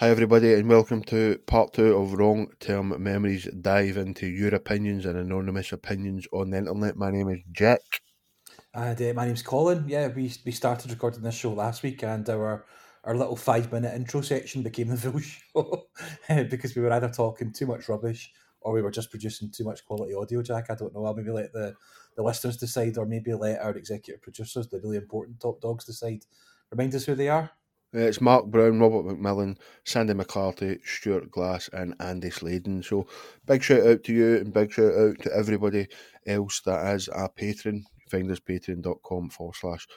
Hi, 0.00 0.08
everybody, 0.08 0.54
and 0.54 0.66
welcome 0.66 1.02
to 1.02 1.38
part 1.44 1.74
two 1.74 1.94
of 1.94 2.14
Long 2.14 2.46
Term 2.58 2.94
Memories. 3.02 3.46
Dive 3.60 3.98
into 3.98 4.26
your 4.26 4.54
opinions 4.54 5.04
and 5.04 5.18
anonymous 5.18 5.72
opinions 5.72 6.26
on 6.32 6.48
the 6.48 6.56
internet. 6.56 6.96
My 6.96 7.10
name 7.10 7.28
is 7.28 7.40
Jack. 7.52 7.82
And 8.72 8.98
uh, 8.98 9.12
my 9.12 9.26
name's 9.26 9.42
Colin. 9.42 9.84
Yeah, 9.86 10.08
we 10.08 10.32
we 10.46 10.52
started 10.52 10.90
recording 10.90 11.20
this 11.20 11.34
show 11.34 11.52
last 11.52 11.82
week, 11.82 12.02
and 12.02 12.26
our 12.30 12.64
our 13.04 13.14
little 13.14 13.36
five 13.36 13.70
minute 13.70 13.94
intro 13.94 14.22
section 14.22 14.62
became 14.62 14.88
the 14.88 14.96
full 14.96 15.20
show 15.20 15.84
because 16.48 16.74
we 16.74 16.80
were 16.80 16.92
either 16.94 17.10
talking 17.10 17.52
too 17.52 17.66
much 17.66 17.86
rubbish 17.86 18.32
or 18.62 18.72
we 18.72 18.80
were 18.80 18.90
just 18.90 19.10
producing 19.10 19.50
too 19.50 19.64
much 19.64 19.84
quality 19.84 20.14
audio. 20.14 20.40
Jack, 20.40 20.70
I 20.70 20.76
don't 20.76 20.94
know. 20.94 21.04
I'll 21.04 21.14
maybe 21.14 21.30
let 21.30 21.52
the 21.52 21.74
the 22.16 22.22
listeners 22.22 22.56
decide, 22.56 22.96
or 22.96 23.04
maybe 23.04 23.34
let 23.34 23.60
our 23.60 23.76
executive 23.76 24.22
producers, 24.22 24.66
the 24.66 24.80
really 24.80 24.96
important 24.96 25.40
top 25.40 25.60
dogs, 25.60 25.84
decide. 25.84 26.24
Remind 26.70 26.94
us 26.94 27.04
who 27.04 27.14
they 27.14 27.28
are. 27.28 27.50
Uh, 27.92 28.02
it's 28.02 28.20
Mark 28.20 28.46
Brown, 28.46 28.78
Robert 28.78 29.04
McMillan, 29.04 29.56
Sandy 29.82 30.14
McCarthy, 30.14 30.78
Stuart 30.84 31.28
Glass, 31.28 31.68
and 31.72 31.96
Andy 31.98 32.30
Sladen. 32.30 32.84
So, 32.84 33.08
big 33.46 33.64
shout 33.64 33.84
out 33.84 34.04
to 34.04 34.12
you 34.12 34.36
and 34.36 34.52
big 34.52 34.70
shout 34.70 34.94
out 34.94 35.18
to 35.22 35.36
everybody 35.36 35.88
else 36.24 36.60
that 36.66 36.94
is 36.94 37.08
a 37.12 37.28
patron. 37.28 37.84
Find 38.08 38.30
us 38.30 38.38
patreon.com 38.38 39.30
forward 39.30 39.56
slash 39.56 39.88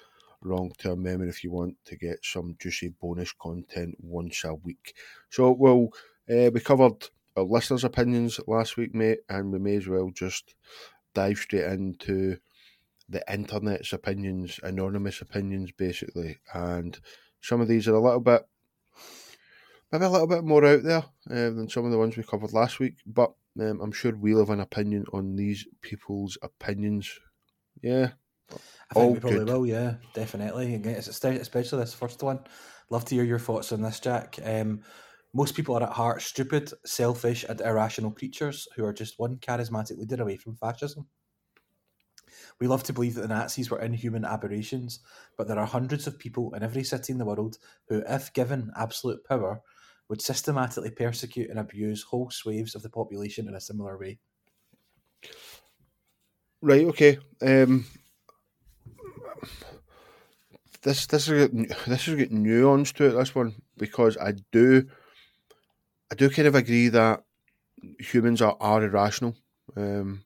long 0.44 0.72
term 0.80 1.04
memory 1.04 1.30
if 1.30 1.44
you 1.44 1.52
want 1.52 1.76
to 1.86 1.96
get 1.96 2.18
some 2.24 2.56
juicy 2.60 2.96
bonus 3.00 3.32
content 3.34 3.94
once 4.00 4.44
a 4.44 4.56
week. 4.56 4.96
So, 5.30 5.52
well, 5.52 5.90
uh, 6.28 6.50
we 6.52 6.62
covered 6.62 7.10
our 7.38 7.44
listeners' 7.44 7.84
opinions 7.84 8.40
last 8.48 8.76
week, 8.76 8.96
mate, 8.96 9.20
and 9.30 9.52
we 9.52 9.60
may 9.60 9.76
as 9.76 9.88
well 9.88 10.10
just 10.10 10.56
dive 11.14 11.38
straight 11.38 11.66
into 11.66 12.38
the 13.08 13.24
internet's 13.32 13.94
opinions, 13.94 14.60
anonymous 14.64 15.22
opinions, 15.22 15.72
basically. 15.78 16.40
And 16.56 17.00
some 17.44 17.62
of 17.62 17.68
these 17.68 17.88
are 17.88 17.94
a 17.94 18.02
little 18.02 18.22
bit, 18.22 18.48
maybe 19.92 20.06
a 20.06 20.10
little 20.10 20.28
bit 20.28 20.44
more 20.44 20.66
out 20.66 20.82
there 20.84 21.04
um, 21.30 21.58
than 21.58 21.70
some 21.70 21.86
of 21.86 21.92
the 21.92 21.98
ones 21.98 22.18
we 22.18 22.24
covered 22.24 22.54
last 22.54 22.80
week. 22.80 22.96
But 23.06 23.34
um, 23.60 23.82
I'm 23.82 23.92
sure 23.92 24.16
we'll 24.16 24.40
have 24.40 24.50
an 24.50 24.62
opinion 24.62 25.06
on 25.14 25.36
these 25.36 25.68
people's 25.82 26.38
opinions. 26.42 27.20
Yeah. 27.82 28.12
I 28.90 28.94
think 28.94 29.14
we 29.14 29.20
probably 29.20 29.40
good. 29.40 29.50
will, 29.50 29.66
yeah, 29.66 29.96
definitely. 30.14 30.76
Especially 30.76 31.80
this 31.80 31.94
first 31.94 32.24
one. 32.24 32.40
Love 32.90 33.06
to 33.06 33.16
hear 33.16 33.24
your 33.24 33.40
thoughts 33.40 33.72
on 33.72 33.82
this, 33.82 34.00
Jack. 34.00 34.40
Um, 34.44 34.82
most 35.34 35.56
people 35.56 35.76
are 35.76 35.84
at 35.84 35.94
heart 35.94 36.22
stupid, 36.22 36.72
selfish, 36.86 37.44
and 37.48 37.60
irrational 37.60 38.12
creatures 38.12 38.68
who 38.76 38.86
are 38.86 38.94
just 38.94 39.18
one 39.18 39.38
charismatic 39.38 39.98
leader 39.98 40.22
away 40.22 40.38
from 40.38 40.56
fascism. 40.56 41.08
We 42.60 42.68
love 42.68 42.84
to 42.84 42.94
believe 42.94 43.16
that 43.16 43.22
the 43.22 43.28
Nazis 43.28 43.70
were 43.70 43.82
inhuman 43.82 44.26
aberrations, 44.26 45.00
but 45.38 45.48
there 45.48 45.60
are 45.60 45.66
hundreds 45.66 46.08
of 46.08 46.20
people 46.20 46.54
in 46.54 46.64
every 46.64 46.84
city 46.84 47.14
in 47.14 47.20
the 47.20 47.26
world 47.26 47.58
who, 47.88 48.04
if 48.08 48.34
given 48.34 48.72
absolute 48.76 49.24
power, 49.26 49.62
would 50.10 50.22
systematically 50.22 50.92
persecute 50.92 51.50
and 51.50 51.60
abuse 51.60 52.04
whole 52.04 52.30
swathes 52.30 52.76
of 52.76 52.84
the 52.84 52.90
population 52.90 53.48
in 53.48 53.56
a 53.56 53.62
similar 53.62 53.98
way. 53.98 54.20
Right. 56.62 56.86
Okay. 56.88 57.18
Um, 57.42 57.86
this 60.82 61.08
this 61.08 61.28
is 61.28 61.50
this 61.88 62.08
is 62.08 62.16
getting 62.16 62.44
nuance 62.44 62.92
to 62.94 63.06
it. 63.06 63.12
This 63.12 63.36
one 63.36 63.56
because 63.78 64.18
I 64.18 64.34
do 64.52 64.88
I 66.12 66.16
do 66.16 66.30
kind 66.30 66.48
of 66.48 66.56
agree 66.56 66.90
that 66.90 67.24
humans 68.00 68.42
are, 68.42 68.56
are 68.60 68.84
irrational. 68.84 69.36
Um, 69.76 70.24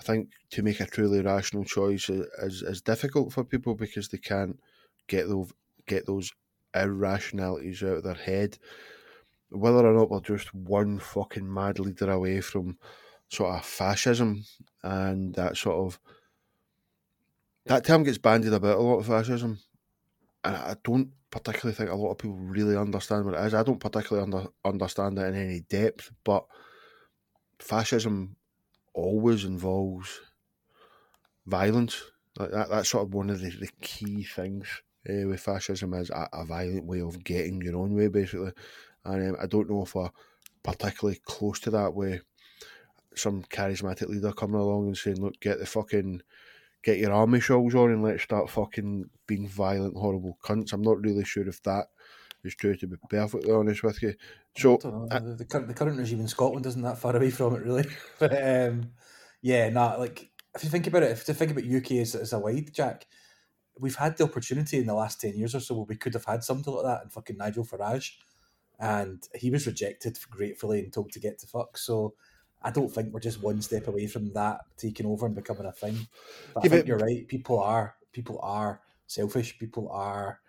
I 0.00 0.02
think 0.02 0.30
to 0.52 0.62
make 0.62 0.80
a 0.80 0.86
truly 0.86 1.20
rational 1.20 1.64
choice 1.64 2.08
is, 2.08 2.62
is 2.62 2.80
difficult 2.80 3.34
for 3.34 3.44
people 3.44 3.74
because 3.74 4.08
they 4.08 4.18
can't 4.18 4.58
get 5.06 5.28
those 5.28 5.52
get 5.86 6.06
those 6.06 6.32
irrationalities 6.74 7.82
out 7.82 7.98
of 7.98 8.04
their 8.04 8.14
head. 8.14 8.58
Whether 9.50 9.86
or 9.86 9.92
not 9.92 10.10
we're 10.10 10.20
just 10.20 10.54
one 10.54 11.00
fucking 11.00 11.52
mad 11.52 11.78
leader 11.78 12.10
away 12.10 12.40
from 12.40 12.78
sort 13.28 13.56
of 13.56 13.64
fascism 13.64 14.44
and 14.82 15.34
that 15.34 15.58
sort 15.58 15.76
of 15.76 16.00
that 17.66 17.84
term 17.84 18.02
gets 18.02 18.18
bandied 18.18 18.54
about 18.54 18.78
a 18.78 18.82
lot 18.82 19.00
of 19.00 19.06
fascism, 19.06 19.58
and 20.42 20.56
I 20.56 20.76
don't 20.82 21.10
particularly 21.30 21.74
think 21.74 21.90
a 21.90 21.94
lot 21.94 22.12
of 22.12 22.18
people 22.18 22.36
really 22.36 22.74
understand 22.74 23.26
what 23.26 23.34
it 23.34 23.44
is. 23.44 23.52
I 23.52 23.62
don't 23.62 23.78
particularly 23.78 24.24
under, 24.24 24.48
understand 24.64 25.18
it 25.18 25.26
in 25.26 25.34
any 25.34 25.60
depth, 25.60 26.10
but 26.24 26.46
fascism 27.58 28.36
always 28.94 29.44
involves 29.44 30.20
violence. 31.46 32.02
Like 32.38 32.50
that, 32.52 32.70
that's 32.70 32.88
sort 32.88 33.06
of 33.06 33.14
one 33.14 33.30
of 33.30 33.40
the, 33.40 33.50
the 33.50 33.70
key 33.80 34.24
things 34.24 34.66
uh, 35.08 35.26
with 35.26 35.40
fascism 35.40 35.94
is 35.94 36.10
a, 36.10 36.28
a, 36.32 36.44
violent 36.44 36.84
way 36.84 37.00
of 37.00 37.22
getting 37.24 37.60
your 37.62 37.76
own 37.76 37.94
way, 37.94 38.08
basically. 38.08 38.52
And 39.04 39.30
um, 39.30 39.36
I 39.42 39.46
don't 39.46 39.70
know 39.70 39.82
if 39.82 39.94
we're 39.94 40.10
particularly 40.62 41.20
close 41.24 41.58
to 41.60 41.70
that 41.70 41.94
way. 41.94 42.20
Some 43.14 43.42
charismatic 43.42 44.08
leader 44.08 44.32
coming 44.32 44.60
along 44.60 44.86
and 44.86 44.96
saying, 44.96 45.20
"Look, 45.20 45.40
get 45.40 45.58
the 45.58 45.66
fucking, 45.66 46.22
get 46.82 46.98
your 46.98 47.12
army 47.12 47.40
shawls 47.40 47.74
on 47.74 47.90
and 47.90 48.02
let's 48.02 48.22
start 48.22 48.50
fucking 48.50 49.10
being 49.26 49.48
violent, 49.48 49.96
horrible 49.96 50.38
cunts." 50.44 50.72
I'm 50.72 50.82
not 50.82 51.02
really 51.02 51.24
sure 51.24 51.48
if 51.48 51.62
that 51.64 51.86
is 52.44 52.54
true. 52.54 52.76
To 52.76 52.86
be 52.86 52.96
perfectly 53.08 53.52
honest 53.52 53.82
with 53.82 54.02
you, 54.02 54.14
so 54.56 54.78
I, 55.10 55.18
the, 55.18 55.44
current, 55.44 55.68
the 55.68 55.74
current 55.74 55.98
regime 55.98 56.20
in 56.20 56.28
Scotland 56.28 56.66
isn't 56.66 56.82
that 56.82 56.98
far 56.98 57.16
away 57.16 57.30
from 57.30 57.54
it, 57.54 57.62
really. 57.62 57.86
but 58.18 58.32
um, 58.32 58.90
yeah, 59.42 59.68
nah, 59.68 59.96
like 59.96 60.30
if 60.54 60.64
you 60.64 60.70
think 60.70 60.86
about 60.86 61.02
it, 61.02 61.12
if 61.12 61.26
you 61.26 61.34
think 61.34 61.52
about 61.52 61.64
UK 61.64 61.92
as, 61.92 62.14
as 62.14 62.32
a 62.32 62.38
wide, 62.38 62.72
Jack, 62.72 63.06
we've 63.78 63.96
had 63.96 64.16
the 64.16 64.24
opportunity 64.24 64.78
in 64.78 64.86
the 64.86 64.94
last 64.94 65.20
10 65.20 65.36
years 65.36 65.54
or 65.54 65.60
so 65.60 65.74
where 65.74 65.84
we 65.84 65.96
could 65.96 66.14
have 66.14 66.24
had 66.24 66.44
something 66.44 66.72
like 66.72 66.84
that 66.84 67.02
in 67.04 67.10
fucking 67.10 67.36
Nigel 67.36 67.64
Farage. 67.64 68.12
And 68.78 69.22
he 69.34 69.50
was 69.50 69.66
rejected 69.66 70.18
gratefully 70.30 70.80
and 70.80 70.92
told 70.92 71.12
to 71.12 71.20
get 71.20 71.38
to 71.40 71.46
fuck. 71.46 71.76
So 71.76 72.14
I 72.62 72.70
don't 72.70 72.88
think 72.88 73.12
we're 73.12 73.20
just 73.20 73.42
one 73.42 73.60
step 73.62 73.88
away 73.88 74.06
from 74.06 74.32
that 74.32 74.60
taking 74.76 75.06
over 75.06 75.26
and 75.26 75.34
becoming 75.34 75.66
a 75.66 75.72
thing. 75.72 76.08
But 76.54 76.64
yeah, 76.64 76.66
I 76.66 76.70
think 76.70 76.82
but, 76.82 76.86
you're 76.86 76.98
right. 76.98 77.28
People 77.28 77.60
are 77.60 77.94
people 78.12 78.38
are 78.42 78.80
selfish. 79.06 79.58
People 79.58 79.90
are 79.90 80.40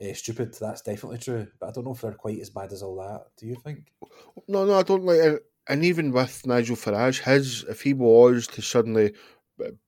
uh, 0.00 0.12
stupid. 0.14 0.54
That's 0.60 0.82
definitely 0.82 1.18
true. 1.18 1.46
But 1.58 1.68
I 1.68 1.72
don't 1.72 1.84
know 1.84 1.92
if 1.92 2.00
they're 2.00 2.12
quite 2.12 2.40
as 2.40 2.50
bad 2.50 2.72
as 2.72 2.82
all 2.82 2.96
that. 2.96 3.26
Do 3.36 3.46
you 3.46 3.56
think? 3.56 3.92
No, 4.48 4.64
no, 4.64 4.78
I 4.78 4.82
don't 4.82 5.04
like 5.04 5.18
it. 5.18 5.42
And 5.68 5.84
even 5.84 6.12
with 6.12 6.46
Nigel 6.46 6.76
Farage, 6.76 7.22
his 7.22 7.64
if 7.64 7.82
he 7.82 7.94
was 7.94 8.46
to 8.48 8.62
suddenly 8.62 9.14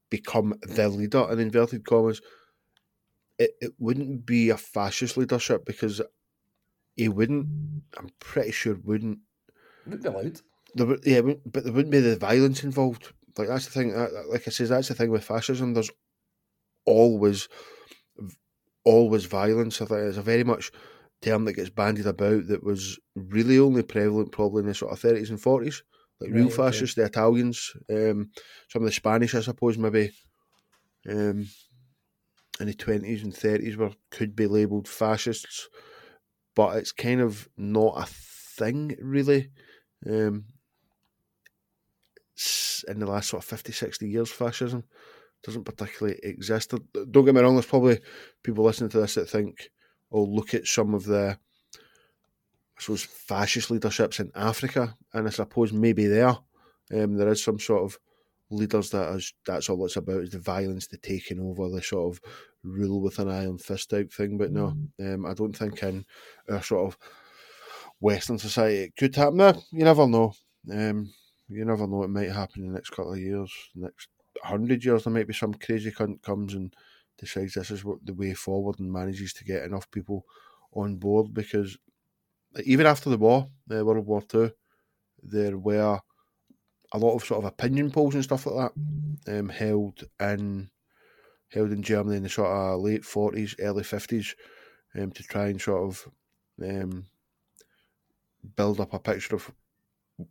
become 0.09 0.55
the 0.63 0.89
leader 0.89 1.27
in 1.31 1.41
inverted 1.41 1.85
commas, 1.85 2.23
it, 3.39 3.51
it 3.61 3.73
wouldn't 3.79 4.25
be 4.25 4.51
a 4.51 4.57
fascist 4.57 5.17
leadership 5.17 5.65
because 5.65 6.01
he 6.95 7.09
wouldn't. 7.09 7.49
I'm 7.99 8.11
pretty 8.21 8.53
sure 8.53 8.79
wouldn't. 8.83 9.19
Wouldn't 9.85 10.03
be 10.03 10.09
allowed. 10.09 10.41
There, 10.75 10.97
yeah, 11.05 11.21
but 11.45 11.65
there 11.65 11.73
wouldn't 11.73 11.93
be 11.93 12.01
the 12.01 12.17
violence 12.17 12.65
involved. 12.65 13.13
Like 13.37 13.49
that's 13.49 13.67
the 13.67 13.73
thing. 13.73 13.95
Like 14.31 14.47
I 14.47 14.51
says, 14.51 14.71
that's 14.71 14.89
the 14.89 14.95
thing 14.95 15.11
with 15.11 15.25
fascism. 15.25 15.75
There's 15.75 15.91
always, 16.87 17.49
always 18.87 19.27
violence. 19.27 19.83
I 19.83 19.85
think 19.85 20.01
it's 20.01 20.17
a 20.17 20.23
very 20.23 20.45
much 20.45 20.73
term 21.21 21.45
that 21.45 21.55
gets 21.55 21.71
bandied 21.71 22.07
about 22.07 22.47
that 22.47 22.65
was 22.65 22.99
really 23.15 23.59
only 23.59 23.83
prevalent 23.83 24.33
probably 24.33 24.61
in 24.61 24.69
the 24.69 24.75
sort 24.75 24.93
of 24.93 25.01
thirties 25.01 25.29
and 25.29 25.41
forties 25.41 25.83
like 26.21 26.31
real 26.31 26.49
fascists, 26.49 26.97
okay. 26.97 27.03
the 27.03 27.09
Italians, 27.09 27.73
um, 27.91 28.31
some 28.71 28.83
of 28.83 28.87
the 28.87 28.93
Spanish, 28.93 29.35
I 29.35 29.41
suppose, 29.41 29.77
maybe 29.77 30.13
um, 31.09 31.47
in 32.59 32.67
the 32.67 32.75
twenties 32.75 33.23
and 33.23 33.37
thirties 33.37 33.77
were 33.77 33.93
could 34.11 34.35
be 34.35 34.47
labelled 34.47 34.89
fascists, 34.89 35.69
but 36.55 36.77
it's 36.77 36.93
kind 36.93 37.21
of 37.21 37.49
not 37.59 37.95
a 37.99 38.07
thing 38.07 38.97
really. 39.01 39.51
Um, 40.07 40.47
in 42.87 42.99
the 42.99 43.07
last 43.07 43.31
sort 43.31 43.43
of 43.43 43.49
50, 43.49 43.73
60 43.73 44.09
years, 44.09 44.31
fascism 44.31 44.85
doesn't 45.43 45.65
particularly 45.65 46.19
exist. 46.23 46.75
Don't 46.93 47.25
get 47.25 47.35
me 47.35 47.41
wrong, 47.41 47.55
there's 47.55 47.67
probably 47.67 48.01
people 48.43 48.65
listening 48.65 48.91
to 48.91 49.01
this 49.01 49.15
that 49.15 49.29
think, 49.29 49.71
oh, 50.11 50.25
look 50.25 50.55
at 50.55 50.67
some 50.67 50.95
of 50.95 51.05
the 51.05 51.39
I 52.79 52.83
suppose, 52.83 53.05
fascist 53.05 53.71
leaderships 53.71 54.21
in 54.21 54.31
Africa, 54.35 54.97
and 55.15 55.27
I 55.27 55.31
suppose 55.31 55.73
maybe 55.73 56.07
there 56.07 56.37
um, 56.95 57.17
there 57.17 57.29
is 57.29 57.43
some 57.43 57.59
sort 57.59 57.83
of 57.83 57.99
leaders 58.51 58.91
that 58.91 59.15
is 59.15 59.33
that's 59.45 59.69
all 59.69 59.85
it's 59.85 59.97
about 59.97 60.23
is 60.23 60.31
the 60.31 60.39
violence, 60.39 60.87
the 60.87 60.99
taking 60.99 61.41
over, 61.41 61.69
the 61.69 61.83
sort 61.83 62.15
of 62.15 62.21
rule 62.63 63.01
with 63.01 63.19
an 63.19 63.31
iron 63.31 63.59
fist 63.59 63.91
type 63.91 64.13
thing. 64.13 64.37
But 64.39 64.53
no, 64.53 64.75
mm. 65.01 65.15
um, 65.15 65.27
I 65.27 65.35
don't 65.35 65.57
think 65.57 65.83
in 65.83 66.05
our 66.51 66.63
sort 66.63 66.87
of 66.87 66.99
Western 67.99 68.39
society 68.39 68.79
it 68.85 68.97
could 68.97 69.17
happen. 69.17 69.39
No, 69.39 69.63
you 69.73 69.85
never 69.85 70.07
know. 70.07 70.35
Um, 70.71 71.13
you 71.49 71.65
never 71.65 71.87
know. 71.87 72.03
It 72.03 72.11
might 72.11 72.31
happen 72.31 72.63
in 72.63 72.69
the 72.69 72.75
next 72.75 72.91
couple 72.91 73.13
of 73.13 73.19
years, 73.19 73.53
next 73.75 74.09
hundred 74.43 74.85
years. 74.85 75.05
There 75.05 75.13
might 75.13 75.27
be 75.27 75.35
some 75.35 75.55
crazy 75.55 75.91
cunt 75.91 76.23
comes 76.23 76.55
and 76.55 76.75
decides 77.19 77.55
this 77.55 77.71
is 77.71 77.85
what 77.85 78.05
the 78.05 78.15
way 78.15 78.35
forward 78.35 78.79
and 78.79 78.93
manages 78.93 79.33
to 79.35 79.45
get 79.45 79.63
enough 79.65 79.91
people 79.91 80.27
on 80.73 80.97
board 80.97 81.33
because 81.33 81.79
even 82.65 82.87
after 82.87 83.11
the 83.11 83.19
war, 83.19 83.49
uh, 83.71 83.85
World 83.85 84.07
War 84.07 84.23
Two, 84.23 84.53
there 85.23 85.59
were 85.59 86.01
a 86.93 86.99
lot 86.99 87.15
of 87.15 87.25
sort 87.25 87.39
of 87.39 87.45
opinion 87.45 87.91
polls 87.91 88.15
and 88.15 88.25
stuff 88.25 88.47
like 88.47 88.73
that 89.27 89.39
um, 89.39 89.49
held 89.49 90.05
in 90.21 90.71
held 91.49 91.73
in 91.73 91.83
Germany 91.83 92.17
in 92.17 92.23
the 92.23 92.29
sort 92.29 92.49
of 92.49 92.81
late 92.81 93.05
forties, 93.05 93.55
early 93.59 93.85
fifties, 93.85 94.35
um, 94.95 95.11
to 95.13 95.23
try 95.23 95.49
and 95.49 95.61
sort 95.61 95.83
of 95.83 96.13
um, 96.63 97.07
build 98.57 98.81
up 98.81 98.95
a 98.95 98.99
picture 98.99 99.35
of 99.35 99.53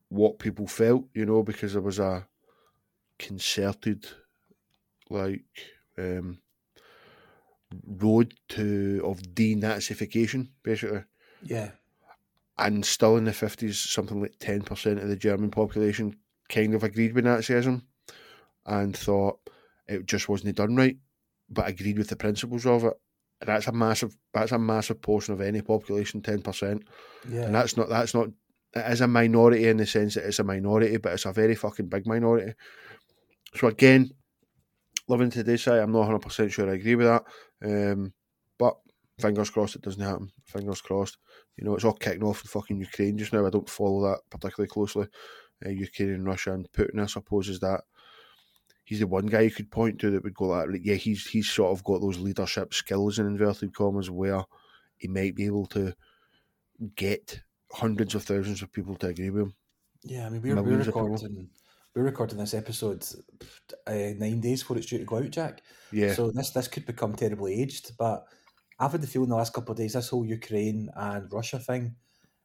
what 0.10 0.40
people 0.40 0.68
felt, 0.68 1.06
you 1.14 1.26
know, 1.26 1.44
because 1.44 1.74
there 1.74 1.82
was 1.82 2.00
a 2.00 2.28
concerted 3.20 4.08
like 5.10 5.46
um, 5.98 6.40
road 7.86 8.34
to 8.50 9.02
of 9.04 9.22
denazification, 9.22 10.50
basically. 10.64 11.04
Yeah. 11.44 11.72
And 12.58 12.86
still 12.86 13.18
in 13.18 13.26
the 13.26 13.34
fifties, 13.34 13.80
something 13.80 14.22
like 14.22 14.36
ten 14.40 14.62
percent 14.62 15.00
of 15.00 15.10
the 15.10 15.16
German 15.16 15.52
population 15.52 16.18
kind 16.50 16.74
of 16.74 16.84
agreed 16.84 17.14
with 17.14 17.26
Nazism 17.26 17.82
and 18.66 18.96
thought 18.96 19.40
it 19.88 20.06
just 20.06 20.30
wasn't 20.30 20.56
done 20.56 20.76
right, 20.76 20.98
but 21.50 21.68
agreed 21.68 21.98
with 21.98 22.10
the 22.10 22.16
principles 22.16 22.66
of 22.66 22.86
it. 22.86 22.94
And 23.42 23.50
that's 23.50 23.68
a 23.68 23.74
massive 23.74 24.16
that's 24.34 24.54
a 24.54 24.60
massive 24.60 25.02
portion 25.02 25.34
of 25.34 25.42
any 25.42 25.62
population, 25.62 26.22
ten 26.22 26.42
percent. 26.42 26.84
Yeah. 27.30 27.44
And 27.44 27.56
that's 27.56 27.76
not 27.76 27.90
that's 27.90 28.14
not 28.14 28.30
it 28.74 28.92
is 28.92 29.02
a 29.02 29.08
minority 29.08 29.68
in 29.68 29.78
the 29.78 29.86
sense 29.86 30.16
that 30.16 30.26
it's 30.26 30.40
a 30.40 30.44
minority, 30.44 30.98
but 30.98 31.14
it's 31.14 31.26
a 31.26 31.34
very 31.34 31.56
fucking 31.56 31.88
big 31.88 32.06
minority. 32.08 32.54
So 33.56 33.68
again, 33.68 34.12
living 35.08 35.30
today 35.30 35.58
say 35.58 35.80
I'm 35.80 35.92
not 35.92 36.00
100 36.00 36.20
percent 36.20 36.52
sure 36.52 36.70
I 36.70 36.74
agree 36.74 36.96
with 36.96 37.08
that. 37.08 37.24
Um, 37.64 38.14
but 38.58 38.76
fingers 39.20 39.50
crossed 39.50 39.76
it 39.76 39.82
doesn't 39.82 40.02
happen. 40.02 40.32
Fingers 40.44 40.82
crossed. 40.82 41.18
You 41.58 41.66
know, 41.66 41.76
it's 41.76 41.86
all 41.86 41.94
kicking 41.94 42.24
off 42.24 42.44
in 42.44 42.48
fucking 42.48 42.80
Ukraine 42.80 43.18
just 43.18 43.34
now. 43.34 43.46
I 43.46 43.50
don't 43.50 43.70
follow 43.70 44.02
that 44.10 44.22
particularly 44.30 44.68
closely. 44.68 45.08
Uh, 45.66 45.70
Ukraine 45.70 46.12
and 46.12 46.26
Russia 46.26 46.54
and 46.54 46.70
Putin, 46.72 47.02
I 47.02 47.06
suppose, 47.06 47.48
is 47.48 47.62
that 47.62 47.82
he's 48.84 49.00
the 49.00 49.08
one 49.08 49.26
guy 49.26 49.42
you 49.42 49.52
could 49.52 49.72
point 49.72 50.00
to 50.00 50.12
that 50.12 50.24
would 50.24 50.34
go 50.34 50.46
like, 50.46 50.70
yeah, 50.84 50.96
he's 50.96 51.26
he's 51.28 51.50
sort 51.50 51.72
of 51.72 51.84
got 51.84 52.02
those 52.02 52.20
leadership 52.20 52.74
skills 52.74 53.20
in 53.20 53.26
inverted 53.26 53.74
commas 53.74 54.10
where 54.10 54.44
he 54.98 55.08
might 55.08 55.36
be 55.36 55.46
able 55.46 55.66
to 55.68 55.94
get 56.96 57.42
hundreds 57.72 58.16
of 58.16 58.24
thousands 58.24 58.62
of 58.62 58.72
people 58.72 58.96
to 58.96 59.08
agree 59.08 59.30
with 59.30 59.44
him. 59.44 59.56
Yeah, 60.04 60.26
I 60.26 60.30
mean 60.30 60.42
we're, 60.42 60.62
we're 60.62 60.78
recording 60.78 61.50
we're 61.96 62.04
recording 62.04 62.38
this 62.38 62.54
episode 62.54 63.06
uh, 63.88 63.94
nine 64.18 64.42
days 64.42 64.62
before 64.62 64.78
it's 64.78 64.88
due 64.88 64.98
to 64.98 65.06
go 65.06 65.18
out, 65.18 65.30
Jack. 65.30 65.62
Yeah, 65.92 66.14
So 66.14 66.30
this 66.30 66.52
this 66.52 66.68
could 66.68 66.86
become 66.86 67.16
terribly 67.16 67.62
aged, 67.62 67.98
but 67.98 68.26
I've 68.80 68.92
had 68.92 69.02
the 69.02 69.08
feeling 69.08 69.30
the 69.30 69.36
last 69.36 69.54
couple 69.54 69.72
of 69.72 69.78
days 69.78 69.94
this 69.94 70.10
whole 70.10 70.26
Ukraine 70.26 70.90
and 70.96 71.32
Russia 71.32 71.58
thing 71.58 71.96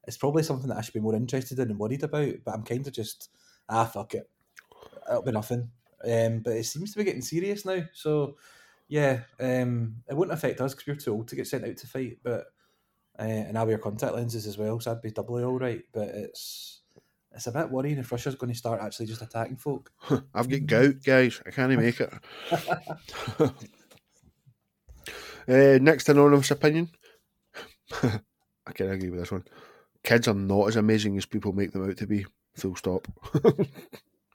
is 0.07 0.17
probably 0.17 0.45
something 0.45 0.69
that 0.69 0.79
I 0.79 0.81
should 0.83 0.95
be 0.95 1.01
more 1.01 1.17
interested 1.17 1.59
in 1.59 1.71
and 1.71 1.79
worried 1.79 2.05
about. 2.05 2.33
But 2.45 2.55
I'm 2.55 2.63
kind 2.63 2.87
of 2.87 2.93
just 2.93 3.31
ah 3.69 3.85
fuck 3.85 4.15
it, 4.15 4.31
it'll 5.09 5.23
be 5.23 5.33
nothing. 5.33 5.71
Um, 6.05 6.41
but 6.41 6.55
it 6.57 6.65
seems 6.65 6.93
to 6.93 6.99
be 6.99 7.05
getting 7.05 7.23
serious 7.23 7.65
now. 7.65 7.83
So 7.93 8.37
yeah, 8.89 9.21
um, 9.41 9.97
it 10.09 10.17
wouldn't 10.17 10.37
affect 10.37 10.61
us 10.61 10.75
because 10.75 10.87
we're 10.87 10.95
too 10.95 11.13
old 11.13 11.29
to 11.29 11.37
get 11.37 11.49
sent 11.49 11.65
out 11.65 11.77
to 11.77 11.87
fight. 11.89 12.19
But 12.23 12.47
uh, 13.19 13.23
and 13.23 13.59
I 13.59 13.65
wear 13.65 13.79
contact 13.79 14.15
lenses 14.15 14.47
as 14.47 14.57
well, 14.57 14.79
so 14.79 14.93
I'd 14.93 15.03
be 15.03 15.11
doubly 15.11 15.43
all 15.43 15.59
right. 15.59 15.83
But 15.93 16.09
it's 16.09 16.80
it's 17.33 17.47
a 17.47 17.53
bit 17.53 17.71
worrying 17.71 17.99
if 17.99 18.11
Russia's 18.11 18.35
going 18.35 18.53
to 18.53 18.59
start 18.59 18.81
actually 18.81 19.07
just 19.07 19.23
attacking 19.23 19.57
folk. 19.57 19.91
I've 20.35 20.49
got 20.49 20.67
gout, 20.67 20.95
guys. 21.05 21.41
I 21.47 21.51
can't 21.51 21.73
even 21.73 21.85
make 21.85 22.01
it. 22.01 22.13
uh, 25.49 25.79
next 25.83 26.09
anonymous 26.09 26.51
opinion. 26.51 26.91
I 28.03 28.73
can't 28.75 28.93
agree 28.93 29.11
with 29.11 29.21
this 29.21 29.33
one. 29.33 29.45
Kids 30.03 30.29
are 30.29 30.35
not 30.35 30.69
as 30.69 30.77
amazing 30.77 31.17
as 31.17 31.27
people 31.27 31.53
make 31.53 31.73
them 31.73 31.89
out 31.89 31.97
to 31.99 32.07
be. 32.07 32.27
Full 32.57 32.75
stop. 32.75 33.07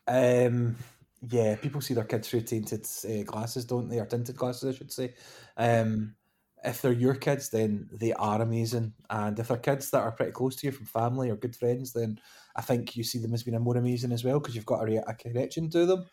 Um, 0.08 0.76
yeah, 1.30 1.56
people 1.56 1.82
see 1.82 1.94
their 1.94 2.04
kids 2.04 2.30
through 2.30 2.42
tainted 2.42 2.86
uh, 3.06 3.24
glasses, 3.24 3.66
don't 3.66 3.90
they? 3.90 4.00
Or 4.00 4.06
tinted 4.06 4.36
glasses, 4.36 4.76
I 4.76 4.78
should 4.78 4.92
say. 4.92 5.14
Um, 5.58 6.16
if 6.66 6.82
they're 6.82 6.92
your 6.92 7.16
kids, 7.16 7.50
then 7.50 7.88
they 7.92 8.14
are 8.14 8.42
amazing. 8.42 8.94
And 9.10 9.38
if 9.38 9.48
they're 9.48 9.58
kids 9.58 9.92
that 9.92 10.02
are 10.02 10.12
pretty 10.12 10.32
close 10.32 10.56
to 10.58 10.68
you 10.68 10.72
from 10.72 10.86
family 10.86 11.30
or 11.30 11.36
good 11.36 11.56
friends, 11.56 11.94
then 11.94 12.20
I 12.56 12.62
think 12.62 12.96
you 12.96 13.04
see 13.04 13.20
them 13.20 13.34
as 13.34 13.44
being 13.44 13.60
more 13.62 13.78
amazing 13.78 14.12
as 14.12 14.24
well 14.24 14.40
because 14.40 14.56
you've 14.56 14.66
got 14.66 14.88
a, 14.88 15.10
a 15.10 15.14
connection 15.14 15.70
to 15.72 15.86
them 15.86 16.06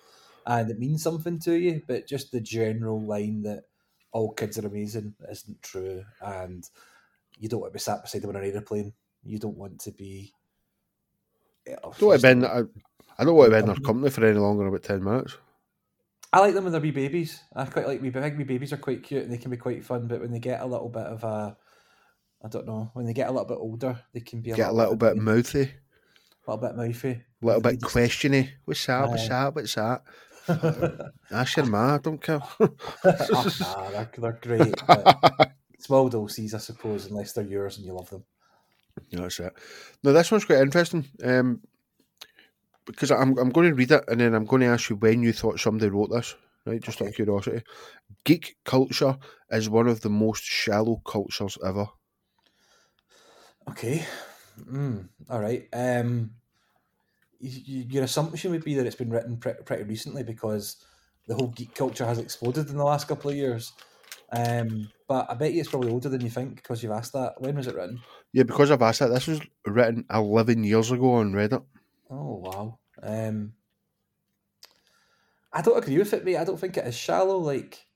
and 0.46 0.70
it 0.70 0.78
means 0.78 1.02
something 1.02 1.38
to 1.40 1.54
you. 1.54 1.82
But 1.86 2.06
just 2.06 2.32
the 2.32 2.40
general 2.40 3.00
line 3.00 3.42
that 3.42 3.64
all 4.12 4.32
kids 4.32 4.58
are 4.58 4.66
amazing 4.66 5.14
isn't 5.30 5.62
true. 5.62 6.04
And 6.20 6.68
you 7.38 7.48
don't 7.48 7.60
want 7.60 7.72
to 7.72 7.76
be 7.76 7.80
sat 7.80 8.02
beside 8.02 8.22
them 8.22 8.30
on 8.30 8.36
an 8.36 8.44
aeroplane. 8.44 8.92
You 9.24 9.38
don't 9.38 9.56
want 9.56 9.80
to 9.80 9.92
be. 9.92 10.32
Yeah, 11.66 11.76
don't 11.82 12.02
want 12.02 12.20
to 12.20 12.34
be 12.34 12.46
I, 12.46 12.62
I 13.18 13.24
don't 13.24 13.36
want 13.36 13.52
to 13.52 13.56
be 13.56 13.60
in 13.60 13.66
their 13.66 13.74
mm-hmm. 13.76 13.84
company 13.84 14.10
for 14.10 14.26
any 14.26 14.38
longer 14.38 14.64
than 14.64 14.68
about 14.68 14.82
10 14.82 15.02
minutes. 15.04 15.36
I 16.32 16.40
like 16.40 16.54
them 16.54 16.64
when 16.64 16.72
they're 16.72 16.80
wee 16.80 16.90
babies. 16.90 17.42
I 17.54 17.66
quite 17.66 17.86
like 17.86 18.00
wee 18.00 18.08
big 18.08 18.38
wee 18.38 18.44
babies 18.44 18.72
are 18.72 18.78
quite 18.78 19.02
cute 19.02 19.24
and 19.24 19.32
they 19.32 19.36
can 19.36 19.50
be 19.50 19.58
quite 19.58 19.84
fun. 19.84 20.06
But 20.06 20.20
when 20.20 20.32
they 20.32 20.38
get 20.38 20.62
a 20.62 20.66
little 20.66 20.88
bit 20.88 21.04
of 21.04 21.24
a, 21.24 21.56
I 22.42 22.48
don't 22.48 22.66
know, 22.66 22.90
when 22.94 23.04
they 23.04 23.12
get 23.12 23.28
a 23.28 23.32
little 23.32 23.46
bit 23.46 23.58
older, 23.58 24.00
they 24.14 24.20
can 24.20 24.40
be 24.40 24.52
a 24.52 24.56
Get 24.56 24.70
a 24.70 24.72
little 24.72 24.96
bit 24.96 25.18
a 25.18 25.20
mouthy, 25.20 25.72
little 26.46 26.68
bit 26.68 26.76
mouthy, 26.76 27.10
a 27.10 27.46
little 27.46 27.60
bit 27.60 27.80
questiony. 27.80 28.50
What's 28.64 28.86
that? 28.86 29.08
What's 29.10 29.28
that? 29.28 29.54
What's 29.54 29.74
that? 29.74 30.02
Ask 31.30 31.56
your 31.58 31.66
ma, 31.66 31.94
I 31.94 31.98
don't 31.98 32.20
care. 32.20 32.40
oh, 32.60 32.68
nah, 33.60 33.90
they're, 33.90 34.10
they're 34.16 34.38
great. 34.40 34.74
Small 35.78 36.08
doses, 36.08 36.54
I 36.54 36.58
suppose, 36.58 37.06
unless 37.06 37.32
they're 37.32 37.44
yours 37.44 37.76
and 37.76 37.86
you 37.86 37.92
love 37.92 38.08
them. 38.08 38.24
Yeah, 39.10 39.20
that's 39.20 39.38
it. 39.38 39.52
Now 40.02 40.12
this 40.12 40.30
one's 40.30 40.44
quite 40.46 40.60
interesting 40.60 41.06
um, 41.22 41.60
because 42.86 43.10
I'm 43.10 43.38
I'm 43.38 43.50
going 43.50 43.68
to 43.68 43.74
read 43.74 43.90
it 43.90 44.04
and 44.08 44.20
then 44.20 44.34
I'm 44.34 44.44
going 44.44 44.60
to 44.60 44.68
ask 44.68 44.90
you 44.90 44.96
when 44.96 45.22
you 45.22 45.32
thought 45.32 45.60
somebody 45.60 45.90
wrote 45.90 46.10
this. 46.10 46.34
Right, 46.64 46.80
just 46.80 47.02
out 47.02 47.08
of 47.08 47.14
curiosity. 47.16 47.64
Geek 48.24 48.56
culture 48.64 49.18
is 49.50 49.68
one 49.68 49.88
of 49.88 50.00
the 50.00 50.10
most 50.10 50.44
shallow 50.44 51.02
cultures 51.04 51.58
ever. 51.66 51.86
Okay. 53.68 54.04
Mm, 54.70 55.08
all 55.28 55.40
right. 55.40 55.66
Um, 55.72 56.30
y- 57.40 57.50
y- 57.68 57.86
your 57.88 58.04
assumption 58.04 58.52
would 58.52 58.62
be 58.64 58.74
that 58.74 58.86
it's 58.86 58.94
been 58.94 59.10
written 59.10 59.38
pre- 59.38 59.54
pretty 59.64 59.82
recently 59.84 60.22
because 60.22 60.76
the 61.26 61.34
whole 61.34 61.48
geek 61.48 61.74
culture 61.74 62.06
has 62.06 62.18
exploded 62.18 62.68
in 62.68 62.76
the 62.76 62.84
last 62.84 63.08
couple 63.08 63.30
of 63.30 63.36
years. 63.36 63.72
Um, 64.30 64.88
but 65.08 65.30
I 65.30 65.34
bet 65.34 65.52
you 65.52 65.60
it's 65.60 65.68
probably 65.68 65.90
older 65.90 66.08
than 66.08 66.20
you 66.20 66.30
think 66.30 66.56
because 66.56 66.82
you've 66.82 66.92
asked 66.92 67.12
that. 67.12 67.34
When 67.40 67.56
was 67.56 67.66
it 67.66 67.74
written? 67.74 68.00
Yeah, 68.32 68.44
because 68.44 68.70
I've 68.70 68.82
asked 68.82 69.00
that. 69.00 69.08
This 69.08 69.26
was 69.26 69.40
written 69.66 70.04
eleven 70.10 70.64
years 70.64 70.90
ago 70.90 71.14
on 71.14 71.32
Reddit. 71.32 71.64
Oh 72.12 72.42
wow. 72.44 72.78
Um, 73.02 73.54
I 75.50 75.62
don't 75.62 75.78
agree 75.78 75.98
with 75.98 76.12
it, 76.12 76.24
mate. 76.24 76.36
I 76.36 76.44
don't 76.44 76.60
think 76.60 76.76
it 76.76 76.86
is 76.86 76.94
shallow. 76.94 77.38
Like, 77.38 77.86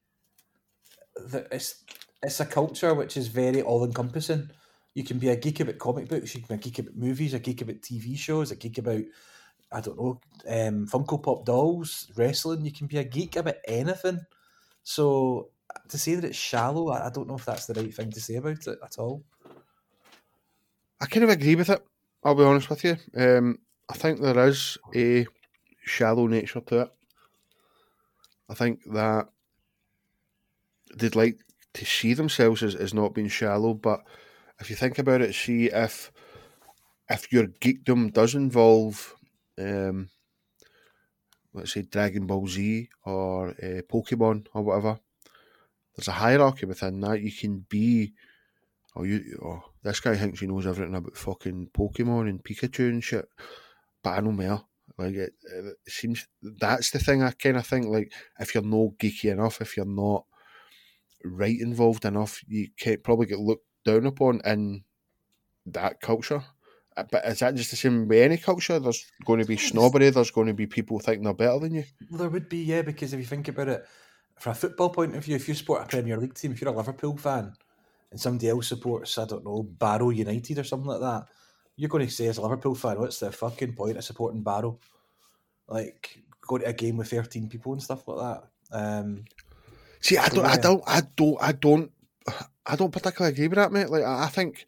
the, 1.16 1.46
it's 1.50 1.85
it's 2.23 2.40
a 2.40 2.46
culture 2.46 2.94
which 2.94 3.16
is 3.18 3.28
very 3.28 3.61
all 3.61 3.85
encompassing. 3.85 4.50
You 4.94 5.04
can 5.04 5.18
be 5.18 5.28
a 5.28 5.37
geek 5.37 5.61
about 5.61 5.78
comic 5.78 6.08
books. 6.08 6.35
You 6.35 6.40
can 6.40 6.56
be 6.56 6.61
a 6.61 6.64
geek 6.64 6.78
about 6.78 6.96
movies. 6.96 7.35
A 7.35 7.38
geek 7.38 7.61
about 7.61 7.82
TV 7.82 8.16
shows. 8.16 8.50
A 8.50 8.56
geek 8.56 8.78
about 8.78 9.02
I 9.70 9.80
don't 9.82 9.99
know 9.99 10.20
um, 10.49 10.87
Funko 10.87 11.23
Pop 11.23 11.44
dolls, 11.44 12.11
wrestling. 12.16 12.64
You 12.64 12.73
can 12.73 12.87
be 12.87 12.96
a 12.96 13.04
geek 13.04 13.37
about 13.37 13.56
anything. 13.68 14.20
So 14.82 15.50
to 15.88 15.99
say 15.99 16.14
that 16.14 16.25
it's 16.25 16.38
shallow, 16.38 16.88
I, 16.88 17.08
I 17.08 17.11
don't 17.11 17.28
know 17.28 17.37
if 17.37 17.44
that's 17.44 17.66
the 17.66 17.75
right 17.75 17.92
thing 17.92 18.11
to 18.12 18.20
say 18.20 18.37
about 18.37 18.66
it 18.66 18.78
at 18.82 18.99
all. 18.99 19.23
I 21.02 21.06
kind 21.06 21.25
of 21.25 21.30
agree 21.30 21.56
with 21.56 21.68
it. 21.68 21.85
I'll 22.25 22.35
be 22.35 22.44
honest 22.44 22.70
with 22.70 22.82
you. 22.82 22.96
Um, 23.14 23.58
I 23.88 23.95
think 23.95 24.21
there 24.21 24.49
is 24.49 24.78
a 24.95 25.26
shallow 25.83 26.26
nature 26.26 26.61
to 26.61 26.81
it. 26.83 26.88
I 28.49 28.55
think 28.55 28.81
that 28.93 29.28
they'd 30.97 31.16
like 31.16 31.38
to 31.75 31.85
see 31.85 32.14
themselves 32.14 32.62
as, 32.62 32.75
as 32.75 32.95
not 32.95 33.14
being 33.14 33.28
shallow, 33.28 33.75
but 33.75 34.00
if 34.61 34.71
you 34.71 34.76
think 34.76 34.99
about 34.99 35.21
it, 35.21 35.35
see 35.35 35.66
if 35.66 36.12
if 37.09 37.33
your 37.33 37.47
geekdom 37.47 38.12
does 38.12 38.35
involve, 38.35 39.14
um, 39.59 40.09
let's 41.55 41.73
say 41.73 41.83
Dragon 41.83 42.26
Ball 42.26 42.47
Z 42.49 42.88
or 43.05 43.50
uh, 43.50 43.83
Pokemon 43.88 44.47
or 44.55 44.62
whatever, 44.62 44.99
there's 45.95 46.09
a 46.09 46.12
hierarchy 46.12 46.66
within 46.66 47.00
that. 47.00 47.21
You 47.21 47.33
can 47.33 47.66
be 47.69 48.14
oh 48.97 49.05
you 49.05 49.38
oh 49.45 49.62
this 49.83 50.00
guy 50.00 50.16
thinks 50.16 50.40
he 50.40 50.47
knows 50.47 50.66
everything 50.66 50.95
about 50.95 51.16
fucking 51.16 51.71
Pokemon 51.76 52.28
and 52.28 52.43
Pikachu 52.43 52.88
and 52.88 53.05
shit, 53.05 53.28
but 54.06 54.18
I 54.18 54.20
know. 54.20 54.64
Like 54.96 55.14
it, 55.14 55.32
it 55.42 55.76
seems 55.88 56.28
that's 56.40 56.92
the 56.92 57.00
thing 57.00 57.25
I 57.25 57.32
kind 57.32 57.56
of 57.56 57.66
think. 57.66 57.86
Like 57.86 58.12
if 58.38 58.54
you're 58.54 58.62
no 58.62 58.94
geeky 59.00 59.32
enough, 59.32 59.60
if 59.60 59.76
you're 59.76 59.84
not 59.84 60.26
right 61.25 61.58
involved 61.60 62.04
enough, 62.04 62.40
you 62.46 62.68
can 62.78 62.98
probably 63.02 63.26
get 63.26 63.40
looked 63.40 63.66
down 63.84 64.06
upon 64.06 64.42
in 64.44 64.84
that 65.66 66.00
culture. 66.00 66.44
Uh, 66.96 67.02
But 67.10 67.26
is 67.26 67.40
that 67.40 67.56
just 67.56 67.72
the 67.72 67.76
same 67.76 68.06
with 68.06 68.22
any 68.22 68.36
culture? 68.36 68.78
There's 68.78 69.04
going 69.25 69.40
to 69.40 69.44
be 69.44 69.56
snobbery. 69.56 70.10
There's 70.10 70.30
going 70.30 70.46
to 70.46 70.54
be 70.54 70.68
people 70.68 71.00
thinking 71.00 71.25
they're 71.25 71.34
better 71.34 71.58
than 71.58 71.75
you. 71.75 71.84
Well, 72.08 72.20
there 72.20 72.28
would 72.28 72.48
be, 72.48 72.58
yeah, 72.58 72.82
because 72.82 73.12
if 73.12 73.18
you 73.18 73.26
think 73.26 73.48
about 73.48 73.68
it, 73.68 73.84
from 74.38 74.52
a 74.52 74.54
football 74.54 74.90
point 74.90 75.16
of 75.16 75.25
view, 75.25 75.34
if 75.34 75.48
you 75.48 75.54
support 75.54 75.82
a 75.82 75.86
Premier 75.86 76.16
League 76.16 76.34
team, 76.34 76.52
if 76.52 76.60
you're 76.60 76.72
a 76.72 76.76
Liverpool 76.76 77.16
fan, 77.16 77.54
and 78.12 78.20
somebody 78.20 78.48
else 78.48 78.68
supports, 78.68 79.18
I 79.18 79.25
don't 79.25 79.44
know, 79.44 79.64
Barrow 79.64 80.10
United 80.10 80.60
or 80.60 80.64
something 80.64 80.86
like 80.86 81.00
that, 81.00 81.26
you're 81.76 81.88
going 81.88 82.06
to 82.06 82.12
say 82.12 82.26
as 82.26 82.38
a 82.38 82.42
Liverpool 82.42 82.75
fan, 82.75 82.99
what's 82.99 83.21
the 83.21 83.30
fucking 83.30 83.75
point 83.75 83.97
of 83.97 84.04
supporting 84.04 84.42
Barrow? 84.42 84.78
Like, 85.68 86.18
go 86.40 86.59
to 86.59 86.66
a 86.66 86.73
game 86.73 86.97
with 86.97 87.11
13 87.11 87.49
people 87.49 87.73
and 87.73 87.83
stuff 87.83 88.06
like 88.09 88.18
that. 88.18 88.49
Um, 88.73 89.25
See, 90.00 90.18
I 90.18 90.28
don't, 90.28 90.47
I 90.47 90.56
don't, 90.56 90.83
I 90.87 91.02
don't, 91.16 91.38
I 91.40 91.52
don't, 91.52 91.90
I 92.64 92.76
don't 92.76 92.92
particularly 92.92 93.35
agree 93.35 93.49
with 93.49 93.56
that, 93.56 93.73
mate. 93.73 93.90
Like, 93.90 94.04
I 94.04 94.28
think 94.28 94.66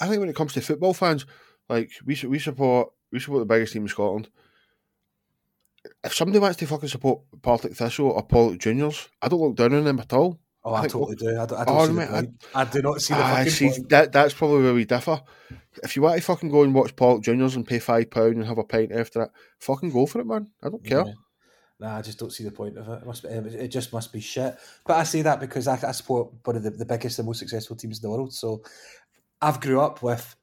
I 0.00 0.08
think 0.08 0.20
when 0.20 0.28
it 0.28 0.36
comes 0.36 0.52
to 0.54 0.60
football 0.60 0.94
fans, 0.94 1.26
like 1.68 1.90
we 2.04 2.18
we 2.26 2.38
support 2.38 2.92
we 3.10 3.20
support 3.20 3.40
the 3.40 3.54
biggest 3.54 3.72
team 3.72 3.82
in 3.82 3.88
Scotland. 3.88 4.28
If 6.04 6.14
somebody 6.14 6.38
wants 6.38 6.58
to 6.58 6.66
fucking 6.66 6.88
support 6.88 7.22
Partick 7.42 7.74
Thistle 7.74 8.10
or 8.10 8.26
Pollok 8.26 8.58
Juniors, 8.58 9.08
I 9.20 9.28
don't 9.28 9.40
look 9.40 9.56
down 9.56 9.74
on 9.74 9.84
them 9.84 10.00
at 10.00 10.12
all. 10.12 10.38
Oh, 10.64 10.72
I, 10.74 10.78
I 10.78 10.80
think- 10.82 10.92
totally 10.92 11.16
do. 11.16 11.28
I 11.36 11.42
I 11.42 11.46
don't 11.46 11.64
Oh, 11.68 11.86
see 11.86 11.92
mate, 11.92 12.06
the 12.06 12.12
point. 12.12 12.44
I, 12.54 12.64
do 12.64 12.82
not 12.82 13.00
see 13.00 13.14
the 13.14 13.20
Ah, 13.20 13.34
fucking 13.36 13.52
see, 13.52 13.68
point. 13.70 13.88
that 13.88 14.12
that's 14.12 14.34
probably 14.34 14.62
where 14.62 14.74
we 14.74 14.84
differ. 14.84 15.20
If 15.82 15.96
you 15.96 16.02
want 16.02 16.16
to 16.16 16.22
fucking 16.22 16.50
go 16.50 16.62
and 16.62 16.74
watch 16.74 16.94
Pollok 16.94 17.22
Juniors 17.22 17.56
and 17.56 17.66
pay 17.66 17.78
five 17.78 18.10
pound 18.10 18.36
and 18.36 18.46
have 18.46 18.58
a 18.58 18.64
pint 18.64 18.92
after 18.92 19.20
that, 19.20 19.30
fucking 19.58 19.90
go 19.90 20.06
for 20.06 20.20
it, 20.20 20.26
man. 20.26 20.48
I 20.62 20.68
don't 20.68 20.84
care. 20.84 21.04
Yeah. 21.06 21.12
Nah, 21.80 21.96
I 21.98 22.02
just 22.02 22.18
don't 22.18 22.32
see 22.32 22.44
the 22.44 22.52
point 22.52 22.78
of 22.78 22.88
it. 22.88 23.02
It, 23.02 23.06
must 23.06 23.22
be, 23.24 23.28
it 23.30 23.68
just 23.68 23.92
must 23.92 24.12
be 24.12 24.20
shit. 24.20 24.54
But 24.86 24.98
I 24.98 25.02
say 25.02 25.22
that 25.22 25.40
because 25.40 25.66
I, 25.66 25.74
I 25.88 25.90
support 25.92 26.30
one 26.44 26.54
of 26.56 26.62
the, 26.62 26.70
the 26.70 26.84
biggest 26.84 27.18
and 27.18 27.26
most 27.26 27.40
successful 27.40 27.74
teams 27.74 27.98
in 27.98 28.02
the 28.02 28.10
world. 28.10 28.32
So 28.32 28.62
I've 29.40 29.60
grew 29.60 29.80
up 29.80 30.00
with 30.02 30.36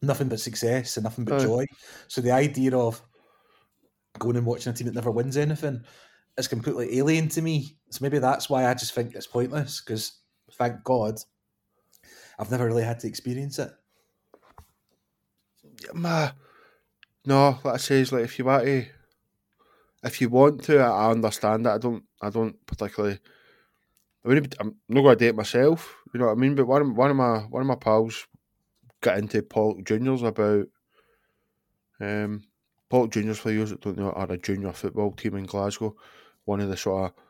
nothing 0.00 0.28
but 0.28 0.40
success 0.40 0.96
and 0.96 1.04
nothing 1.04 1.26
but 1.26 1.42
joy. 1.42 1.66
So 2.06 2.22
the 2.22 2.30
idea 2.30 2.74
of 2.78 3.02
going 4.18 4.36
and 4.36 4.46
watching 4.46 4.72
a 4.72 4.74
team 4.74 4.86
that 4.86 4.94
never 4.94 5.10
wins 5.10 5.36
anything 5.36 5.82
is 6.38 6.48
completely 6.48 6.96
alien 6.98 7.28
to 7.30 7.42
me. 7.42 7.76
So 7.90 7.98
maybe 8.02 8.18
that's 8.18 8.50
why 8.50 8.66
I 8.66 8.74
just 8.74 8.92
think 8.94 9.14
it's 9.14 9.26
pointless. 9.26 9.80
Because 9.80 10.12
thank 10.52 10.84
God, 10.84 11.16
I've 12.38 12.50
never 12.50 12.66
really 12.66 12.84
had 12.84 13.00
to 13.00 13.06
experience 13.08 13.58
it. 13.58 13.70
Ma, 15.94 16.30
no, 17.24 17.58
like 17.64 17.74
I 17.74 17.76
says, 17.78 18.12
like 18.12 18.24
if 18.24 18.38
you 18.38 18.44
want 18.44 18.64
to, 18.64 18.86
if 20.02 20.20
you 20.20 20.28
want 20.28 20.64
to, 20.64 20.78
I, 20.78 21.10
understand 21.10 21.66
that. 21.66 21.74
I 21.74 21.78
don't, 21.78 22.04
I 22.20 22.30
don't 22.30 22.66
particularly. 22.66 23.18
I 24.24 24.28
mean, 24.28 24.48
I'm 24.60 24.74
not 24.88 25.02
going 25.02 25.18
to 25.18 25.24
date 25.24 25.34
myself, 25.34 25.96
you 26.12 26.20
know 26.20 26.26
what 26.26 26.32
I 26.32 26.34
mean. 26.34 26.54
But 26.54 26.66
one, 26.66 26.82
of- 26.82 26.96
one 26.96 27.10
of 27.10 27.16
my, 27.16 27.38
one 27.38 27.62
of 27.62 27.66
my 27.68 27.76
pals 27.76 28.26
got 29.00 29.18
into 29.18 29.42
Pollok 29.42 29.84
Juniors 29.84 30.22
about. 30.22 30.66
Um, 32.00 32.44
Pollok 32.90 33.10
Juniors, 33.10 33.38
for 33.38 33.52
those 33.52 33.70
that 33.70 33.80
don't 33.80 33.98
know, 33.98 34.10
are 34.12 34.32
a 34.32 34.38
junior 34.38 34.72
football 34.72 35.12
team 35.12 35.36
in 35.36 35.44
Glasgow. 35.44 35.94
One 36.44 36.60
of 36.60 36.68
the 36.68 36.76
sort 36.76 37.12
of 37.12 37.22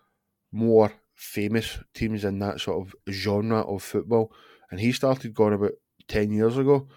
more 0.53 0.93
famous 1.15 1.79
teams 1.95 2.25
in 2.25 2.39
that 2.39 2.61
sort 2.61 2.87
of 2.87 2.95
genre 3.13 3.61
of 3.61 3.83
football, 3.83 4.33
and 4.71 4.81
he 4.81 4.93
started 4.93 5.35
going 5.35 5.55
about 5.55 5.73
ten 6.07 6.33
years 6.33 6.57
ago 6.57 6.89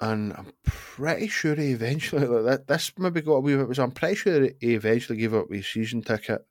and 0.00 0.32
I'm 0.32 0.52
pretty 0.64 1.28
sure 1.28 1.54
he 1.54 1.72
eventually 1.72 2.26
like 2.26 2.44
that. 2.44 2.66
This 2.66 2.92
maybe 2.98 3.20
got 3.20 3.34
a 3.34 3.40
wee 3.40 3.56
bit. 3.56 3.68
Was 3.68 3.78
I'm 3.78 3.90
pretty 3.90 4.14
sure 4.14 4.48
he 4.60 4.74
eventually 4.74 5.18
gave 5.18 5.34
up 5.34 5.50
his 5.50 5.66
season 5.66 6.02
ticket 6.02 6.46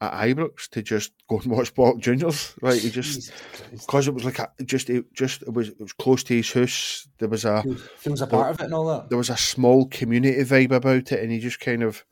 at 0.00 0.12
Ibrox 0.12 0.68
to 0.70 0.82
just 0.82 1.12
go 1.28 1.40
and 1.40 1.50
watch 1.50 1.74
Bok 1.74 1.98
Juniors. 1.98 2.54
Right, 2.60 2.80
he 2.80 2.90
just 2.90 3.32
because 3.72 4.06
it 4.06 4.14
was 4.14 4.24
like 4.24 4.38
a, 4.38 4.50
just 4.64 4.88
it 4.88 5.12
just 5.14 5.42
it 5.42 5.52
was 5.52 5.70
it 5.70 5.80
was 5.80 5.92
close 5.92 6.22
to 6.24 6.36
his 6.36 6.52
house. 6.52 7.08
There 7.18 7.28
was 7.28 7.44
a 7.44 7.62
Feels, 7.62 7.90
was 8.06 8.22
a 8.22 8.26
part 8.28 8.50
of 8.50 8.60
it 8.60 8.64
and 8.64 8.74
all 8.74 8.86
that. 8.86 9.08
there 9.08 9.18
was 9.18 9.30
a 9.30 9.36
small 9.36 9.86
community 9.88 10.42
vibe 10.42 10.72
about 10.72 11.10
it, 11.12 11.20
and 11.20 11.32
he 11.32 11.40
just 11.40 11.58
kind 11.58 11.82
of 11.82 12.04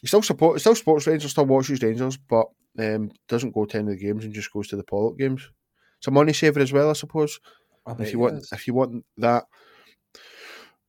he 0.00 0.06
still 0.06 0.22
support 0.22 0.60
still 0.60 0.74
supports 0.74 1.06
Rangers, 1.06 1.30
still 1.32 1.46
watches 1.46 1.82
Rangers, 1.82 2.16
but 2.16 2.46
um, 2.78 3.10
doesn't 3.28 3.54
go 3.54 3.64
to 3.64 3.78
any 3.78 3.92
of 3.92 3.98
the 3.98 4.04
games 4.04 4.24
and 4.24 4.34
just 4.34 4.52
goes 4.52 4.68
to 4.68 4.76
the 4.76 4.84
Pollok 4.84 5.18
games. 5.18 5.50
It's 5.98 6.08
a 6.08 6.10
money 6.10 6.32
saver 6.32 6.60
as 6.60 6.72
well, 6.72 6.90
I 6.90 6.94
suppose 6.94 7.40
I 7.86 7.94
if 7.98 8.12
you 8.12 8.18
want 8.18 8.38
is. 8.38 8.52
if 8.52 8.66
you 8.66 8.74
want 8.74 9.04
that 9.18 9.44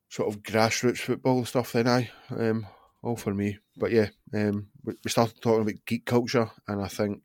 sort 0.10 0.34
of 0.34 0.42
grassroots 0.42 1.00
football 1.00 1.46
stuff, 1.46 1.74
then 1.74 1.88
I 1.88 2.10
um 2.30 2.68
all 3.04 3.16
for 3.16 3.34
me. 3.34 3.60
But 3.76 3.92
yeah, 3.92 4.10
um 4.34 4.68
we, 4.84 4.94
we 5.04 5.10
started 5.12 5.42
talking 5.42 5.62
about 5.64 5.86
geek 5.86 6.06
culture, 6.06 6.50
and 6.68 6.82
I 6.82 6.88
think 6.88 7.22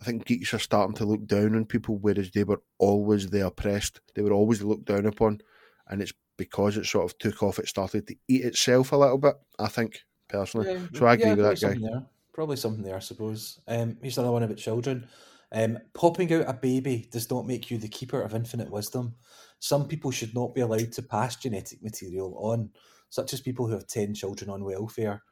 I 0.00 0.04
think 0.04 0.24
geeks 0.24 0.54
are 0.54 0.58
starting 0.58 0.94
to 0.96 1.04
look 1.04 1.26
down 1.26 1.54
on 1.54 1.66
people, 1.66 1.98
whereas 1.98 2.30
they 2.30 2.44
were 2.44 2.62
always 2.78 3.28
the 3.28 3.46
oppressed. 3.46 4.00
They 4.14 4.22
were 4.22 4.32
always 4.32 4.62
looked 4.62 4.86
down 4.86 5.06
upon, 5.06 5.40
and 5.88 6.02
it's 6.02 6.12
because 6.36 6.76
it 6.76 6.86
sort 6.86 7.04
of 7.04 7.18
took 7.18 7.42
off. 7.42 7.58
It 7.58 7.68
started 7.68 8.06
to 8.08 8.16
eat 8.28 8.44
itself 8.44 8.92
a 8.92 8.96
little 8.96 9.18
bit. 9.18 9.34
I 9.58 9.68
think 9.68 10.00
personally. 10.34 10.72
Yeah, 10.72 10.86
So 10.94 11.06
I 11.06 11.14
agree 11.14 11.26
yeah, 11.26 11.34
with 11.34 11.60
that 11.60 11.60
guy. 11.60 11.78
There. 11.80 12.06
Probably 12.32 12.56
something 12.56 12.82
there, 12.82 12.96
I 12.96 13.00
suppose. 13.00 13.60
Um, 13.68 13.96
here's 14.02 14.18
another 14.18 14.32
one 14.32 14.42
about 14.42 14.56
children. 14.56 15.06
Um, 15.52 15.78
popping 15.92 16.32
out 16.32 16.48
a 16.48 16.52
baby 16.52 17.08
does 17.12 17.30
not 17.30 17.46
make 17.46 17.70
you 17.70 17.78
the 17.78 17.88
keeper 17.88 18.20
of 18.20 18.34
infinite 18.34 18.70
wisdom. 18.70 19.14
Some 19.60 19.86
people 19.86 20.10
should 20.10 20.34
not 20.34 20.54
be 20.54 20.62
allowed 20.62 20.92
to 20.92 21.02
pass 21.02 21.36
genetic 21.36 21.82
material 21.82 22.36
on, 22.38 22.70
such 23.08 23.32
as 23.32 23.40
people 23.40 23.66
who 23.66 23.74
have 23.74 23.86
10 23.86 24.14
children 24.14 24.50
on 24.50 24.64
welfare. 24.64 25.22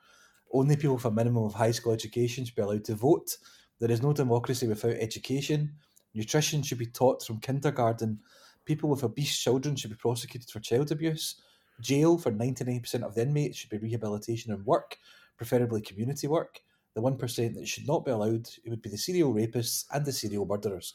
Only 0.52 0.76
people 0.76 0.94
with 0.94 1.04
a 1.04 1.10
minimum 1.10 1.44
of 1.44 1.54
high 1.54 1.72
school 1.72 1.92
education 1.92 2.44
should 2.44 2.54
be 2.54 2.62
allowed 2.62 2.84
to 2.84 2.94
vote. 2.94 3.36
There 3.80 3.90
is 3.90 4.02
no 4.02 4.12
democracy 4.12 4.68
without 4.68 4.92
education. 4.92 5.74
Nutrition 6.14 6.62
should 6.62 6.78
be 6.78 6.86
taught 6.86 7.24
from 7.24 7.40
kindergarten. 7.40 8.20
People 8.64 8.90
with 8.90 9.02
obese 9.02 9.36
children 9.36 9.74
should 9.74 9.90
be 9.90 9.96
prosecuted 9.96 10.48
for 10.50 10.60
child 10.60 10.92
abuse. 10.92 11.42
Jail 11.80 12.18
for 12.18 12.30
99% 12.30 13.02
of 13.02 13.14
the 13.14 13.22
inmates 13.22 13.58
should 13.58 13.70
be 13.70 13.78
rehabilitation 13.78 14.52
and 14.52 14.64
work, 14.64 14.96
preferably 15.36 15.80
community 15.80 16.26
work. 16.26 16.60
The 16.94 17.00
1% 17.00 17.54
that 17.54 17.68
should 17.68 17.86
not 17.86 18.04
be 18.04 18.10
allowed 18.10 18.48
it 18.64 18.68
would 18.68 18.82
be 18.82 18.90
the 18.90 18.98
serial 18.98 19.32
rapists 19.32 19.86
and 19.92 20.04
the 20.04 20.12
serial 20.12 20.46
murderers. 20.46 20.94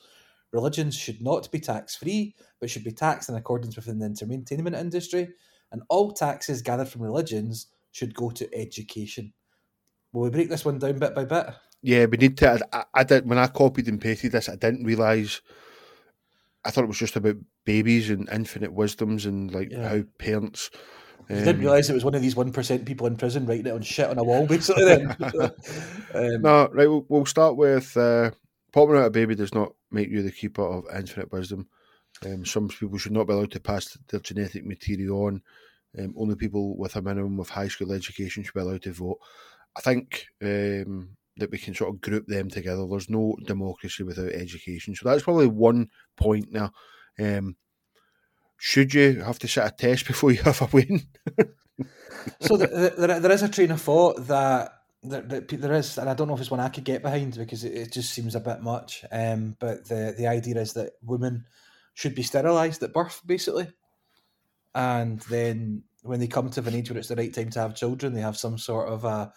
Religions 0.51 0.95
should 0.95 1.21
not 1.21 1.51
be 1.51 1.59
tax 1.59 1.95
free, 1.95 2.35
but 2.59 2.69
should 2.69 2.83
be 2.83 2.91
taxed 2.91 3.29
in 3.29 3.35
accordance 3.35 3.75
with 3.75 3.85
the 3.85 4.05
entertainment 4.05 4.75
industry. 4.75 5.29
And 5.71 5.81
all 5.89 6.11
taxes 6.11 6.61
gathered 6.61 6.87
from 6.87 7.01
religions 7.01 7.67
should 7.91 8.13
go 8.13 8.29
to 8.31 8.55
education. 8.55 9.33
Will 10.13 10.23
we 10.23 10.29
break 10.29 10.49
this 10.49 10.63
one 10.63 10.79
down 10.79 10.99
bit 10.99 11.13
by 11.13 11.25
bit? 11.25 11.47
Yeah, 11.81 12.05
we 12.05 12.17
need 12.17 12.37
to. 12.37 12.59
I, 12.71 12.85
I 12.93 13.03
did 13.03 13.27
when 13.27 13.37
I 13.37 13.47
copied 13.47 13.87
and 13.87 13.99
pasted 13.99 14.31
this. 14.31 14.49
I 14.49 14.55
didn't 14.55 14.85
realize. 14.85 15.41
I 16.67 16.69
thought 16.69 16.83
it 16.83 16.87
was 16.87 16.97
just 16.97 17.15
about 17.15 17.37
babies 17.63 18.09
and 18.09 18.27
infinite 18.29 18.73
wisdoms 18.73 19.25
and 19.25 19.53
like 19.53 19.71
Yeah. 19.71 19.87
how 19.87 20.03
parents. 20.17 20.69
You 21.29 21.37
didn't 21.37 21.55
um, 21.55 21.61
realise 21.61 21.89
it 21.89 21.93
was 21.93 22.03
one 22.03 22.13
of 22.15 22.21
these 22.21 22.35
1% 22.35 22.85
people 22.85 23.07
in 23.07 23.15
prison 23.15 23.45
writing 23.45 23.67
it 23.67 23.73
on 23.73 23.81
shit 23.81 24.09
on 24.09 24.17
a 24.17 24.23
wall, 24.23 24.45
basically. 24.45 24.83
Then. 24.83 25.15
um, 26.13 26.41
No, 26.41 26.67
right. 26.73 26.89
We'll, 26.89 27.05
we'll 27.07 27.25
start 27.25 27.55
with 27.55 27.95
uh, 27.95 28.31
popping 28.73 28.97
out 28.97 29.05
a 29.05 29.09
baby 29.09 29.33
does 29.33 29.53
not 29.53 29.73
make 29.91 30.09
you 30.09 30.21
the 30.21 30.31
keeper 30.31 30.61
of 30.61 30.85
infinite 30.93 31.31
wisdom. 31.31 31.69
Um, 32.25 32.45
some 32.45 32.67
people 32.67 32.97
should 32.97 33.13
not 33.13 33.27
be 33.27 33.33
allowed 33.33 33.51
to 33.51 33.59
pass 33.61 33.97
their 34.09 34.19
genetic 34.19 34.65
material 34.65 35.25
on. 35.25 35.41
Um, 35.97 36.13
only 36.17 36.35
people 36.35 36.77
with 36.77 36.97
a 36.97 37.01
minimum 37.01 37.39
of 37.39 37.49
high 37.49 37.69
school 37.69 37.93
education 37.93 38.43
should 38.43 38.53
be 38.53 38.59
allowed 38.59 38.81
to 38.83 38.91
vote. 38.91 39.19
I 39.77 39.81
think 39.81 40.25
um, 40.41 41.16
that 41.37 41.51
we 41.51 41.57
can 41.57 41.73
sort 41.73 41.93
of 41.93 42.01
group 42.01 42.27
them 42.27 42.49
together. 42.49 42.85
There's 42.87 43.09
no 43.09 43.35
democracy 43.45 44.03
without 44.03 44.31
education, 44.31 44.95
so 44.95 45.07
that's 45.07 45.23
probably 45.23 45.47
one 45.47 45.89
point 46.15 46.51
now. 46.51 46.71
Um, 47.19 47.55
should 48.57 48.93
you 48.93 49.21
have 49.21 49.39
to 49.39 49.47
set 49.47 49.67
a 49.67 49.75
test 49.75 50.07
before 50.07 50.31
you 50.31 50.41
have 50.43 50.61
a 50.61 50.69
win? 50.71 51.01
so 52.41 52.57
there, 52.57 52.89
there, 52.89 53.19
there 53.19 53.31
is 53.31 53.43
a 53.43 53.49
train 53.49 53.71
of 53.71 53.81
thought 53.81 54.27
that 54.27 54.73
that 55.03 55.47
there 55.47 55.73
is, 55.73 55.97
and 55.97 56.09
I 56.09 56.15
don't 56.15 56.27
know 56.27 56.33
if 56.33 56.41
it's 56.41 56.51
one 56.51 56.59
I 56.59 56.69
could 56.69 56.83
get 56.83 57.03
behind 57.03 57.37
because 57.37 57.63
it, 57.63 57.73
it 57.73 57.93
just 57.93 58.11
seems 58.11 58.35
a 58.35 58.39
bit 58.39 58.61
much. 58.61 59.05
Um, 59.11 59.55
but 59.59 59.87
the 59.87 60.13
the 60.17 60.27
idea 60.27 60.59
is 60.59 60.73
that 60.73 60.93
women 61.03 61.45
should 61.93 62.15
be 62.15 62.23
sterilised 62.23 62.83
at 62.83 62.93
birth, 62.93 63.21
basically, 63.25 63.67
and 64.73 65.19
then 65.21 65.83
when 66.03 66.19
they 66.19 66.27
come 66.27 66.49
to 66.49 66.61
an 66.61 66.75
age 66.75 66.89
where 66.89 66.99
it's 66.99 67.09
the 67.09 67.15
right 67.15 67.33
time 67.33 67.49
to 67.51 67.59
have 67.59 67.75
children, 67.75 68.13
they 68.13 68.21
have 68.21 68.37
some 68.37 68.57
sort 68.57 68.89
of 68.89 69.03
a 69.03 69.31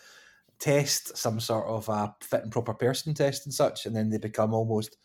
test, 0.60 1.16
some 1.16 1.40
sort 1.40 1.66
of 1.66 1.88
a 1.88 2.14
fit 2.20 2.42
and 2.42 2.52
proper 2.52 2.74
person 2.74 3.14
test 3.14 3.46
and 3.46 3.52
such, 3.54 3.86
and 3.86 3.96
then 3.96 4.10
they 4.10 4.18
become 4.18 4.52
almost 4.54 4.96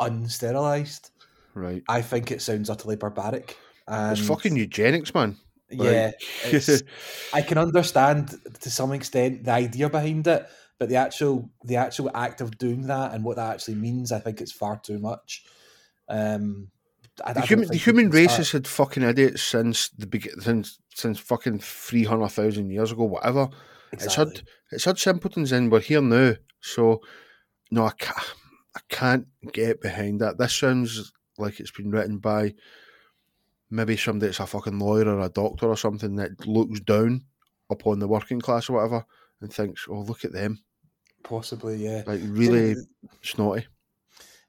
unsterilised. 0.00 1.10
right. 1.54 1.82
I 1.88 2.02
think 2.02 2.30
it 2.30 2.42
sounds 2.42 2.70
utterly 2.70 2.96
barbaric. 2.96 3.56
And 3.86 4.16
It's 4.16 4.26
fucking 4.26 4.56
eugenics, 4.56 5.12
man. 5.14 5.36
yeah, 5.68 6.12
Like- 6.12 6.14
it's, 6.52 6.82
I 7.32 7.42
can 7.42 7.58
understand 7.58 8.34
to 8.60 8.70
some 8.70 8.92
extent 8.92 9.44
the 9.44 9.52
idea 9.52 9.88
behind 9.90 10.26
it, 10.26 10.46
but 10.78 10.88
the 10.88 10.96
actual 10.96 11.50
the 11.64 11.76
actual 11.76 12.10
act 12.14 12.40
of 12.40 12.56
doing 12.56 12.86
that 12.86 13.12
and 13.12 13.24
what 13.24 13.36
that 13.36 13.54
actually 13.54 13.74
means, 13.74 14.12
I 14.12 14.18
think 14.20 14.40
it's 14.40 14.52
far 14.52 14.78
too 14.78 14.98
much. 14.98 15.44
Um, 16.08 16.68
I, 17.24 17.34
the 17.34 17.42
human, 17.42 17.68
the 17.68 17.76
human 17.76 18.10
can 18.10 18.18
race 18.18 18.36
has 18.36 18.50
had 18.52 18.66
fucking 18.66 19.02
idiots 19.02 19.42
since 19.42 19.90
the 19.90 20.06
begin 20.06 20.40
since 20.40 20.78
since 20.94 21.18
fucking 21.18 21.58
three 21.58 22.04
hundred 22.04 22.28
thousand 22.30 22.70
years 22.70 22.92
ago, 22.92 23.04
whatever. 23.04 23.48
It's 23.92 24.04
Exactly. 24.04 24.36
had 24.36 24.42
it's 24.72 24.84
had 24.84 24.98
simpletons 24.98 25.52
in. 25.52 25.70
We're 25.70 25.80
here 25.80 26.00
now, 26.02 26.34
so 26.60 27.00
no, 27.70 27.86
I 27.86 27.92
can't. 27.98 28.34
I 28.76 28.80
can't 28.88 29.26
get 29.52 29.80
behind 29.80 30.20
that. 30.20 30.38
This 30.38 30.54
sounds 30.54 31.12
like 31.38 31.58
it's 31.58 31.72
been 31.72 31.90
written 31.90 32.18
by 32.18 32.54
maybe 33.70 33.96
somebody 33.96 34.26
that's 34.28 34.40
a 34.40 34.46
fucking 34.46 34.78
lawyer 34.78 35.08
or 35.08 35.20
a 35.20 35.28
doctor 35.28 35.66
or 35.66 35.76
something 35.76 36.16
that 36.16 36.46
looks 36.46 36.80
down 36.80 37.24
upon 37.70 37.98
the 37.98 38.08
working 38.08 38.40
class 38.40 38.68
or 38.68 38.74
whatever 38.74 39.04
and 39.40 39.52
thinks, 39.52 39.86
"Oh, 39.88 40.00
look 40.02 40.24
at 40.24 40.32
them, 40.32 40.60
possibly, 41.24 41.76
yeah. 41.76 42.02
like 42.06 42.20
really 42.24 42.74
So, 42.74 42.82
snotty." 43.22 43.66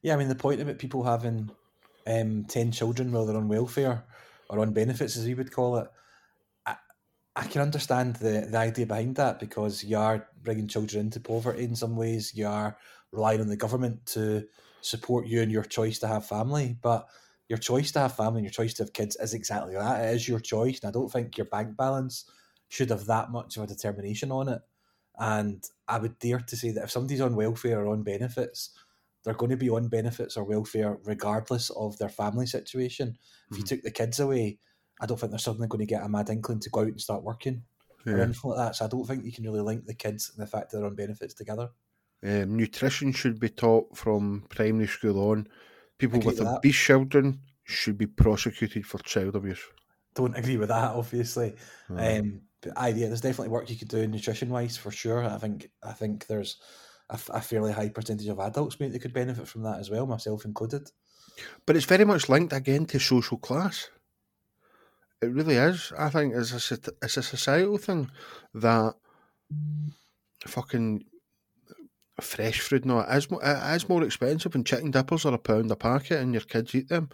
yeah, 0.04 0.14
I 0.14 0.18
mean 0.18 0.28
the 0.30 0.36
point 0.36 0.62
about 0.62 0.78
people 0.80 1.04
having 1.04 1.50
um, 2.08 2.46
ten 2.46 2.72
children 2.72 3.12
while 3.12 3.26
they're 3.26 3.38
on 3.38 3.48
welfare 3.48 4.04
or 4.50 4.60
on 4.60 4.74
benefits, 4.74 5.18
as 5.18 5.26
we 5.26 5.34
would 5.34 5.52
call 5.52 5.78
it. 5.78 5.88
I, 7.42 7.48
can 7.48 7.62
understand 7.62 8.18
the, 8.18 8.48
the 8.50 8.58
idea 8.58 8.86
behind 8.86 9.16
that 9.16 9.40
because 9.40 9.84
you 9.84 9.98
are 9.98 10.28
bringing 10.44 10.68
children 10.68 11.06
into 11.06 11.20
poverty 11.20 11.64
in 11.64 11.76
some 11.76 11.96
ways. 11.96 12.34
You 12.36 12.48
are 12.48 12.78
relying 13.12 13.42
on 13.42 13.48
the 13.48 13.58
government 13.58 14.06
to 14.08 14.48
support 14.82 15.26
you 15.28 15.42
and 15.42 15.52
your 15.52 15.64
choice 15.64 16.00
to 16.00 16.08
have 16.08 16.26
family, 16.26 16.78
but 16.82 17.08
your 17.50 17.58
choice 17.58 17.92
to 17.94 18.00
have 18.00 18.16
family 18.16 18.40
and 18.40 18.46
your 18.46 18.52
choice 18.52 18.74
to 18.76 18.84
have 18.84 18.94
kids 18.94 19.18
is 19.18 19.34
exactly 19.34 19.74
that. 19.74 20.06
It 20.06 20.16
is 20.16 20.28
your 20.28 20.40
choice, 20.40 20.80
and 20.80 20.90
I 20.90 20.92
don't 20.92 21.12
think 21.12 21.38
your 21.38 21.46
bank 21.46 21.76
balance 21.76 22.30
should 22.70 22.90
have 22.92 23.06
that 23.08 23.32
much 23.32 23.58
of 23.58 23.64
a 23.64 23.68
determination 23.68 24.32
on 24.32 24.48
it. 24.48 24.62
And 25.18 25.64
I 25.88 25.98
would 26.00 26.20
dare 26.20 26.40
to 26.40 26.56
say 26.56 26.72
that 26.72 26.86
if 26.86 26.92
somebody's 26.92 27.22
on 27.22 27.36
welfare 27.36 27.82
or 27.82 27.92
on 27.92 28.04
benefits, 28.04 28.72
they're 29.24 29.34
going 29.34 29.52
to 29.52 29.58
be 29.58 29.70
on 29.70 29.88
benefits 29.88 30.38
or 30.38 30.44
welfare 30.44 30.98
regardless 31.04 31.70
of 31.72 31.98
their 31.98 32.10
family 32.10 32.46
situation. 32.46 33.18
If 33.52 33.58
you 33.58 33.64
Mhm. 33.64 33.68
took 33.68 33.82
the 33.82 33.92
kids 33.92 34.20
away, 34.20 34.60
I 35.02 35.06
don't 35.08 35.20
think 35.20 35.32
they're 35.32 35.40
suddenly 35.40 35.68
going 35.68 35.80
to 35.80 35.86
get 35.86 36.04
a 36.04 36.08
mad 36.10 36.30
inkling 36.30 36.60
to 36.62 36.70
go 36.70 36.82
out 36.82 36.88
and 36.88 37.02
start 37.02 37.24
working 37.24 37.64
or 38.06 38.20
anything 38.22 38.50
like 38.52 38.58
that. 38.58 38.76
So 38.76 38.86
I 38.86 38.88
don't 38.88 39.06
think 39.06 39.26
you 39.26 39.32
can 39.32 39.44
really 39.44 39.62
link 39.62 39.86
the 39.86 39.94
kids 39.94 40.32
and 40.34 40.42
the 40.42 40.50
fact 40.50 40.72
that 40.72 40.78
they're 40.78 40.86
on 40.88 40.96
benefits 40.96 41.34
together. 41.34 41.70
Um, 42.24 42.56
nutrition 42.56 43.12
should 43.12 43.40
be 43.40 43.50
taught 43.50 43.98
from 43.98 44.46
primary 44.50 44.88
school 44.88 45.30
on. 45.32 45.48
People 45.98 46.20
with 46.22 46.40
obese 46.40 46.76
children 46.76 47.40
should 47.64 47.98
be 47.98 48.08
prosecuted 48.08 48.86
for 48.86 49.00
child 49.00 49.36
abuse. 49.36 49.62
Don't 50.16 50.38
agree 50.38 50.58
with 50.58 50.70
that, 50.70 50.92
obviously. 50.92 51.56
Uh, 51.90 52.20
Um, 52.20 52.42
but 52.62 52.74
I, 52.76 52.90
yeah, 52.90 53.08
there's 53.08 53.22
definitely 53.22 53.50
work 53.50 53.70
you 53.70 53.76
could 53.76 53.88
do 53.88 54.06
nutrition 54.08 54.50
wise 54.50 54.78
for 54.78 54.92
sure. 54.92 55.24
I 55.24 55.38
think 55.40 55.72
I 55.84 55.94
think 55.94 56.28
there's 56.28 56.58
a 57.10 57.42
fairly 57.42 57.74
high 57.74 57.90
percentage 57.90 58.28
of 58.28 58.40
adults 58.40 58.80
maybe 58.80 58.94
that 58.94 59.00
could 59.00 59.14
benefit 59.14 59.48
from 59.48 59.64
that 59.64 59.80
as 59.80 59.90
well, 59.90 60.06
myself 60.06 60.46
included. 60.46 60.90
but 61.66 61.76
it's 61.76 61.86
very 61.86 62.06
much 62.06 62.30
linked 62.30 62.54
again 62.54 62.86
to 62.86 63.00
social 63.00 63.38
class. 63.38 63.90
It 65.22 65.28
really 65.32 65.56
is. 65.56 65.92
I 65.98 66.10
think 66.10 66.34
it's 66.36 66.52
a 66.72 66.78
it's 67.02 67.18
a 67.18 67.24
societal 67.24 67.78
thing 67.78 68.10
that 68.56 68.96
fucking 70.48 71.06
fresh 72.20 72.60
fruit 72.62 72.86
no 72.86 73.00
it 73.00 73.18
is, 73.18 73.28
it 73.32 73.76
is 73.76 73.90
more 73.90 74.04
expensive 74.04 74.54
and 74.56 74.66
chicken 74.66 74.92
dippers 74.92 75.26
are 75.26 75.34
a 75.34 75.38
pound 75.40 75.72
a 75.72 75.76
packet 75.76 76.20
and 76.20 76.34
your 76.34 76.42
kids 76.44 76.74
eat 76.76 76.88
them. 76.90 77.10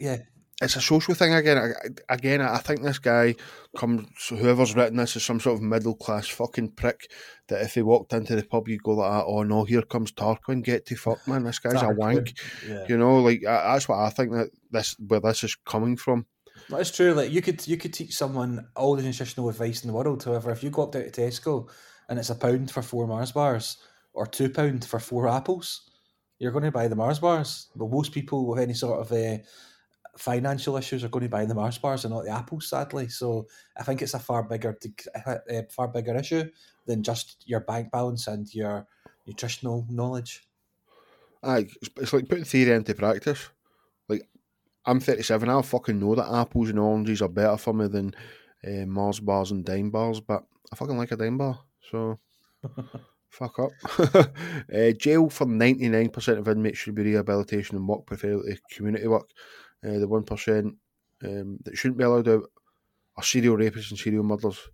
Yeah, 0.00 0.18
it's 0.60 0.76
a 0.76 0.80
social 0.80 1.14
thing 1.14 1.32
again. 1.34 1.56
I- 1.58 2.14
Again, 2.14 2.40
I 2.42 2.58
think 2.58 2.82
this 2.82 2.98
guy 2.98 3.34
comes. 3.76 4.06
Whoever's 4.28 4.74
written 4.74 4.96
this 4.98 5.16
is 5.16 5.24
some 5.24 5.40
sort 5.40 5.56
of 5.56 5.62
middle 5.62 5.94
class 5.94 6.26
fucking 6.28 6.72
prick. 6.72 7.10
That 7.48 7.62
if 7.62 7.74
he 7.74 7.82
walked 7.82 8.12
into 8.12 8.34
the 8.36 8.42
pub, 8.42 8.68
you'd 8.68 8.82
go 8.82 8.92
like, 8.92 9.10
that, 9.10 9.24
"Oh 9.26 9.42
no, 9.44 9.64
here 9.64 9.82
comes 9.82 10.12
Tarquin. 10.12 10.62
Get 10.64 10.84
to 10.86 10.96
fuck, 10.96 11.26
man. 11.28 11.44
This 11.44 11.58
guy's 11.58 11.74
a 11.82 11.94
wank." 11.94 12.34
yeah. 12.68 12.84
You 12.88 12.98
know, 12.98 13.18
like 13.20 13.40
that's 13.42 13.88
what 13.88 13.98
I 13.98 14.10
think 14.10 14.32
that 14.32 14.50
this 14.70 14.94
where 14.98 15.20
this 15.20 15.44
is 15.44 15.54
coming 15.54 15.96
from. 15.96 16.26
But 16.70 16.80
it's 16.80 16.90
true. 16.90 17.14
Like 17.14 17.30
you 17.30 17.40
could 17.40 17.66
you 17.66 17.76
could 17.76 17.94
teach 17.94 18.14
someone 18.14 18.68
all 18.76 18.94
the 18.94 19.02
nutritional 19.02 19.48
advice 19.48 19.82
in 19.82 19.88
the 19.88 19.94
world. 19.94 20.22
However, 20.22 20.50
if 20.50 20.62
you 20.62 20.70
go 20.70 20.82
up 20.82 20.92
to 20.92 21.10
Tesco 21.10 21.68
and 22.08 22.18
it's 22.18 22.30
a 22.30 22.34
pound 22.34 22.70
for 22.70 22.82
four 22.82 23.06
Mars 23.06 23.32
bars 23.32 23.78
or 24.12 24.26
two 24.26 24.50
pound 24.50 24.84
for 24.84 25.00
four 25.00 25.28
apples, 25.28 25.90
you're 26.38 26.52
going 26.52 26.64
to 26.64 26.70
buy 26.70 26.88
the 26.88 26.96
Mars 26.96 27.18
bars. 27.18 27.68
But 27.74 27.90
most 27.90 28.12
people 28.12 28.46
with 28.46 28.58
any 28.58 28.74
sort 28.74 29.00
of 29.00 29.12
uh, 29.12 29.42
financial 30.18 30.76
issues 30.76 31.04
are 31.04 31.08
going 31.08 31.24
to 31.24 31.30
buy 31.30 31.46
the 31.46 31.54
Mars 31.54 31.78
bars 31.78 32.04
and 32.04 32.12
not 32.12 32.24
the 32.24 32.30
apples. 32.30 32.68
Sadly, 32.68 33.08
so 33.08 33.46
I 33.76 33.82
think 33.82 34.02
it's 34.02 34.14
a 34.14 34.18
far 34.18 34.42
bigger 34.42 34.76
uh, 35.26 35.62
far 35.70 35.88
bigger 35.88 36.16
issue 36.16 36.50
than 36.86 37.02
just 37.02 37.44
your 37.46 37.60
bank 37.60 37.90
balance 37.90 38.26
and 38.26 38.52
your 38.54 38.86
nutritional 39.26 39.86
knowledge. 39.88 40.44
Aye, 41.42 41.68
it's 41.96 42.12
like 42.12 42.28
putting 42.28 42.44
theory 42.44 42.72
into 42.72 42.94
practice. 42.94 43.48
I'm 44.88 45.00
37, 45.00 45.48
I 45.48 45.62
fucking 45.62 45.98
know 45.98 46.14
that 46.14 46.32
apples 46.32 46.70
and 46.70 46.78
oranges 46.78 47.20
are 47.20 47.28
better 47.28 47.56
for 47.58 47.74
me 47.74 47.88
than 47.88 48.14
uh, 48.66 48.86
Mars 48.86 49.20
bars 49.20 49.50
and 49.50 49.64
dime 49.64 49.90
bars, 49.90 50.20
but 50.20 50.44
I 50.72 50.76
fucking 50.76 50.96
like 50.96 51.12
a 51.12 51.16
dime 51.16 51.36
bar, 51.36 51.58
so 51.90 52.18
fuck 53.28 53.58
up. 53.58 53.70
uh, 53.98 54.92
jail 54.98 55.28
for 55.28 55.46
99% 55.46 56.38
of 56.38 56.48
inmates 56.48 56.78
should 56.78 56.94
be 56.94 57.02
rehabilitation 57.02 57.76
and 57.76 57.86
work, 57.86 58.06
preferably 58.06 58.58
community 58.72 59.06
work. 59.06 59.30
Uh, 59.84 59.98
the 59.98 60.08
1% 60.08 60.76
um, 61.24 61.58
that 61.64 61.76
shouldn't 61.76 61.98
be 61.98 62.04
allowed 62.04 62.28
out 62.28 62.44
are 63.16 63.22
serial 63.22 63.56
rapists 63.56 63.90
and 63.90 63.98
serial 63.98 64.24
murderers. 64.24 64.70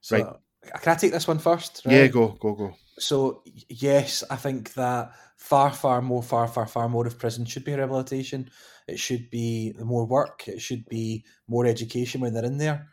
So, 0.00 0.16
Right. 0.16 0.36
Can 0.80 0.92
I 0.92 0.96
take 0.96 1.12
this 1.12 1.28
one 1.28 1.38
first? 1.38 1.82
Yeah, 1.84 2.06
go, 2.08 2.28
go, 2.28 2.54
go. 2.54 2.74
So 2.98 3.42
yes, 3.68 4.22
I 4.30 4.36
think 4.36 4.74
that 4.74 5.12
far, 5.36 5.72
far 5.72 6.00
more, 6.00 6.22
far, 6.22 6.46
far, 6.48 6.66
far 6.66 6.88
more 6.88 7.06
of 7.06 7.18
prison 7.18 7.44
should 7.44 7.64
be 7.64 7.74
rehabilitation. 7.74 8.50
It 8.86 8.98
should 8.98 9.30
be 9.30 9.74
more 9.78 10.06
work. 10.06 10.46
It 10.46 10.60
should 10.60 10.86
be 10.88 11.24
more 11.48 11.66
education 11.66 12.20
when 12.20 12.34
they're 12.34 12.44
in 12.44 12.58
there. 12.58 12.88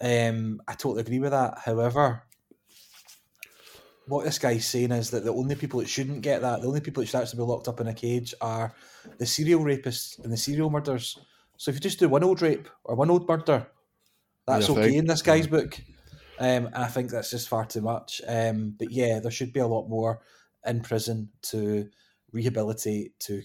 Um, 0.00 0.62
I 0.66 0.72
totally 0.74 1.02
agree 1.02 1.18
with 1.18 1.32
that. 1.32 1.58
However, 1.64 2.22
what 4.06 4.24
this 4.24 4.38
guy's 4.38 4.66
saying 4.66 4.92
is 4.92 5.10
that 5.10 5.24
the 5.24 5.32
only 5.32 5.54
people 5.54 5.80
that 5.80 5.88
shouldn't 5.88 6.22
get 6.22 6.42
that, 6.42 6.60
the 6.60 6.68
only 6.68 6.80
people 6.80 7.02
that 7.02 7.06
should 7.06 7.20
actually 7.20 7.38
be 7.38 7.44
locked 7.44 7.68
up 7.68 7.80
in 7.80 7.88
a 7.88 7.94
cage 7.94 8.34
are 8.40 8.74
the 9.18 9.26
serial 9.26 9.60
rapists 9.60 10.22
and 10.22 10.32
the 10.32 10.36
serial 10.36 10.70
murderers. 10.70 11.18
So 11.56 11.70
if 11.70 11.76
you 11.76 11.80
just 11.80 11.98
do 11.98 12.08
one 12.08 12.24
old 12.24 12.42
rape 12.42 12.68
or 12.84 12.96
one 12.96 13.10
old 13.10 13.28
murder, 13.28 13.66
that's 14.46 14.68
Yeah, 14.68 14.76
okay 14.76 14.96
in 14.96 15.06
this 15.06 15.22
guy's 15.22 15.46
book. 15.46 15.80
Um, 16.40 16.66
and 16.66 16.76
I 16.76 16.86
think 16.86 17.10
that's 17.10 17.30
just 17.30 17.48
far 17.48 17.66
too 17.66 17.82
much. 17.82 18.22
Um, 18.26 18.74
but 18.78 18.90
yeah, 18.90 19.20
there 19.20 19.30
should 19.30 19.52
be 19.52 19.60
a 19.60 19.66
lot 19.66 19.88
more 19.88 20.22
in 20.66 20.80
prison 20.80 21.28
to 21.42 21.88
rehabilitate, 22.32 23.20
to 23.20 23.42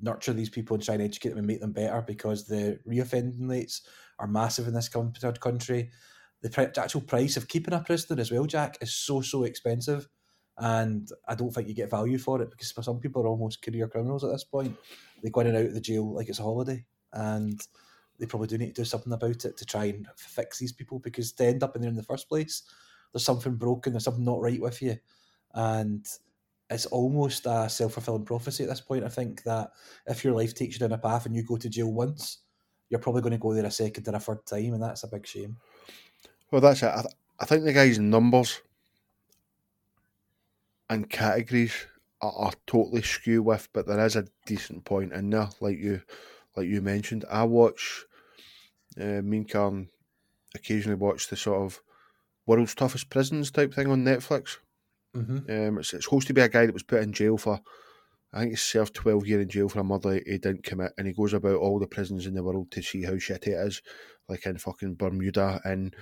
nurture 0.00 0.34
these 0.34 0.50
people 0.50 0.74
and 0.74 0.84
try 0.84 0.94
and 0.94 1.02
educate 1.02 1.30
them 1.30 1.38
and 1.38 1.46
make 1.46 1.60
them 1.60 1.72
better 1.72 2.02
because 2.02 2.46
the 2.46 2.78
reoffending 2.86 3.48
rates 3.48 3.82
are 4.18 4.26
massive 4.26 4.68
in 4.68 4.74
this 4.74 4.88
country. 4.88 5.90
The 6.42 6.72
actual 6.76 7.00
price 7.00 7.38
of 7.38 7.48
keeping 7.48 7.72
a 7.72 7.80
prisoner 7.80 8.20
as 8.20 8.30
well, 8.30 8.44
Jack, 8.44 8.76
is 8.82 8.94
so, 8.94 9.22
so 9.22 9.44
expensive. 9.44 10.06
And 10.58 11.08
I 11.26 11.34
don't 11.34 11.50
think 11.50 11.66
you 11.66 11.74
get 11.74 11.90
value 11.90 12.18
for 12.18 12.42
it 12.42 12.50
because 12.50 12.70
for 12.70 12.82
some 12.82 13.00
people 13.00 13.22
are 13.22 13.28
almost 13.28 13.62
career 13.62 13.88
criminals 13.88 14.22
at 14.22 14.30
this 14.30 14.44
point. 14.44 14.76
They 15.22 15.30
go 15.30 15.40
in 15.40 15.46
and 15.46 15.56
out 15.56 15.64
of 15.64 15.74
the 15.74 15.80
jail 15.80 16.14
like 16.14 16.28
it's 16.28 16.38
a 16.38 16.42
holiday. 16.42 16.84
And 17.12 17.58
they 18.24 18.30
probably 18.30 18.48
do 18.48 18.58
need 18.58 18.74
to 18.74 18.82
do 18.82 18.84
something 18.86 19.12
about 19.12 19.44
it 19.44 19.56
to 19.56 19.66
try 19.66 19.84
and 19.84 20.06
fix 20.16 20.58
these 20.58 20.72
people 20.72 20.98
because 20.98 21.32
to 21.32 21.44
end 21.44 21.62
up 21.62 21.76
in 21.76 21.82
there 21.82 21.90
in 21.90 21.96
the 21.96 22.02
first 22.02 22.28
place, 22.28 22.62
there's 23.12 23.24
something 23.24 23.54
broken, 23.54 23.92
there's 23.92 24.04
something 24.04 24.24
not 24.24 24.40
right 24.40 24.60
with 24.60 24.80
you. 24.80 24.96
And 25.52 26.06
it's 26.70 26.86
almost 26.86 27.46
a 27.46 27.68
self 27.68 27.92
fulfilling 27.92 28.24
prophecy 28.24 28.64
at 28.64 28.70
this 28.70 28.80
point. 28.80 29.04
I 29.04 29.08
think 29.08 29.42
that 29.42 29.72
if 30.06 30.24
your 30.24 30.34
life 30.34 30.54
takes 30.54 30.74
you 30.74 30.80
down 30.80 30.92
a 30.92 30.98
path 30.98 31.26
and 31.26 31.36
you 31.36 31.42
go 31.42 31.56
to 31.56 31.68
jail 31.68 31.92
once, 31.92 32.38
you're 32.88 33.00
probably 33.00 33.22
going 33.22 33.32
to 33.32 33.38
go 33.38 33.52
there 33.52 33.66
a 33.66 33.70
second 33.70 34.06
and 34.06 34.16
a 34.16 34.20
third 34.20 34.44
time, 34.46 34.74
and 34.74 34.82
that's 34.82 35.04
a 35.04 35.08
big 35.08 35.26
shame. 35.26 35.56
Well, 36.50 36.60
that's 36.60 36.82
it. 36.82 36.86
I, 36.86 37.02
th- 37.02 37.14
I 37.40 37.44
think 37.44 37.64
the 37.64 37.72
guy's 37.72 37.98
numbers 37.98 38.62
and 40.88 41.08
categories 41.08 41.74
are, 42.20 42.32
are 42.32 42.52
totally 42.66 43.02
skew 43.02 43.42
with, 43.42 43.68
but 43.72 43.86
there 43.86 44.04
is 44.04 44.16
a 44.16 44.26
decent 44.46 44.84
point 44.84 45.12
in 45.12 45.30
there, 45.30 45.50
like 45.60 45.78
you, 45.78 46.02
like 46.56 46.66
you 46.66 46.80
mentioned. 46.80 47.24
I 47.30 47.44
watch, 47.44 48.04
uh, 49.00 49.22
me 49.22 49.38
and 49.38 49.48
Karen 49.48 49.88
occasionally 50.54 50.96
watch 50.96 51.28
the 51.28 51.36
sort 51.36 51.62
of 51.62 51.80
world's 52.46 52.74
toughest 52.74 53.10
prisons 53.10 53.50
type 53.50 53.74
thing 53.74 53.88
on 53.88 54.04
Netflix. 54.04 54.58
Mm-hmm. 55.16 55.50
Um, 55.50 55.78
it's, 55.78 55.94
it's 55.94 56.04
supposed 56.04 56.26
to 56.28 56.34
be 56.34 56.40
a 56.40 56.48
guy 56.48 56.66
that 56.66 56.74
was 56.74 56.82
put 56.82 57.02
in 57.02 57.12
jail 57.12 57.38
for, 57.38 57.60
I 58.32 58.40
think 58.40 58.52
he 58.52 58.56
served 58.56 58.94
12 58.94 59.26
years 59.26 59.42
in 59.42 59.48
jail 59.48 59.68
for 59.68 59.80
a 59.80 59.84
murder 59.84 60.14
he 60.14 60.38
didn't 60.38 60.64
commit, 60.64 60.92
and 60.98 61.06
he 61.06 61.12
goes 61.12 61.32
about 61.32 61.56
all 61.56 61.78
the 61.78 61.86
prisons 61.86 62.26
in 62.26 62.34
the 62.34 62.42
world 62.42 62.70
to 62.72 62.82
see 62.82 63.02
how 63.02 63.12
shitty 63.12 63.48
it 63.48 63.66
is, 63.66 63.82
like 64.28 64.46
in 64.46 64.58
fucking 64.58 64.94
Bermuda 64.94 65.60
and 65.64 65.94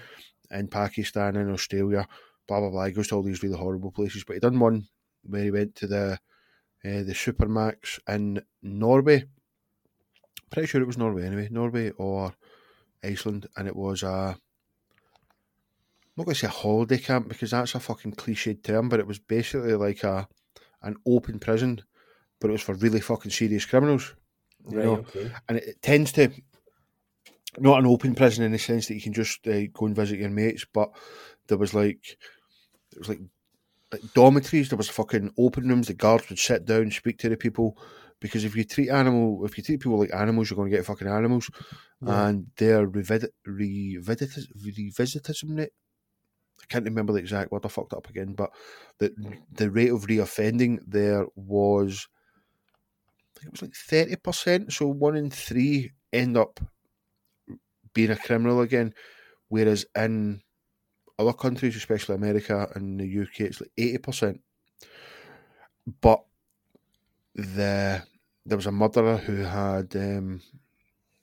in 0.51 0.69
Pakistan 0.69 1.37
and 1.37 1.51
Australia, 1.51 2.07
blah 2.47 2.61
blah 2.61 2.71
blah. 2.71 2.87
He 2.87 2.93
goes 2.93 3.09
to 3.09 3.17
all 3.17 3.23
these 3.23 3.43
really 3.43 3.59
horrible 3.59 3.91
places, 3.91 4.25
but 4.25 4.35
he 4.35 4.41
done 4.41 4.59
one 4.59 4.87
where 5.25 5.45
he 5.45 5.51
went 5.51 5.75
to 5.77 5.87
the 5.87 6.19
uh, 6.85 7.03
the 7.03 7.15
Supermax 7.15 7.99
in 8.09 8.43
Norway. 8.63 9.25
Pretty 10.51 10.67
sure 10.67 10.83
it 10.83 10.87
was 10.87 10.99
Norway 10.99 11.27
anyway, 11.27 11.49
Norway 11.51 11.91
or 11.97 12.35
Iceland, 13.05 13.47
and 13.57 13.69
it 13.69 13.77
was 13.77 14.03
a. 14.03 14.37
I'm 16.07 16.17
not 16.17 16.25
going 16.27 16.35
to 16.35 16.41
say 16.41 16.47
a 16.47 16.51
holiday 16.51 16.99
camp 16.99 17.29
because 17.29 17.53
that's 17.53 17.75
a 17.75 17.81
fucking 17.81 18.13
cliched 18.17 18.63
term, 18.65 18.89
but 18.89 19.01
it 19.01 19.07
was 19.07 19.19
basically 19.19 19.75
like 19.75 20.05
a 20.05 20.29
an 20.83 20.97
open 21.07 21.39
prison, 21.39 21.83
but 22.41 22.49
it 22.49 22.53
was 22.53 22.63
for 22.63 22.75
really 22.75 23.01
fucking 23.01 23.31
serious 23.31 23.65
criminals. 23.65 24.15
You 24.69 24.77
Right, 24.77 24.85
know, 24.85 24.95
okay. 24.99 25.33
and 25.49 25.59
it, 25.59 25.65
it 25.65 25.83
tends 25.83 26.13
to 26.13 26.31
not 27.59 27.79
an 27.79 27.87
open 27.87 28.15
prison 28.15 28.45
in 28.45 28.53
the 28.53 28.59
sense 28.59 28.87
that 28.87 28.95
you 28.95 29.01
can 29.03 29.13
just 29.13 29.47
uh, 29.47 29.67
go 29.73 29.87
and 29.87 29.97
visit 29.97 30.19
your 30.19 30.31
mates, 30.31 30.65
but 30.73 30.91
there 31.49 31.59
was 31.59 31.75
like 31.75 32.17
it 32.93 32.99
was 32.99 33.09
like, 33.09 33.21
like 33.93 34.03
dormitories. 34.15 34.69
There 34.69 34.77
was 34.77 34.89
fucking 34.89 35.33
open 35.39 35.69
rooms. 35.69 35.89
The 35.89 35.95
guards 35.95 36.29
would 36.29 36.39
sit 36.39 36.65
down, 36.65 36.91
speak 36.91 37.19
to 37.19 37.29
the 37.29 37.37
people, 37.37 37.77
because 38.23 38.45
if 38.45 38.55
you 38.57 38.65
treat 38.65 38.89
animal, 38.89 39.45
if 39.45 39.59
you 39.59 39.65
treat 39.65 39.81
people 39.81 39.99
like 39.99 40.15
animals, 40.15 40.49
you're 40.49 40.57
going 40.57 40.71
to 40.71 40.77
get 40.77 40.87
fucking 40.87 41.09
animals, 41.09 41.51
Yeah. 42.01 42.29
and 42.29 42.47
their 42.57 42.87
revid- 42.89 43.29
revisit- 43.47 44.49
revisitism 44.57 45.59
rate. 45.59 45.73
I 46.63 46.67
can't 46.69 46.85
remember 46.85 47.13
the 47.13 47.19
exact 47.19 47.51
word. 47.51 47.67
I 47.67 47.69
fucked 47.69 47.93
up 47.93 48.09
again, 48.09 48.35
but 48.35 48.51
the 48.99 49.13
the 49.51 49.71
rate 49.71 49.91
of 49.91 50.07
reoffending 50.07 50.79
there 50.87 51.27
was 51.35 52.07
I 53.37 53.41
think 53.41 53.47
it 53.49 53.53
was 53.53 53.63
like 53.63 53.75
thirty 53.75 54.17
percent. 54.17 54.73
So 54.73 54.87
one 54.87 55.17
in 55.17 55.29
three 55.31 55.91
end 56.13 56.37
up 56.37 56.61
being 57.93 58.11
a 58.13 58.17
criminal 58.17 58.61
again, 58.61 58.95
whereas 59.49 59.85
in 59.97 60.41
other 61.19 61.33
countries, 61.33 61.75
especially 61.77 62.15
America 62.15 62.69
and 62.77 63.01
the 63.01 63.23
UK, 63.23 63.41
it's 63.41 63.61
like 63.61 63.73
eighty 63.77 63.99
percent. 63.99 64.41
But 66.01 66.23
the 67.35 68.05
there 68.45 68.57
was 68.57 68.67
a 68.67 68.73
murderer 68.73 69.17
who 69.17 69.37
had 69.37 69.95
um, 69.97 70.41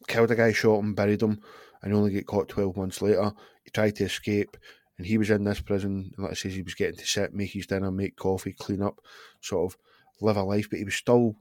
killed 0.07 0.31
a 0.31 0.35
guy, 0.35 0.51
shot 0.51 0.79
him, 0.79 0.93
buried 0.93 1.21
him, 1.21 1.41
and 1.81 1.93
only 1.93 2.11
get 2.11 2.27
caught 2.27 2.49
12 2.49 2.77
months 2.77 3.01
later. 3.01 3.31
He 3.63 3.71
tried 3.71 3.95
to 3.97 4.05
escape, 4.05 4.57
and 4.97 5.05
he 5.05 5.17
was 5.17 5.29
in 5.29 5.43
this 5.43 5.61
prison. 5.61 6.11
And 6.15 6.23
like 6.23 6.31
I 6.31 6.35
says, 6.35 6.55
he 6.55 6.61
was 6.61 6.75
getting 6.75 6.97
to 6.97 7.05
sit, 7.05 7.33
make 7.33 7.51
his 7.51 7.67
dinner, 7.67 7.91
make 7.91 8.15
coffee, 8.15 8.53
clean 8.53 8.81
up, 8.81 8.99
sort 9.41 9.71
of 9.71 9.77
live 10.21 10.37
a 10.37 10.43
life, 10.43 10.69
but 10.69 10.79
he 10.79 10.85
was 10.85 10.95
still, 10.95 11.35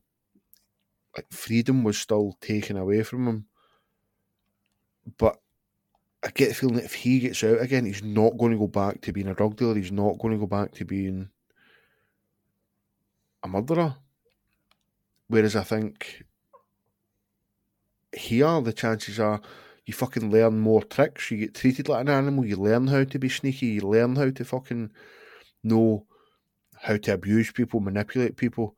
like, 1.17 1.27
freedom 1.31 1.85
was 1.85 1.99
still 1.99 2.37
taken 2.41 2.77
away 2.77 3.03
from 3.03 3.27
him. 3.29 3.47
But 5.17 5.39
I 6.23 6.31
get 6.31 6.49
the 6.49 6.55
feeling 6.55 6.77
that 6.77 6.85
if 6.85 6.95
he 6.95 7.21
gets 7.21 7.43
out 7.45 7.61
again, 7.61 7.87
he's 7.87 8.03
not 8.03 8.37
going 8.37 8.53
to 8.53 8.59
go 8.59 8.67
back 8.67 9.01
to 9.03 9.13
being 9.13 9.29
a 9.29 9.35
drug 9.35 9.57
dealer. 9.57 9.77
He's 9.77 9.93
not 9.93 10.19
going 10.19 10.35
to 10.35 10.41
go 10.41 10.47
back 10.47 10.73
to 10.73 10.85
being 10.85 11.29
a 13.43 13.49
murderer. 13.49 13.97
Whereas 15.29 15.57
I 15.57 15.63
think 15.63 16.25
here 18.17 18.61
the 18.61 18.73
chances 18.73 19.21
are 19.21 19.41
you 19.85 19.95
fucking 19.95 20.31
learn 20.31 20.59
more 20.59 20.83
tricks. 20.83 21.31
You 21.31 21.39
get 21.39 21.55
treated 21.55 21.89
like 21.89 22.03
an 22.03 22.11
animal. 22.11 22.45
You 22.45 22.57
learn 22.57 22.89
how 22.89 23.05
to 23.05 23.19
be 23.19 23.29
sneaky. 23.31 23.67
You 23.67 23.83
learn 23.83 24.17
how 24.17 24.31
to 24.31 24.45
fucking 24.45 24.91
know 25.63 26.05
how 26.83 26.97
to 26.97 27.15
abuse 27.15 27.51
people, 27.53 27.81
manipulate 27.81 28.37
people. 28.37 28.77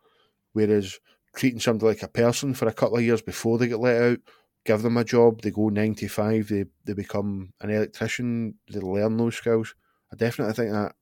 Whereas 0.52 1.00
treating 1.34 1.60
somebody 1.60 1.88
like 1.88 2.02
a 2.02 2.08
person 2.08 2.54
for 2.54 2.68
a 2.68 2.72
couple 2.72 2.96
of 2.96 3.02
years 3.02 3.22
before 3.22 3.58
they 3.58 3.68
get 3.68 3.80
let 3.80 4.02
out, 4.02 4.18
give 4.64 4.82
them 4.82 4.96
a 4.96 5.04
job, 5.04 5.42
they 5.42 5.50
go 5.50 5.68
95, 5.68 6.48
they, 6.48 6.64
they 6.84 6.92
become 6.92 7.52
an 7.60 7.70
electrician, 7.70 8.54
they 8.72 8.80
learn 8.80 9.16
those 9.16 9.36
skills. 9.36 9.74
I 10.12 10.16
definitely 10.16 10.54
think 10.54 10.72
that 10.72 10.94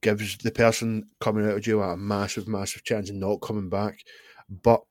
gives 0.00 0.36
the 0.38 0.50
person 0.50 1.04
coming 1.20 1.46
out 1.46 1.56
of 1.56 1.62
jail 1.62 1.82
a 1.82 1.96
massive, 1.96 2.46
massive 2.46 2.84
chance 2.84 3.10
of 3.10 3.16
not 3.16 3.36
coming 3.36 3.68
back. 3.68 4.00
But 4.48 4.82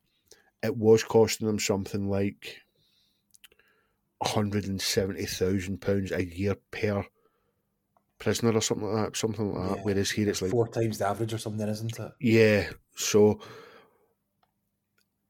it 0.63 0.75
was 0.75 1.03
costing 1.03 1.47
them 1.47 1.59
something 1.59 2.09
like 2.09 2.61
£170,000 4.23 6.11
a 6.11 6.25
year 6.25 6.55
per 6.71 7.05
prisoner 8.19 8.51
or 8.51 8.61
something 8.61 8.87
like 8.87 9.05
that. 9.05 9.17
Something 9.17 9.53
like 9.53 9.69
that. 9.69 9.85
Whereas 9.85 10.11
here 10.11 10.29
it's 10.29 10.41
like 10.41 10.51
Four 10.51 10.67
times 10.67 10.97
the 10.97 11.07
average 11.07 11.33
or 11.33 11.37
something, 11.37 11.67
isn't 11.67 11.99
it? 11.99 12.11
yeah, 12.19 12.69
so 12.95 13.39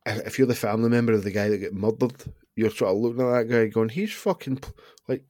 if 0.06 0.38
you're 0.38 0.48
the 0.48 0.56
family 0.56 0.90
member 0.90 1.14
of 1.14 1.24
the 1.24 1.32
guy 1.32 1.50
that 1.50 1.58
got 1.58 1.74
murdered, 1.74 2.14
you're 2.56 2.72
sort 2.72 2.92
of 2.92 2.98
looking 2.98 3.22
at 3.22 3.32
that 3.32 3.50
guy 3.50 3.68
going, 3.68 3.90
he's 3.90 4.14
fucking 4.14 4.60
like 5.08 5.24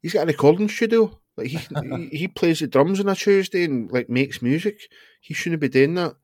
he's 0.00 0.14
got 0.14 0.24
a 0.24 0.26
recording 0.26 0.68
studio. 0.68 1.18
Like 1.36 1.48
he 1.48 1.58
he, 1.96 2.08
he 2.16 2.28
plays 2.28 2.60
the 2.60 2.66
drums 2.66 3.00
on 3.00 3.08
a 3.08 3.14
Tuesday 3.14 3.64
and 3.64 3.90
like 3.90 4.08
makes 4.08 4.42
music. 4.42 4.80
He 5.20 5.34
shouldn't 5.34 5.60
be 5.60 5.68
doing 5.68 5.94
that. 5.94 6.16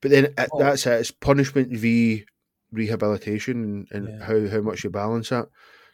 But 0.00 0.10
then 0.10 0.24
it, 0.26 0.48
Oh. 0.52 0.58
that's 0.58 0.86
it. 0.86 1.00
It's 1.00 1.10
punishment 1.10 1.76
v 1.76 2.24
rehabilitation 2.72 3.62
and, 3.64 3.88
and 3.92 4.08
Yeah. 4.20 4.24
how 4.24 4.48
how 4.48 4.60
much 4.60 4.84
you 4.84 4.90
balance 4.90 5.28
that. 5.30 5.46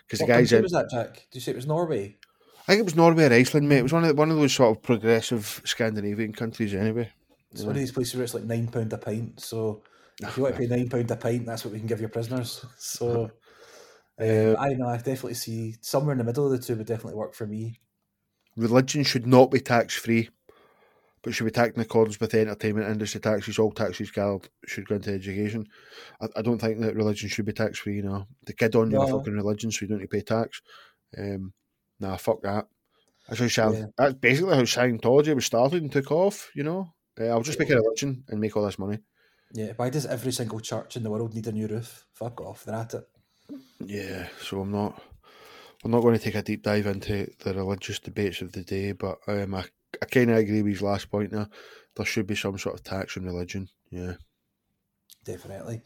Because 0.06 0.20
the 0.20 0.24
What 0.26 0.34
guy's 0.34 0.52
in. 0.52 0.62
was 0.62 0.72
that, 0.72 0.90
Jack? 0.90 1.14
Did 1.30 1.34
you 1.34 1.40
say 1.40 1.52
it 1.52 1.56
was 1.56 1.66
Norway? 1.66 2.16
I 2.68 2.72
think 2.72 2.80
it 2.80 2.84
was 2.84 2.96
Norway 2.96 3.24
or 3.24 3.32
Iceland, 3.32 3.68
mate. 3.68 3.78
It 3.78 3.82
was 3.84 3.92
one 3.92 4.02
of 4.04 4.08
the, 4.08 4.14
one 4.14 4.30
of 4.30 4.36
those 4.36 4.52
sort 4.54 4.76
of 4.76 4.82
progressive 4.82 5.62
Scandinavian 5.64 6.32
countries, 6.32 6.74
anyway. 6.74 7.12
It's 7.52 7.62
one 7.62 7.70
of 7.70 7.76
these 7.76 7.92
places 7.92 8.14
where 8.14 8.24
it's 8.24 8.34
like 8.34 8.44
nine 8.44 8.68
pound 8.68 8.92
a 8.92 8.98
pint. 8.98 9.40
So 9.40 9.82
if 10.20 10.36
you 10.36 10.42
want 10.42 10.56
to 10.56 10.60
pay 10.66 10.66
nine 10.68 10.88
pound 10.88 11.10
a 11.10 11.16
pint, 11.16 11.46
that's 11.46 11.64
what 11.64 11.72
we 11.72 11.78
can 11.78 11.86
give 11.88 12.00
your 12.00 12.08
prisoners. 12.08 12.64
So 12.76 13.30
um, 14.20 14.56
I 14.58 14.74
know 14.74 14.88
I 14.88 14.96
definitely 14.96 15.34
see 15.34 15.76
somewhere 15.80 16.12
in 16.12 16.18
the 16.18 16.24
middle 16.24 16.44
of 16.44 16.52
the 16.52 16.58
two 16.64 16.76
would 16.76 16.86
definitely 16.86 17.14
work 17.14 17.34
for 17.34 17.46
me. 17.46 17.80
religion 18.56 19.02
should 19.04 19.26
not 19.26 19.50
be 19.50 19.60
tax 19.60 19.94
free, 19.94 20.28
but 21.26 21.34
should 21.34 21.42
be 21.44 21.50
taxed 21.50 21.74
in 21.74 21.82
accordance 21.82 22.20
with 22.20 22.30
the 22.30 22.40
entertainment 22.40 22.88
industry 22.88 23.20
taxes. 23.20 23.58
All 23.58 23.72
taxes 23.72 24.12
gathered 24.12 24.48
should 24.64 24.86
go 24.86 24.94
into 24.94 25.12
education. 25.12 25.66
I, 26.20 26.28
I 26.36 26.42
don't 26.42 26.60
think 26.60 26.78
that 26.78 26.94
religion 26.94 27.28
should 27.28 27.44
be 27.46 27.52
tax 27.52 27.80
free. 27.80 27.96
You 27.96 28.02
know, 28.04 28.26
the 28.44 28.52
kid 28.52 28.76
on 28.76 28.92
your 28.92 29.00
fucking 29.18 29.32
religion, 29.34 29.72
so 29.72 29.80
you 29.82 29.88
don't 29.88 29.98
need 29.98 30.04
to 30.08 30.16
pay 30.16 30.20
tax. 30.20 30.62
Um, 31.18 31.52
nah, 31.98 32.16
fuck 32.16 32.42
that. 32.42 32.68
That's 33.28 33.40
how 33.40 33.46
Scient- 33.46 33.74
Yeah. 33.80 33.86
That's 33.98 34.14
basically 34.14 34.54
how 34.54 34.62
Scientology 34.62 35.34
was 35.34 35.44
started 35.44 35.82
and 35.82 35.90
took 35.90 36.12
off. 36.12 36.48
You 36.54 36.62
know, 36.62 36.94
uh, 37.20 37.24
I'll 37.24 37.42
just 37.42 37.58
make 37.58 37.70
a 37.70 37.74
religion 37.76 38.22
and 38.28 38.40
make 38.40 38.56
all 38.56 38.64
this 38.64 38.78
money. 38.78 39.00
Yeah, 39.52 39.72
why 39.74 39.90
does 39.90 40.06
every 40.06 40.30
single 40.30 40.60
church 40.60 40.96
in 40.96 41.02
the 41.02 41.10
world 41.10 41.34
need 41.34 41.48
a 41.48 41.52
new 41.52 41.66
roof? 41.66 42.06
Fuck 42.12 42.40
off, 42.40 42.62
they're 42.64 42.76
at 42.76 42.94
it. 42.94 43.04
Yeah, 43.84 44.28
so 44.40 44.60
I'm 44.60 44.70
not. 44.70 45.02
I'm 45.84 45.90
not 45.90 46.02
going 46.02 46.16
to 46.16 46.22
take 46.24 46.36
a 46.36 46.42
deep 46.42 46.62
dive 46.62 46.86
into 46.86 47.28
the 47.40 47.52
religious 47.54 47.98
debates 47.98 48.42
of 48.42 48.52
the 48.52 48.62
day, 48.62 48.92
but 48.92 49.18
um, 49.26 49.56
I, 49.56 49.64
I 50.02 50.06
kind 50.06 50.30
of 50.30 50.36
agree 50.36 50.62
with 50.62 50.74
his 50.74 50.82
last 50.82 51.10
point 51.10 51.30
there. 51.30 51.48
There 51.96 52.06
should 52.06 52.26
be 52.26 52.36
some 52.36 52.58
sort 52.58 52.74
of 52.74 52.84
tax 52.84 53.16
on 53.16 53.24
religion. 53.24 53.68
Yeah. 53.90 54.14
Definitely. 55.24 55.82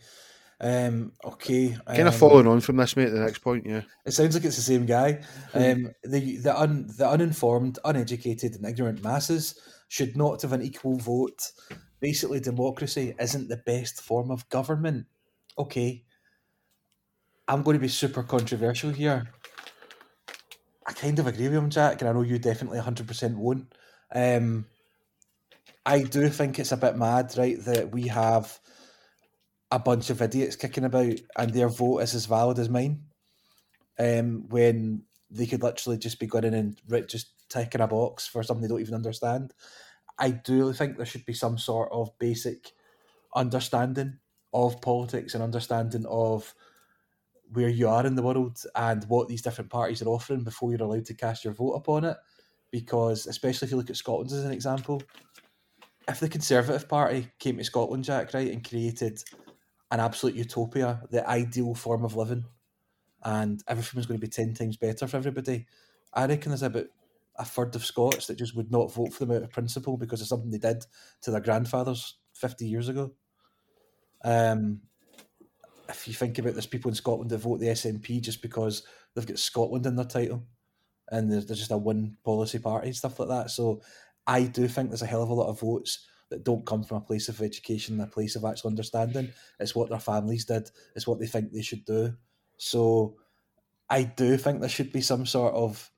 Um, 0.61 1.13
okay. 1.25 1.77
Kind 1.87 2.03
um, 2.03 2.07
of 2.09 2.17
following 2.17 2.47
on 2.47 2.61
from 2.61 2.77
this, 2.77 2.97
mate, 2.97 3.09
the 3.09 3.21
next 3.21 3.39
point, 3.39 3.65
yeah. 3.67 3.83
It 4.05 4.13
sounds 4.13 4.35
like 4.35 4.45
it's 4.45 4.57
the 4.57 4.63
same 4.63 4.85
guy. 4.85 5.23
Um, 5.55 5.91
the 6.05 6.37
the 6.37 6.59
un, 6.59 6.91
the 6.99 7.09
uninformed, 7.09 7.79
uneducated, 7.85 8.57
and 8.57 8.67
ignorant 8.67 9.03
masses 9.03 9.59
should 9.89 10.17
not 10.17 10.43
have 10.43 10.53
an 10.53 10.63
equal 10.63 10.99
vote. 10.99 11.53
Basically, 12.01 12.41
democracy 12.41 13.15
isn't 13.19 13.49
the 13.49 13.57
best 13.57 14.03
form 14.03 14.31
of 14.31 14.49
government. 14.51 15.07
Okay, 15.57 16.05
I'm 17.49 17.63
going 17.63 17.75
to 17.75 17.81
be 17.81 17.89
super 17.89 18.23
controversial 18.23 18.91
here. 18.91 19.33
I 20.87 20.93
kind 20.93 21.19
of 21.19 21.27
agree 21.27 21.49
with 21.49 21.57
him, 21.57 21.71
Jack, 21.71 22.01
and 22.01 22.09
I 22.09 22.13
know 22.13 22.23
you 22.23 22.39
definitely 22.39 22.81
100% 22.81 23.35
won't. 23.37 23.75
Um, 24.15 24.67
I 25.87 26.03
do 26.03 26.29
think 26.29 26.59
it's 26.59 26.73
a 26.73 26.77
bit 26.77 26.97
mad, 26.97 27.35
right, 27.37 27.63
that 27.65 27.93
we 27.93 28.09
have 28.09 28.59
a 29.71 29.79
bunch 29.79 30.11
of 30.11 30.21
idiots 30.21 30.57
kicking 30.57 30.85
about 30.85 31.15
and 31.37 31.53
their 31.53 31.69
vote 31.69 32.01
is 32.01 32.15
as 32.15 32.27
valid 32.27 32.59
as 32.59 32.69
mine 32.69 33.05
um, 33.99 34.49
when 34.49 35.05
they 35.31 35.47
could 35.47 35.63
literally 35.63 35.97
just 35.97 36.19
be 36.19 36.27
going 36.27 36.45
in 36.45 36.55
and 36.55 37.09
just 37.09 37.49
ticking 37.49 37.81
a 37.81 37.87
box 37.87 38.27
for 38.27 38.43
something 38.43 38.63
they 38.63 38.69
don't 38.69 38.81
even 38.81 38.95
understand. 38.95 39.55
I 40.19 40.31
do 40.31 40.73
think 40.73 40.97
there 40.97 41.07
should 41.07 41.25
be 41.25 41.35
some 41.35 41.57
sort 41.57 41.91
of 41.93 42.19
basic 42.19 42.73
understanding 43.35 44.19
of 44.53 44.81
politics 44.81 45.35
and 45.35 45.43
understanding 45.43 46.05
of 46.07 46.53
where 47.53 47.69
you 47.69 47.89
are 47.89 48.07
in 48.07 48.17
the 48.17 48.23
world 48.23 48.59
and 48.75 49.05
what 49.05 49.29
these 49.29 49.43
different 49.43 49.71
parties 49.71 50.03
are 50.03 50.09
offering 50.09 50.45
before 50.45 50.71
you're 50.71 50.83
allowed 50.83 51.07
to 51.07 51.15
cast 51.15 51.45
your 51.45 51.55
vote 51.55 51.73
upon 51.73 52.05
it. 52.05 52.17
Because, 52.71 53.27
especially 53.27 53.67
if 53.67 53.73
you 53.73 53.77
look 53.77 53.91
at 53.91 53.97
Scotland 53.97 54.31
as 54.31 54.45
an 54.45 54.53
example, 54.53 55.03
if 56.09 56.21
the 56.21 56.29
Conservative 56.29 56.89
Party 56.89 57.29
came 57.39 57.59
to 57.59 57.65
Scotland, 57.65 58.05
Jack, 58.05 58.33
right, 58.35 58.51
and 58.51 58.69
created 58.69 59.23
an 59.91 60.01
absolute 60.01 60.37
utopia, 60.37 61.01
the 61.11 61.29
ideal 61.29 61.75
form 61.75 62.05
of 62.05 62.17
living, 62.17 62.45
and 63.25 63.63
everything 63.69 63.99
was 63.99 64.07
going 64.07 64.19
to 64.19 64.27
be 64.27 64.31
10 64.31 64.55
times 64.55 64.77
better 64.77 65.07
for 65.07 65.17
everybody. 65.17 65.67
I 66.13 66.27
reckon 66.27 66.51
there's 66.51 66.63
about 66.63 66.87
a 67.37 67.45
third 67.45 67.75
of 67.75 67.85
Scots 67.85 68.27
that 68.27 68.39
just 68.39 68.57
would 68.57 68.71
not 68.71 68.93
vote 68.93 69.13
for 69.13 69.25
them 69.25 69.37
out 69.37 69.43
of 69.43 69.51
principle 69.51 69.97
because 69.97 70.21
of 70.21 70.27
something 70.27 70.51
they 70.51 70.59
did 70.59 70.85
to 71.23 71.31
their 71.31 71.41
grandfathers 71.41 72.17
50 72.35 72.67
years 72.67 72.89
ago. 72.89 73.13
Um, 74.25 74.81
if 75.89 76.07
you 76.07 76.15
think 76.15 76.39
about 76.39 76.55
this, 76.55 76.67
people 76.67 76.91
in 76.91 76.95
Scotland 76.95 77.31
that 77.31 77.39
vote 77.39 77.61
the 77.61 77.67
SNP 77.67 78.21
just 78.21 78.43
because 78.43 78.85
they've 79.15 79.27
got 79.27 79.39
Scotland 79.39 79.87
in 79.87 79.97
their 79.97 80.05
title 80.05 80.45
and 81.11 81.31
there's, 81.31 81.47
there's 81.47 81.59
just 81.59 81.71
a 81.71 81.77
one 81.77 82.17
policy 82.25 82.59
party, 82.59 82.93
stuff 82.93 83.19
like 83.19 83.29
that. 83.29 83.51
So 83.51 83.83
I 84.27 84.45
do 84.45 84.69
think 84.69 84.91
there's 84.91 85.03
a 85.03 85.07
hell 85.07 85.23
of 85.23 85.31
a 85.31 85.35
lot 85.35 85.49
of 85.49 85.61
votes 85.61 86.07
that 86.31 86.45
don't 86.45 86.65
come 86.65 86.85
from 86.85 86.99
a 86.99 87.03
place 87.03 87.29
of 87.29 87.41
education, 87.41 88.01
a 88.01 88.07
place 88.07 88.37
of 88.37 88.45
actual 88.45 88.71
understanding. 88.71 89.33
It's 89.59 89.75
what 89.75 89.91
their 89.91 89.99
families 89.99 90.45
did, 90.45 90.71
it's 90.95 91.07
what 91.07 91.19
they 91.19 91.27
think 91.27 91.53
they 91.53 91.63
should 91.63 91.85
do. 91.85 92.15
So 92.57 93.17
I 93.89 94.05
do 94.05 94.37
think 94.37 94.61
there 94.61 94.69
should 94.69 94.93
be 94.93 95.01
some 95.01 95.27
sort 95.27 95.55
of 95.55 95.91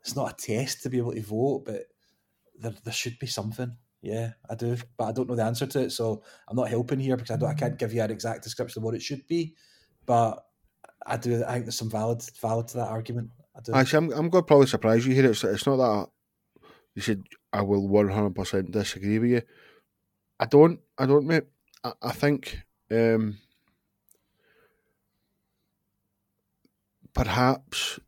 it's 0.00 0.14
not 0.14 0.32
a 0.32 0.36
test 0.36 0.82
to 0.82 0.88
be 0.88 0.98
able 0.98 1.12
to 1.12 1.22
vote, 1.22 1.64
but 1.66 1.82
there, 2.60 2.72
there 2.84 2.94
should 2.94 3.18
be 3.18 3.26
something. 3.26 3.76
Yeah, 4.02 4.32
I 4.48 4.54
do, 4.54 4.76
but 4.96 5.06
I 5.06 5.12
don't 5.12 5.28
know 5.28 5.34
the 5.34 5.42
answer 5.42 5.66
to 5.66 5.80
it, 5.80 5.90
so 5.90 6.22
I'm 6.46 6.56
not 6.56 6.68
helping 6.68 7.00
here 7.00 7.16
because 7.16 7.32
I 7.32 7.36
don't. 7.36 7.50
I 7.50 7.54
can't 7.54 7.78
give 7.78 7.92
you 7.92 8.02
an 8.02 8.12
exact 8.12 8.44
description 8.44 8.78
of 8.78 8.84
what 8.84 8.94
it 8.94 9.02
should 9.02 9.26
be, 9.26 9.54
but 10.04 10.44
I 11.04 11.16
do. 11.16 11.42
I 11.44 11.54
think 11.54 11.64
there's 11.64 11.78
some 11.78 11.90
valid 11.90 12.22
valid 12.40 12.68
to 12.68 12.76
that 12.76 12.88
argument. 12.88 13.30
I 13.56 13.60
do. 13.60 13.72
Actually, 13.72 14.06
I'm, 14.06 14.18
I'm 14.18 14.30
going 14.30 14.42
to 14.42 14.46
probably 14.46 14.66
surprise 14.66 15.06
you 15.06 15.14
here. 15.14 15.30
It's, 15.30 15.44
it's 15.44 15.66
not 15.66 15.76
that 15.76 16.08
you 16.94 17.02
said 17.02 17.22
I 17.52 17.62
will 17.62 17.88
100% 17.88 18.70
disagree 18.70 19.18
with 19.18 19.30
you. 19.30 19.42
I 20.38 20.46
don't, 20.46 20.80
I 20.98 21.06
don't, 21.06 21.26
mate. 21.26 21.44
I, 21.82 21.92
I 22.02 22.12
think 22.12 22.58
um, 22.90 23.38
perhaps, 27.14 27.98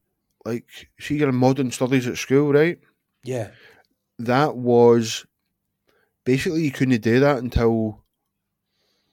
like, 0.45 0.67
see, 0.99 1.17
you're 1.17 1.29
in 1.29 1.35
modern 1.35 1.71
studies 1.71 2.07
at 2.07 2.19
school, 2.19 2.53
right? 2.53 2.79
yeah, 3.25 3.51
that 4.19 4.57
was 4.57 5.27
basically 6.25 6.63
you 6.63 6.71
couldn't 6.71 7.01
do 7.03 7.21
that 7.21 7.39
until 7.39 8.05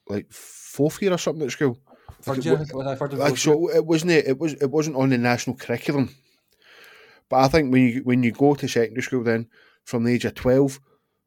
like 0.08 0.32
fourth 0.32 1.02
year 1.02 1.14
or 1.14 1.18
something 1.18 1.46
at 1.46 1.52
school. 1.52 1.78
Like, 2.26 2.42
third 2.42 2.46
it 2.46 2.74
Was 2.74 2.88
I 2.88 2.96
third 2.96 3.14
or 3.14 3.18
like 3.18 3.32
year? 3.32 3.38
so, 3.38 3.70
it 3.70 3.86
wasn't 3.86 4.12
it 4.12 4.40
was 4.40 4.54
it 4.54 4.72
wasn't 4.72 4.96
on 4.96 5.10
the 5.10 5.18
national 5.18 5.56
curriculum. 5.56 6.16
But 7.30 7.38
I 7.38 7.48
think 7.48 7.72
when 7.74 7.84
you 7.88 8.02
when 8.04 8.24
you 8.24 8.32
go 8.32 8.56
to 8.56 8.68
secondary 8.68 9.04
school, 9.04 9.24
then 9.24 9.48
from 9.84 10.04
the 10.04 10.14
age 10.14 10.26
of 10.26 10.36
twelve, 10.36 10.80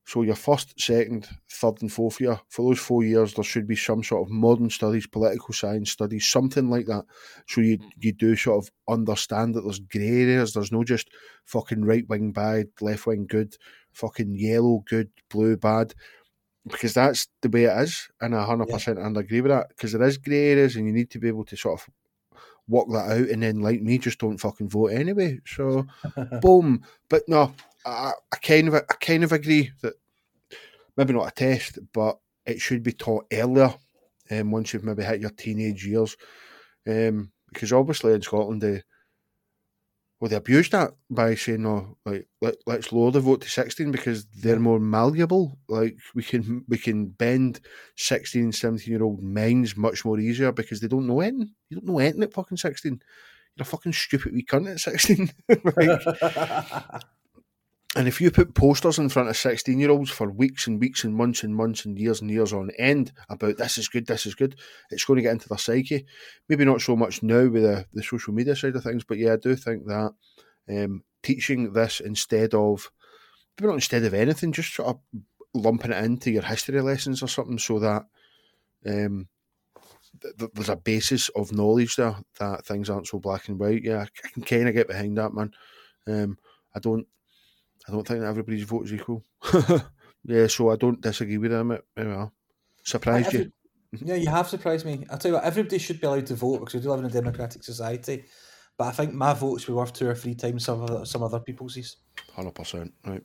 So 0.09 0.23
your 0.23 0.37
first, 0.37 0.81
second, 0.81 1.29
third, 1.51 1.83
and 1.83 1.93
fourth 1.93 2.19
year, 2.19 2.41
for 2.49 2.63
those 2.65 2.79
four 2.79 3.05
years, 3.05 3.35
there 3.35 3.45
should 3.45 3.67
be 3.69 3.77
some 3.77 4.03
sort 4.03 4.23
of 4.23 4.31
modern 4.33 4.71
studies, 4.71 5.07
political 5.07 5.53
science 5.53 5.91
studies, 5.91 6.27
something 6.27 6.71
like 6.71 6.87
that. 6.87 7.05
So 7.47 7.61
you 7.61 7.79
you 8.01 8.15
do 8.15 8.35
sort 8.35 8.65
of 8.65 8.71
understand 8.89 9.55
that 9.55 9.65
there's 9.65 9.81
grey 9.81 10.23
areas. 10.23 10.55
There's 10.55 10.73
no 10.73 10.83
just 10.83 11.11
fucking 11.45 11.85
right 11.85 12.09
wing 12.09 12.33
bad, 12.33 12.69
left 12.81 13.07
wing 13.07 13.27
good, 13.27 13.55
fucking 13.93 14.35
yellow 14.35 14.83
good, 14.89 15.11
blue 15.29 15.59
bad. 15.59 15.93
Because 16.67 16.95
that's 16.95 17.29
the 17.43 17.51
way 17.51 17.65
it 17.65 17.79
is, 17.79 18.09
and 18.23 18.35
I 18.35 18.47
hundred 18.47 18.71
percent 18.71 18.99
and 18.99 19.15
agree 19.15 19.43
with 19.43 19.53
that. 19.53 19.69
Because 19.69 19.93
there 19.93 20.09
is 20.09 20.17
grey 20.17 20.53
areas, 20.53 20.77
and 20.77 20.87
you 20.87 20.93
need 20.95 21.11
to 21.11 21.19
be 21.19 21.29
able 21.29 21.45
to 21.45 21.57
sort 21.57 21.83
of 21.83 21.89
work 22.69 22.89
that 22.89 23.11
out, 23.11 23.29
and 23.29 23.43
then 23.43 23.61
like 23.61 23.83
me, 23.83 23.99
just 23.99 24.19
don't 24.19 24.39
fucking 24.39 24.69
vote 24.69 24.89
anyway. 24.89 25.41
So, 25.47 25.87
boom. 26.43 26.83
But 27.09 27.23
no, 27.29 27.55
I, 27.85 28.13
I 28.33 28.37
kind 28.37 28.69
of 28.69 28.75
I 28.75 28.81
kind 28.81 29.25
of 29.25 29.33
agree 29.33 29.73
that 29.83 29.95
maybe 30.97 31.13
not 31.13 31.29
a 31.29 31.33
test, 31.33 31.79
but 31.93 32.19
it 32.47 32.61
should 32.61 32.83
be 32.83 32.93
taught 32.93 33.27
earlier. 33.33 33.75
Um, 34.31 34.51
once 34.51 34.73
you've 34.73 34.85
maybe 34.85 35.03
hit 35.03 35.21
your 35.21 35.31
teenage 35.31 35.87
years, 35.87 36.17
um, 36.87 37.31
because 37.49 37.73
obviously 37.73 38.13
in 38.13 38.21
Scotland 38.21 38.61
they 38.61 38.83
well 40.21 40.29
they 40.29 40.37
abused 40.37 40.73
that 40.73 40.93
by 41.11 41.35
saying 41.35 41.63
no, 41.63 41.97
like 42.05 42.27
let, 42.41 42.57
let's 42.67 42.93
lower 42.93 43.11
the 43.11 43.21
vote 43.21 43.41
to 43.43 43.49
sixteen 43.49 43.91
because 43.91 44.27
they're 44.27 44.59
more 44.59 44.81
malleable. 44.81 45.59
Like 45.69 45.97
we 46.15 46.23
can 46.23 46.65
we 46.69 46.79
can 46.79 47.07
bend 47.07 47.61
16, 47.97 48.53
17 48.53 48.93
year 48.93 49.03
old 49.03 49.23
minds 49.23 49.77
much 49.77 50.05
more 50.05 50.19
easier 50.19 50.53
because 50.53 50.81
they 50.81 50.89
don't 50.89 51.07
know 51.07 51.21
anything. 51.21 51.55
You 51.71 51.77
don't 51.79 51.87
know 51.87 51.99
anything 51.99 52.23
at 52.23 52.33
fucking 52.33 52.59
sixteen. 52.59 53.01
You're 53.57 53.63
a 53.63 53.67
fucking 53.67 53.93
stupid 53.93 54.33
wee 54.33 54.45
cunt 54.45 54.71
at 54.71 54.81
sixteen. 54.81 55.31
like, 55.49 57.03
and 57.99 58.07
if 58.07 58.21
you 58.21 58.31
put 58.31 58.55
posters 58.55 59.01
in 59.01 59.09
front 59.09 59.29
of 59.29 59.37
16 59.37 59.77
year 59.77 59.91
olds 59.91 60.09
for 60.09 60.31
weeks 60.31 60.69
and 60.69 60.79
weeks 60.79 61.03
and 61.03 61.17
months 61.17 61.43
and 61.43 61.57
months 61.57 61.85
and 61.85 61.99
years 61.99 62.21
and 62.21 62.31
years 62.31 62.53
on 62.53 62.71
end 62.79 63.11
about 63.29 63.57
this 63.57 63.77
is 63.77 63.89
good, 63.89 64.07
this 64.07 64.25
is 64.25 64.37
good, 64.37 64.55
it's 64.93 65.05
going 65.05 65.17
to 65.17 65.23
get 65.23 65.33
into 65.33 65.49
their 65.49 65.59
psyche. 65.59 66.07
Maybe 66.49 66.65
not 66.65 66.81
so 66.81 66.95
much 66.95 67.25
now 67.25 67.49
with 67.49 67.65
the, 67.65 67.87
the 67.93 68.05
social 68.05 68.33
media 68.33 68.55
side 68.55 68.77
of 68.77 68.85
things, 68.85 69.03
but 69.03 69.19
yeah, 69.19 69.33
I 69.33 69.37
do 69.37 69.57
think 69.57 69.87
that 69.87 70.13
um, 70.71 71.03
teaching 71.25 71.73
this 71.73 71.99
instead 71.99 72.55
of, 72.55 72.89
maybe 73.59 73.67
not 73.67 73.75
instead 73.75 74.05
of 74.05 74.15
anything, 74.15 74.53
just 74.53 74.75
sort 74.75 74.91
of 74.91 75.01
lumping 75.53 75.91
it 75.91 76.05
into 76.05 76.31
your 76.31 76.45
history 76.45 76.81
lessons 76.81 77.21
or 77.21 77.27
something 77.27 77.59
so 77.59 77.81
that 77.81 78.05
um, 78.87 79.27
th- 80.39 80.51
there's 80.55 80.69
a 80.69 80.77
basis 80.77 81.31
of 81.31 81.51
knowledge 81.51 81.97
there 81.97 82.15
that 82.39 82.65
things 82.65 82.89
aren't 82.89 83.09
so 83.09 83.19
black 83.19 83.49
and 83.49 83.59
white. 83.59 83.83
Yeah, 83.83 84.03
I 84.03 84.29
can 84.29 84.43
kind 84.45 84.69
of 84.69 84.75
get 84.75 84.87
behind 84.87 85.19
that, 85.19 85.35
man. 85.35 85.51
Um, 86.07 86.39
I 86.77 86.79
don't 86.79 87.05
I 87.89 87.93
don't 87.93 88.07
think 88.07 88.23
everybody's 88.23 88.65
vote 88.65 88.85
is 88.85 88.93
equal. 88.93 89.25
yeah, 90.25 90.47
so 90.47 90.71
I 90.71 90.77
don't 90.77 91.01
disagree 91.01 91.39
with 91.39 91.51
them. 91.51 91.79
Anyway, 91.97 92.27
surprised 92.85 93.33
you. 93.33 93.51
Yeah, 93.93 94.17
you 94.17 94.29
have 94.29 94.49
surprised 94.49 94.85
me. 94.85 95.07
I'll 95.09 95.17
tell 95.17 95.31
you 95.31 95.35
what, 95.37 95.45
everybody 95.45 95.79
should 95.79 96.01
be 96.01 96.07
allowed 96.07 96.27
to 96.27 96.35
vote 96.35 96.59
because 96.61 96.75
we 96.75 96.81
do 96.81 96.91
live 96.91 97.01
in 97.01 97.07
a 97.07 97.11
democratic 97.11 97.65
society. 97.65 98.25
But 98.77 98.89
I 98.89 98.93
think 98.93 99.15
my 99.15 99.33
vote 99.33 99.61
should 99.61 99.69
be 99.69 99.73
worth 99.73 99.95
two 99.95 100.09
or 100.09 100.15
three 100.15 100.35
times 100.35 100.65
some 100.65 100.83
other, 100.83 101.07
some 101.07 101.23
other 101.23 101.41
people's. 101.41 101.97
Hundred 102.35 102.55
percent, 102.55 102.93
right. 103.07 103.23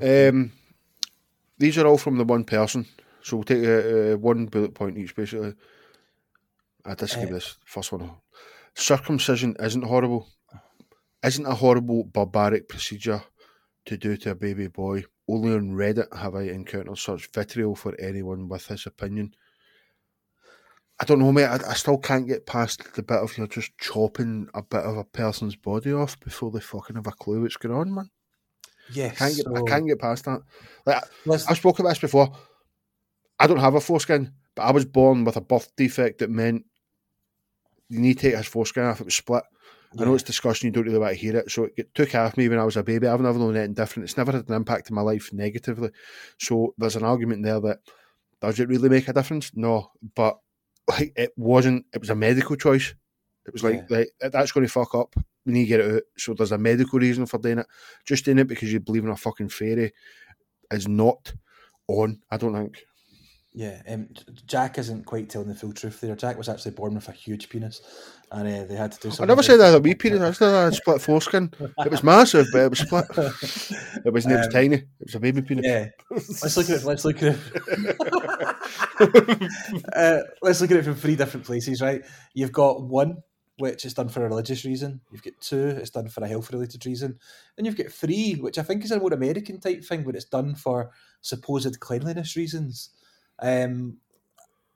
Yeah. 0.00 0.28
Um, 0.28 0.52
these 1.58 1.78
are 1.78 1.86
all 1.86 1.98
from 1.98 2.18
the 2.18 2.24
one 2.24 2.44
person, 2.44 2.86
so 3.22 3.38
we'll 3.38 3.44
take 3.44 3.64
uh, 3.64 4.12
uh, 4.12 4.16
one 4.18 4.46
bullet 4.46 4.74
point 4.74 4.98
each. 4.98 5.16
Basically, 5.16 5.54
I 6.84 6.94
disagree 6.94 7.24
uh, 7.24 7.32
with 7.32 7.42
this 7.42 7.56
first 7.64 7.90
one. 7.92 8.10
Circumcision 8.74 9.56
isn't 9.58 9.84
horrible. 9.84 10.28
Isn't 11.24 11.46
a 11.46 11.54
horrible 11.54 12.04
barbaric 12.04 12.68
procedure 12.68 13.22
to 13.86 13.96
do 13.96 14.16
to 14.18 14.30
a 14.30 14.34
baby 14.34 14.68
boy. 14.68 15.04
Only 15.28 15.54
on 15.54 15.72
Reddit 15.72 16.14
have 16.16 16.34
I 16.34 16.42
encountered 16.42 16.98
such 16.98 17.30
vitriol 17.32 17.74
for 17.74 17.98
anyone 18.00 18.48
with 18.48 18.68
this 18.68 18.86
opinion. 18.86 19.34
I 21.00 21.04
don't 21.04 21.18
know, 21.18 21.32
mate. 21.32 21.46
I, 21.46 21.58
I, 21.68 21.74
still 21.74 21.98
can't 21.98 22.28
get 22.28 22.46
past 22.46 22.94
the 22.94 23.02
bit 23.02 23.18
of 23.18 23.36
you're 23.36 23.46
just 23.46 23.76
chopping 23.78 24.48
a 24.54 24.62
bit 24.62 24.84
of 24.84 24.96
a 24.96 25.04
person's 25.04 25.56
body 25.56 25.92
off 25.92 26.18
before 26.20 26.50
they 26.50 26.60
fucking 26.60 26.96
have 26.96 27.06
a 27.06 27.12
clue 27.12 27.42
what's 27.42 27.56
going 27.56 27.74
on, 27.74 27.92
man. 27.94 28.10
Yes, 28.92 29.20
I 29.20 29.26
can't 29.26 29.36
get, 29.36 29.46
so... 29.46 29.56
I 29.56 29.68
can't 29.68 29.88
get 29.88 29.98
past 29.98 30.24
that. 30.26 30.42
Like, 30.86 31.02
I've 31.48 31.56
spoken 31.56 31.84
about 31.84 31.90
this 31.90 31.98
before. 31.98 32.32
I 33.38 33.46
don't 33.46 33.58
have 33.58 33.74
a 33.74 33.80
foreskin, 33.80 34.32
but 34.54 34.62
I 34.62 34.70
was 34.70 34.84
born 34.84 35.24
with 35.24 35.36
a 35.36 35.40
birth 35.40 35.74
defect 35.76 36.18
that 36.18 36.30
meant 36.30 36.64
you 37.88 37.98
need 37.98 38.18
to 38.18 38.30
take 38.30 38.36
his 38.36 38.46
foreskin 38.46 38.84
off. 38.84 39.00
It 39.00 39.04
was 39.04 39.16
split. 39.16 39.42
I 39.98 40.04
know 40.04 40.14
it's 40.14 40.22
discussion, 40.22 40.66
you 40.66 40.72
don't 40.72 40.84
really 40.84 40.98
want 40.98 41.14
to 41.14 41.20
hear 41.20 41.36
it. 41.36 41.50
So 41.50 41.68
it 41.76 41.94
took 41.94 42.10
half 42.10 42.36
me 42.36 42.48
when 42.48 42.58
I 42.58 42.64
was 42.64 42.76
a 42.76 42.82
baby. 42.82 43.06
I've 43.06 43.20
never 43.20 43.38
known 43.38 43.56
anything 43.56 43.74
different. 43.74 44.08
It's 44.08 44.16
never 44.16 44.32
had 44.32 44.48
an 44.48 44.54
impact 44.54 44.90
in 44.90 44.96
my 44.96 45.02
life 45.02 45.32
negatively. 45.32 45.90
So 46.38 46.74
there's 46.78 46.96
an 46.96 47.04
argument 47.04 47.42
there 47.42 47.60
that 47.60 47.78
does 48.40 48.58
it 48.58 48.68
really 48.68 48.88
make 48.88 49.08
a 49.08 49.12
difference? 49.12 49.52
No. 49.54 49.90
But 50.14 50.38
like 50.88 51.12
it 51.16 51.32
wasn't 51.36 51.86
it 51.92 52.00
was 52.00 52.10
a 52.10 52.14
medical 52.14 52.56
choice. 52.56 52.94
It 53.46 53.52
was 53.52 53.64
like, 53.64 53.84
yeah. 53.88 53.98
like 53.98 54.32
that's 54.32 54.52
going 54.52 54.66
to 54.66 54.72
fuck 54.72 54.94
up. 54.94 55.14
We 55.44 55.52
need 55.52 55.64
to 55.64 55.68
get 55.68 55.80
it 55.80 55.94
out. 55.96 56.02
So 56.16 56.34
there's 56.34 56.52
a 56.52 56.58
medical 56.58 56.98
reason 56.98 57.26
for 57.26 57.38
doing 57.38 57.58
it. 57.58 57.66
Just 58.04 58.24
doing 58.24 58.38
it 58.38 58.48
because 58.48 58.72
you 58.72 58.80
believe 58.80 59.04
in 59.04 59.10
a 59.10 59.16
fucking 59.16 59.48
fairy 59.48 59.92
is 60.70 60.88
not 60.88 61.34
on, 61.88 62.20
I 62.30 62.36
don't 62.36 62.54
think. 62.54 62.84
Yeah, 63.54 63.82
um, 63.86 64.08
Jack 64.46 64.78
isn't 64.78 65.04
quite 65.04 65.28
telling 65.28 65.48
the 65.48 65.54
full 65.54 65.74
truth 65.74 66.00
there. 66.00 66.16
Jack 66.16 66.38
was 66.38 66.48
actually 66.48 66.70
born 66.70 66.94
with 66.94 67.08
a 67.08 67.12
huge 67.12 67.50
penis, 67.50 67.82
and 68.32 68.48
uh, 68.48 68.64
they 68.64 68.74
had 68.74 68.92
to 68.92 68.98
do 68.98 69.10
something. 69.10 69.24
I 69.24 69.26
never 69.26 69.42
said 69.42 69.58
that 69.58 69.66
had 69.66 69.74
a 69.74 69.80
wee 69.80 69.94
penis. 69.94 70.20
I 70.20 70.32
said 70.32 70.54
I 70.54 70.64
had 70.64 70.74
split 70.74 71.02
foreskin. 71.02 71.52
It 71.84 71.90
was 71.90 72.02
massive, 72.02 72.46
but 72.52 72.62
it 72.62 72.70
was 72.70 72.78
split. 72.80 73.04
It 74.04 74.12
wasn't. 74.12 74.34
Um, 74.34 74.38
it 74.38 74.46
was 74.46 74.54
tiny. 74.54 74.76
It 74.76 74.86
was 75.00 75.14
a 75.14 75.20
baby 75.20 75.42
penis. 75.42 75.64
Yeah. 75.64 75.88
Let's 76.10 76.56
look 76.56 76.70
at 76.70 76.80
it. 76.80 76.84
Let's 76.84 77.04
look 77.04 77.22
at 77.22 77.36
it. 77.36 77.92
uh, 79.94 80.20
let's 80.40 80.60
look 80.60 80.72
at 80.72 80.78
it 80.78 80.84
from 80.84 80.96
three 80.96 81.14
different 81.14 81.46
places. 81.46 81.80
Right, 81.80 82.02
you've 82.34 82.52
got 82.52 82.82
one 82.82 83.18
which 83.58 83.84
is 83.84 83.94
done 83.94 84.08
for 84.08 84.24
a 84.24 84.28
religious 84.28 84.64
reason. 84.64 85.00
You've 85.12 85.22
got 85.22 85.34
two, 85.40 85.68
it's 85.68 85.90
done 85.90 86.08
for 86.08 86.24
a 86.24 86.26
health 86.26 86.52
related 86.52 86.84
reason. 86.86 87.18
And 87.56 87.66
you've 87.66 87.76
got 87.76 87.92
three, 87.92 88.32
which 88.32 88.58
I 88.58 88.62
think 88.62 88.82
is 88.82 88.90
a 88.90 88.98
more 88.98 89.12
American 89.12 89.60
type 89.60 89.84
thing, 89.84 90.02
but 90.02 90.16
it's 90.16 90.24
done 90.24 90.56
for 90.56 90.90
supposed 91.20 91.78
cleanliness 91.78 92.34
reasons. 92.34 92.90
Um, 93.38 93.98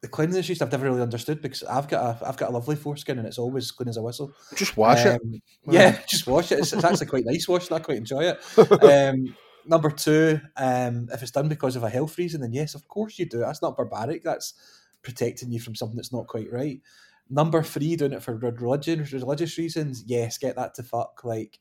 the 0.02 0.08
cleanliness 0.08 0.48
use 0.48 0.60
I've 0.60 0.72
never 0.72 0.86
really 0.86 1.02
understood 1.02 1.40
because 1.40 1.62
I've 1.64 1.88
got 1.88 2.22
a 2.22 2.28
I've 2.28 2.36
got 2.36 2.50
a 2.50 2.52
lovely 2.52 2.76
foreskin 2.76 3.18
and 3.18 3.26
it's 3.26 3.38
always 3.38 3.70
clean 3.70 3.88
as 3.88 3.96
a 3.96 4.02
whistle. 4.02 4.32
Just 4.54 4.76
wash 4.76 5.06
um, 5.06 5.18
it. 5.32 5.42
Yeah, 5.64 5.98
just 6.08 6.26
wash 6.26 6.52
it. 6.52 6.58
It's, 6.58 6.72
it's 6.72 6.84
actually 6.84 7.06
quite 7.06 7.24
nice 7.24 7.48
washing. 7.48 7.74
I 7.74 7.80
quite 7.80 7.98
enjoy 7.98 8.24
it. 8.24 8.42
Um, 8.82 9.34
number 9.66 9.90
two, 9.90 10.40
um, 10.56 11.08
if 11.12 11.22
it's 11.22 11.32
done 11.32 11.48
because 11.48 11.76
of 11.76 11.82
a 11.82 11.90
health 11.90 12.16
reason, 12.18 12.40
then 12.40 12.52
yes, 12.52 12.74
of 12.74 12.86
course 12.88 13.18
you 13.18 13.26
do. 13.26 13.38
That's 13.38 13.62
not 13.62 13.76
barbaric. 13.76 14.22
That's 14.22 14.54
protecting 15.02 15.50
you 15.50 15.60
from 15.60 15.74
something 15.74 15.96
that's 15.96 16.12
not 16.12 16.26
quite 16.26 16.52
right. 16.52 16.80
Number 17.28 17.62
three, 17.62 17.96
doing 17.96 18.12
it 18.12 18.22
for 18.22 18.36
religion, 18.36 19.06
religious 19.12 19.58
reasons. 19.58 20.04
Yes, 20.06 20.38
get 20.38 20.56
that 20.56 20.74
to 20.74 20.82
fuck. 20.82 21.24
Like, 21.24 21.58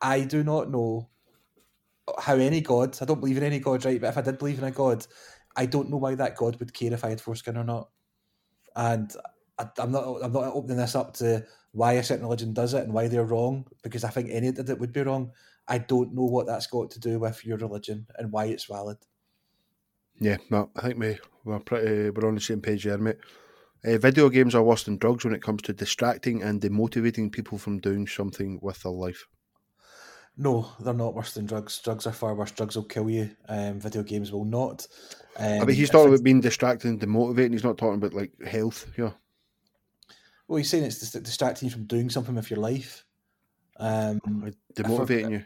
I 0.00 0.22
do 0.22 0.42
not 0.42 0.70
know 0.70 1.08
how 2.18 2.34
any 2.34 2.60
god. 2.60 2.98
I 3.00 3.04
don't 3.04 3.20
believe 3.20 3.36
in 3.36 3.44
any 3.44 3.60
god, 3.60 3.84
right? 3.84 4.00
But 4.00 4.08
if 4.08 4.18
I 4.18 4.22
did 4.22 4.38
believe 4.38 4.58
in 4.58 4.64
a 4.64 4.70
god, 4.70 5.06
I 5.56 5.66
don't 5.66 5.90
know 5.90 5.96
why 5.96 6.14
that 6.16 6.36
God 6.36 6.58
would 6.58 6.74
care 6.74 6.92
if 6.92 7.04
I 7.04 7.10
had 7.10 7.20
foreskin 7.20 7.56
or 7.56 7.64
not. 7.64 7.88
And 8.76 9.14
I, 9.58 9.68
am 9.78 9.92
not 9.92 10.18
I'm 10.22 10.32
not 10.32 10.52
opening 10.54 10.76
this 10.76 10.94
up 10.94 11.14
to 11.14 11.44
why 11.72 11.92
a 11.94 12.02
certain 12.02 12.24
religion 12.24 12.52
does 12.52 12.74
it 12.74 12.84
and 12.84 12.92
why 12.92 13.08
they're 13.08 13.24
wrong 13.24 13.66
because 13.82 14.04
I 14.04 14.10
think 14.10 14.30
any 14.30 14.48
of 14.48 14.70
it 14.70 14.78
would 14.78 14.92
be 14.92 15.02
wrong. 15.02 15.32
I 15.66 15.78
don't 15.78 16.14
know 16.14 16.24
what 16.24 16.46
that's 16.46 16.66
got 16.66 16.90
to 16.92 17.00
do 17.00 17.18
with 17.18 17.44
your 17.44 17.56
religion 17.58 18.06
and 18.18 18.32
why 18.32 18.46
it's 18.46 18.64
valid. 18.64 18.98
Yeah, 20.20 20.36
no, 20.50 20.70
I 20.76 20.82
think 20.82 20.98
we 20.98 21.18
we're 21.44 21.58
pretty 21.60 22.10
we're 22.10 22.28
on 22.28 22.34
the 22.34 22.40
same 22.40 22.60
page 22.60 22.84
there, 22.84 22.98
mate. 22.98 23.16
Uh, 23.84 23.98
video 23.98 24.28
games 24.28 24.54
are 24.54 24.62
worse 24.62 24.84
than 24.84 24.96
drugs 24.96 25.24
when 25.24 25.34
it 25.34 25.42
comes 25.42 25.62
to 25.62 25.72
distracting 25.72 26.42
and 26.42 26.60
demotivating 26.60 27.30
people 27.30 27.58
from 27.58 27.78
doing 27.78 28.06
something 28.06 28.58
with 28.62 28.82
their 28.82 28.92
life. 28.92 29.26
No, 30.36 30.68
they're 30.80 30.94
not 30.94 31.14
worse 31.14 31.34
than 31.34 31.46
drugs. 31.46 31.78
Drugs 31.80 32.06
are 32.06 32.12
far 32.12 32.34
worse. 32.34 32.50
Drugs 32.50 32.74
will 32.74 32.84
kill 32.84 33.08
you. 33.08 33.30
Um, 33.48 33.78
video 33.78 34.02
games 34.02 34.32
will 34.32 34.44
not. 34.44 34.86
Um, 35.36 35.62
I 35.62 35.64
mean, 35.64 35.76
he's 35.76 35.90
talking 35.90 36.12
about 36.12 36.24
being 36.24 36.40
distracted 36.40 36.88
and 36.88 37.00
demotivating. 37.00 37.52
He's 37.52 37.64
not 37.64 37.78
talking 37.78 38.02
about 38.02 38.14
like 38.14 38.32
health. 38.42 38.90
Yeah. 38.98 39.12
Well, 40.48 40.58
he's 40.58 40.68
saying 40.68 40.84
it's 40.84 41.12
distracting 41.12 41.68
you 41.68 41.72
from 41.72 41.84
doing 41.84 42.10
something 42.10 42.34
with 42.34 42.50
your 42.50 42.58
life. 42.58 43.04
Um, 43.78 44.20
demotivating 44.74 45.30
you. 45.30 45.44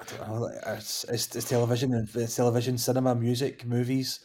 I 0.00 0.04
don't 0.04 0.28
know. 0.28 0.50
It's, 0.66 1.04
it's, 1.04 1.34
it's 1.34 1.48
television 1.48 1.94
and 1.94 2.08
it's 2.14 2.36
television, 2.36 2.78
cinema, 2.78 3.14
music, 3.14 3.64
movies. 3.64 4.20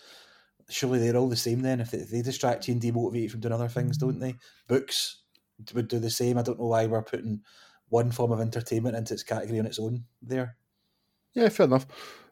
Surely 0.69 0.99
they're 0.99 1.17
all 1.17 1.29
the 1.29 1.35
same 1.35 1.61
then. 1.61 1.79
If 1.81 1.91
they, 1.91 1.99
they 1.99 2.21
distract 2.21 2.67
you 2.67 2.73
and 2.73 2.81
demotivate 2.81 3.23
you 3.23 3.29
from 3.29 3.39
doing 3.39 3.53
other 3.53 3.67
things, 3.67 3.97
don't 3.97 4.19
they? 4.19 4.35
Books 4.67 5.23
would 5.73 5.87
do 5.87 5.99
the 5.99 6.09
same. 6.09 6.37
I 6.37 6.41
don't 6.41 6.59
know 6.59 6.67
why 6.67 6.85
we're 6.85 7.01
putting 7.01 7.41
one 7.91 8.09
form 8.09 8.31
of 8.31 8.39
entertainment 8.39 8.95
into 8.95 9.13
its 9.13 9.23
category 9.23 9.59
on 9.59 9.65
its 9.65 9.77
own 9.77 10.05
there. 10.21 10.55
Yeah, 11.33 11.49
fair 11.49 11.67
enough. 11.67 11.85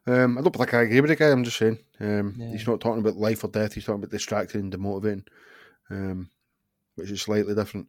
Um, 0.08 0.38
I 0.38 0.42
don't 0.42 0.56
think 0.56 0.74
I 0.74 0.82
agree 0.82 1.02
with 1.02 1.10
the 1.10 1.16
guy. 1.16 1.30
I'm 1.30 1.44
just 1.44 1.58
saying 1.58 1.78
um, 2.00 2.36
yeah. 2.38 2.52
he's 2.52 2.68
not 2.68 2.80
talking 2.80 3.02
about 3.02 3.18
life 3.18 3.44
or 3.44 3.50
death. 3.50 3.74
He's 3.74 3.86
talking 3.86 4.02
about 4.02 4.12
distracting 4.12 4.62
and 4.62 4.74
demotivating, 4.74 5.28
um, 5.92 6.30
which 6.96 7.12
is 7.12 7.22
slightly 7.22 7.54
different. 7.54 7.88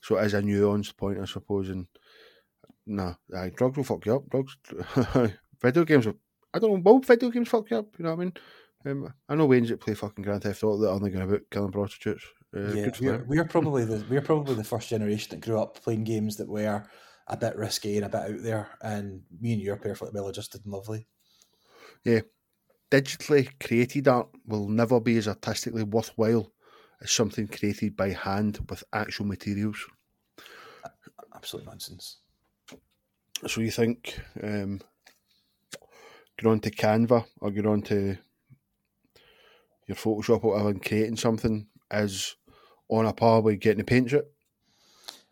So 0.00 0.16
it 0.16 0.26
is 0.26 0.34
a 0.34 0.40
nuanced 0.40 0.96
point, 0.96 1.18
I 1.20 1.24
suppose. 1.24 1.68
And 1.68 1.88
nah, 2.86 3.14
drugs 3.56 3.76
will 3.76 3.84
fuck 3.84 4.06
you 4.06 4.16
up. 4.16 4.30
Drugs, 4.30 4.56
video 5.60 5.84
games 5.84 6.06
I 6.54 6.58
don't 6.58 6.72
know. 6.72 6.92
Will 6.92 7.00
video 7.00 7.30
games 7.30 7.48
fuck 7.48 7.70
you 7.70 7.78
up? 7.78 7.88
You 7.98 8.04
know 8.04 8.14
what 8.14 8.20
I 8.20 8.24
mean? 8.24 8.32
Um, 8.86 9.14
I 9.28 9.34
know 9.34 9.46
Wayne's 9.46 9.68
that 9.68 9.80
play 9.80 9.94
fucking 9.94 10.24
Grand 10.24 10.42
Theft 10.42 10.62
Auto 10.62 10.78
that 10.78 10.88
are 10.88 10.94
only 10.94 11.10
going 11.10 11.28
about 11.28 11.42
killing 11.50 11.72
prostitutes. 11.72 12.24
Uh, 12.56 12.72
yeah, 12.72 12.90
we're, 13.00 13.24
we're 13.24 13.44
probably 13.48 13.84
the 13.84 14.04
we're 14.08 14.22
probably 14.22 14.54
the 14.54 14.64
first 14.64 14.88
generation 14.88 15.30
that 15.30 15.44
grew 15.44 15.60
up 15.60 15.82
playing 15.82 16.04
games 16.04 16.36
that 16.36 16.48
were 16.48 16.86
a 17.28 17.36
bit 17.36 17.56
risky 17.56 17.96
and 17.96 18.06
a 18.06 18.08
bit 18.08 18.36
out 18.36 18.42
there, 18.42 18.68
and 18.80 19.22
me 19.40 19.52
and 19.52 19.62
you 19.62 19.72
are 19.72 19.76
perfectly 19.76 20.10
well 20.12 20.28
adjusted 20.28 20.64
and 20.64 20.72
lovely. 20.72 21.06
Yeah. 22.04 22.20
Digitally 22.90 23.50
created 23.60 24.08
art 24.08 24.28
will 24.46 24.68
never 24.68 24.98
be 24.98 25.18
as 25.18 25.28
artistically 25.28 25.82
worthwhile 25.82 26.50
as 27.02 27.10
something 27.10 27.46
created 27.46 27.96
by 27.96 28.10
hand 28.10 28.60
with 28.70 28.82
actual 28.92 29.26
materials. 29.26 29.76
Absolute 31.34 31.66
nonsense. 31.66 32.16
So 33.46 33.60
you 33.60 33.70
think 33.70 34.18
um, 34.42 34.80
going 36.40 36.54
on 36.54 36.60
to 36.60 36.70
Canva 36.70 37.26
or 37.40 37.50
going 37.50 37.66
on 37.66 37.82
to 37.82 38.16
your 39.86 39.96
Photoshop 39.96 40.44
or 40.44 40.52
whatever 40.52 40.70
and 40.70 40.84
creating 40.84 41.16
something 41.16 41.66
is 41.92 42.36
on 42.88 43.06
a 43.06 43.12
par 43.12 43.42
with 43.42 43.60
getting 43.60 43.78
to 43.78 43.84
paint 43.84 44.12
it? 44.12 44.32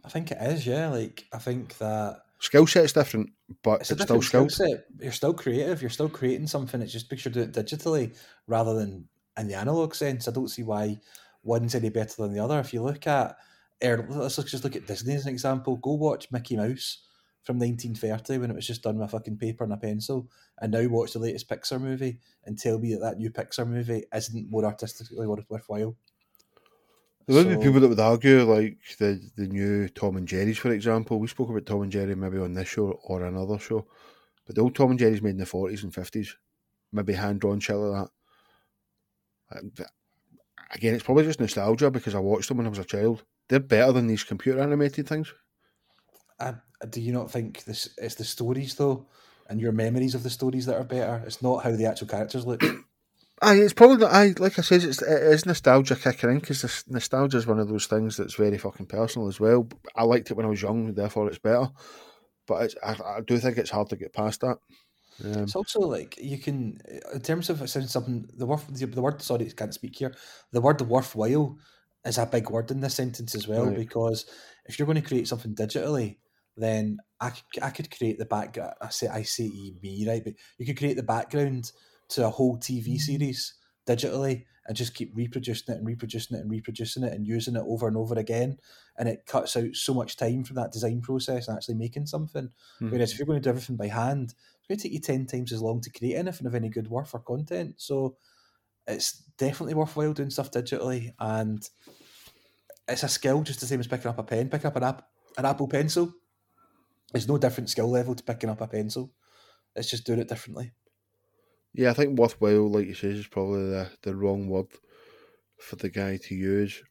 I 0.07 0.09
think 0.09 0.31
it 0.31 0.39
is, 0.41 0.67
yeah. 0.67 0.89
Like 0.89 1.27
I 1.33 1.39
think 1.39 1.77
that 1.79 2.23
Skill 2.39 2.67
set 2.67 2.85
is 2.85 2.93
different, 2.93 3.31
but 3.63 3.81
it's 3.81 3.91
it's, 3.91 4.03
a 4.03 4.05
still 4.05 4.21
different 4.21 4.53
skill 4.53 4.69
set. 4.69 4.85
You're 5.01 5.13
still 5.13 5.35
creative. 5.35 5.81
You're 5.81 5.91
still 5.91 6.09
creating 6.09 6.47
something. 6.47 6.81
It's 6.83 6.93
just 6.93 7.09
because 7.09 7.25
you're 7.25 7.33
doing 7.33 7.49
it 7.49 7.55
digitally 7.55 8.17
rather 8.47 8.75
than 8.75 9.09
in 9.39 9.49
the 9.49 9.55
analog 9.55 9.95
sense. 9.95 10.29
I 10.29 10.33
don't 10.33 10.51
see 10.51 10.63
why 10.63 10.99
one's 11.43 11.75
any 11.75 11.89
better 11.89 12.23
than 12.23 12.35
the 12.35 12.41
other. 12.41 12.61
If 12.61 12.75
you 12.75 12.83
look 12.83 13.07
at, 13.07 13.37
er, 13.83 14.07
let's 14.11 14.37
just 14.37 14.65
look 14.65 14.77
at 14.77 14.87
Disney 14.87 15.15
as 15.15 15.25
an 15.25 15.33
example. 15.33 15.77
Go 15.77 15.95
watch 15.95 16.31
Mickey 16.31 16.57
Mouse 16.57 17.05
from 17.43 17.59
1930 17.59 18.39
when 18.39 18.51
it 18.51 18.57
was 18.57 18.67
just 18.67 18.83
done 18.83 18.99
with 18.99 19.09
a 19.09 19.11
fucking 19.11 19.39
paper 19.39 19.65
and 19.65 19.73
a 19.73 19.77
pencil, 19.79 20.29
and 20.61 20.73
now 20.73 20.87
watch 20.89 21.15
the 21.15 21.19
latest 21.19 21.49
Pixar 21.49 21.81
movie 21.81 22.19
and 22.45 22.59
tell 22.59 22.79
me 22.79 22.93
that 22.93 23.01
that 23.01 23.17
new 23.17 23.31
Pixar 23.31 23.67
movie 23.67 24.05
isn't 24.15 24.51
more 24.51 24.65
artistically 24.65 25.27
worth- 25.27 25.49
worthwhile. 25.49 25.97
There 27.27 27.45
would 27.45 27.59
be 27.59 27.65
people 27.65 27.81
that 27.81 27.89
would 27.89 27.99
argue, 27.99 28.43
like 28.45 28.79
the 28.99 29.21
the 29.37 29.49
new 29.49 29.89
Tom 29.89 30.17
and 30.17 30.29
Jerry's, 30.29 30.59
for 30.59 30.71
example. 30.71 31.19
We 31.19 31.27
spoke 31.27 31.51
about 31.51 31.67
Tom 31.67 31.83
and 31.83 31.91
Jerry 31.91 32.15
maybe 32.15 32.39
on 32.39 32.55
this 32.55 32.69
show 32.69 33.01
or 33.05 33.25
another 33.25 33.59
show, 33.59 33.87
but 34.47 34.55
the 34.55 34.61
old 34.61 34.77
Tom 34.77 34.91
and 34.91 34.99
Jerry's 34.99 35.23
made 35.23 35.31
in 35.31 35.39
the 35.39 35.47
forties 35.47 35.83
and 35.83 35.93
fifties, 35.93 36.37
maybe 36.93 37.15
hand 37.15 37.41
drawn 37.41 37.59
shit 37.59 37.77
like 37.77 38.09
that. 39.51 39.91
Again, 40.73 40.95
it's 40.95 41.05
probably 41.05 41.25
just 41.25 41.41
nostalgia 41.41 41.91
because 41.91 42.15
I 42.15 42.21
watched 42.21 42.49
them 42.49 42.59
when 42.59 42.67
I 42.67 42.71
was 42.71 42.79
a 42.79 42.85
child. 42.85 43.25
They're 43.49 43.61
better 43.61 43.93
than 43.93 44.07
these 44.07 44.25
computer 44.25 44.61
animated 44.61 45.09
things. 45.09 45.33
Do 46.91 47.01
you 47.01 47.13
not 47.13 47.31
think 47.31 47.65
this 47.65 47.89
it's 47.99 48.15
the 48.15 48.25
stories 48.25 48.75
though, 48.75 49.07
and 49.49 49.61
your 49.61 49.73
memories 49.73 50.15
of 50.15 50.23
the 50.23 50.31
stories 50.31 50.67
that 50.67 50.77
are 50.77 50.85
better? 50.85 51.23
It's 51.27 51.43
not 51.43 51.65
how 51.65 51.73
the 51.73 51.87
actual 51.87 52.07
characters 52.07 52.47
look. 52.47 52.63
Aye, 53.43 53.57
it's 53.57 53.75
probably. 53.75 54.07
Aye, 54.07 54.35
like 54.39 54.59
I 54.59 54.63
said, 54.63 54.83
it's 54.83 55.03
it 55.03 55.23
is 55.23 55.45
nostalgia 55.47 55.95
kicking 55.97 56.31
in 56.31 56.39
because 56.39 56.85
nostalgia 56.89 57.37
is 57.37 57.47
one 57.47 57.59
of 57.59 57.69
those 57.69 57.87
things 57.87 58.17
that's 58.17 58.35
very 58.35 58.57
fucking 58.59 58.87
personal 58.87 59.29
as 59.29 59.39
well. 59.39 59.69
I 59.95 60.05
liked 60.05 60.31
it 60.31 60.35
when 60.35 60.47
I 60.47 60.51
was 60.51 60.63
young, 60.63 60.95
therefore 60.95 61.29
it's 61.29 61.39
better. 61.39 61.69
But 62.47 62.65
it's, 62.65 62.75
I, 62.83 62.93
I 62.93 63.21
do 63.21 63.39
think 63.39 63.59
it's 63.59 63.71
hard 63.71 63.91
to 63.91 63.97
get 63.97 64.15
past 64.15 64.41
that. 64.41 64.59
Um, 65.25 65.43
It's 65.43 65.57
also 65.57 65.81
like 65.81 66.17
you 66.19 66.39
can, 66.39 66.79
in 67.13 67.21
terms 67.21 67.51
of 67.51 67.69
saying 67.69 67.89
something, 67.89 68.29
the 68.37 68.47
word, 68.47 68.61
the, 68.71 68.87
the 68.87 69.03
word, 69.03 69.21
sorry, 69.23 69.47
I 69.47 69.51
can't 69.51 69.75
speak 69.75 69.97
here. 69.97 70.15
The 70.53 70.61
word 70.61 70.81
worthwhile 70.83 71.59
is 72.05 72.19
a 72.19 72.27
big 72.27 72.51
word 72.51 72.71
in 72.71 72.81
this 72.81 72.95
sentence 72.95 73.35
as 73.35 73.47
well 73.49 73.67
Right. 73.67 73.77
because 73.77 74.27
if 74.67 74.79
you're 74.79 74.87
going 74.87 75.01
to 75.01 75.07
create 75.07 75.29
something 75.29 75.55
digitally, 75.55 76.19
then 76.57 76.99
I 77.21 77.31
could, 77.31 77.63
I 77.63 77.71
could 77.71 77.91
create 77.97 78.19
the 78.19 78.25
background. 78.25 78.75
I 78.81 78.89
say 78.89 79.09
I 79.09 79.23
say 79.23 79.51
me 79.83 80.07
right, 80.09 80.25
but 80.25 80.35
you 80.59 80.67
could 80.67 80.79
create 80.79 80.97
the 80.97 81.03
background 81.03 81.73
to 82.09 82.27
a 82.27 82.31
whole 82.31 82.57
TV 82.57 82.99
series 82.99 83.55
digitally 83.87 84.45
and 84.67 84.77
just 84.77 84.95
keep 84.95 85.13
reproducing 85.15 85.75
it 85.75 85.79
and 85.79 85.87
reproducing 85.87 86.37
it 86.37 86.41
and 86.41 86.51
reproducing 86.51 87.05
it 87.05 87.13
and 87.13 87.27
using 87.27 87.55
it 87.55 87.63
over 87.65 87.87
and 87.87 87.97
over 87.97 88.19
again, 88.19 88.59
and 88.99 89.09
it 89.09 89.25
cuts 89.27 89.57
out 89.57 89.75
so 89.75 89.95
much 89.95 90.17
time 90.17 90.43
from 90.43 90.57
that 90.57 90.73
design 90.73 91.01
process 91.01 91.47
and 91.47 91.57
actually 91.57 91.77
making 91.77 92.07
something. 92.07 92.51
Mhm. 92.81 92.91
Whereas 92.91 93.13
if 93.13 93.19
you're 93.19 93.27
going 93.27 93.41
to 93.41 93.45
do 93.45 93.51
everything 93.51 93.77
by 93.77 93.87
hand, 93.87 94.35
it's 94.59 94.67
going 94.67 94.79
to 94.79 94.83
take 94.83 94.93
you 94.93 95.01
10 95.01 95.27
times 95.27 95.53
as 95.53 95.63
long 95.63 95.81
to 95.83 95.91
create 95.91 96.17
anything 96.17 96.47
of 96.47 96.55
any 96.55 96.69
good 96.69 96.89
worth 96.89 97.15
or 97.15 97.21
content. 97.21 97.75
So 97.77 98.17
it's 98.89 99.23
definitely 99.39 99.75
worthwhile 99.75 100.13
doing 100.13 100.31
stuff 100.31 100.51
digitally. 100.51 101.15
And 101.21 101.69
it's 102.89 103.03
a 103.05 103.09
skill 103.09 103.43
just 103.43 103.61
the 103.61 103.67
same 103.67 103.81
as 103.81 103.87
picking 103.87 104.09
up 104.09 104.19
a 104.19 104.25
pen. 104.25 104.49
Picking 104.49 104.67
up 104.67 104.77
an, 104.77 104.83
app, 104.83 105.09
an 105.39 105.45
Apple 105.45 105.69
Pencil 105.69 106.13
is 107.15 107.29
no 107.29 107.39
different 107.39 107.71
skill 107.71 107.89
level 107.89 108.15
to 108.15 108.23
picking 108.25 108.51
up 108.51 108.61
a 108.61 108.67
pencil. 108.67 109.13
It's 109.75 109.91
just 109.91 110.05
doing 110.05 110.19
it 110.19 110.29
differently. 110.29 110.73
Yeah, 111.77 111.91
I 111.91 111.93
think 111.93 112.19
worthwhile, 112.19 112.71
like 112.71 112.87
you 112.87 112.95
say, 112.95 113.09
is 113.09 113.27
probably 113.27 113.69
the, 113.69 113.91
the 114.03 114.17
wrong 114.17 114.49
word 114.49 114.69
for 115.59 115.77
the 115.77 115.91
guy 115.91 116.17
to 116.17 116.35
use. 116.35 116.83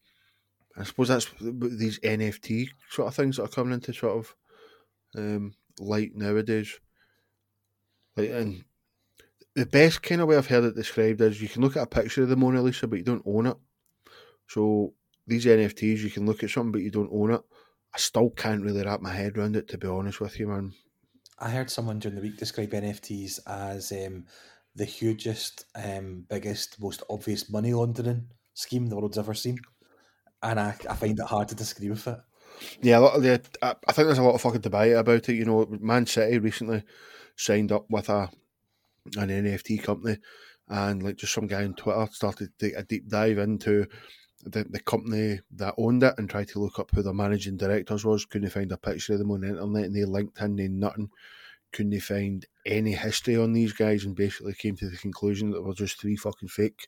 I 0.78 0.84
suppose 0.84 1.08
that's 1.08 1.28
these 1.42 2.00
NFT 2.02 2.68
sort 2.92 3.08
of 3.08 3.16
things 3.16 3.38
that 3.38 3.46
are 3.46 3.48
coming 3.48 3.74
into 3.74 3.94
sort 3.94 4.18
of 4.18 4.36
um, 5.18 5.56
light 5.80 6.12
nowadays. 6.14 6.80
Like, 8.16 8.30
and 8.30 8.64
the 9.56 9.66
best 9.66 10.04
kind 10.04 10.22
of 10.22 10.28
way 10.28 10.38
I've 10.38 10.48
heard 10.48 10.66
it 10.66 10.76
described 10.76 11.20
is 11.22 11.42
you 11.42 11.50
can 11.50 11.64
look 11.64 11.76
at 11.78 11.84
a 11.84 11.88
picture 11.88 12.22
of 12.22 12.30
the 12.30 12.36
Mona 12.36 12.62
Lisa, 12.62 12.88
but 12.88 13.00
you 13.00 13.06
don't 13.06 13.26
own 13.26 13.48
it. 13.48 13.58
So 14.48 14.94
these 15.26 15.46
NFTs, 15.46 16.00
you 16.00 16.12
can 16.12 16.28
look 16.28 16.44
at 16.44 16.52
something, 16.52 16.72
but 16.72 16.82
you 16.82 16.92
don't 16.92 17.12
own 17.12 17.32
it. 17.32 17.42
I 17.92 17.98
still 17.98 18.30
can't 18.30 18.62
really 18.62 18.84
wrap 18.84 19.02
my 19.02 19.14
head 19.14 19.36
around 19.36 19.56
it, 19.56 19.68
to 19.70 19.80
be 19.80 19.88
honest 19.88 20.22
with 20.22 20.40
you, 20.40 20.48
man. 20.48 20.74
I 21.40 21.50
heard 21.50 21.72
someone 21.72 22.00
during 22.00 22.16
the 22.16 22.22
week 22.22 22.38
describe 22.38 22.72
NFTs 22.72 23.40
as 23.48 23.92
um, 23.92 24.26
the 24.76 24.86
hugest, 24.86 25.66
um, 25.76 26.26
biggest, 26.30 26.80
most 26.82 27.04
obvious 27.10 27.50
money 27.50 27.74
laundering 27.74 28.28
scheme 28.54 28.88
the 28.88 28.96
world's 28.96 29.18
ever 29.18 29.34
seen. 29.34 29.58
And 30.42 30.60
I, 30.60 30.76
I 30.90 30.96
find 30.96 31.18
it 31.20 31.26
hard 31.26 31.48
to 31.50 31.56
disagree 31.56 31.90
with 31.90 32.08
it. 32.08 32.20
Yeah, 32.82 33.00
a 33.00 33.02
lot 33.02 33.16
of 33.16 33.24
the, 33.24 33.42
I 33.62 33.92
think 33.92 34.08
there's 34.08 34.18
a 34.18 34.24
lot 34.24 34.36
of 34.36 34.42
fucking 34.42 34.62
debate 34.62 34.94
about 34.94 35.30
it. 35.30 35.36
You 35.36 35.46
know, 35.46 35.68
Man 35.70 36.06
City 36.06 36.40
recently 36.40 36.84
signed 37.36 37.72
up 37.72 37.86
with 37.90 38.10
a 38.10 38.30
an 39.18 39.30
NFT 39.30 39.84
company, 39.84 40.18
and 40.68 41.04
like 41.04 41.18
just 41.18 41.34
some 41.34 41.48
guy 41.48 41.64
on 41.64 41.74
Twitter 41.74 42.08
started 42.12 42.52
to 42.58 42.68
take 42.70 42.78
a 42.78 42.84
deep 42.84 43.08
dive 43.10 43.38
into 43.38 43.86
the, 44.44 44.64
the 44.70 44.80
company 44.80 45.40
that 45.56 45.76
owned 45.78 46.04
it 46.04 46.16
and 46.18 46.30
tried 46.30 46.48
to 46.50 46.60
look 46.60 46.80
up 46.80 46.92
who 46.92 47.02
the 47.02 47.14
managing 47.14 47.58
directors 47.58 48.06
was. 48.06 48.26
Couldn't 48.26 48.50
find 48.50 48.72
a 48.72 48.78
picture 48.78 49.14
of 49.14 49.20
them 49.20 49.32
on 49.32 49.42
the 49.42 49.50
internet, 49.50 49.86
and 49.86 49.96
they 49.96 50.02
LinkedIn, 50.02 50.58
they 50.58 50.68
nothing. 50.68 51.10
Couldn't 51.76 51.92
they 51.92 52.00
find 52.00 52.46
any 52.66 52.94
history 52.94 53.36
on 53.36 53.52
these 53.52 53.74
guys, 53.74 54.06
and 54.06 54.16
basically 54.16 54.54
came 54.54 54.78
to 54.78 54.90
the 54.90 54.96
conclusion 54.96 55.50
that 55.50 55.58
there 55.58 55.64
were 55.68 55.74
just 55.74 56.00
three 56.00 56.16
fucking 56.16 56.48
fake, 56.48 56.88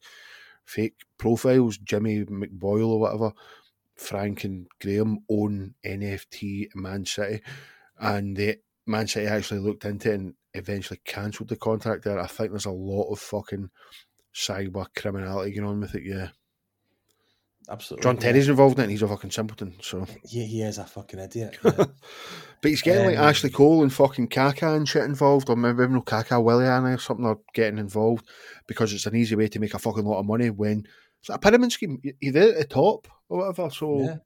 fake 0.63 0.95
profiles. 1.17 1.77
Jimmy 1.77 2.23
McBoyle 2.23 2.87
or 2.87 2.99
whatever. 3.01 3.33
Frank 3.97 4.45
and 4.45 4.67
Graham 4.79 5.19
own 5.29 5.73
NFT 5.85 6.67
Man 6.73 7.05
City, 7.05 7.41
and 7.99 8.37
the 8.37 8.59
Man 8.85 9.07
City 9.07 9.27
actually 9.27 9.59
looked 9.59 9.83
into 9.83 10.11
it 10.11 10.15
and 10.15 10.33
eventually 10.53 11.01
cancelled 11.03 11.49
the 11.49 11.57
contract 11.57 12.05
there. 12.05 12.19
I 12.19 12.27
think 12.27 12.51
there's 12.51 12.65
a 12.65 12.71
lot 12.71 13.11
of 13.11 13.19
fucking 13.19 13.71
cyber 14.33 14.85
criminality 14.95 15.51
going 15.51 15.67
on 15.67 15.81
with 15.81 15.95
it. 15.95 16.03
Yeah, 16.05 16.29
Absolutely. 17.69 18.03
John 18.03 18.15
yeah. 18.15 18.21
Terry's 18.21 18.47
involved 18.49 18.75
in 18.77 18.81
it. 18.81 18.83
and 18.85 18.91
He's 18.91 19.01
a 19.01 19.07
fucking 19.07 19.31
simpleton. 19.31 19.75
So, 19.81 20.05
He, 20.23 20.45
he 20.45 20.61
is 20.61 20.77
a 20.77 20.85
fucking 20.85 21.19
idiot. 21.19 21.57
yeah. 21.63 21.71
but 21.75 21.89
he's 22.63 22.81
getting 22.81 23.05
like 23.05 23.17
Um, 23.17 23.25
Ashley 23.25 23.49
Cole 23.49 23.83
and 23.83 23.91
fucking 23.91 24.27
Kaka 24.29 24.73
and 24.73 24.87
shit 24.87 25.03
involved, 25.03 25.49
or 25.49 25.55
maybe 25.57 25.83
even 25.83 26.01
Kaka 26.01 26.39
Willian 26.39 26.85
or 26.85 26.97
something 26.97 27.25
are 27.25 27.39
getting 27.53 27.77
involved 27.77 28.25
because 28.67 28.93
it's 28.93 29.05
an 29.05 29.15
easy 29.15 29.35
way 29.35 29.47
to 29.49 29.59
make 29.59 29.73
a 29.73 29.79
fucking 29.79 30.05
lot 30.05 30.19
of 30.19 30.25
money 30.25 30.49
when 30.49 30.87
it's 31.19 31.29
a 31.29 31.37
pyramid 31.37 31.71
scheme. 31.71 31.99
You- 32.03 32.13
You're 32.21 32.33
there 32.33 32.49
at 32.51 32.57
the 32.57 32.65
top 32.65 33.07
or 33.27 33.39
whatever. 33.39 33.69
So, 33.69 34.01
yeah. 34.01 34.17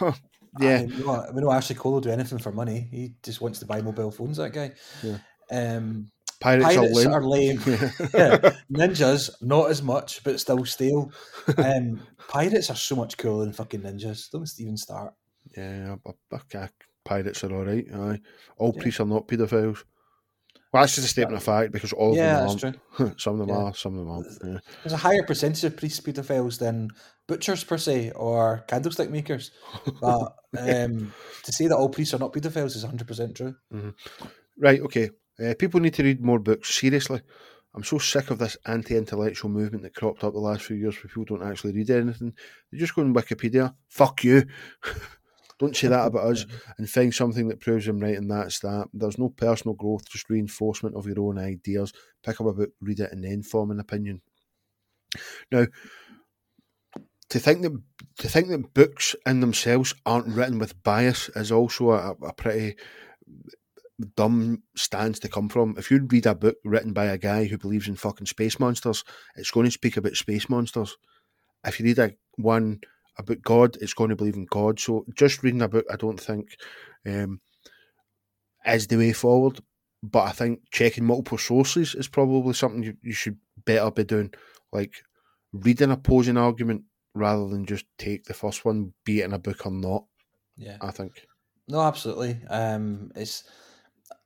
yeah. 0.60 0.76
I 0.78 0.86
mean, 0.86 0.98
we, 0.98 1.04
know, 1.04 1.26
we 1.34 1.40
know 1.40 1.52
Ashley 1.52 1.76
Cole 1.76 1.92
will 1.92 2.00
do 2.00 2.10
anything 2.10 2.38
for 2.38 2.52
money. 2.52 2.88
He 2.90 3.14
just 3.22 3.40
wants 3.40 3.58
to 3.60 3.66
buy 3.66 3.80
mobile 3.80 4.10
phones, 4.10 4.36
that 4.36 4.52
guy. 4.52 4.72
Yeah. 5.02 5.18
Um, 5.50 6.10
Pirates, 6.46 6.64
pirates 6.76 7.06
are 7.06 7.22
lame. 7.22 7.58
are 7.58 7.60
lame. 7.60 7.60
yeah. 8.14 8.56
Ninjas, 8.72 9.30
not 9.42 9.68
as 9.70 9.82
much, 9.82 10.22
but 10.22 10.38
still 10.38 10.64
steal. 10.64 11.10
Um, 11.58 12.00
pirates 12.28 12.70
are 12.70 12.76
so 12.76 12.94
much 12.94 13.16
cooler 13.18 13.44
than 13.44 13.52
fucking 13.52 13.80
ninjas. 13.80 14.30
Don't 14.30 14.48
even 14.60 14.76
start. 14.76 15.12
Yeah, 15.56 15.96
I- 16.06 16.68
pirates 17.04 17.42
are 17.42 17.52
all 17.52 17.64
right. 17.64 17.84
Aye, 17.92 18.20
all 18.58 18.72
Yeah. 18.76 18.82
priests 18.82 19.00
are 19.00 19.06
not 19.06 19.26
paedophiles. 19.26 19.82
Well, 20.72 20.82
that's 20.82 20.94
just 20.94 21.06
a 21.06 21.10
statement 21.10 21.36
of 21.36 21.42
fact 21.42 21.72
because 21.72 21.92
all 21.92 22.10
of 22.10 22.16
yeah, 22.16 22.36
them 22.40 22.48
that's 22.48 22.64
aren't. 22.64 22.76
true. 22.96 23.14
some 23.18 23.40
of 23.40 23.46
them 23.46 23.48
Yeah. 23.56 23.62
are, 23.64 23.74
some 23.74 23.94
of 23.94 23.98
them 24.04 24.10
aren't. 24.10 24.26
Yeah. 24.44 24.58
There's 24.84 24.92
a 24.92 24.96
higher 24.98 25.22
percentage 25.24 25.64
of 25.64 25.76
priest 25.76 26.04
pedophiles 26.04 26.58
than 26.58 26.90
butchers 27.26 27.64
per 27.64 27.78
se 27.78 28.12
or 28.12 28.64
candlestick 28.68 29.10
makers. 29.10 29.50
But 30.00 30.32
um, 30.58 31.12
to 31.44 31.52
say 31.52 31.66
that 31.66 31.76
all 31.76 31.88
priests 31.88 32.14
are 32.14 32.18
not 32.18 32.32
pedophiles 32.32 32.76
is 32.76 32.84
100% 32.84 33.34
true. 33.34 33.54
Right, 34.58 34.80
okay. 34.82 35.10
Uh, 35.42 35.54
people 35.58 35.80
need 35.80 35.94
to 35.94 36.02
read 36.02 36.20
more 36.20 36.38
books. 36.38 36.74
Seriously, 36.74 37.20
I'm 37.74 37.84
so 37.84 37.98
sick 37.98 38.30
of 38.30 38.38
this 38.38 38.56
anti-intellectual 38.66 39.50
movement 39.50 39.82
that 39.82 39.94
cropped 39.94 40.24
up 40.24 40.32
the 40.32 40.38
last 40.38 40.62
few 40.62 40.76
years 40.76 40.96
where 40.96 41.08
people 41.08 41.24
don't 41.24 41.46
actually 41.46 41.74
read 41.74 41.90
anything. 41.90 42.32
They 42.72 42.78
just 42.78 42.94
go 42.94 43.02
on 43.02 43.14
Wikipedia. 43.14 43.74
Fuck 43.88 44.24
you. 44.24 44.44
Don't 45.58 45.74
say 45.74 45.88
that 45.88 46.06
about 46.06 46.26
us 46.26 46.44
and 46.78 46.88
find 46.88 47.14
something 47.14 47.48
that 47.48 47.60
proves 47.60 47.86
them 47.86 48.00
right, 48.00 48.16
and 48.16 48.30
that's 48.30 48.58
that. 48.60 48.88
There's 48.92 49.16
no 49.16 49.30
personal 49.30 49.74
growth, 49.74 50.06
just 50.06 50.28
reinforcement 50.28 50.94
of 50.94 51.06
your 51.06 51.18
own 51.20 51.38
ideas. 51.38 51.94
Pick 52.22 52.40
up 52.40 52.46
a 52.46 52.52
book, 52.52 52.70
read 52.82 53.00
it, 53.00 53.10
and 53.10 53.24
then 53.24 53.42
form 53.42 53.70
an 53.70 53.80
opinion. 53.80 54.20
Now, 55.50 55.66
to 57.30 57.38
think 57.38 57.62
that 57.62 57.82
to 58.18 58.28
think 58.28 58.48
that 58.48 58.74
books 58.74 59.16
in 59.24 59.40
themselves 59.40 59.94
aren't 60.04 60.28
written 60.28 60.58
with 60.58 60.82
bias 60.82 61.28
is 61.30 61.50
also 61.50 61.90
a, 61.90 62.12
a 62.22 62.32
pretty 62.34 62.76
dumb 64.16 64.62
stance 64.76 65.18
to 65.20 65.28
come 65.28 65.48
from. 65.48 65.74
If 65.78 65.90
you 65.90 66.06
read 66.10 66.26
a 66.26 66.34
book 66.34 66.56
written 66.64 66.92
by 66.92 67.06
a 67.06 67.18
guy 67.18 67.44
who 67.44 67.58
believes 67.58 67.88
in 67.88 67.96
fucking 67.96 68.26
space 68.26 68.58
monsters, 68.60 69.04
it's 69.36 69.50
going 69.50 69.66
to 69.66 69.70
speak 69.70 69.96
about 69.96 70.16
space 70.16 70.48
monsters. 70.48 70.96
If 71.64 71.80
you 71.80 71.86
read 71.86 71.98
a 71.98 72.12
one 72.36 72.80
about 73.18 73.42
God, 73.42 73.76
it's 73.80 73.94
going 73.94 74.10
to 74.10 74.16
believe 74.16 74.36
in 74.36 74.46
God. 74.46 74.78
So 74.78 75.06
just 75.14 75.42
reading 75.42 75.62
a 75.62 75.68
book, 75.68 75.86
I 75.90 75.96
don't 75.96 76.20
think 76.20 76.56
um, 77.06 77.40
is 78.66 78.86
the 78.86 78.96
way 78.96 79.12
forward. 79.12 79.60
But 80.02 80.24
I 80.24 80.32
think 80.32 80.60
checking 80.70 81.04
multiple 81.04 81.38
sources 81.38 81.94
is 81.94 82.06
probably 82.06 82.52
something 82.52 82.82
you, 82.82 82.96
you 83.02 83.14
should 83.14 83.38
better 83.64 83.90
be 83.90 84.04
doing. 84.04 84.32
Like 84.72 84.92
read 85.52 85.80
an 85.80 85.90
opposing 85.90 86.36
argument 86.36 86.82
rather 87.14 87.48
than 87.48 87.64
just 87.64 87.86
take 87.98 88.24
the 88.24 88.34
first 88.34 88.64
one, 88.64 88.92
be 89.04 89.22
it 89.22 89.24
in 89.24 89.32
a 89.32 89.38
book 89.38 89.64
or 89.64 89.72
not. 89.72 90.04
Yeah, 90.56 90.76
I 90.80 90.90
think. 90.90 91.26
No, 91.66 91.80
absolutely. 91.80 92.38
Um, 92.48 93.10
it's 93.16 93.44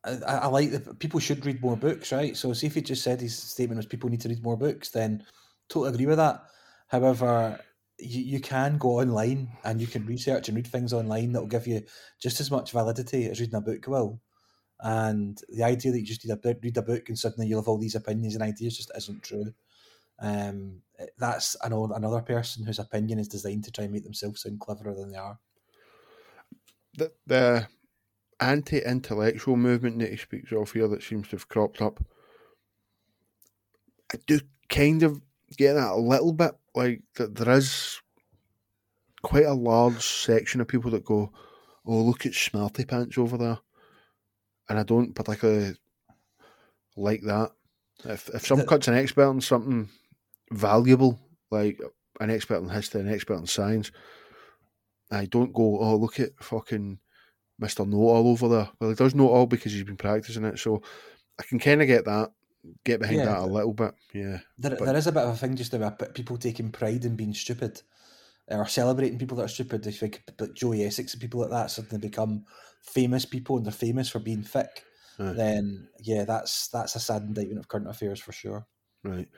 I, 0.04 0.34
I 0.36 0.46
like 0.46 0.70
that 0.70 0.98
people 0.98 1.20
should 1.20 1.44
read 1.44 1.60
more 1.60 1.76
books, 1.76 2.12
right? 2.12 2.36
So, 2.36 2.52
see 2.52 2.66
if 2.66 2.74
he 2.74 2.82
just 2.82 3.02
said 3.02 3.20
his 3.20 3.36
statement 3.36 3.78
was 3.78 3.86
people 3.86 4.08
need 4.08 4.20
to 4.22 4.28
read 4.28 4.42
more 4.42 4.56
books, 4.56 4.90
then 4.90 5.24
totally 5.68 5.92
agree 5.92 6.06
with 6.06 6.18
that. 6.18 6.42
However, 6.88 7.60
you, 7.98 8.22
you 8.22 8.40
can 8.40 8.78
go 8.78 9.00
online 9.00 9.48
and 9.64 9.80
you 9.80 9.86
can 9.86 10.06
research 10.06 10.48
and 10.48 10.56
read 10.56 10.66
things 10.66 10.92
online 10.92 11.32
that 11.32 11.40
will 11.40 11.46
give 11.46 11.66
you 11.66 11.82
just 12.20 12.40
as 12.40 12.50
much 12.50 12.72
validity 12.72 13.26
as 13.26 13.40
reading 13.40 13.56
a 13.56 13.60
book 13.60 13.86
will. 13.86 14.20
And 14.80 15.38
the 15.50 15.64
idea 15.64 15.92
that 15.92 16.00
you 16.00 16.06
just 16.06 16.24
read 16.24 16.38
a 16.42 16.56
read 16.62 16.76
a 16.78 16.82
book 16.82 17.08
and 17.08 17.18
suddenly 17.18 17.46
you'll 17.46 17.60
have 17.60 17.68
all 17.68 17.78
these 17.78 17.94
opinions 17.94 18.34
and 18.34 18.42
ideas 18.42 18.76
just 18.76 18.90
isn't 18.96 19.22
true. 19.22 19.52
Um, 20.18 20.80
that's 21.18 21.56
an, 21.62 21.72
another 21.72 22.20
person 22.20 22.64
whose 22.64 22.78
opinion 22.78 23.18
is 23.18 23.28
designed 23.28 23.64
to 23.64 23.72
try 23.72 23.84
and 23.84 23.92
make 23.92 24.04
themselves 24.04 24.42
sound 24.42 24.60
cleverer 24.60 24.94
than 24.94 25.12
they 25.12 25.18
are. 25.18 25.38
The, 26.94 27.12
the 27.26 27.68
anti-intellectual 28.40 29.56
movement 29.56 29.98
that 29.98 30.10
he 30.10 30.16
speaks 30.16 30.52
of 30.52 30.72
here 30.72 30.88
that 30.88 31.02
seems 31.02 31.28
to 31.28 31.36
have 31.36 31.48
cropped 31.48 31.80
up, 31.82 32.02
I 34.12 34.18
do 34.26 34.40
kind 34.68 35.02
of 35.02 35.20
get 35.56 35.74
that 35.74 35.92
a 35.92 35.96
little 35.96 36.32
bit. 36.32 36.52
Like 36.74 37.02
that, 37.16 37.34
there 37.34 37.54
is 37.54 38.00
quite 39.22 39.46
a 39.46 39.54
large 39.54 40.02
section 40.02 40.60
of 40.60 40.68
people 40.68 40.90
that 40.92 41.04
go, 41.04 41.32
"Oh, 41.84 42.02
look 42.02 42.26
at 42.26 42.34
Smarty 42.34 42.84
Pants 42.84 43.18
over 43.18 43.36
there," 43.36 43.58
and 44.68 44.78
I 44.78 44.82
don't 44.82 45.14
particularly 45.14 45.76
like 46.96 47.22
that. 47.22 47.52
If 48.04 48.28
if 48.30 48.46
some 48.46 48.64
cuts 48.66 48.88
an 48.88 48.94
expert 48.94 49.24
on 49.24 49.40
something 49.40 49.90
valuable, 50.52 51.20
like 51.50 51.80
an 52.20 52.30
expert 52.30 52.58
in 52.62 52.68
history, 52.68 53.00
an 53.00 53.12
expert 53.12 53.38
in 53.38 53.46
science, 53.46 53.90
I 55.10 55.26
don't 55.26 55.52
go, 55.52 55.80
oh, 55.80 55.96
look 55.96 56.20
at 56.20 56.42
fucking 56.42 57.00
Mr. 57.60 57.86
Know 57.86 57.98
All 57.98 58.28
over 58.28 58.48
there. 58.48 58.68
Well, 58.80 58.90
he 58.90 58.96
does 58.96 59.14
know 59.14 59.28
all 59.28 59.46
because 59.46 59.72
he's 59.72 59.84
been 59.84 59.96
practicing 59.96 60.44
it. 60.44 60.58
So 60.58 60.82
I 61.38 61.42
can 61.42 61.58
kind 61.58 61.82
of 61.82 61.88
get 61.88 62.04
that, 62.06 62.32
get 62.84 63.00
behind 63.00 63.18
yeah, 63.18 63.26
that 63.26 63.38
a 63.38 63.46
little 63.46 63.74
bit. 63.74 63.94
Yeah. 64.14 64.38
There, 64.58 64.76
but, 64.76 64.86
there 64.86 64.96
is 64.96 65.06
a 65.06 65.12
bit 65.12 65.24
of 65.24 65.34
a 65.34 65.36
thing 65.36 65.56
just 65.56 65.74
about 65.74 66.14
people 66.14 66.38
taking 66.38 66.70
pride 66.70 67.04
in 67.04 67.16
being 67.16 67.34
stupid 67.34 67.82
or 68.48 68.66
celebrating 68.66 69.18
people 69.18 69.36
that 69.36 69.44
are 69.44 69.48
stupid. 69.48 69.86
If 69.86 70.00
like, 70.00 70.22
like 70.40 70.54
Joey 70.54 70.84
Essex 70.84 71.12
and 71.12 71.20
people 71.20 71.40
like 71.40 71.50
that 71.50 71.70
suddenly 71.70 71.98
become 71.98 72.44
famous 72.82 73.26
people 73.26 73.56
and 73.56 73.66
they're 73.66 73.72
famous 73.72 74.08
for 74.08 74.20
being 74.20 74.42
thick, 74.42 74.84
right. 75.18 75.36
then 75.36 75.88
yeah, 76.00 76.24
that's 76.24 76.68
that's 76.68 76.96
a 76.96 77.00
sad 77.00 77.22
indictment 77.22 77.60
of 77.60 77.68
current 77.68 77.88
affairs 77.88 78.20
for 78.20 78.32
sure. 78.32 78.66
Right. 79.04 79.28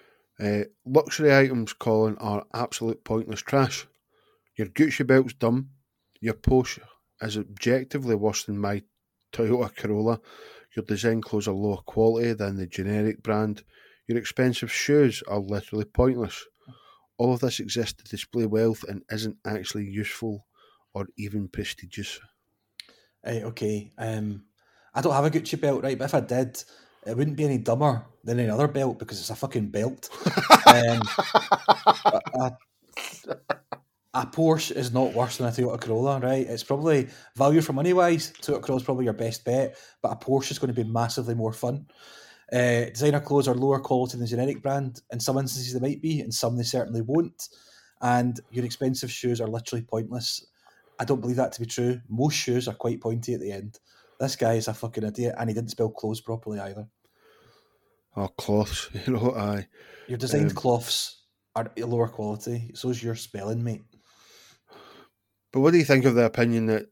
Uh, 0.41 0.64
luxury 0.87 1.35
items, 1.35 1.73
Colin, 1.73 2.16
are 2.18 2.45
absolute 2.55 3.05
pointless 3.05 3.43
trash. 3.43 3.87
Your 4.57 4.68
Gucci 4.68 5.07
belt's 5.07 5.35
dumb. 5.35 5.70
Your 6.20 6.35
Porsche 6.35 6.81
is 7.23 7.39
objectively 7.39 8.14
worse 8.14 8.45
than 8.45 8.59
my 8.59 8.83
Toyota 9.33 9.75
Corolla. 9.75 10.20
Your 10.75 10.85
design 10.85 11.20
clothes 11.20 11.49
are 11.49 11.55
lower 11.55 11.79
quality 11.79 12.33
than 12.33 12.57
the 12.57 12.66
generic 12.66 13.23
brand. 13.23 13.62
Your 14.07 14.18
expensive 14.18 14.73
shoes 14.73 15.23
are 15.29 15.39
literally 15.39 15.85
pointless. 15.85 16.45
All 17.18 17.35
of 17.35 17.41
this 17.41 17.61
exists 17.61 18.03
to 18.03 18.11
display 18.11 18.47
wealth 18.47 18.85
and 18.89 19.03
isn't 19.11 19.37
actually 19.47 19.85
useful 19.85 20.47
or 20.95 21.07
even 21.16 21.49
prestigious. 21.49 22.20
Right, 23.25 23.43
okay. 23.45 23.93
Um, 23.99 24.45
I 24.95 25.01
don't 25.01 25.12
have 25.12 25.25
a 25.25 25.31
Gucci 25.31 25.61
belt, 25.61 25.83
right? 25.83 25.99
But 25.99 26.07
if 26.07 26.14
I 26.14 26.20
did, 26.20 26.62
it 27.07 27.16
wouldn't 27.16 27.37
be 27.37 27.45
any 27.45 27.59
dumber 27.59 28.05
than 28.25 28.41
any 28.41 28.51
other 28.51 28.68
belt 28.68 28.99
because 28.99 29.20
it's 29.20 29.31
a 29.31 29.37
fucking 29.37 29.68
belt. 29.68 30.09
um, 30.66 31.03
a, 32.41 32.53
a, 34.15 34.27
Porsche 34.27 34.73
is 34.73 34.93
not 34.93 35.15
worse 35.15 35.39
than 35.39 35.47
a 35.47 35.51
Toyota 35.51 35.81
Corolla, 35.81 36.21
right? 36.21 36.47
It's 36.47 36.63
probably 36.63 37.09
value 37.37 37.61
for 37.61 37.73
money 37.73 37.93
wise. 37.93 38.33
Toyota 38.43 38.63
Corolla 38.63 38.81
is 38.81 38.85
probably 38.85 39.05
your 39.05 39.15
best 39.15 39.45
bet, 39.45 39.77
but 40.03 40.13
a 40.13 40.17
Porsche 40.17 40.51
is 40.51 40.59
going 40.59 40.75
to 40.75 40.85
be 40.85 40.89
massively 40.89 41.35
more 41.35 41.53
fun. 41.53 41.87
Uh, 42.53 42.85
designer 42.91 43.21
clothes 43.21 43.49
are 43.49 43.55
lower 43.55 43.81
quality 43.81 44.13
than 44.13 44.21
the 44.21 44.27
generic 44.27 44.63
brand. 44.63 45.01
In 45.11 45.21
some 45.21 45.39
instances, 45.39 45.73
they 45.73 45.81
might 45.81 46.03
be, 46.03 46.21
in 46.21 46.31
some 46.31 46.57
they 46.57 46.63
certainly 46.63 47.01
won't. 47.01 47.49
And 48.03 48.39
your 48.51 48.65
expensive 48.65 49.11
shoes 49.11 49.41
are 49.41 49.49
literally 49.49 49.83
pointless. 49.83 50.45
I 50.99 51.05
don't 51.05 51.21
believe 51.21 51.37
that 51.37 51.53
to 51.53 51.61
be 51.61 51.67
true. 51.67 52.01
Most 52.09 52.35
shoes 52.35 52.69
are 52.69 52.75
quite 52.75 53.01
pointy 53.01 53.33
at 53.33 53.41
the 53.41 53.53
end. 53.53 53.79
This 54.21 54.37
guy 54.37 54.55
is 54.55 54.69
a 54.69 54.75
fucking 54.75 55.05
idiot, 55.05 55.35
and 55.39 55.49
he 55.49 55.55
didn't 55.55 55.71
spell 55.71 55.89
clothes 55.89 56.21
properly 56.21 56.61
either. 56.61 56.87
Oh, 58.15 58.29
cloths, 58.29 58.91
you 59.07 59.15
know, 59.15 59.35
I. 59.35 59.67
Your 60.07 60.19
designed 60.19 60.51
um, 60.51 60.57
cloths 60.57 61.23
are 61.57 61.73
lower 61.79 62.09
quality. 62.09 62.71
So 62.75 62.91
is 62.91 63.03
your 63.03 63.15
spelling, 63.15 63.65
mate. 63.65 63.83
But 65.53 65.61
what 65.61 65.72
do 65.72 65.78
you 65.78 65.84
think 65.84 66.05
of 66.05 66.14
the 66.14 66.24
opinion 66.24 66.66
that 66.66 66.86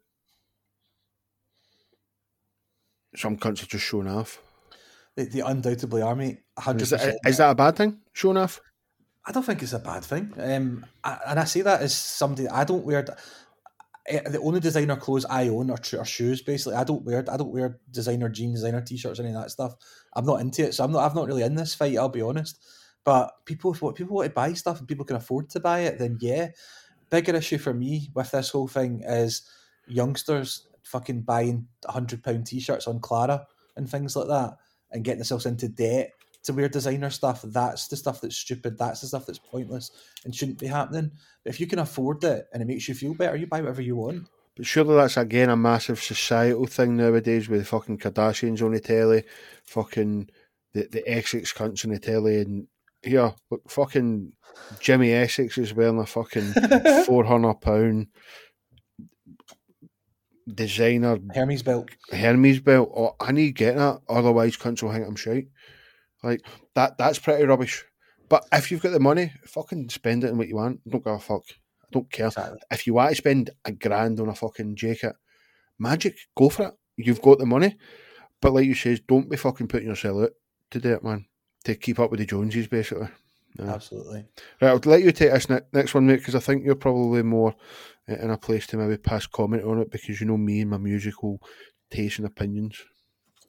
some 3.16 3.36
cunts 3.36 3.62
are 3.62 3.66
just 3.66 3.84
showing 3.84 4.08
off? 4.08 4.40
They, 5.16 5.24
they 5.24 5.40
undoubtedly 5.40 6.02
are, 6.02 6.14
mate. 6.14 6.38
100%. 6.58 6.80
Is 6.82 6.90
that, 6.90 7.18
is 7.26 7.38
that 7.38 7.50
a 7.50 7.54
bad 7.54 7.76
thing, 7.76 7.98
showing 8.12 8.36
off? 8.36 8.60
I 9.26 9.32
don't 9.32 9.42
think 9.42 9.62
it's 9.62 9.72
a 9.72 9.78
bad 9.78 10.04
thing. 10.04 10.32
Um, 10.38 10.86
I, 11.04 11.18
and 11.28 11.40
I 11.40 11.44
say 11.44 11.62
that 11.62 11.82
as 11.82 11.94
somebody 11.94 12.48
I 12.48 12.64
don't 12.64 12.84
wear. 12.84 13.04
Eh, 14.06 14.28
the 14.28 14.40
only 14.40 14.60
designer 14.60 14.96
clothes 14.96 15.26
I 15.26 15.48
own 15.48 15.70
are, 15.70 15.78
are 15.98 16.04
shoes. 16.04 16.42
Basically, 16.42 16.74
I 16.74 16.84
don't 16.84 17.04
wear 17.04 17.24
I 17.30 17.36
don't 17.36 17.52
wear 17.52 17.78
designer 17.90 18.30
jeans, 18.30 18.60
designer 18.60 18.80
t-shirts, 18.80 19.20
any 19.20 19.28
of 19.28 19.34
that 19.34 19.50
stuff. 19.50 19.74
I'm 20.14 20.24
not 20.24 20.40
into 20.40 20.64
it, 20.64 20.74
so 20.74 20.84
I'm 20.84 20.92
not. 20.92 21.08
I'm 21.08 21.14
not 21.14 21.26
really 21.26 21.42
in 21.42 21.54
this 21.54 21.74
fight. 21.74 21.98
I'll 21.98 22.08
be 22.08 22.22
honest. 22.22 22.58
But 23.04 23.30
people, 23.44 23.74
what 23.74 23.94
people 23.94 24.16
want 24.16 24.28
to 24.28 24.34
buy 24.34 24.52
stuff 24.54 24.78
and 24.78 24.88
people 24.88 25.04
can 25.04 25.16
afford 25.16 25.50
to 25.50 25.60
buy 25.60 25.80
it, 25.80 25.98
then 25.98 26.18
yeah. 26.20 26.48
Bigger 27.10 27.34
issue 27.34 27.58
for 27.58 27.74
me 27.74 28.10
with 28.14 28.30
this 28.30 28.50
whole 28.50 28.68
thing 28.68 29.02
is 29.04 29.42
youngsters 29.86 30.66
fucking 30.82 31.22
buying 31.22 31.66
hundred 31.86 32.22
pound 32.22 32.46
t-shirts 32.46 32.86
on 32.86 33.00
Klarna 33.00 33.44
and 33.76 33.88
things 33.88 34.16
like 34.16 34.28
that, 34.28 34.56
and 34.92 35.04
getting 35.04 35.18
themselves 35.18 35.46
into 35.46 35.68
debt 35.68 36.12
to 36.42 36.52
wear 36.52 36.68
designer 36.68 37.10
stuff. 37.10 37.42
That's 37.42 37.88
the 37.88 37.96
stuff 37.96 38.20
that's 38.20 38.36
stupid. 38.36 38.78
That's 38.78 39.00
the 39.00 39.08
stuff 39.08 39.26
that's 39.26 39.38
pointless 39.38 39.90
and 40.24 40.34
shouldn't 40.34 40.58
be 40.58 40.66
happening. 40.66 41.10
But 41.44 41.52
if 41.52 41.60
you 41.60 41.66
can 41.66 41.78
afford 41.78 42.24
it 42.24 42.46
and 42.52 42.62
it 42.62 42.66
makes 42.66 42.88
you 42.88 42.94
feel 42.94 43.14
better, 43.14 43.36
you 43.36 43.46
buy 43.46 43.60
whatever 43.60 43.82
you 43.82 43.96
want. 43.96 44.28
But 44.56 44.66
surely 44.66 44.96
that's 44.96 45.16
again 45.16 45.50
a 45.50 45.56
massive 45.56 46.02
societal 46.02 46.66
thing 46.66 46.96
nowadays 46.96 47.48
with 47.48 47.68
fucking 47.68 47.98
Kardashians 47.98 48.62
on 48.62 48.72
the 48.72 48.80
telly, 48.80 49.24
fucking 49.64 50.30
the, 50.72 50.88
the 50.90 51.08
Essex 51.08 51.52
cunts 51.52 51.84
on 51.84 51.92
the 51.92 51.98
telly, 51.98 52.40
and 52.40 52.66
here, 53.02 53.34
look, 53.50 53.70
fucking 53.70 54.32
Jimmy 54.80 55.12
Essex 55.12 55.58
is 55.58 55.74
wearing 55.74 55.98
a 55.98 56.06
fucking 56.06 56.52
four 57.06 57.24
hundred 57.24 57.60
pound 57.60 58.08
designer 60.52 61.18
Hermes 61.34 61.62
belt. 61.62 61.90
Hermes 62.10 62.60
belt. 62.60 62.90
Oh, 62.96 63.16
I 63.20 63.32
need 63.32 63.46
to 63.48 63.52
get 63.52 63.76
that, 63.76 64.00
otherwise 64.08 64.56
cunts 64.56 64.82
will 64.82 64.92
think 64.92 65.06
I'm 65.06 65.16
shite. 65.16 65.48
Like 66.22 66.44
that 66.74 66.98
that's 66.98 67.18
pretty 67.18 67.44
rubbish. 67.44 67.84
But 68.28 68.46
if 68.52 68.70
you've 68.70 68.82
got 68.82 68.92
the 68.92 69.00
money, 69.00 69.32
fucking 69.44 69.88
spend 69.88 70.24
it 70.24 70.30
on 70.30 70.38
what 70.38 70.48
you 70.48 70.56
want. 70.56 70.80
Don't 70.88 71.04
give 71.04 71.14
a 71.14 71.18
fuck. 71.18 71.42
I 71.82 71.86
don't 71.90 72.10
care. 72.10 72.28
Exactly. 72.28 72.58
If 72.70 72.86
you 72.86 72.94
want 72.94 73.10
to 73.10 73.16
spend 73.16 73.50
a 73.64 73.72
grand 73.72 74.20
on 74.20 74.28
a 74.28 74.34
fucking 74.34 74.76
jacket, 74.76 75.16
magic, 75.78 76.16
go 76.36 76.48
for 76.48 76.68
it. 76.68 76.74
You've 76.96 77.22
got 77.22 77.38
the 77.38 77.46
money. 77.46 77.76
But 78.40 78.52
like 78.52 78.66
you 78.66 78.74
says, 78.74 79.00
don't 79.00 79.28
be 79.28 79.36
fucking 79.36 79.66
putting 79.66 79.88
yourself 79.88 80.22
out 80.22 80.30
to 80.70 80.80
do 80.80 80.94
it, 80.94 81.02
man. 81.02 81.26
To 81.64 81.74
keep 81.74 81.98
up 81.98 82.10
with 82.10 82.20
the 82.20 82.26
Joneses, 82.26 82.68
basically. 82.68 83.08
Yeah. 83.58 83.74
Absolutely. 83.74 84.24
Right, 84.60 84.68
I'll 84.70 84.80
let 84.84 85.02
you 85.02 85.12
take 85.12 85.32
this 85.32 85.48
next 85.72 85.94
one, 85.94 86.06
mate, 86.06 86.16
because 86.16 86.34
I 86.34 86.40
think 86.40 86.64
you're 86.64 86.74
probably 86.74 87.22
more 87.22 87.54
in 88.06 88.30
a 88.30 88.38
place 88.38 88.66
to 88.68 88.76
maybe 88.76 88.96
pass 88.96 89.26
comment 89.26 89.64
on 89.64 89.80
it 89.80 89.90
because 89.90 90.20
you 90.20 90.26
know 90.26 90.36
me 90.36 90.60
and 90.60 90.70
my 90.70 90.78
musical 90.78 91.40
taste 91.90 92.18
and 92.18 92.26
opinions. 92.26 92.82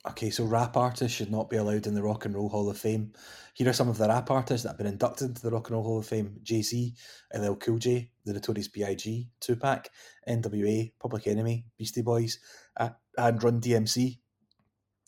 Okay, 0.07 0.31
so 0.31 0.45
rap 0.45 0.77
artists 0.77 1.15
should 1.15 1.29
not 1.29 1.49
be 1.49 1.57
allowed 1.57 1.85
in 1.85 1.93
the 1.93 2.01
Rock 2.01 2.25
and 2.25 2.33
Roll 2.33 2.49
Hall 2.49 2.69
of 2.71 2.77
Fame. 2.77 3.13
Here 3.53 3.69
are 3.69 3.73
some 3.73 3.87
of 3.87 3.99
the 3.99 4.07
rap 4.07 4.31
artists 4.31 4.63
that 4.63 4.69
have 4.69 4.77
been 4.77 4.87
inducted 4.87 5.29
into 5.29 5.41
the 5.43 5.51
Rock 5.51 5.69
and 5.69 5.75
Roll 5.75 5.83
Hall 5.83 5.99
of 5.99 6.07
Fame: 6.07 6.39
Jay 6.41 6.63
Z, 6.63 6.95
LL 7.35 7.53
Cool 7.53 7.77
J, 7.77 8.09
The 8.25 8.33
Notorious 8.33 8.67
B.I.G., 8.67 9.29
Tupac, 9.39 9.89
N.W.A., 10.25 10.93
Public 10.99 11.27
Enemy, 11.27 11.65
Beastie 11.77 12.01
Boys, 12.01 12.39
uh, 12.77 12.89
and 13.15 13.43
Run 13.43 13.61
DMC. 13.61 14.17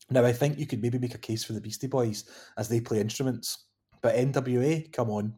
Now, 0.09 0.25
I 0.25 0.33
think 0.33 0.59
you 0.59 0.67
could 0.67 0.81
maybe 0.81 0.99
make 0.99 1.15
a 1.15 1.19
case 1.19 1.43
for 1.43 1.53
the 1.53 1.61
Beastie 1.61 1.87
Boys 1.87 2.25
as 2.57 2.69
they 2.69 2.81
play 2.81 2.99
instruments, 2.99 3.65
but 4.01 4.15
N.W.A., 4.15 4.89
come 4.91 5.09
on. 5.09 5.33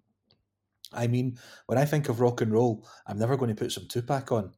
I 0.93 1.07
mean, 1.07 1.37
when 1.67 1.77
I 1.77 1.85
think 1.85 2.09
of 2.09 2.19
rock 2.19 2.41
and 2.41 2.51
roll, 2.51 2.87
I'm 3.07 3.19
never 3.19 3.37
going 3.37 3.49
to 3.53 3.61
put 3.61 3.71
some 3.71 3.87
Tupac 3.87 4.31
on. 4.31 4.51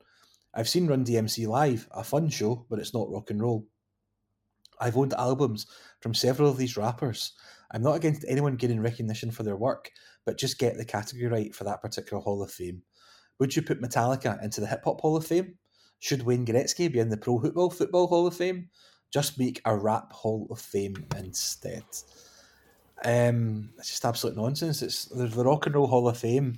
I've 0.53 0.69
seen 0.69 0.87
Run 0.87 1.05
DMC 1.05 1.47
live, 1.47 1.87
a 1.91 2.03
fun 2.03 2.29
show, 2.29 2.65
but 2.69 2.79
it's 2.79 2.93
not 2.93 3.11
rock 3.11 3.29
and 3.29 3.41
roll. 3.41 3.67
I've 4.79 4.97
owned 4.97 5.13
albums 5.13 5.67
from 6.01 6.13
several 6.13 6.49
of 6.49 6.57
these 6.57 6.77
rappers. 6.77 7.33
I'm 7.71 7.81
not 7.81 7.95
against 7.95 8.25
anyone 8.27 8.55
getting 8.55 8.79
recognition 8.79 9.31
for 9.31 9.43
their 9.43 9.57
work, 9.57 9.91
but 10.25 10.37
just 10.37 10.59
get 10.59 10.77
the 10.77 10.85
category 10.85 11.27
right 11.27 11.55
for 11.55 11.63
that 11.65 11.81
particular 11.81 12.21
Hall 12.21 12.41
of 12.41 12.51
Fame. 12.51 12.81
Would 13.39 13.55
you 13.55 13.61
put 13.61 13.81
Metallica 13.81 14.41
into 14.43 14.61
the 14.61 14.67
Hip 14.67 14.81
Hop 14.85 15.01
Hall 15.01 15.17
of 15.17 15.25
Fame? 15.25 15.57
Should 15.99 16.23
Wayne 16.23 16.45
Gretzky 16.45 16.91
be 16.91 16.99
in 16.99 17.09
the 17.09 17.17
Pro 17.17 17.39
Football 17.39 17.69
Football 17.69 18.07
Hall 18.07 18.27
of 18.27 18.35
Fame? 18.35 18.69
Just 19.11 19.39
make 19.39 19.61
a 19.65 19.75
Rap 19.75 20.11
Hall 20.11 20.47
of 20.49 20.59
Fame 20.59 21.05
instead. 21.15 21.83
Um, 23.03 23.69
it's 23.77 23.89
just 23.89 24.05
absolute 24.05 24.35
nonsense. 24.35 24.81
It's 24.81 25.05
the, 25.05 25.27
the 25.27 25.45
Rock 25.45 25.65
and 25.65 25.75
Roll 25.75 25.87
Hall 25.87 26.09
of 26.09 26.17
Fame 26.17 26.57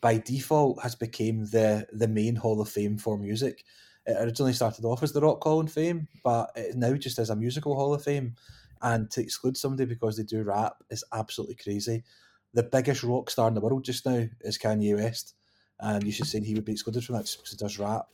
by 0.00 0.18
default 0.18 0.82
has 0.82 0.94
become 0.94 1.44
the 1.46 1.86
the 1.92 2.08
main 2.08 2.36
Hall 2.36 2.60
of 2.60 2.68
Fame 2.68 2.98
for 2.98 3.18
music. 3.18 3.64
It 4.06 4.16
originally 4.18 4.52
started 4.52 4.84
off 4.84 5.02
as 5.02 5.12
the 5.12 5.20
Rock 5.20 5.42
Hall 5.44 5.60
of 5.60 5.72
Fame, 5.72 6.08
but 6.24 6.50
it 6.56 6.76
now 6.76 6.94
just 6.94 7.18
as 7.18 7.30
a 7.30 7.36
musical 7.36 7.74
Hall 7.74 7.94
of 7.94 8.02
Fame. 8.02 8.34
And 8.82 9.10
to 9.10 9.22
exclude 9.22 9.58
somebody 9.58 9.84
because 9.84 10.16
they 10.16 10.22
do 10.22 10.42
rap 10.42 10.72
is 10.88 11.04
absolutely 11.12 11.56
crazy. 11.56 12.02
The 12.54 12.62
biggest 12.62 13.02
rock 13.02 13.28
star 13.28 13.48
in 13.48 13.54
the 13.54 13.60
world 13.60 13.84
just 13.84 14.06
now 14.06 14.26
is 14.40 14.56
Kanye 14.56 14.96
West, 14.96 15.34
and 15.78 16.02
you 16.02 16.12
should 16.12 16.26
say 16.26 16.40
he 16.40 16.54
would 16.54 16.64
be 16.64 16.72
excluded 16.72 17.04
from 17.04 17.16
that 17.16 17.26
just 17.26 17.38
because 17.38 17.50
he 17.50 17.56
does 17.58 17.78
rap. 17.78 18.06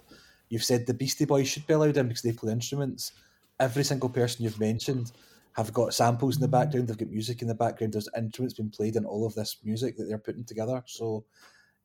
You've 0.48 0.64
said 0.64 0.86
the 0.86 0.94
Beastie 0.94 1.24
Boys 1.24 1.48
should 1.48 1.66
be 1.68 1.74
allowed 1.74 1.96
in 1.96 2.08
because 2.08 2.22
they 2.22 2.32
play 2.32 2.52
instruments. 2.52 3.12
Every 3.58 3.84
single 3.84 4.08
person 4.10 4.44
you've 4.44 4.60
mentioned 4.60 5.12
have 5.52 5.72
got 5.72 5.94
samples 5.94 6.36
in 6.36 6.42
the 6.42 6.46
mm-hmm. 6.46 6.52
background, 6.52 6.88
they've 6.88 6.98
got 6.98 7.08
music 7.08 7.40
in 7.40 7.48
the 7.48 7.54
background, 7.54 7.94
there's 7.94 8.08
instruments 8.16 8.54
being 8.54 8.70
played 8.70 8.96
in 8.96 9.06
all 9.06 9.26
of 9.26 9.34
this 9.34 9.56
music 9.64 9.96
that 9.96 10.04
they're 10.04 10.18
putting 10.18 10.44
together. 10.44 10.82
So 10.86 11.24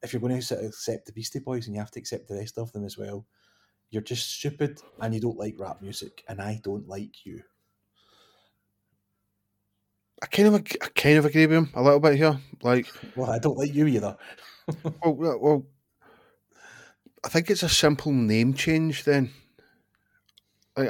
if 0.03 0.11
you're 0.11 0.19
going 0.19 0.39
to 0.41 0.65
accept 0.65 1.05
the 1.05 1.13
Beastie 1.13 1.39
Boys 1.39 1.67
and 1.67 1.75
you 1.75 1.79
have 1.79 1.91
to 1.91 1.99
accept 1.99 2.27
the 2.27 2.35
rest 2.35 2.57
of 2.57 2.71
them 2.73 2.83
as 2.83 2.97
well, 2.97 3.25
you're 3.89 4.01
just 4.01 4.29
stupid 4.29 4.81
and 4.99 5.13
you 5.13 5.21
don't 5.21 5.37
like 5.37 5.55
rap 5.57 5.81
music, 5.81 6.23
and 6.27 6.41
I 6.41 6.59
don't 6.63 6.87
like 6.87 7.25
you. 7.25 7.41
I 10.21 10.27
kind 10.27 10.49
of, 10.49 10.55
I 10.55 10.87
kind 10.95 11.17
of 11.17 11.25
agree 11.25 11.47
with 11.47 11.57
him 11.57 11.69
a 11.73 11.81
little 11.81 11.99
bit 11.99 12.15
here. 12.15 12.39
Like, 12.61 12.87
well, 13.15 13.31
I 13.31 13.39
don't 13.39 13.57
like 13.57 13.73
you 13.73 13.87
either. 13.87 14.17
well, 15.03 15.37
well, 15.39 15.65
I 17.23 17.29
think 17.29 17.49
it's 17.49 17.63
a 17.63 17.69
simple 17.69 18.11
name 18.11 18.53
change 18.53 19.03
then, 19.03 19.31
like, 20.75 20.89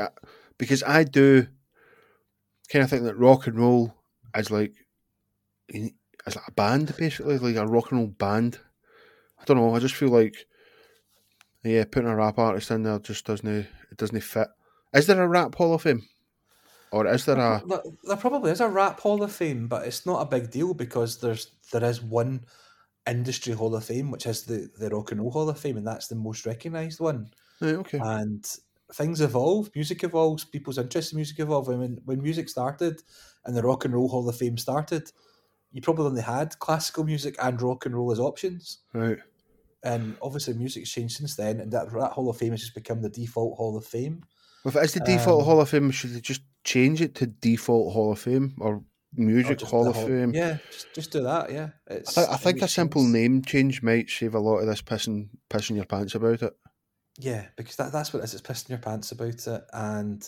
because 0.57 0.83
I 0.83 1.03
do 1.03 1.47
kind 2.69 2.83
of 2.83 2.89
think 2.89 3.03
that 3.03 3.17
rock 3.17 3.47
and 3.47 3.57
roll 3.57 3.93
is 4.35 4.51
like, 4.51 4.73
is 5.69 5.91
like 6.25 6.47
a 6.47 6.51
band 6.51 6.93
basically, 6.97 7.37
like 7.37 7.55
a 7.55 7.65
rock 7.65 7.91
and 7.91 7.99
roll 7.99 8.07
band. 8.07 8.59
I 9.39 9.43
don't 9.45 9.57
know. 9.57 9.75
I 9.75 9.79
just 9.79 9.95
feel 9.95 10.09
like, 10.09 10.35
yeah, 11.63 11.83
putting 11.85 12.09
a 12.09 12.15
rap 12.15 12.39
artist 12.39 12.71
in 12.71 12.83
there 12.83 12.99
just 12.99 13.25
doesn't 13.25 13.47
it 13.47 13.97
doesn't 13.97 14.21
fit. 14.21 14.47
Is 14.93 15.07
there 15.07 15.21
a 15.21 15.27
rap 15.27 15.55
hall 15.55 15.73
of 15.73 15.81
fame? 15.81 16.03
Or 16.91 17.07
is 17.07 17.25
there 17.25 17.37
a? 17.37 17.61
There 18.03 18.17
probably 18.17 18.51
is 18.51 18.59
a 18.59 18.67
rap 18.67 18.99
hall 18.99 19.23
of 19.23 19.31
fame, 19.31 19.67
but 19.67 19.87
it's 19.87 20.05
not 20.05 20.21
a 20.21 20.25
big 20.25 20.51
deal 20.51 20.73
because 20.73 21.19
there's 21.19 21.51
there 21.71 21.83
is 21.83 22.01
one 22.01 22.43
industry 23.07 23.53
hall 23.53 23.75
of 23.75 23.85
fame, 23.85 24.11
which 24.11 24.25
is 24.25 24.43
the 24.43 24.69
the 24.77 24.89
rock 24.89 25.11
and 25.11 25.21
roll 25.21 25.31
hall 25.31 25.49
of 25.49 25.57
fame, 25.57 25.77
and 25.77 25.87
that's 25.87 26.07
the 26.07 26.15
most 26.15 26.45
recognised 26.45 26.99
one. 26.99 27.31
Right, 27.61 27.75
okay. 27.75 27.99
And 27.99 28.45
things 28.93 29.21
evolve, 29.21 29.69
music 29.75 30.03
evolves, 30.03 30.43
people's 30.43 30.77
interest 30.77 31.13
in 31.13 31.17
music 31.17 31.39
evolve. 31.39 31.69
I 31.69 31.75
mean, 31.75 31.99
when 32.05 32.21
music 32.21 32.49
started 32.49 33.01
and 33.45 33.55
the 33.55 33.63
rock 33.63 33.85
and 33.85 33.93
roll 33.93 34.09
hall 34.09 34.27
of 34.27 34.35
fame 34.35 34.57
started, 34.57 35.11
you 35.71 35.81
probably 35.81 36.05
only 36.07 36.21
had 36.21 36.59
classical 36.59 37.03
music 37.03 37.35
and 37.41 37.61
rock 37.61 37.85
and 37.85 37.95
roll 37.95 38.11
as 38.11 38.19
options. 38.19 38.79
Right. 38.93 39.19
And 39.83 40.15
obviously, 40.21 40.53
music's 40.53 40.91
changed 40.91 41.17
since 41.17 41.35
then, 41.35 41.59
and 41.59 41.71
that 41.71 41.91
that 41.91 42.11
hall 42.11 42.29
of 42.29 42.37
fame 42.37 42.51
has 42.51 42.61
just 42.61 42.75
become 42.75 43.01
the 43.01 43.09
default 43.09 43.57
hall 43.57 43.75
of 43.77 43.85
fame. 43.85 44.23
Well, 44.63 44.75
if 44.75 44.81
it 44.81 44.85
is 44.85 44.93
the 44.93 44.99
default 44.99 45.41
um, 45.41 45.45
Hall 45.45 45.61
of 45.61 45.69
Fame, 45.69 45.89
should 45.91 46.11
they 46.11 46.21
just 46.21 46.41
change 46.63 47.01
it 47.01 47.15
to 47.15 47.25
default 47.25 47.93
Hall 47.93 48.11
of 48.11 48.19
Fame 48.19 48.53
or 48.59 48.83
Music 49.15 49.59
Hall 49.61 49.87
of 49.87 49.95
Fame? 49.95 50.33
Yeah, 50.33 50.57
just, 50.71 50.93
just 50.93 51.11
do 51.11 51.23
that. 51.23 51.51
Yeah, 51.51 51.69
it's, 51.87 52.17
I, 52.17 52.21
th- 52.21 52.33
I 52.33 52.37
think 52.37 52.61
a 52.61 52.67
simple 52.67 53.01
sense. 53.01 53.13
name 53.13 53.41
change 53.41 53.81
might 53.81 54.09
save 54.09 54.35
a 54.35 54.39
lot 54.39 54.57
of 54.57 54.67
this 54.67 54.81
pissing 54.81 55.29
pissing 55.49 55.77
your 55.77 55.85
pants 55.85 56.13
about 56.13 56.43
it. 56.43 56.53
Yeah, 57.21 57.45
because 57.55 57.75
that, 57.75 57.91
that's 57.91 58.11
what 58.11 58.21
it 58.21 58.23
is. 58.23 58.33
It's 58.33 58.41
pissing 58.41 58.69
your 58.69 58.79
pants 58.79 59.11
about 59.11 59.47
it. 59.47 59.63
And 59.73 60.27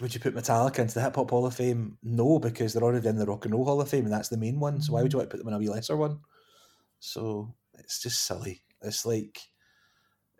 would 0.00 0.12
you 0.12 0.20
put 0.20 0.34
Metallica 0.34 0.80
into 0.80 0.94
the 0.94 1.00
Hip 1.00 1.14
Hop 1.14 1.30
Hall 1.30 1.46
of 1.46 1.54
Fame? 1.54 1.96
No, 2.02 2.40
because 2.40 2.72
they're 2.72 2.82
already 2.82 3.08
in 3.08 3.16
the 3.16 3.24
Rock 3.24 3.44
and 3.44 3.54
Roll 3.54 3.64
Hall 3.64 3.80
of 3.80 3.88
Fame, 3.88 4.04
and 4.04 4.12
that's 4.12 4.28
the 4.28 4.36
main 4.36 4.58
one. 4.58 4.80
So 4.80 4.92
why 4.92 5.02
would 5.02 5.12
you 5.12 5.18
want 5.18 5.30
to 5.30 5.36
put 5.36 5.38
them 5.38 5.48
in 5.48 5.54
a 5.54 5.58
wee 5.58 5.68
lesser 5.68 5.96
one? 5.96 6.18
So 6.98 7.54
it's 7.78 8.02
just 8.02 8.24
silly. 8.24 8.62
It's 8.82 9.06
like 9.06 9.38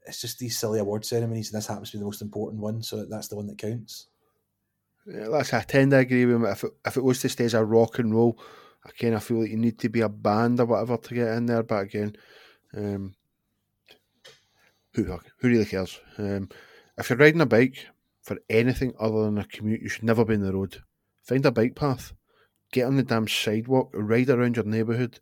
it's 0.04 0.20
just 0.20 0.38
these 0.40 0.58
silly 0.58 0.80
award 0.80 1.04
ceremonies, 1.04 1.52
and 1.52 1.58
this 1.58 1.68
happens 1.68 1.90
to 1.90 1.96
be 1.96 2.00
the 2.00 2.06
most 2.06 2.22
important 2.22 2.60
one, 2.60 2.82
so 2.82 3.04
that's 3.04 3.28
the 3.28 3.36
one 3.36 3.46
that 3.46 3.58
counts. 3.58 4.08
Yeah, 5.06 5.28
that's 5.30 5.54
I 5.54 5.62
tend 5.62 5.92
to 5.92 5.98
agree 5.98 6.26
with 6.26 6.36
him. 6.36 6.44
If 6.44 6.64
it, 6.64 6.72
if 6.84 6.96
it 6.96 7.04
was 7.04 7.20
to 7.20 7.28
stay 7.28 7.44
as 7.44 7.54
a 7.54 7.64
rock 7.64 8.00
and 8.00 8.12
roll, 8.12 8.38
I 8.84 8.90
kind 8.90 9.14
of 9.14 9.22
feel 9.22 9.40
like 9.42 9.50
you 9.50 9.56
need 9.56 9.78
to 9.78 9.88
be 9.88 10.00
a 10.00 10.08
band 10.08 10.58
or 10.58 10.66
whatever 10.66 10.96
to 10.96 11.14
get 11.14 11.28
in 11.28 11.46
there. 11.46 11.62
But 11.62 11.84
again, 11.84 12.16
um, 12.76 13.14
who 14.96 15.18
who 15.38 15.48
really 15.48 15.64
cares? 15.64 16.00
Um, 16.18 16.48
if 16.98 17.10
you're 17.10 17.18
riding 17.18 17.40
a 17.42 17.46
bike 17.46 17.86
for 18.22 18.38
anything 18.48 18.94
other 18.98 19.24
than 19.24 19.38
a 19.38 19.44
commute, 19.44 19.82
you 19.82 19.88
should 19.88 20.04
never 20.04 20.24
be 20.24 20.34
in 20.34 20.42
the 20.42 20.52
road. 20.52 20.82
Find 21.22 21.44
a 21.46 21.52
bike 21.52 21.76
path, 21.76 22.12
get 22.72 22.86
on 22.86 22.96
the 22.96 23.02
damn 23.02 23.28
sidewalk, 23.28 23.90
ride 23.92 24.30
around 24.30 24.56
your 24.56 24.64
neighbourhood. 24.64 25.20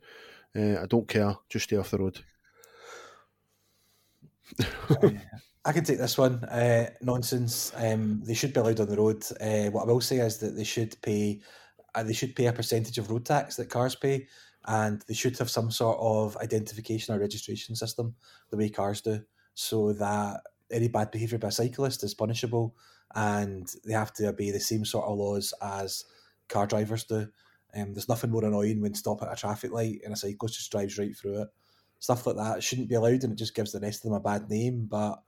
Uh, 0.56 0.80
I 0.80 0.86
don't 0.86 1.08
care. 1.08 1.34
Just 1.48 1.64
stay 1.64 1.76
off 1.76 1.90
the 1.90 1.98
road. 1.98 2.20
I 5.64 5.72
can 5.72 5.84
take 5.84 5.98
this 5.98 6.16
one. 6.18 6.44
Uh, 6.44 6.90
nonsense. 7.00 7.72
Um, 7.74 8.22
they 8.24 8.34
should 8.34 8.52
be 8.52 8.60
allowed 8.60 8.80
on 8.80 8.88
the 8.88 8.96
road. 8.96 9.24
Uh, 9.40 9.70
what 9.70 9.82
I 9.82 9.86
will 9.86 10.00
say 10.00 10.18
is 10.18 10.38
that 10.38 10.56
they 10.56 10.64
should 10.64 11.00
pay. 11.02 11.40
Uh, 11.94 12.02
they 12.02 12.12
should 12.12 12.36
pay 12.36 12.46
a 12.46 12.52
percentage 12.52 12.98
of 12.98 13.10
road 13.10 13.24
tax 13.24 13.56
that 13.56 13.70
cars 13.70 13.94
pay, 13.94 14.26
and 14.66 15.02
they 15.08 15.14
should 15.14 15.38
have 15.38 15.50
some 15.50 15.70
sort 15.70 15.98
of 16.00 16.36
identification 16.38 17.14
or 17.14 17.18
registration 17.18 17.74
system, 17.74 18.14
the 18.50 18.56
way 18.56 18.68
cars 18.68 19.00
do, 19.00 19.20
so 19.54 19.92
that 19.94 20.40
any 20.70 20.88
bad 20.88 21.10
behaviour 21.10 21.38
by 21.38 21.48
a 21.48 21.52
cyclist 21.52 22.04
is 22.04 22.14
punishable, 22.14 22.74
and 23.14 23.68
they 23.84 23.92
have 23.92 24.12
to 24.14 24.28
obey 24.28 24.50
the 24.50 24.60
same 24.60 24.84
sort 24.84 25.06
of 25.06 25.16
laws 25.16 25.54
as 25.62 26.04
car 26.48 26.66
drivers 26.66 27.04
do. 27.04 27.28
Um, 27.76 27.92
there's 27.92 28.08
nothing 28.08 28.30
more 28.30 28.44
annoying 28.44 28.80
when 28.80 28.94
stop 28.94 29.22
at 29.22 29.32
a 29.32 29.36
traffic 29.36 29.72
light 29.72 30.00
and 30.04 30.12
a 30.12 30.16
cyclist 30.16 30.54
just 30.56 30.70
drives 30.70 30.96
right 30.96 31.16
through 31.16 31.42
it 31.42 31.48
stuff 32.04 32.26
like 32.26 32.36
that 32.36 32.62
shouldn't 32.62 32.88
be 32.90 32.94
allowed 32.94 33.24
and 33.24 33.32
it 33.32 33.36
just 33.36 33.54
gives 33.54 33.72
the 33.72 33.80
rest 33.80 34.04
of 34.04 34.10
them 34.10 34.18
a 34.18 34.20
bad 34.20 34.50
name. 34.50 34.86
But 34.90 35.22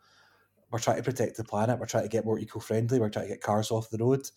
we're 0.71 0.79
trying 0.79 0.99
to 0.99 1.03
protect 1.03 1.39
the 1.39 1.45
planet, 1.45 1.79
we're 1.79 1.87
trying 1.87 2.03
to 2.03 2.11
get 2.11 2.27
more 2.27 2.39
eco 2.39 2.61
friendly, 2.61 3.01
we're 3.01 3.09
trying 3.09 3.27
to 3.27 3.33
get 3.33 3.41
cars 3.41 3.71
off 3.71 3.89
the 3.89 3.99
road. 3.99 4.29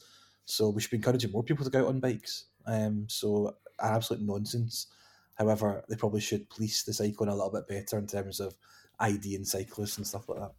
So 0.45 0.69
we 0.69 0.79
should 0.81 0.91
be 0.91 0.97
encouraging 0.97 1.31
more 1.31 1.43
people 1.43 1.65
to 1.65 1.71
go 1.71 1.81
out 1.81 1.87
on 1.87 1.99
bikes. 1.99 2.45
Um, 2.65 3.07
so 3.09 3.57
absolute 3.81 4.23
nonsense. 4.23 4.87
However, 5.35 5.83
they 5.89 5.97
probably 5.97 6.21
should 6.21 6.49
police 6.49 6.83
the 6.83 6.93
cycling 6.93 7.29
a 7.29 7.35
little 7.35 7.51
bit 7.51 7.67
better 7.67 7.97
in 7.97 8.07
terms 8.07 8.39
of 8.39 8.55
ID 8.99 9.35
and 9.35 9.47
cyclists 9.47 9.97
and 9.97 10.07
stuff 10.07 10.29
like 10.29 10.39
that. 10.39 10.51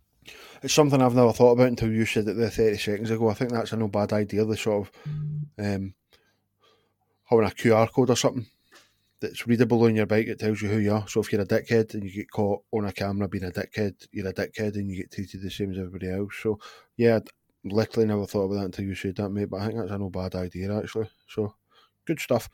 It's 0.62 0.74
something 0.74 1.00
I've 1.00 1.14
never 1.14 1.32
thought 1.32 1.52
about 1.52 1.68
until 1.68 1.90
you 1.90 2.04
said 2.04 2.28
it 2.28 2.36
there 2.36 2.50
30 2.50 2.76
seconds 2.78 3.10
ago. 3.10 3.28
I 3.28 3.34
think 3.34 3.52
that's 3.52 3.72
a 3.72 3.76
no 3.76 3.88
bad 3.88 4.12
idea, 4.12 4.44
the 4.44 4.56
sort 4.56 4.86
of 4.86 5.10
um, 5.58 5.94
having 7.24 7.46
a 7.46 7.50
QR 7.50 7.90
code 7.90 8.10
or 8.10 8.16
something 8.16 8.46
that's 9.20 9.46
readable 9.46 9.84
on 9.84 9.96
your 9.96 10.06
bike. 10.06 10.26
It 10.26 10.38
tells 10.38 10.60
you 10.60 10.68
who 10.68 10.78
you 10.78 10.92
are. 10.92 11.08
So 11.08 11.20
if 11.20 11.32
you're 11.32 11.42
a 11.42 11.46
dickhead 11.46 11.94
and 11.94 12.04
you 12.04 12.12
get 12.12 12.30
caught 12.30 12.62
on 12.72 12.86
a 12.86 12.92
camera 12.92 13.28
being 13.28 13.44
a 13.44 13.50
dickhead, 13.50 14.06
you're 14.12 14.28
a 14.28 14.34
dickhead 14.34 14.74
and 14.74 14.90
you 14.90 14.96
get 14.96 15.12
treated 15.12 15.42
the 15.42 15.50
same 15.50 15.72
as 15.72 15.78
everybody 15.78 16.10
else. 16.10 16.34
So 16.42 16.58
yeah, 16.96 17.16
I'd 17.16 17.28
literally 17.64 18.08
never 18.08 18.26
thought 18.26 18.44
about 18.44 18.56
that 18.56 18.64
until 18.66 18.84
you 18.84 18.94
said 18.94 19.16
that, 19.16 19.30
mate. 19.30 19.50
But 19.50 19.60
I 19.60 19.66
think 19.66 19.78
that's 19.78 19.92
a 19.92 19.98
no 19.98 20.10
bad 20.10 20.34
idea 20.34 20.76
actually. 20.76 21.08
So 21.28 21.54
good 22.06 22.20
stuff. 22.20 22.48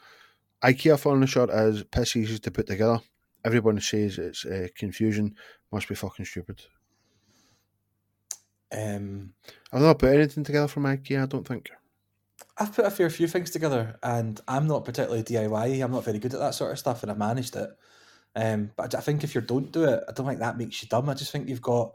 IKEA 0.62 0.98
furniture 0.98 1.46
is 1.68 1.84
piss 1.84 2.16
easy 2.16 2.38
to 2.38 2.50
put 2.50 2.66
together. 2.66 3.00
Everyone 3.46 3.80
says 3.80 4.18
it's 4.18 4.44
uh, 4.44 4.66
confusion. 4.76 5.36
Must 5.70 5.88
be 5.88 5.94
fucking 5.94 6.24
stupid. 6.24 6.62
Um, 8.76 9.34
I've 9.72 9.82
never 9.82 9.94
put 9.94 10.14
anything 10.14 10.42
together 10.42 10.66
from 10.66 10.82
IKEA. 10.82 11.22
I 11.22 11.26
don't 11.26 11.46
think. 11.46 11.70
I've 12.58 12.74
put 12.74 12.86
a 12.86 12.90
fair 12.90 13.08
few 13.08 13.28
things 13.28 13.52
together, 13.52 14.00
and 14.02 14.40
I'm 14.48 14.66
not 14.66 14.84
particularly 14.84 15.22
DIY. 15.22 15.80
I'm 15.80 15.92
not 15.92 16.04
very 16.04 16.18
good 16.18 16.34
at 16.34 16.40
that 16.40 16.56
sort 16.56 16.72
of 16.72 16.78
stuff, 16.80 17.04
and 17.04 17.12
I've 17.12 17.18
managed 17.18 17.54
it. 17.54 17.70
Um, 18.34 18.72
but 18.76 18.96
I 18.96 19.00
think 19.00 19.22
if 19.22 19.36
you 19.36 19.40
don't 19.40 19.70
do 19.70 19.84
it, 19.84 20.02
I 20.08 20.12
don't 20.12 20.26
think 20.26 20.40
that 20.40 20.58
makes 20.58 20.82
you 20.82 20.88
dumb. 20.88 21.08
I 21.08 21.14
just 21.14 21.30
think 21.30 21.48
you've 21.48 21.62
got 21.62 21.92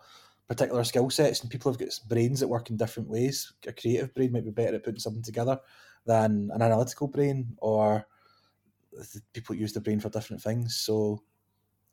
particular 0.48 0.86
skill 0.86 1.10
sets, 1.10 1.42
and 1.42 1.52
people 1.52 1.70
have 1.70 1.80
got 1.80 2.00
brains 2.08 2.40
that 2.40 2.48
work 2.48 2.70
in 2.70 2.78
different 2.78 3.10
ways. 3.10 3.52
A 3.68 3.74
creative 3.74 4.14
brain 4.14 4.32
might 4.32 4.46
be 4.46 4.52
better 4.52 4.76
at 4.76 4.86
putting 4.86 5.02
something 5.02 5.22
together 5.22 5.60
than 6.06 6.50
an 6.54 6.62
analytical 6.62 7.10
brain, 7.10 7.58
or 7.58 8.06
people 9.34 9.56
use 9.56 9.74
the 9.74 9.82
brain 9.82 10.00
for 10.00 10.10
different 10.10 10.42
things. 10.42 10.78
So 10.78 11.22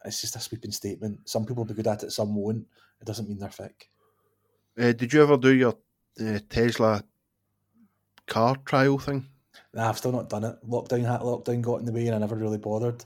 it's 0.04 0.20
just 0.20 0.36
a 0.36 0.40
sweeping 0.40 0.72
statement. 0.72 1.28
Some 1.28 1.44
people 1.44 1.64
will 1.64 1.68
be 1.68 1.74
good 1.74 1.86
at 1.86 2.02
it, 2.02 2.12
some 2.12 2.34
won't. 2.34 2.66
It 3.00 3.06
doesn't 3.06 3.28
mean 3.28 3.38
they're 3.38 3.48
thick. 3.48 3.90
Uh, 4.78 4.92
did 4.92 5.12
you 5.12 5.22
ever 5.22 5.36
do 5.36 5.52
your 5.52 5.74
uh, 6.20 6.38
Tesla 6.48 7.02
car 8.26 8.56
trial 8.64 8.98
thing? 8.98 9.26
Nah, 9.74 9.88
I've 9.88 9.98
still 9.98 10.12
not 10.12 10.28
done 10.28 10.44
it. 10.44 10.56
Lockdown, 10.66 11.22
lockdown 11.22 11.62
got 11.62 11.80
in 11.80 11.84
the 11.84 11.92
way, 11.92 12.06
and 12.06 12.14
I 12.14 12.18
never 12.18 12.36
really 12.36 12.58
bothered. 12.58 13.04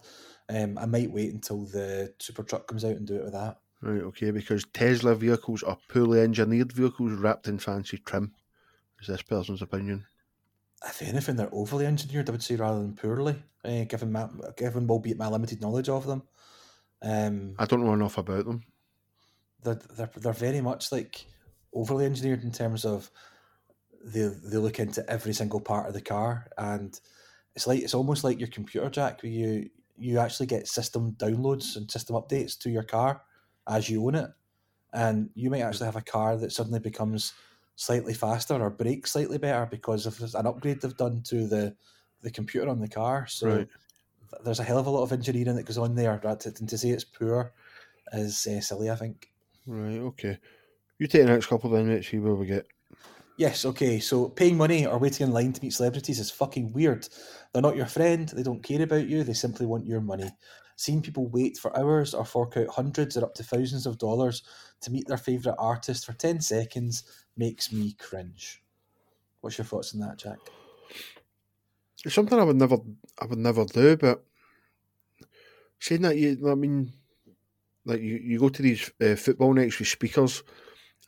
Um, 0.49 0.77
I 0.79 0.87
might 0.87 1.11
wait 1.11 1.33
until 1.33 1.65
the 1.65 2.13
Cybertruck 2.19 2.67
comes 2.67 2.85
out 2.85 2.97
and 2.97 3.07
do 3.07 3.17
it 3.17 3.25
with 3.25 3.33
that. 3.33 3.59
Right, 3.81 4.03
okay, 4.03 4.31
because 4.31 4.65
Tesla 4.73 5.15
vehicles 5.15 5.63
are 5.63 5.79
poorly 5.89 6.21
engineered 6.21 6.73
vehicles 6.73 7.13
wrapped 7.13 7.49
in 7.49 7.59
fancy 7.59 7.99
trim. 7.99 8.33
Is 9.01 9.09
this 9.09 9.23
person's 9.23 9.63
opinion? 9.63 10.05
If 10.87 11.03
anything, 11.03 11.37
they're 11.37 11.49
overly 11.53 11.87
engineered, 11.87 12.29
I 12.29 12.33
would 12.33 12.43
say, 12.43 12.57
rather 12.57 12.81
than 12.81 12.95
poorly, 12.95 13.43
uh, 13.65 13.85
given, 13.85 14.13
my, 14.13 14.29
given 14.57 14.89
albeit 14.89 15.19
my 15.19 15.29
limited 15.29 15.61
knowledge 15.61 15.89
of 15.89 16.07
them. 16.07 16.23
Um, 17.03 17.55
I 17.59 17.67
don't 17.67 17.85
know 17.85 17.95
enough 17.95 18.19
about 18.19 18.45
them. 18.45 18.63
They're, 19.63 19.81
they're, 19.97 20.11
they're 20.17 20.33
very 20.33 20.61
much 20.61 20.93
like 20.93 21.27
overly 21.75 22.07
engineered 22.07 22.43
in 22.43 22.53
terms 22.53 22.85
of 22.85 23.11
they, 24.05 24.29
they 24.29 24.57
look 24.57 24.79
into 24.79 25.09
every 25.09 25.33
single 25.33 25.61
part 25.61 25.87
of 25.87 25.95
the 25.95 26.01
car 26.01 26.49
and 26.59 26.99
it's 27.55 27.67
like 27.67 27.81
it's 27.81 27.95
almost 27.95 28.25
like 28.25 28.39
your 28.39 28.49
computer 28.49 28.91
jack 28.91 29.23
where 29.23 29.31
you 29.31 29.71
you 29.99 30.19
actually 30.19 30.47
get 30.47 30.67
system 30.67 31.13
downloads 31.13 31.77
and 31.77 31.91
system 31.91 32.17
updates 32.17 32.59
to 32.59 32.71
your 32.71 32.83
car 32.83 33.23
as 33.69 33.89
you 33.89 34.05
own 34.05 34.15
it. 34.15 34.31
And 34.93 35.31
you 35.35 35.51
might 35.51 35.61
actually 35.61 35.87
have 35.87 35.97
a 35.97 36.03
car 36.03 36.37
that 36.37 36.53
suddenly 36.53 36.81
becomes 36.81 37.33
slightly 37.77 38.15
faster 38.15 38.55
or 38.55 38.71
brakes 38.71 39.13
slightly 39.13 39.39
better 39.39 39.67
because 39.67 40.07
of 40.07 40.21
an 40.35 40.47
upgrade 40.47 40.81
they've 40.81 40.97
done 40.97 41.23
to 41.25 41.47
the, 41.47 41.75
the 42.23 42.31
computer 42.31 42.69
on 42.69 42.81
the 42.81 42.89
car. 42.89 43.27
So 43.27 43.49
right. 43.49 43.69
There's 44.45 44.61
a 44.61 44.65
hell 44.65 44.79
of 44.79 44.87
a 44.87 44.91
lot 44.91 45.03
of 45.03 45.13
engineering 45.13 45.57
that 45.57 45.67
goes 45.67 45.79
on 45.79 45.95
there. 45.95 46.21
And 46.23 46.69
to 46.69 46.79
say 46.79 46.91
it's 46.91 47.05
poor 47.05 47.53
is 48.13 48.47
uh, 48.47 48.61
silly, 48.61 48.91
I 48.91 48.97
think. 48.97 49.31
Right, 49.67 49.99
okay. 49.99 50.39
You 50.99 51.07
take 51.07 51.23
the 51.23 51.33
next 51.33 51.47
couple 51.47 51.71
then, 51.71 51.89
mate, 51.89 52.05
see 52.05 52.19
where 52.19 52.35
we 52.35 52.47
get. 52.47 52.67
Yes, 53.37 53.65
okay. 53.65 53.99
So 53.99 54.29
paying 54.29 54.57
money 54.57 54.87
or 54.87 54.99
waiting 54.99 55.27
in 55.27 55.33
line 55.33 55.53
to 55.53 55.63
meet 55.63 55.73
celebrities 55.73 56.19
is 56.21 56.31
fucking 56.31 56.73
weird. 56.73 57.09
They're 57.53 57.63
not 57.63 57.77
your 57.77 57.87
friend, 57.87 58.29
they 58.29 58.43
don't 58.43 58.63
care 58.63 58.83
about 58.83 59.09
you, 59.09 59.25
they 59.25 59.33
simply 59.33 59.67
want 59.67 59.87
your 59.87 60.01
money. 60.01 60.31
Seeing 60.77 61.03
people 61.03 61.29
wait 61.29 61.59
for 61.59 61.77
hours 61.77 62.15
or 62.15 62.25
fork 62.25 62.57
out 62.57 62.69
hundreds 62.69 63.17
or 63.17 63.25
up 63.25 63.35
to 63.35 63.45
thousands 63.45 63.87
of 63.87 63.99
dollars 63.99 64.43
to 64.81 64.91
meet 64.91 65.07
their 65.07 65.17
favourite 65.17 65.57
artist 65.59 66.05
for 66.05 66.13
10 66.13 66.41
seconds 66.41 67.05
makes 67.37 67.73
me 67.73 67.95
cringe. 67.99 68.63
What's 69.41 69.59
your 69.59 69.65
thoughts 69.65 69.95
on 69.95 70.01
that, 70.01 70.19
Jack? 70.19 70.39
It's 72.05 72.15
something 72.15 72.39
I 72.39 72.45
would 72.45 72.57
never 72.57 72.79
I 73.21 73.27
would 73.27 73.39
never 73.39 73.65
do, 73.65 73.97
but 73.97 74.25
saying 75.79 76.03
that 76.03 76.17
you 76.17 76.51
I 76.51 76.55
mean 76.55 76.93
like 77.85 78.01
you, 78.01 78.17
you 78.17 78.39
go 78.39 78.49
to 78.49 78.63
these 78.63 78.91
uh, 79.01 79.17
football 79.17 79.53
nights 79.55 79.79
with 79.79 79.89
speakers 79.89 80.43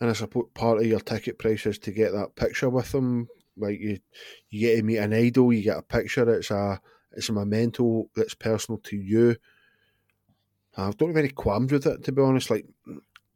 and 0.01 0.11
I 0.11 0.12
suppose 0.12 0.47
part 0.55 0.78
of 0.78 0.86
your 0.86 1.01
ticket 1.01 1.38
price 1.38 1.66
is 1.66 1.78
to 1.80 1.92
get 1.92 2.12
that 2.12 2.34
picture 2.34 2.68
with 2.68 2.90
them. 2.92 3.28
Like 3.57 3.78
you, 3.78 4.01
you 4.51 4.61
get 4.61 4.76
to 4.76 4.82
meet 4.82 4.99
an 4.99 5.12
idol, 5.12 5.53
you 5.53 5.62
get 5.62 5.78
a 5.78 5.82
picture. 5.82 6.28
It's 6.34 6.51
a 6.51 6.80
it's 7.12 7.28
a 7.28 7.32
memento 7.32 8.11
that's 8.16 8.34
personal 8.34 8.78
to 8.84 8.97
you. 8.97 9.36
I 10.76 10.90
don't 10.90 11.11
have 11.11 11.16
any 11.16 11.28
qualms 11.28 11.70
with 11.70 11.86
it, 11.86 12.03
to 12.05 12.12
be 12.12 12.20
honest. 12.20 12.51
Like, 12.51 12.66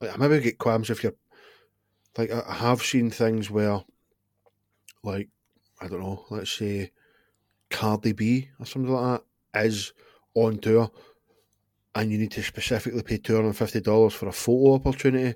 like 0.00 0.12
I 0.12 0.16
maybe 0.16 0.40
get 0.40 0.58
qualms 0.58 0.90
if 0.90 1.04
you're 1.04 1.14
like 2.16 2.32
I 2.32 2.54
have 2.54 2.82
seen 2.82 3.10
things 3.10 3.48
where, 3.48 3.84
like, 5.04 5.28
I 5.80 5.86
don't 5.86 6.00
know, 6.00 6.24
let's 6.30 6.50
say 6.50 6.90
Cardi 7.70 8.12
B 8.12 8.48
or 8.58 8.66
something 8.66 8.92
like 8.92 9.22
that 9.54 9.64
is 9.64 9.92
on 10.34 10.58
tour, 10.58 10.90
and 11.94 12.10
you 12.10 12.18
need 12.18 12.32
to 12.32 12.42
specifically 12.42 13.02
pay 13.02 13.18
two 13.18 13.34
hundred 13.34 13.48
and 13.48 13.56
fifty 13.56 13.80
dollars 13.80 14.14
for 14.14 14.28
a 14.28 14.32
photo 14.32 14.74
opportunity 14.74 15.34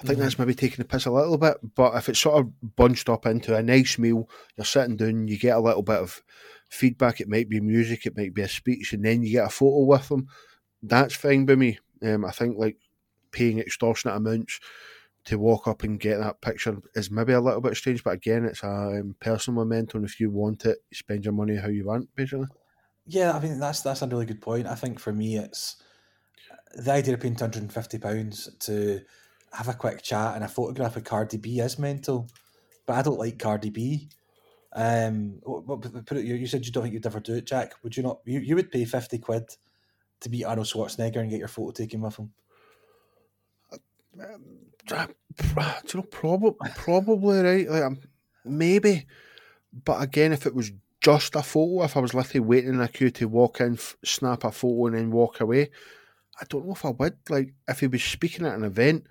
I 0.00 0.02
think 0.02 0.16
mm-hmm. 0.16 0.22
that's 0.22 0.38
maybe 0.38 0.54
taking 0.54 0.78
the 0.78 0.86
piss 0.86 1.04
a 1.04 1.10
little 1.10 1.36
bit. 1.36 1.58
But 1.74 1.94
if 1.94 2.08
it's 2.08 2.18
sort 2.18 2.38
of 2.38 2.76
bunched 2.76 3.10
up 3.10 3.26
into 3.26 3.54
a 3.54 3.62
nice 3.62 3.98
meal, 3.98 4.30
you're 4.56 4.64
sitting 4.64 4.96
down, 4.96 5.28
you 5.28 5.38
get 5.38 5.56
a 5.56 5.60
little 5.60 5.82
bit 5.82 5.98
of 5.98 6.22
feedback. 6.70 7.20
It 7.20 7.28
might 7.28 7.50
be 7.50 7.60
music, 7.60 8.06
it 8.06 8.16
might 8.16 8.32
be 8.32 8.40
a 8.40 8.48
speech, 8.48 8.94
and 8.94 9.04
then 9.04 9.22
you 9.22 9.32
get 9.32 9.46
a 9.46 9.50
photo 9.50 9.84
with 9.84 10.08
them. 10.08 10.28
That's 10.82 11.14
fine 11.14 11.44
by 11.44 11.56
me. 11.56 11.78
Um, 12.02 12.24
I 12.24 12.30
think 12.30 12.56
like 12.56 12.78
paying 13.30 13.58
extortionate 13.58 14.16
amounts 14.16 14.58
to 15.24 15.38
walk 15.38 15.68
up 15.68 15.82
and 15.82 16.00
get 16.00 16.18
that 16.18 16.40
picture 16.40 16.78
is 16.94 17.10
maybe 17.10 17.32
a 17.32 17.40
little 17.40 17.60
bit 17.60 17.76
strange. 17.76 18.02
But 18.02 18.14
again, 18.14 18.44
it's 18.44 18.62
a 18.62 18.68
um, 18.68 19.16
personal 19.20 19.70
And 19.70 20.04
If 20.04 20.20
you 20.20 20.30
want 20.30 20.64
it, 20.64 20.78
you 20.90 20.96
spend 20.96 21.24
your 21.24 21.34
money 21.34 21.56
how 21.56 21.68
you 21.68 21.84
want, 21.84 22.08
basically. 22.14 22.48
Yeah, 23.06 23.32
I 23.32 23.40
mean 23.40 23.58
that's 23.58 23.80
that's 23.80 24.02
a 24.02 24.06
really 24.06 24.26
good 24.26 24.40
point. 24.40 24.66
I 24.66 24.74
think 24.74 24.98
for 24.98 25.12
me, 25.12 25.36
it's 25.36 25.76
the 26.74 26.92
idea 26.92 27.14
of 27.14 27.20
paying 27.20 27.34
two 27.34 27.44
hundred 27.44 27.62
and 27.62 27.72
fifty 27.72 27.98
pounds 27.98 28.48
to 28.60 29.00
have 29.52 29.68
a 29.68 29.74
quick 29.74 30.02
chat 30.02 30.36
and 30.36 30.44
a 30.44 30.48
photograph 30.48 30.96
of 30.96 31.04
Cardi 31.04 31.36
B 31.36 31.58
is 31.58 31.78
mental, 31.78 32.28
but 32.86 32.96
I 32.96 33.02
don't 33.02 33.18
like 33.18 33.38
Cardi 33.38 33.70
B. 33.70 34.08
Um, 34.72 35.40
put 35.42 36.18
it, 36.18 36.24
you 36.24 36.46
said 36.46 36.64
you 36.64 36.70
don't 36.70 36.84
think 36.84 36.94
you'd 36.94 37.06
ever 37.06 37.18
do 37.18 37.34
it, 37.34 37.46
Jack. 37.46 37.74
Would 37.82 37.96
you 37.96 38.04
not? 38.04 38.20
You, 38.24 38.38
you 38.38 38.54
would 38.54 38.70
pay 38.70 38.84
fifty 38.84 39.18
quid 39.18 39.56
to 40.20 40.30
meet 40.30 40.44
Arnold 40.44 40.68
Schwarzenegger 40.68 41.16
and 41.16 41.30
get 41.30 41.40
your 41.40 41.48
photo 41.48 41.72
taken 41.72 42.02
with 42.02 42.16
him. 42.16 42.32
Um, 44.20 44.42
do 44.44 44.69
you 44.88 44.96
know, 45.94 46.02
probably, 46.10 46.54
probably 46.76 47.40
right. 47.40 47.68
Like, 47.68 47.98
maybe, 48.44 49.06
but 49.84 50.02
again, 50.02 50.32
if 50.32 50.46
it 50.46 50.54
was 50.54 50.72
just 51.00 51.34
a 51.34 51.42
photo, 51.42 51.84
if 51.84 51.96
I 51.96 52.00
was 52.00 52.14
literally 52.14 52.46
waiting 52.46 52.74
in 52.74 52.80
a 52.80 52.88
queue 52.88 53.10
to 53.10 53.28
walk 53.28 53.60
in, 53.60 53.74
f- 53.74 53.96
snap 54.04 54.44
a 54.44 54.52
photo, 54.52 54.86
and 54.86 54.96
then 54.96 55.10
walk 55.10 55.40
away, 55.40 55.70
I 56.40 56.44
don't 56.48 56.66
know 56.66 56.72
if 56.72 56.84
I 56.84 56.90
would. 56.90 57.16
Like, 57.28 57.54
if 57.68 57.80
he 57.80 57.86
was 57.86 58.02
speaking 58.02 58.46
at 58.46 58.54
an 58.54 58.64
event, 58.64 59.06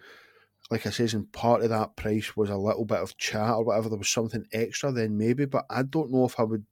like 0.72 0.86
I 0.86 0.92
says, 0.92 1.14
and 1.14 1.32
part 1.32 1.64
of 1.64 1.70
that 1.70 1.96
price 1.96 2.36
was 2.38 2.50
a 2.50 2.58
little 2.58 2.86
bit 2.86 3.00
of 3.00 3.18
chat 3.18 3.50
or 3.50 3.64
whatever, 3.64 3.90
there 3.90 3.98
was 3.98 4.10
something 4.10 4.46
extra, 4.54 4.92
then 4.92 5.18
maybe. 5.18 5.46
But 5.46 5.66
I 5.70 5.84
don't 5.84 6.12
know 6.12 6.26
if 6.26 6.40
I 6.40 6.44
would 6.44 6.66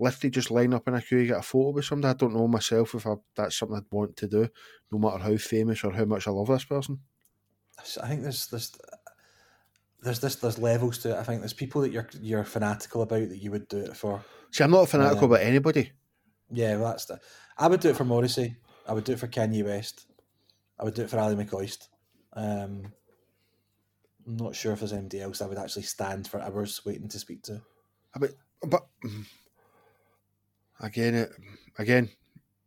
literally 0.00 0.30
just 0.30 0.50
line 0.50 0.72
up 0.72 0.86
in 0.86 0.94
a 0.94 1.02
queue 1.02 1.26
get 1.26 1.38
a 1.38 1.42
photo 1.42 1.70
with 1.70 1.84
somebody. 1.84 2.10
I 2.12 2.16
don't 2.16 2.34
know 2.34 2.46
myself 2.46 2.94
if 2.94 3.06
I, 3.06 3.14
that's 3.36 3.58
something 3.58 3.76
I'd 3.76 3.84
want 3.90 4.16
to 4.18 4.28
do, 4.28 4.48
no 4.92 4.98
matter 4.98 5.18
how 5.18 5.36
famous 5.36 5.82
or 5.82 5.92
how 5.92 6.04
much 6.04 6.28
I 6.28 6.30
love 6.30 6.48
this 6.48 6.64
person. 6.64 7.00
I 8.02 8.08
think 8.08 8.22
there's 8.22 8.46
there's 8.48 8.76
there's 10.02 10.20
this 10.20 10.36
there's 10.36 10.58
levels 10.58 10.98
to 10.98 11.10
it. 11.10 11.18
I 11.18 11.22
think 11.22 11.40
there's 11.40 11.52
people 11.52 11.80
that 11.82 11.92
you're 11.92 12.08
you're 12.20 12.44
fanatical 12.44 13.02
about 13.02 13.28
that 13.28 13.42
you 13.42 13.50
would 13.50 13.68
do 13.68 13.78
it 13.78 13.96
for. 13.96 14.24
See, 14.50 14.64
I'm 14.64 14.70
not 14.70 14.88
fanatical 14.88 15.24
um, 15.24 15.32
about 15.32 15.42
anybody. 15.42 15.92
Yeah, 16.50 16.76
well, 16.76 16.90
that's 16.90 17.06
the. 17.06 17.20
I 17.56 17.68
would 17.68 17.80
do 17.80 17.90
it 17.90 17.96
for 17.96 18.04
Morrissey. 18.04 18.56
I 18.86 18.94
would 18.94 19.04
do 19.04 19.12
it 19.12 19.18
for 19.18 19.28
Kanye 19.28 19.64
West. 19.64 20.06
I 20.78 20.84
would 20.84 20.94
do 20.94 21.02
it 21.02 21.10
for 21.10 21.18
Ally 21.18 21.34
McCoist. 21.34 21.88
Um, 22.32 22.92
I'm 24.26 24.36
not 24.36 24.54
sure 24.54 24.72
if 24.72 24.80
there's 24.80 24.92
anybody 24.92 25.20
else 25.20 25.42
I 25.42 25.46
would 25.46 25.58
actually 25.58 25.82
stand 25.82 26.28
for 26.28 26.40
hours 26.40 26.84
waiting 26.84 27.08
to 27.08 27.18
speak 27.18 27.42
to. 27.44 27.60
But, 28.18 28.32
but 28.62 28.86
mm, 29.04 29.24
again, 30.80 31.14
it 31.14 31.32
again, 31.78 32.10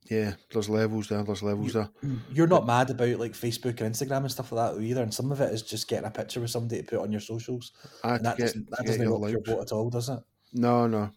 yeah, 0.10 0.34
there's 0.52 0.70
levels 0.70 1.08
there. 1.08 1.24
There's 1.24 1.44
levels 1.44 1.74
there. 1.74 1.90
You're 2.32 2.48
not 2.48 2.66
mad 2.66 2.90
about 2.90 3.20
like 3.20 3.34
Facebook 3.34 3.80
or 3.82 3.86
Instagram 3.86 4.18
and 4.18 4.32
stuff 4.32 4.52
like 4.52 4.76
that 4.76 4.82
either. 4.82 5.04
And 5.04 5.14
some 5.14 5.32
of 5.32 5.40
it 5.42 5.54
is 5.54 5.62
just 5.62 5.88
getting 5.88 6.08
a 6.08 6.12
picture 6.12 6.42
with 6.42 6.50
somebody 6.50 6.82
to 6.82 6.88
put 6.88 7.00
on 7.00 7.12
your 7.12 7.22
socials. 7.22 7.72
I 8.04 8.16
and 8.16 8.26
that 8.26 8.38
get, 8.38 8.48
doesn't 8.48 8.70
that 8.72 8.86
doesn't 8.86 9.10
rock 9.10 9.32
your 9.32 9.42
boat 9.42 9.62
at 9.62 9.72
all, 9.72 9.90
does 9.90 10.10
it? 10.10 10.20
No, 10.54 10.88
no. 10.88 11.12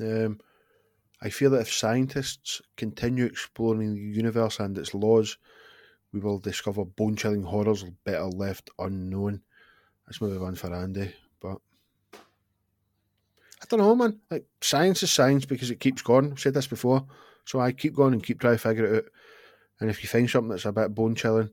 Um, 0.00 0.40
I 1.22 1.28
feel 1.28 1.50
that 1.50 1.60
if 1.60 1.72
scientists 1.72 2.62
continue 2.76 3.26
exploring 3.26 3.94
the 3.94 4.00
universe 4.00 4.58
and 4.58 4.76
its 4.78 4.94
laws, 4.94 5.36
we 6.12 6.20
will 6.20 6.38
discover 6.38 6.84
bone 6.84 7.16
chilling 7.16 7.42
horrors 7.42 7.84
better 8.04 8.24
left 8.24 8.70
unknown. 8.78 9.42
That's 10.06 10.20
maybe 10.20 10.38
one 10.38 10.54
for 10.54 10.74
Andy, 10.74 11.12
but 11.40 11.58
I 12.12 13.66
don't 13.68 13.80
know, 13.80 13.94
man. 13.94 14.18
Like 14.30 14.46
science 14.60 15.02
is 15.02 15.10
science 15.10 15.44
because 15.44 15.70
it 15.70 15.78
keeps 15.78 16.02
going. 16.02 16.32
I've 16.32 16.40
said 16.40 16.54
this 16.54 16.66
before, 16.66 17.06
so 17.50 17.58
I 17.58 17.72
keep 17.72 17.96
going 17.96 18.12
and 18.12 18.22
keep 18.22 18.38
trying 18.38 18.54
to 18.54 18.58
figure 18.58 18.84
it 18.84 18.96
out. 18.98 19.10
And 19.80 19.90
if 19.90 20.04
you 20.04 20.08
find 20.08 20.30
something 20.30 20.50
that's 20.50 20.66
a 20.66 20.72
bit 20.72 20.94
bone 20.94 21.16
chilling, 21.16 21.50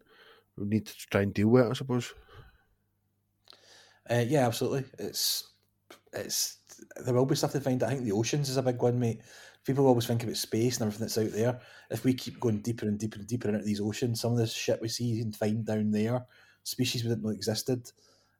we 0.55 0.67
need 0.67 0.85
to 0.85 0.93
try 1.09 1.21
and 1.21 1.33
deal 1.33 1.47
with 1.47 1.65
it, 1.65 1.69
I 1.71 1.73
suppose. 1.73 2.13
Uh, 4.07 4.23
yeah, 4.27 4.45
absolutely. 4.45 4.85
It's 4.99 5.53
it's 6.13 6.59
there 7.03 7.15
will 7.15 7.25
be 7.25 7.35
stuff 7.35 7.53
to 7.53 7.61
find. 7.61 7.81
I 7.81 7.89
think 7.89 8.03
the 8.03 8.11
oceans 8.11 8.47
is 8.47 8.57
a 8.57 8.61
big 8.61 8.79
one, 8.79 8.99
mate. 8.99 9.21
People 9.65 9.87
always 9.87 10.05
think 10.05 10.23
about 10.23 10.37
space 10.37 10.79
and 10.79 10.85
everything 10.85 11.07
that's 11.07 11.17
out 11.17 11.31
there. 11.31 11.59
If 11.89 12.03
we 12.03 12.13
keep 12.13 12.39
going 12.39 12.59
deeper 12.59 12.85
and 12.85 12.99
deeper 12.99 13.17
and 13.17 13.27
deeper 13.27 13.49
into 13.49 13.63
these 13.63 13.81
oceans, 13.81 14.21
some 14.21 14.33
of 14.33 14.37
the 14.37 14.45
shit 14.45 14.79
we 14.79 14.89
see 14.89 15.19
and 15.21 15.35
find 15.35 15.65
down 15.65 15.89
there, 15.89 16.23
species 16.61 17.03
we 17.03 17.09
didn't 17.09 17.23
know 17.23 17.31
existed, 17.31 17.91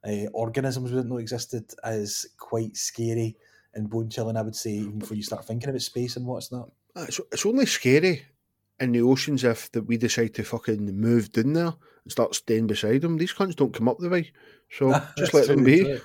uh, 0.07 0.27
organisms 0.31 0.91
we 0.91 0.97
didn't 0.97 1.09
know 1.09 1.17
existed 1.17 1.73
is 1.85 2.27
quite 2.37 2.77
scary 2.77 3.35
and 3.73 3.89
bone 3.89 4.11
chilling. 4.11 4.37
I 4.37 4.43
would 4.43 4.55
say 4.55 4.73
even 4.73 4.99
before 4.99 5.17
you 5.17 5.23
start 5.23 5.43
thinking 5.43 5.69
about 5.69 5.81
space 5.81 6.17
and 6.17 6.25
what's 6.27 6.51
not. 6.51 6.69
It's, 7.03 7.19
it's 7.31 7.45
only 7.45 7.65
scary 7.65 8.23
in 8.79 8.91
the 8.91 9.01
oceans 9.01 9.43
if 9.43 9.71
that 9.71 9.83
we 9.83 9.97
decide 9.97 10.33
to 10.35 10.43
fucking 10.43 10.85
move 10.99 11.31
down 11.31 11.53
there 11.53 11.73
and 12.03 12.11
start 12.11 12.35
staying 12.35 12.67
beside 12.67 13.01
them. 13.01 13.17
These 13.17 13.33
cunts 13.33 13.55
don't 13.55 13.73
come 13.73 13.87
up 13.87 13.97
the 13.99 14.09
way, 14.09 14.31
so 14.71 14.99
just 15.17 15.33
let 15.33 15.47
them 15.47 15.63
be. 15.63 15.83
did, 15.83 16.01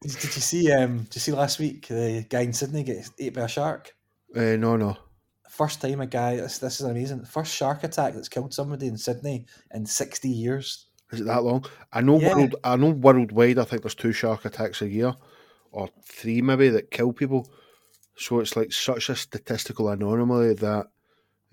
did, 0.00 0.22
you 0.22 0.28
see? 0.28 0.72
Um, 0.72 0.98
did 1.04 1.14
you 1.16 1.20
see 1.20 1.32
last 1.32 1.58
week 1.58 1.88
the 1.88 2.26
guy 2.28 2.42
in 2.42 2.52
Sydney 2.52 2.84
get 2.84 3.08
ate 3.18 3.34
by 3.34 3.42
a 3.42 3.48
shark? 3.48 3.94
Uh, 4.34 4.56
no, 4.56 4.76
no. 4.76 4.96
First 5.48 5.80
time 5.82 6.00
a 6.00 6.06
guy. 6.06 6.36
This, 6.36 6.58
this 6.58 6.80
is 6.80 6.86
amazing. 6.86 7.24
First 7.24 7.54
shark 7.54 7.82
attack 7.84 8.14
that's 8.14 8.28
killed 8.28 8.54
somebody 8.54 8.86
in 8.86 8.96
Sydney 8.96 9.46
in 9.72 9.84
sixty 9.84 10.28
years. 10.28 10.86
Is 11.12 11.20
it 11.20 11.26
that 11.26 11.42
long? 11.42 11.64
I 11.92 12.00
know 12.02 12.20
Yeah. 12.20 12.34
world. 12.34 12.56
I 12.62 12.76
know 12.76 12.90
worldwide. 12.90 13.58
I 13.58 13.64
think 13.64 13.82
there's 13.82 13.96
two 13.96 14.12
shark 14.12 14.44
attacks 14.44 14.80
a 14.80 14.88
year, 14.88 15.14
or 15.72 15.88
three 16.04 16.40
maybe 16.40 16.68
that 16.68 16.90
kill 16.90 17.12
people. 17.12 17.50
So 18.20 18.40
it's 18.40 18.54
like 18.54 18.70
such 18.70 19.08
a 19.08 19.16
statistical 19.16 19.88
anomaly 19.88 20.54
that 20.54 20.88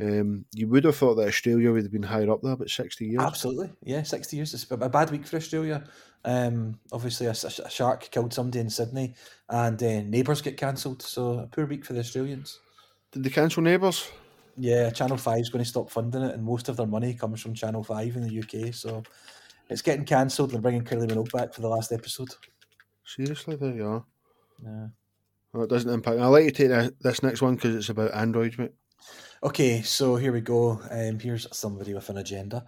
um, 0.01 0.45
you 0.53 0.68
would 0.68 0.84
have 0.84 0.97
thought 0.97 1.15
that 1.15 1.28
Australia 1.28 1.72
would 1.72 1.84
have 1.84 1.91
been 1.91 2.03
higher 2.03 2.30
up 2.30 2.41
there, 2.43 2.57
but 2.57 2.70
sixty 2.70 3.05
years. 3.05 3.24
Absolutely, 3.24 3.72
yeah, 3.84 4.03
sixty 4.03 4.36
years. 4.36 4.53
It's 4.53 4.70
a 4.70 4.89
bad 4.89 5.09
week 5.09 5.26
for 5.26 5.38
Australia. 5.38 5.86
Um, 6.26 6.78
obviously, 6.91 7.28
a, 7.28 7.32
a- 7.32 7.70
shark 7.70 8.11
killed 8.11 8.34
somebody 8.34 8.59
in 8.59 8.70
Sydney, 8.70 9.15
and 9.49 9.82
uh, 9.82 10.01
neighbours 10.01 10.41
get 10.41 10.57
cancelled. 10.57 11.01
So 11.01 11.39
a 11.39 11.47
poor 11.47 11.65
week 11.65 11.86
for 11.86 11.93
the 11.93 12.01
Australians. 12.01 12.59
Did 13.11 13.24
they 13.24 13.30
cancel 13.30 13.63
neighbours? 13.63 14.11
Yeah, 14.57 14.89
Channel 14.89 15.18
5's 15.18 15.49
going 15.49 15.63
to 15.63 15.70
stop 15.70 15.89
funding 15.89 16.24
it, 16.24 16.34
and 16.34 16.43
most 16.43 16.68
of 16.68 16.76
their 16.76 16.88
money 16.88 17.13
comes 17.13 17.41
from 17.41 17.53
Channel 17.53 17.84
5 17.84 18.15
in 18.15 18.28
the 18.28 18.39
UK. 18.39 18.74
So 18.74 19.03
it's 19.70 19.84
getting 19.84 20.03
cancelled. 20.03 20.51
They're 20.51 20.59
bringing 20.59 20.84
Kylie 20.84 21.07
Minogue 21.07 21.32
back 21.32 21.53
for 21.53 21.61
the 21.61 21.70
last 21.70 21.91
episode. 21.91 22.30
Seriously, 23.05 23.55
there 23.55 23.74
you 23.74 23.88
are. 23.88 24.05
Yeah. 24.63 24.88
Well, 25.58 25.66
it 25.66 25.72
doesn't 25.72 25.91
impact. 25.91 26.20
I'll 26.20 26.30
let 26.30 26.43
you 26.43 26.51
take 26.51 26.70
this 26.99 27.24
next 27.24 27.41
one 27.41 27.55
because 27.55 27.74
it's 27.74 27.89
about 27.89 28.14
Android, 28.14 28.60
mate. 28.60 28.74
Okay, 29.41 29.82
so 29.82 30.16
here 30.16 30.32
we 30.32 30.39
go. 30.39 30.80
Um, 30.91 31.18
here's 31.18 31.47
somebody 31.51 31.95
with 31.95 32.08
an 32.12 32.18
agenda. 32.18 32.64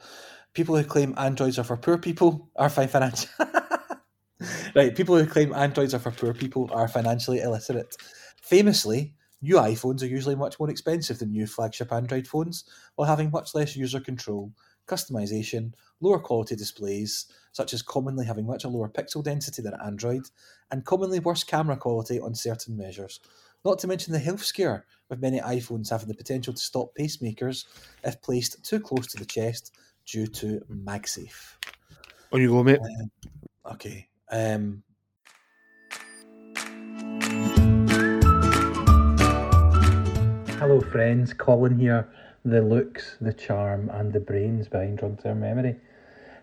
People 0.53 0.75
who 0.75 0.83
claim 0.83 1.13
androids 1.15 1.59
are 1.59 1.63
for 1.63 1.77
poor 1.77 1.99
people 1.99 2.49
are 2.55 2.67
fi- 2.67 2.87
financial. 2.87 3.29
right, 4.75 4.95
people 4.95 5.15
who 5.15 5.27
claim 5.27 5.53
androids 5.53 5.93
are 5.93 5.99
for 5.99 6.09
poor 6.09 6.33
people 6.33 6.67
are 6.73 6.87
financially 6.87 7.41
illiterate. 7.41 7.95
Famously, 8.41 9.13
new 9.39 9.57
iPhones 9.57 10.01
are 10.01 10.07
usually 10.07 10.35
much 10.35 10.59
more 10.59 10.71
expensive 10.71 11.19
than 11.19 11.29
new 11.29 11.45
flagship 11.45 11.93
Android 11.93 12.27
phones, 12.27 12.63
while 12.95 13.07
having 13.07 13.29
much 13.29 13.53
less 13.53 13.75
user 13.75 13.99
control, 13.99 14.51
customization, 14.89 15.73
lower 16.01 16.19
quality 16.19 16.55
displays, 16.55 17.27
such 17.51 17.73
as 17.73 17.81
commonly 17.81 18.25
having 18.25 18.47
much 18.47 18.63
a 18.63 18.67
lower 18.67 18.89
pixel 18.89 19.23
density 19.23 19.61
than 19.61 19.75
Android, 19.85 20.23
and 20.71 20.85
commonly 20.85 21.19
worse 21.19 21.43
camera 21.43 21.77
quality 21.77 22.19
on 22.19 22.33
certain 22.33 22.75
measures. 22.75 23.19
Not 23.63 23.79
to 23.79 23.87
mention 23.87 24.13
the 24.13 24.19
health 24.19 24.43
scare, 24.43 24.85
with 25.09 25.21
many 25.21 25.39
iPhones 25.39 25.89
having 25.89 26.07
the 26.07 26.13
potential 26.13 26.53
to 26.53 26.61
stop 26.61 26.95
pacemakers 26.97 27.65
if 28.03 28.21
placed 28.21 28.63
too 28.63 28.79
close 28.79 29.07
to 29.07 29.17
the 29.17 29.25
chest 29.25 29.73
due 30.05 30.27
to 30.27 30.61
MagSafe. 30.71 31.55
On 32.31 32.41
you 32.41 32.49
go, 32.49 32.63
mate. 32.63 32.79
Okay. 33.65 34.07
Um, 34.31 34.83
Hello, 40.59 40.81
friends. 40.81 41.33
Colin 41.33 41.79
here. 41.79 42.09
The 42.45 42.61
looks, 42.61 43.17
the 43.19 43.33
charm, 43.33 43.89
and 43.89 44.13
the 44.13 44.19
brains 44.19 44.69
behind 44.69 45.01
Long 45.01 45.17
Term 45.17 45.41
Memory. 45.41 45.75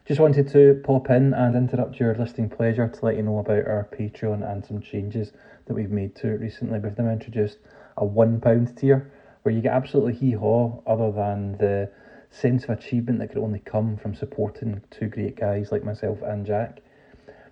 Just 0.04 0.20
wanted 0.20 0.46
to 0.48 0.80
pop 0.84 1.10
in 1.10 1.32
and 1.32 1.56
interrupt 1.56 1.98
your 1.98 2.14
listening 2.14 2.50
pleasure 2.50 2.86
to 2.86 3.04
let 3.04 3.16
you 3.16 3.22
know 3.22 3.38
about 3.38 3.66
our 3.66 3.88
Patreon 3.92 4.48
and 4.48 4.64
some 4.64 4.80
changes 4.80 5.32
that 5.64 5.74
we've 5.74 5.90
made 5.90 6.14
to 6.16 6.28
it 6.28 6.40
recently. 6.40 6.78
We've 6.78 6.96
now 6.98 7.10
introduced 7.10 7.58
a 7.96 8.04
£1 8.04 8.76
tier 8.76 9.10
where 9.42 9.54
you 9.54 9.60
get 9.62 9.72
absolutely 9.72 10.14
hee 10.14 10.32
haw 10.32 10.80
other 10.86 11.10
than 11.10 11.56
the 11.58 11.90
sense 12.30 12.64
of 12.64 12.70
achievement 12.70 13.18
that 13.18 13.28
could 13.28 13.42
only 13.42 13.60
come 13.60 13.96
from 13.96 14.14
supporting 14.14 14.82
two 14.90 15.08
great 15.08 15.34
guys 15.34 15.72
like 15.72 15.82
myself 15.82 16.18
and 16.22 16.44
Jack. 16.44 16.82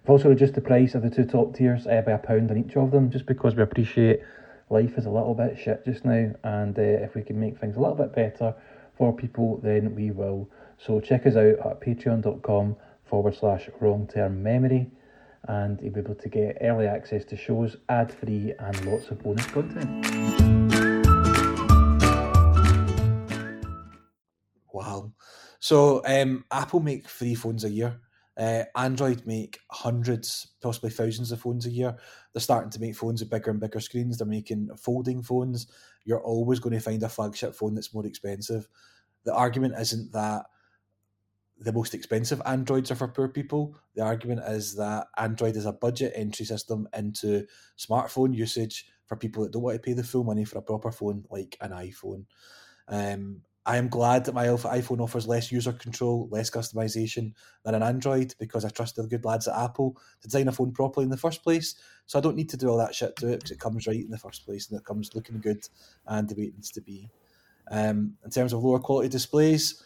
We've 0.03 0.11
also 0.11 0.29
reduced 0.29 0.55
the 0.55 0.61
price 0.61 0.95
of 0.95 1.03
the 1.03 1.11
two 1.11 1.25
top 1.25 1.57
tiers 1.57 1.87
uh, 1.87 2.03
by 2.03 2.13
a 2.13 2.19
pound 2.19 2.51
on 2.51 2.59
each 2.59 2.77
of 2.77 2.91
them 2.91 3.11
just 3.11 3.27
because 3.27 3.55
we 3.55 3.63
appreciate 3.63 4.21
life 4.71 4.97
is 4.97 5.07
a 5.07 5.11
little 5.11 5.35
bit 5.35 5.59
shit 5.59 5.85
just 5.85 6.05
now 6.05 6.33
and 6.43 6.79
uh, 6.79 6.83
if 6.83 7.15
we 7.15 7.23
can 7.23 7.39
make 7.39 7.59
things 7.59 7.77
a 7.77 7.81
little 7.81 7.97
bit 7.97 8.15
better 8.15 8.55
for 8.97 9.13
people 9.13 9.61
then 9.63 9.95
we 9.95 10.11
will. 10.11 10.49
So 10.79 11.01
check 11.01 11.27
us 11.27 11.37
out 11.37 11.59
at 11.65 11.81
patreon.com 11.81 12.77
forward 13.05 13.37
slash 13.37 13.69
wrong 13.81 14.09
term 14.13 14.43
memory 14.43 14.91
and 15.49 15.81
you'll 15.81 15.93
be 15.93 16.01
able 16.01 16.15
to 16.15 16.29
get 16.29 16.59
early 16.61 16.87
access 16.87 17.25
to 17.27 17.37
shows 17.37 17.77
ad 17.89 18.13
free 18.13 18.55
and 18.59 18.85
lots 18.87 19.11
of 19.11 19.23
bonus 19.23 19.47
content. 19.47 20.07
Wow. 24.73 25.13
So 25.61 26.03
um, 26.05 26.45
Apple 26.51 26.81
make 26.81 27.09
three 27.09 27.35
phones 27.35 27.65
a 27.65 27.71
year. 27.71 28.01
Uh, 28.37 28.65
Android 28.75 29.27
make 29.27 29.61
hundreds, 29.71 30.55
possibly 30.61 30.91
thousands 30.91 31.31
of 31.31 31.41
phones 31.41 31.67
a 31.67 31.71
year. 31.71 31.95
They're 32.33 32.41
starting 32.41 32.71
to 32.71 32.81
make 32.81 32.97
phones 32.97 33.21
with 33.21 33.31
bigger 33.31 33.51
and 33.51 33.61
bigger 33.61 33.81
screens. 33.81 34.19
They're 34.19 34.27
making 34.27 34.71
folding 34.77 35.23
phones. 35.23 35.69
You're 36.05 36.23
always 36.23 36.59
going 36.59 36.75
to 36.75 36.81
find 36.81 37.03
a 37.03 37.09
flagship 37.09 37.55
phone 37.55 37.75
that's 37.75 37.95
more 37.95 38.07
expensive. 38.07 38.69
The 39.25 39.35
argument 39.35 39.75
isn't 39.79 40.13
that 40.13 40.47
the 41.61 41.73
most 41.73 41.95
expensive 41.95 42.43
Androids 42.45 42.91
are 42.91 42.97
for 42.97 43.09
poor 43.09 43.29
people. 43.29 43.77
The 43.95 44.03
argument 44.03 44.43
is 44.49 44.75
that 44.75 45.07
Android 45.17 45.57
is 45.57 45.67
a 45.67 45.73
budget 45.73 46.13
entry 46.17 46.45
system 46.45 46.89
into 46.97 47.47
smartphone 47.79 48.35
usage 48.35 48.87
for 49.07 49.17
people 49.17 49.43
that 49.43 49.53
don't 49.53 49.63
want 49.63 49.77
to 49.77 49.81
pay 49.81 49.93
the 49.93 50.03
full 50.03 50.25
money 50.25 50.45
for 50.45 50.59
a 50.59 50.63
proper 50.63 50.91
phone 50.91 51.25
like 51.31 51.57
an 51.61 51.71
iPhone. 51.71 52.25
Um, 52.89 53.43
I 53.67 53.79
am 53.79 53.89
glad 53.89 54.27
that 54.27 54.35
my 54.35 54.47
iPhone 54.47 55.01
offers 55.01 55.27
less 55.27 55.51
user 55.51 55.73
control, 55.73 56.29
less 56.31 56.51
customization 56.51 57.33
than 57.65 57.75
an 57.75 57.83
Android 57.83 58.35
because 58.39 58.65
I 58.65 58.69
trust 58.69 58.97
the 58.97 59.07
good 59.07 59.25
lads 59.25 59.49
at 59.49 59.59
Apple 59.59 59.97
to 60.21 60.29
design 60.29 60.49
a 60.49 60.53
phone 60.53 60.73
properly 60.73 61.05
in 61.05 61.11
the 61.11 61.17
first 61.17 61.43
place. 61.43 61.75
So 62.05 62.19
I 62.19 62.23
don't 62.23 62.37
need 62.37 62.51
to 62.51 62.59
do 62.59 62.69
all 62.69 62.77
that 62.77 62.95
shit 62.95 63.17
to 63.17 63.29
it 63.29 63.37
because 63.37 63.53
it 63.53 63.61
comes 63.61 63.87
right 63.87 64.05
in 64.05 64.11
the 64.11 64.19
first 64.19 64.45
place 64.45 64.69
and 64.69 64.79
it 64.79 64.85
comes 64.85 65.15
looking 65.15 65.41
good 65.41 65.67
and 66.07 66.29
the 66.29 66.35
way 66.35 66.45
it 66.45 66.55
needs 66.55 66.71
to 66.73 66.83
be. 66.83 67.09
Um, 67.71 68.15
in 68.23 68.31
terms 68.31 68.53
of 68.53 68.63
lower 68.63 68.79
quality 68.79 69.09
displays, 69.09 69.83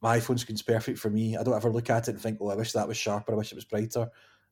my 0.00 0.18
iPhone 0.18 0.38
screen's 0.38 0.62
perfect 0.62 0.98
for 0.98 1.08
me. 1.08 1.36
I 1.36 1.44
don't 1.44 1.54
ever 1.54 1.70
look 1.70 1.90
at 1.90 2.08
it 2.08 2.12
and 2.12 2.20
think, 2.20 2.38
oh, 2.40 2.50
I 2.50 2.56
wish 2.56 2.72
that 2.72 2.88
was 2.88 2.96
sharper, 2.96 3.32
I 3.32 3.36
wish 3.36 3.52
it 3.52 3.56
was 3.56 3.64
brighter. 3.64 4.10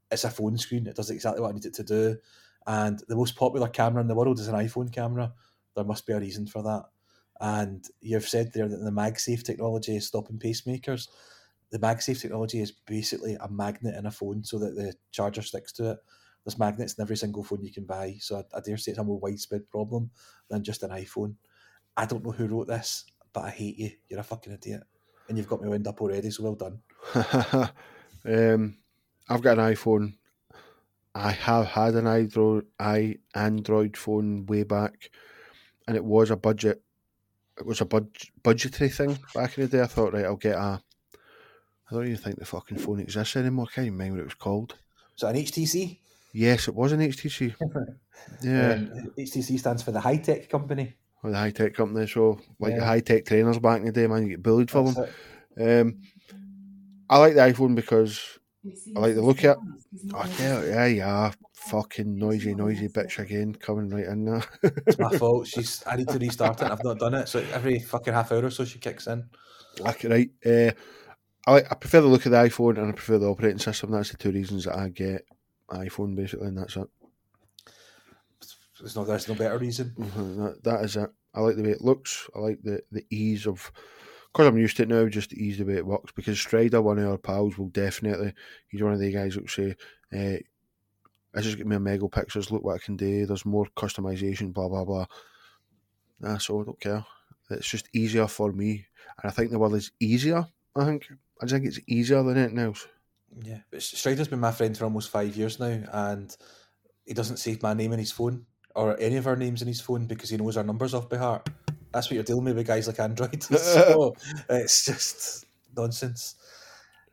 It's 0.09 0.23
a 0.23 0.31
phone 0.31 0.57
screen, 0.57 0.87
it 0.87 0.95
does 0.95 1.11
exactly 1.11 1.43
what 1.43 1.51
I 1.51 1.55
need 1.55 1.65
it 1.65 1.75
to 1.75 1.83
do. 1.83 2.17
And 2.65 3.03
the 3.09 3.17
most 3.17 3.35
popular 3.35 3.69
camera 3.69 4.01
in 4.01 4.07
the 4.07 4.15
world 4.15 4.39
is 4.39 4.47
an 4.47 4.55
iPhone 4.55 4.93
camera. 4.93 5.33
There 5.75 5.85
must 5.85 6.07
be 6.07 6.13
a 6.13 6.21
reason 6.21 6.47
for 6.47 6.63
that. 6.63 6.85
And 7.43 7.85
you've 8.01 8.29
said 8.29 8.53
there 8.53 8.69
that 8.69 8.85
the 8.85 8.91
MagSafe 8.93 9.43
technology 9.43 9.97
is 9.97 10.07
stopping 10.07 10.39
pacemakers. 10.39 11.09
The 11.71 11.79
MagSafe 11.81 12.21
technology 12.21 12.61
is 12.61 12.71
basically 12.71 13.35
a 13.35 13.49
magnet 13.49 13.97
in 13.97 14.07
a 14.07 14.13
phone 14.13 14.45
so 14.45 14.61
that 14.61 14.77
the 14.77 14.95
charger 15.11 15.43
sticks 15.43 15.73
to 15.73 15.91
it. 15.91 15.99
There's 16.45 16.59
magnets 16.59 16.95
in 16.95 17.03
every 17.03 17.17
single 17.17 17.43
phone 17.43 17.65
you 17.65 17.73
can 17.73 17.85
buy. 17.85 18.17
So 18.21 18.37
I, 18.37 18.57
I 18.57 18.61
dare 18.61 18.77
say 18.77 18.93
it's 18.93 19.01
a 19.01 19.05
more 19.05 19.19
widespread 19.19 19.69
problem 19.71 20.13
than 20.49 20.63
just 20.63 20.85
an 20.85 20.91
iPhone. 20.91 21.35
I 21.97 22.07
don't 22.07 22.25
know 22.25 22.31
who 22.31 22.47
wrote 22.47 22.69
this, 22.69 23.07
but 23.33 23.45
I 23.45 23.51
hate 23.51 23.77
you. 23.77 23.91
You're 24.09 24.21
a 24.21 24.25
fucking 24.25 24.53
idiot. 24.53 24.85
And 25.29 25.37
you've 25.37 25.49
got 25.49 25.63
me 25.63 25.69
wound 25.69 25.89
up 25.89 26.01
already, 26.01 26.31
so 26.31 26.45
well 26.45 26.55
done. 26.55 26.81
um, 28.25 28.77
I've 29.29 29.43
got 29.43 29.59
an 29.59 29.75
iPhone. 29.75 30.15
I 31.13 31.33
have 31.33 31.67
had 31.67 31.95
an 31.95 32.07
Android, 33.35 33.97
phone 33.97 34.47
way 34.47 34.63
back, 34.63 35.11
and 35.89 35.97
it 35.97 36.05
was 36.05 36.31
a 36.31 36.37
budget. 36.37 36.83
It 37.59 37.67
was 37.67 37.81
a 37.81 37.85
bud, 37.85 38.09
budgetary 38.43 38.89
thing 38.91 39.19
back 39.35 39.57
in 39.59 39.65
the 39.65 39.69
day. 39.77 39.83
I 39.83 39.87
thought, 39.87 40.13
right, 40.15 40.25
I'll 40.25 40.37
get 40.37 40.55
a. 40.57 40.81
I 41.91 41.95
don't 41.95 42.07
even 42.07 42.17
think 42.17 42.39
the 42.39 42.45
fucking 42.47 42.79
phone 42.79 43.01
exists 43.01 43.37
anymore. 43.37 43.67
I 43.71 43.75
can't 43.75 43.87
even 43.87 43.99
remember 43.99 44.17
what 44.19 44.23
it 44.23 44.25
was 44.27 44.35
called. 44.35 44.75
So 45.17 45.29
an 45.29 45.37
HTC? 45.37 45.99
Yes, 46.33 46.69
it 46.69 46.75
was 46.75 46.93
an 46.93 47.01
HTC. 47.01 47.55
Yeah, 48.41 48.75
Um, 48.75 49.13
HTC 49.19 49.59
stands 49.59 49.83
for 49.83 49.91
the 49.91 49.99
high 49.99 50.17
tech 50.19 50.49
company. 50.49 50.95
with 51.25 51.35
a 51.35 51.37
high 51.37 51.51
tech 51.51 51.75
company. 51.75 52.07
So, 52.07 52.39
like 52.61 52.77
the 52.77 52.85
high 52.85 53.01
tech 53.01 53.25
trainers 53.25 53.59
back 53.59 53.81
in 53.81 53.87
the 53.87 53.93
day, 53.93 54.07
man, 54.07 54.23
you 54.23 54.29
get 54.31 54.43
bullied 54.43 54.71
for 54.71 54.85
That's 54.85 54.95
them. 54.95 55.09
it. 55.57 55.81
Um, 55.81 56.03
I 57.11 57.19
like 57.19 57.35
the 57.35 57.41
iPhone 57.41 57.75
because 57.75 58.39
I 58.97 59.01
like 59.01 59.15
the 59.17 59.23
look 59.23 59.43
at 59.45 59.57
it. 59.57 60.13
Oh, 60.15 60.37
yeah, 60.39 60.65
yeah, 60.65 60.87
yeah. 60.87 61.33
Fucking 61.67 62.17
noisy, 62.17 62.55
noisy 62.55 62.89
bitch 62.89 63.19
again 63.19 63.55
coming 63.55 63.89
right 63.89 64.07
in 64.07 64.25
there. 64.25 64.43
It's 64.63 64.99
my 64.99 65.11
fault. 65.19 65.47
She's. 65.47 65.83
I 65.87 65.97
need 65.97 66.09
to 66.09 66.19
restart 66.19 66.61
it. 66.63 66.71
I've 66.71 66.83
not 66.85 66.99
done 66.99 67.15
it. 67.15 67.29
So 67.29 67.39
every 67.53 67.79
fucking 67.79 68.13
half 68.13 68.33
hour 68.33 68.45
or 68.45 68.51
so 68.51 68.65
she 68.65 68.79
kicks 68.79 69.07
in. 69.07 69.25
like, 69.81 70.05
right. 70.05 70.31
Uh, 70.45 70.73
I, 71.47 71.53
like, 71.53 71.67
I 71.71 71.75
prefer 71.75 72.01
the 72.01 72.09
look 72.09 72.27
of 72.27 72.33
the 72.33 72.39
iPhone 72.39 72.79
and 72.79 72.89
I 72.89 72.93
prefer 72.93 73.19
the 73.19 73.29
operating 73.31 73.59
system. 73.59 73.91
That's 73.91 74.11
the 74.11 74.17
two 74.17 74.33
reasons 74.33 74.65
that 74.65 74.77
I 74.77 74.89
get 74.89 75.25
iPhone, 75.71 76.15
basically, 76.17 76.49
and 76.49 76.59
that's 76.59 76.77
it. 76.77 76.89
There's 78.81 78.97
no. 78.97 79.05
There's 79.05 79.29
no 79.29 79.35
better 79.35 79.59
reason. 79.59 79.95
Mhm, 79.99 80.37
That, 80.37 80.65
that 80.65 80.85
is 80.85 80.97
it. 80.97 81.11
I 81.35 81.41
like 81.41 81.57
the 81.57 81.63
way 81.63 81.71
it 81.71 81.81
looks. 81.81 82.29
I 82.35 82.41
like 82.41 82.59
the, 82.63 82.83
the 82.91 83.05
ease 83.11 83.47
of, 83.47 83.71
because 84.33 84.47
I'm 84.49 84.59
used 84.59 84.77
to 84.79 84.83
it 84.83 84.89
now, 84.89 85.07
just 85.09 85.31
the 85.31 85.43
ease 85.43 85.59
the 85.59 85.65
way 85.65 85.77
it 85.77 85.87
works. 85.87 86.13
Because 86.15 86.39
Strider, 86.39 86.83
one 86.83 86.99
of 86.99 87.09
our 87.09 87.17
pals, 87.19 87.57
will 87.57 87.69
definitely, 87.69 88.35
he's 88.69 88.83
one 88.83 88.93
of 88.93 88.99
the 88.99 89.13
guys 89.13 89.35
that 89.35 89.43
will 89.43 89.49
say, 89.49 89.77
uh, 90.13 90.39
this 91.35 91.47
is 91.47 91.55
getting 91.55 91.71
me 91.71 91.77
a 91.77 91.81
mega 91.81 92.09
pictures, 92.09 92.51
look 92.51 92.63
what 92.63 92.75
I 92.75 92.85
can 92.85 92.97
do, 92.97 93.27
there's 93.27 93.47
more 93.47 93.67
customization, 93.77 94.53
blah, 94.53 94.69
blah, 94.69 94.85
blah. 94.85 95.07
Nah, 96.21 96.39
so 96.39 96.61
I 96.61 96.65
don't 96.65 96.81
care. 96.81 97.05
It's 97.51 97.69
just 97.69 97.89
easier 97.93 98.29
for 98.29 98.53
me, 98.53 98.87
and 99.23 99.31
I 99.31 99.35
think 99.35 99.51
the 99.51 99.59
word 99.59 99.75
is 99.75 99.91
easier. 100.01 100.47
I 100.77 100.85
think 100.85 101.09
I 101.43 101.47
think 101.47 101.67
it's 101.67 101.81
easier 101.87 102.23
than 102.23 102.39
anything 102.39 102.59
else. 102.59 102.87
Yeah, 103.43 103.59
but 103.71 103.83
Strider's 103.83 104.29
been 104.29 104.41
my 104.41 104.53
friend 104.53 104.77
for 104.77 104.85
almost 104.85 105.11
five 105.11 105.37
years 105.37 105.59
now, 105.59 105.83
and 105.93 106.35
he 107.05 107.15
doesn't 107.15 107.39
save 107.39 107.63
my 107.63 107.75
name 107.75 107.93
in 107.93 107.99
his 107.99 108.13
phone 108.13 108.47
or 108.75 108.99
any 108.99 109.17
of 109.17 109.27
our 109.27 109.37
names 109.37 109.61
in 109.61 109.69
his 109.69 109.81
phone 109.81 110.07
because 110.07 110.31
he 110.31 110.37
knows 110.37 110.57
our 110.57 110.65
numbers 110.65 110.95
off 110.95 111.09
by 111.09 111.19
heart. 111.19 111.49
That's 111.93 112.09
what 112.09 112.15
you're 112.15 112.25
dealing 112.25 112.45
with 112.45 112.57
with 112.57 112.67
guys 112.67 112.87
like 112.87 113.01
Android. 113.01 113.43
so 113.43 114.15
it's 114.49 114.85
just 114.85 115.45
nonsense. 115.77 116.37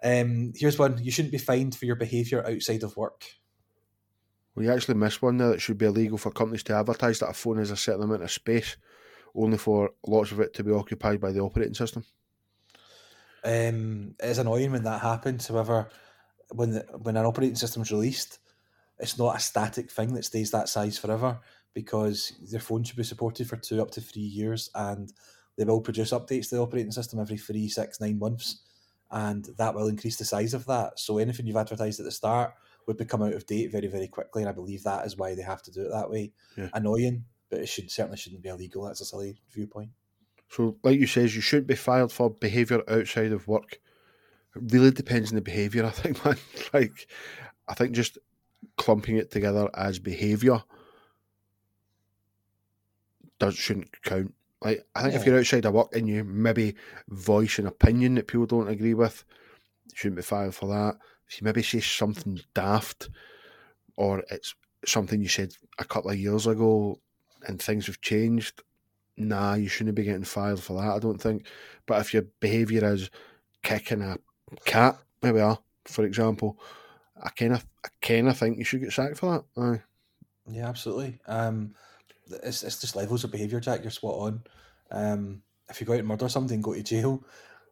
Um, 0.04 0.54
here's 0.56 0.80
one: 0.80 1.04
you 1.04 1.12
shouldn't 1.12 1.34
be 1.34 1.38
fined 1.38 1.76
for 1.76 1.86
your 1.86 1.96
behaviour 1.96 2.46
outside 2.46 2.84
of 2.84 2.96
work. 2.96 3.26
You 4.60 4.74
actually 4.74 4.96
missed 4.96 5.22
one 5.22 5.38
there. 5.38 5.50
That 5.50 5.62
should 5.62 5.78
be 5.78 5.86
illegal 5.86 6.18
for 6.18 6.32
companies 6.32 6.64
to 6.64 6.76
advertise 6.76 7.20
that 7.20 7.30
a 7.30 7.34
phone 7.34 7.58
has 7.58 7.72
a 7.72 7.78
certain 7.78 8.04
amount 8.04 8.24
of 8.24 8.32
space, 8.32 8.76
only 9.34 9.58
for 9.58 9.92
lots 10.06 10.32
of 10.32 10.40
it 10.40 10.54
to 10.56 10.64
be 10.64 10.72
occupied 10.72 11.22
by 11.22 11.32
the 11.32 11.40
operating 11.40 11.74
system. 11.74 12.04
Um, 13.44 14.16
it's 14.20 14.38
annoying 14.38 14.72
when 14.72 14.84
that 14.84 15.02
happens. 15.02 15.48
However, 15.48 15.90
when 16.52 16.72
the, 16.72 16.80
when 17.02 17.16
an 17.16 17.26
operating 17.26 17.56
system's 17.56 17.92
released, 17.92 18.40
it's 19.00 19.18
not 19.18 19.38
a 19.38 19.40
static 19.40 19.90
thing 19.90 20.14
that 20.14 20.26
stays 20.26 20.52
that 20.52 20.68
size 20.68 20.98
forever 20.98 21.40
because 21.74 22.34
their 22.52 22.60
phone 22.60 22.84
should 22.84 22.98
be 22.98 23.04
supported 23.04 23.48
for 23.48 23.56
two 23.56 23.82
up 23.82 23.92
to 23.92 24.02
three 24.02 24.22
years, 24.22 24.70
and 24.76 25.14
they 25.56 25.64
will 25.64 25.80
produce 25.80 26.12
updates 26.12 26.50
to 26.50 26.56
the 26.56 26.62
operating 26.62 26.92
system 26.92 27.20
every 27.20 27.38
three, 27.38 27.70
six, 27.70 28.02
nine 28.02 28.20
months, 28.20 28.62
and 29.12 29.46
that 29.58 29.74
will 29.74 29.88
increase 29.88 30.18
the 30.18 30.26
size 30.26 30.54
of 30.54 30.66
that. 30.66 31.00
So 31.00 31.18
anything 31.18 31.48
you've 31.48 31.56
advertised 31.56 32.00
at 32.00 32.06
the 32.06 32.12
start 32.12 32.54
would 32.90 32.98
become 32.98 33.22
out 33.22 33.34
of 33.34 33.46
date 33.46 33.72
very, 33.72 33.86
very 33.86 34.08
quickly, 34.08 34.42
and 34.42 34.50
I 34.50 34.52
believe 34.52 34.82
that 34.84 35.06
is 35.06 35.16
why 35.16 35.36
they 35.36 35.44
have 35.44 35.62
to 35.62 35.72
do 35.72 35.86
it 35.86 35.92
that 35.92 36.10
way. 36.10 36.32
Yeah. 36.58 36.70
Annoying, 36.74 37.24
but 37.52 37.60
it 37.60 37.70
should 37.70 37.92
certainly 37.92 38.18
shouldn't 38.18 38.42
be 38.42 38.50
illegal. 38.50 38.84
That's 38.84 39.00
a 39.00 39.06
silly 39.06 39.38
viewpoint. 39.54 39.92
So, 40.50 40.76
like 40.82 41.00
you 41.00 41.06
says, 41.06 41.36
you 41.36 41.42
shouldn't 41.42 41.68
be 41.68 41.76
fired 41.76 42.12
for 42.12 42.32
behaviour 42.32 42.82
outside 42.90 43.32
of 43.32 43.48
work. 43.48 43.80
It 44.56 44.74
really 44.74 44.90
depends 44.90 45.30
on 45.30 45.36
the 45.36 45.42
behaviour. 45.42 45.86
I 45.86 45.92
think, 45.92 46.26
man. 46.26 46.38
Like, 46.74 47.08
I 47.68 47.76
think 47.76 47.92
just 47.92 48.18
clumping 48.76 49.18
it 49.18 49.30
together 49.30 49.70
as 49.76 50.00
behaviour 50.00 50.64
does 53.38 53.56
shouldn't 53.56 54.02
count. 54.02 54.34
Like, 54.64 54.84
I 54.96 55.04
think 55.04 55.14
if 55.14 55.28
you're 55.28 55.38
outside 55.38 55.66
of 55.66 55.76
work 55.76 55.96
and 55.96 56.10
you 56.10 56.24
maybe 56.24 56.74
voice 57.08 57.60
an 57.60 57.68
opinion 57.68 58.16
that 58.16 58.28
people 58.28 58.48
don't 58.48 58.68
agree 58.68 58.96
with, 58.96 59.24
you 59.86 59.96
shouldn't 59.96 60.18
be 60.18 60.24
fired 60.24 60.56
for 60.56 60.68
that. 60.70 60.98
If 61.30 61.40
you 61.40 61.46
maybe 61.46 61.64
say 61.64 61.80
something 61.80 62.40
daft, 62.54 63.10
or 63.96 64.24
it's 64.32 64.56
something 64.86 65.22
you 65.22 65.28
said 65.28 65.54
a 65.78 65.86
couple 65.86 66.12
of 66.12 66.18
years 66.18 66.48
ago 66.48 67.00
and 67.48 67.62
things 67.62 67.86
have 67.88 68.02
changed, 68.02 68.64
nah, 69.18 69.54
you 69.54 69.68
shouldn't 69.68 69.96
be 69.96 70.04
getting 70.04 70.24
fired 70.24 70.60
for 70.60 70.82
that, 70.82 70.96
I 70.96 71.00
don't 71.00 71.22
think. 71.22 71.46
But 71.86 72.02
if 72.02 72.14
your 72.14 72.24
behaviour 72.40 72.94
is 72.94 73.10
kicking 73.62 74.02
a 74.02 74.18
cat, 74.66 74.98
maybe 75.22 75.40
are, 75.40 75.60
for 75.86 76.04
example, 76.06 76.60
I 77.22 77.30
kind 77.30 77.54
of, 77.54 77.66
I 77.86 77.90
kind 78.02 78.30
of 78.30 78.38
think 78.38 78.58
you 78.58 78.64
should 78.64 78.82
get 78.82 78.94
sacked 78.94 79.18
for 79.18 79.44
that. 79.56 79.62
Aye. 79.62 79.82
Yeah, 80.50 80.68
absolutely. 80.68 81.20
Um, 81.28 81.76
it's 82.44 82.64
it's 82.64 82.80
just 82.80 82.96
levels 82.96 83.24
of 83.24 83.32
behaviour, 83.32 83.60
Jack. 83.60 83.82
You're 83.82 83.92
spot 83.92 84.16
on. 84.16 84.44
Um, 84.92 85.42
if 85.70 85.80
you 85.80 85.86
go 85.86 85.94
out 85.94 86.00
and 86.00 86.08
murder 86.08 86.28
and 86.36 86.64
go 86.64 86.74
to 86.74 86.84
jail, 86.84 87.24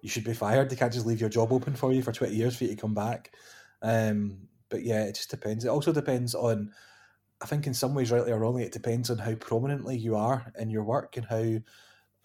you 0.02 0.10
should 0.10 0.24
be 0.24 0.34
fired. 0.34 0.70
They 0.70 0.76
can't 0.76 0.94
just 0.94 1.06
leave 1.06 1.22
your 1.22 1.30
job 1.30 1.52
open 1.52 1.76
for 1.76 1.92
you 1.92 2.02
for 2.02 2.12
twenty 2.12 2.36
years 2.36 2.56
for 2.56 2.64
you 2.66 2.72
to 2.72 2.82
come 2.82 2.94
back. 2.94 3.34
Um, 3.82 4.48
but 4.70 4.84
yeah, 4.84 5.04
it 5.04 5.16
just 5.16 5.30
depends. 5.32 5.66
It 5.66 5.70
also 5.70 5.92
depends 5.92 6.36
on. 6.36 6.72
I 7.40 7.46
think 7.46 7.68
in 7.68 7.76
some 7.76 7.94
ways, 7.94 8.12
rightly 8.12 8.32
or 8.32 8.40
wrongly, 8.40 8.64
it 8.64 8.72
depends 8.72 9.12
on 9.12 9.20
how 9.20 9.36
prominently 9.36 9.96
you 9.96 10.16
are 10.16 10.52
in 10.58 10.72
your 10.72 10.84
work 10.84 11.18
and 11.18 11.26
how 11.26 11.60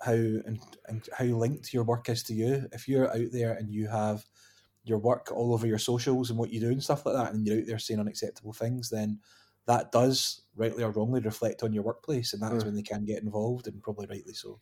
how 0.00 0.12
and, 0.14 0.58
and 0.88 1.06
how 1.16 1.24
linked 1.26 1.74
your 1.74 1.84
work 1.84 2.08
is 2.08 2.22
to 2.24 2.34
you. 2.34 2.66
If 2.72 2.88
you're 2.88 3.10
out 3.10 3.30
there 3.30 3.52
and 3.52 3.70
you 3.70 3.88
have 3.88 4.24
your 4.84 4.98
work 4.98 5.30
all 5.30 5.52
over 5.52 5.66
your 5.66 5.78
socials 5.78 6.30
and 6.30 6.38
what 6.38 6.50
you 6.50 6.60
do 6.60 6.70
and 6.70 6.82
stuff 6.82 7.04
like 7.04 7.14
that, 7.14 7.34
and 7.34 7.46
you're 7.46 7.58
out 7.60 7.66
there 7.66 7.78
saying 7.78 8.00
unacceptable 8.00 8.54
things, 8.54 8.88
then 8.88 9.20
that 9.66 9.92
does, 9.92 10.42
rightly 10.56 10.82
or 10.82 10.90
wrongly, 10.90 11.20
reflect 11.20 11.62
on 11.62 11.72
your 11.72 11.84
workplace, 11.84 12.32
and 12.32 12.42
that's 12.42 12.64
Mm. 12.64 12.64
when 12.64 12.74
they 12.74 12.82
can 12.82 13.04
get 13.04 13.22
involved, 13.22 13.68
and 13.68 13.82
probably 13.82 14.06
rightly 14.06 14.32
so. 14.32 14.58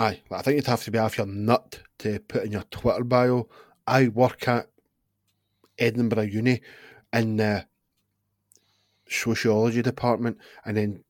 Aye, 0.00 0.22
I 0.30 0.40
think 0.40 0.56
you'd 0.56 0.66
have 0.66 0.82
to 0.84 0.90
be 0.90 0.98
off 0.98 1.18
your 1.18 1.26
nut 1.26 1.78
to 1.98 2.20
put 2.20 2.44
in 2.44 2.52
your 2.52 2.62
Twitter 2.70 3.04
bio. 3.04 3.48
I 3.86 4.08
work 4.08 4.48
at 4.48 4.70
Edinburgh 5.78 6.22
Uni 6.22 6.62
in 7.12 7.36
the 7.36 7.66
sociology 9.06 9.82
department, 9.82 10.38
and 10.64 10.78
then 10.78 11.04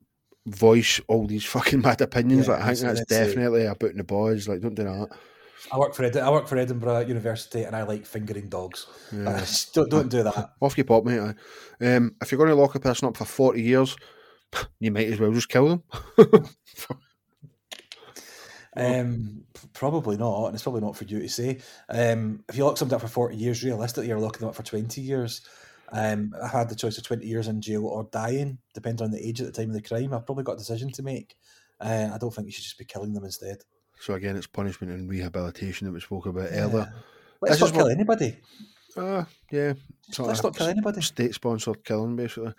voice 0.45 1.01
all 1.07 1.29
these 1.29 1.45
fucking 1.45 1.81
mad 1.85 2.01
opinions. 2.01 2.49
Yeah, 2.49 2.55
like, 2.55 2.63
I 2.63 2.75
think 2.75 2.81
that's 2.81 3.05
definitely 3.05 3.67
about 3.67 3.95
the 3.95 4.03
boys. 4.03 4.49
Like, 4.49 4.61
don't 4.61 4.75
do 4.75 4.83
that. 4.83 5.09
I 5.71 5.79
work 5.79 5.95
for 5.95 6.03
Ed- 6.03 6.17
I 6.17 6.31
work 6.31 6.49
for 6.49 6.59
Edinburgh 6.59 7.07
University, 7.07 7.63
and 7.63 7.77
I 7.77 7.85
like 7.85 8.05
fingering 8.05 8.49
dogs. 8.49 8.89
Yeah. 9.13 9.45
don't 9.73 9.89
don't 9.89 10.09
do 10.09 10.25
that. 10.25 10.51
Off 10.61 10.77
you 10.77 10.83
pop, 10.83 11.05
mate. 11.05 11.37
Um, 11.81 12.17
if 12.21 12.33
you're 12.33 12.39
going 12.39 12.51
to 12.51 12.57
lock 12.57 12.75
a 12.75 12.81
person 12.81 13.07
up 13.07 13.17
for 13.17 13.25
forty 13.25 13.63
years, 13.63 13.97
you 14.81 14.91
might 14.91 15.13
as 15.13 15.21
well 15.21 15.31
just 15.31 15.49
kill 15.49 15.69
them. 15.69 15.83
Um, 18.77 19.45
probably 19.73 20.17
not, 20.17 20.47
and 20.47 20.55
it's 20.55 20.63
probably 20.63 20.81
not 20.81 20.97
for 20.97 21.05
you 21.05 21.21
to 21.21 21.29
say. 21.29 21.59
Um, 21.89 22.45
if 22.49 22.57
you 22.57 22.65
lock 22.65 22.77
somebody 22.77 22.97
up 22.97 23.03
for 23.03 23.09
forty 23.09 23.37
years, 23.37 23.63
realistically, 23.65 24.09
you're 24.09 24.21
locking 24.21 24.41
them 24.41 24.49
up 24.51 24.55
for 24.55 24.63
twenty 24.63 25.01
years. 25.01 25.43
Um, 25.93 26.33
I 26.41 26.47
had 26.47 26.69
the 26.69 26.77
choice 26.77 26.97
of 26.99 27.05
twenty 27.05 27.27
years 27.27 27.49
in 27.49 27.61
jail 27.61 27.85
or 27.87 28.05
dying, 28.13 28.59
depending 28.75 29.05
on 29.05 29.11
the 29.11 29.27
age 29.27 29.41
at 29.41 29.47
the 29.47 29.53
time 29.53 29.71
of 29.71 29.75
the 29.75 29.83
crime. 29.83 30.15
I've 30.15 30.25
probably 30.27 30.45
got 30.45 30.55
a 30.55 30.59
decision 30.59 30.93
to 30.93 31.03
make. 31.03 31.35
Uh, 31.81 32.11
I 32.15 32.19
don't 32.19 32.33
think 32.33 32.47
you 32.47 32.53
should 32.53 32.63
just 32.65 32.79
be 32.79 32.85
killing 32.85 33.13
them 33.13 33.25
instead. 33.25 33.59
So 34.01 34.15
again, 34.15 34.37
it's 34.37 34.47
punishment 34.47 34.93
and 34.93 35.11
rehabilitation 35.11 35.87
that 35.87 35.93
we 35.93 36.01
spoke 36.01 36.27
about 36.27 36.53
Yeah. 36.53 36.65
earlier. 36.65 36.93
Let's 37.43 37.55
This 37.59 37.61
not 37.61 37.73
kill 37.75 37.85
what- 37.87 37.93
anybody. 37.93 38.37
Uh, 38.97 39.25
yeah, 39.51 39.73
sort 40.11 40.29
Let's 40.29 40.43
not 40.43 40.55
kill 40.57 40.67
anybody. 40.67 41.01
state 41.01 41.35
sponsored 41.35 41.85
killing, 41.85 42.17
basically. 42.17 42.53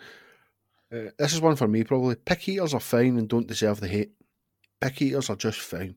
Uh, 0.91 1.09
this 1.17 1.33
is 1.33 1.41
one 1.41 1.55
for 1.55 1.67
me, 1.67 1.83
probably. 1.83 2.15
Pick 2.15 2.47
eaters 2.49 2.73
are 2.73 2.79
fine 2.79 3.17
and 3.17 3.27
don't 3.29 3.47
deserve 3.47 3.79
the 3.79 3.87
hate. 3.87 4.11
Pick 4.81 5.01
eaters 5.01 5.29
are 5.29 5.35
just 5.35 5.59
fine. 5.59 5.95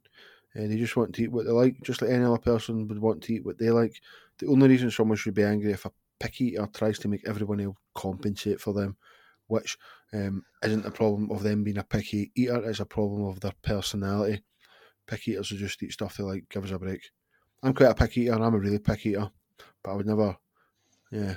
And 0.54 0.70
they 0.70 0.76
just 0.76 0.96
want 0.96 1.14
to 1.14 1.22
eat 1.24 1.32
what 1.32 1.46
they 1.46 1.50
like, 1.50 1.80
just 1.82 2.00
like 2.00 2.12
any 2.12 2.24
other 2.24 2.38
person 2.38 2.86
would 2.86 2.98
want 2.98 3.22
to 3.24 3.34
eat 3.34 3.44
what 3.44 3.58
they 3.58 3.70
like. 3.70 4.00
The 4.38 4.46
only 4.46 4.68
reason 4.68 4.90
someone 4.90 5.16
should 5.16 5.34
be 5.34 5.42
angry 5.42 5.72
if 5.72 5.84
a 5.84 5.90
pick 6.20 6.40
eater 6.40 6.68
tries 6.72 6.98
to 7.00 7.08
make 7.08 7.26
everyone 7.26 7.60
else 7.60 7.76
compensate 7.94 8.60
for 8.60 8.72
them, 8.72 8.96
which 9.48 9.76
um, 10.12 10.44
isn't 10.62 10.86
a 10.86 10.90
problem 10.90 11.30
of 11.32 11.42
them 11.42 11.64
being 11.64 11.78
a 11.78 11.84
picky 11.84 12.30
eater, 12.36 12.62
it's 12.68 12.80
a 12.80 12.86
problem 12.86 13.24
of 13.24 13.40
their 13.40 13.54
personality. 13.62 14.42
Pick 15.06 15.26
eaters 15.26 15.50
will 15.50 15.58
just 15.58 15.82
eat 15.82 15.92
stuff 15.92 16.16
they 16.16 16.24
like. 16.24 16.44
Give 16.48 16.64
us 16.64 16.70
a 16.70 16.78
break. 16.78 17.02
I'm 17.62 17.74
quite 17.74 17.90
a 17.90 17.94
picky 17.94 18.22
eater. 18.22 18.34
I'm 18.34 18.54
a 18.54 18.58
really 18.58 18.78
picky 18.78 19.10
eater, 19.10 19.30
but 19.82 19.90
I 19.90 19.94
would 19.94 20.06
never, 20.06 20.36
yeah, 21.10 21.34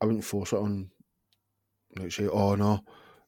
I 0.00 0.04
wouldn't 0.04 0.24
force 0.24 0.52
it 0.52 0.58
on. 0.58 0.90
Like 1.96 2.12
say, 2.12 2.28
oh 2.28 2.56
no, 2.56 2.80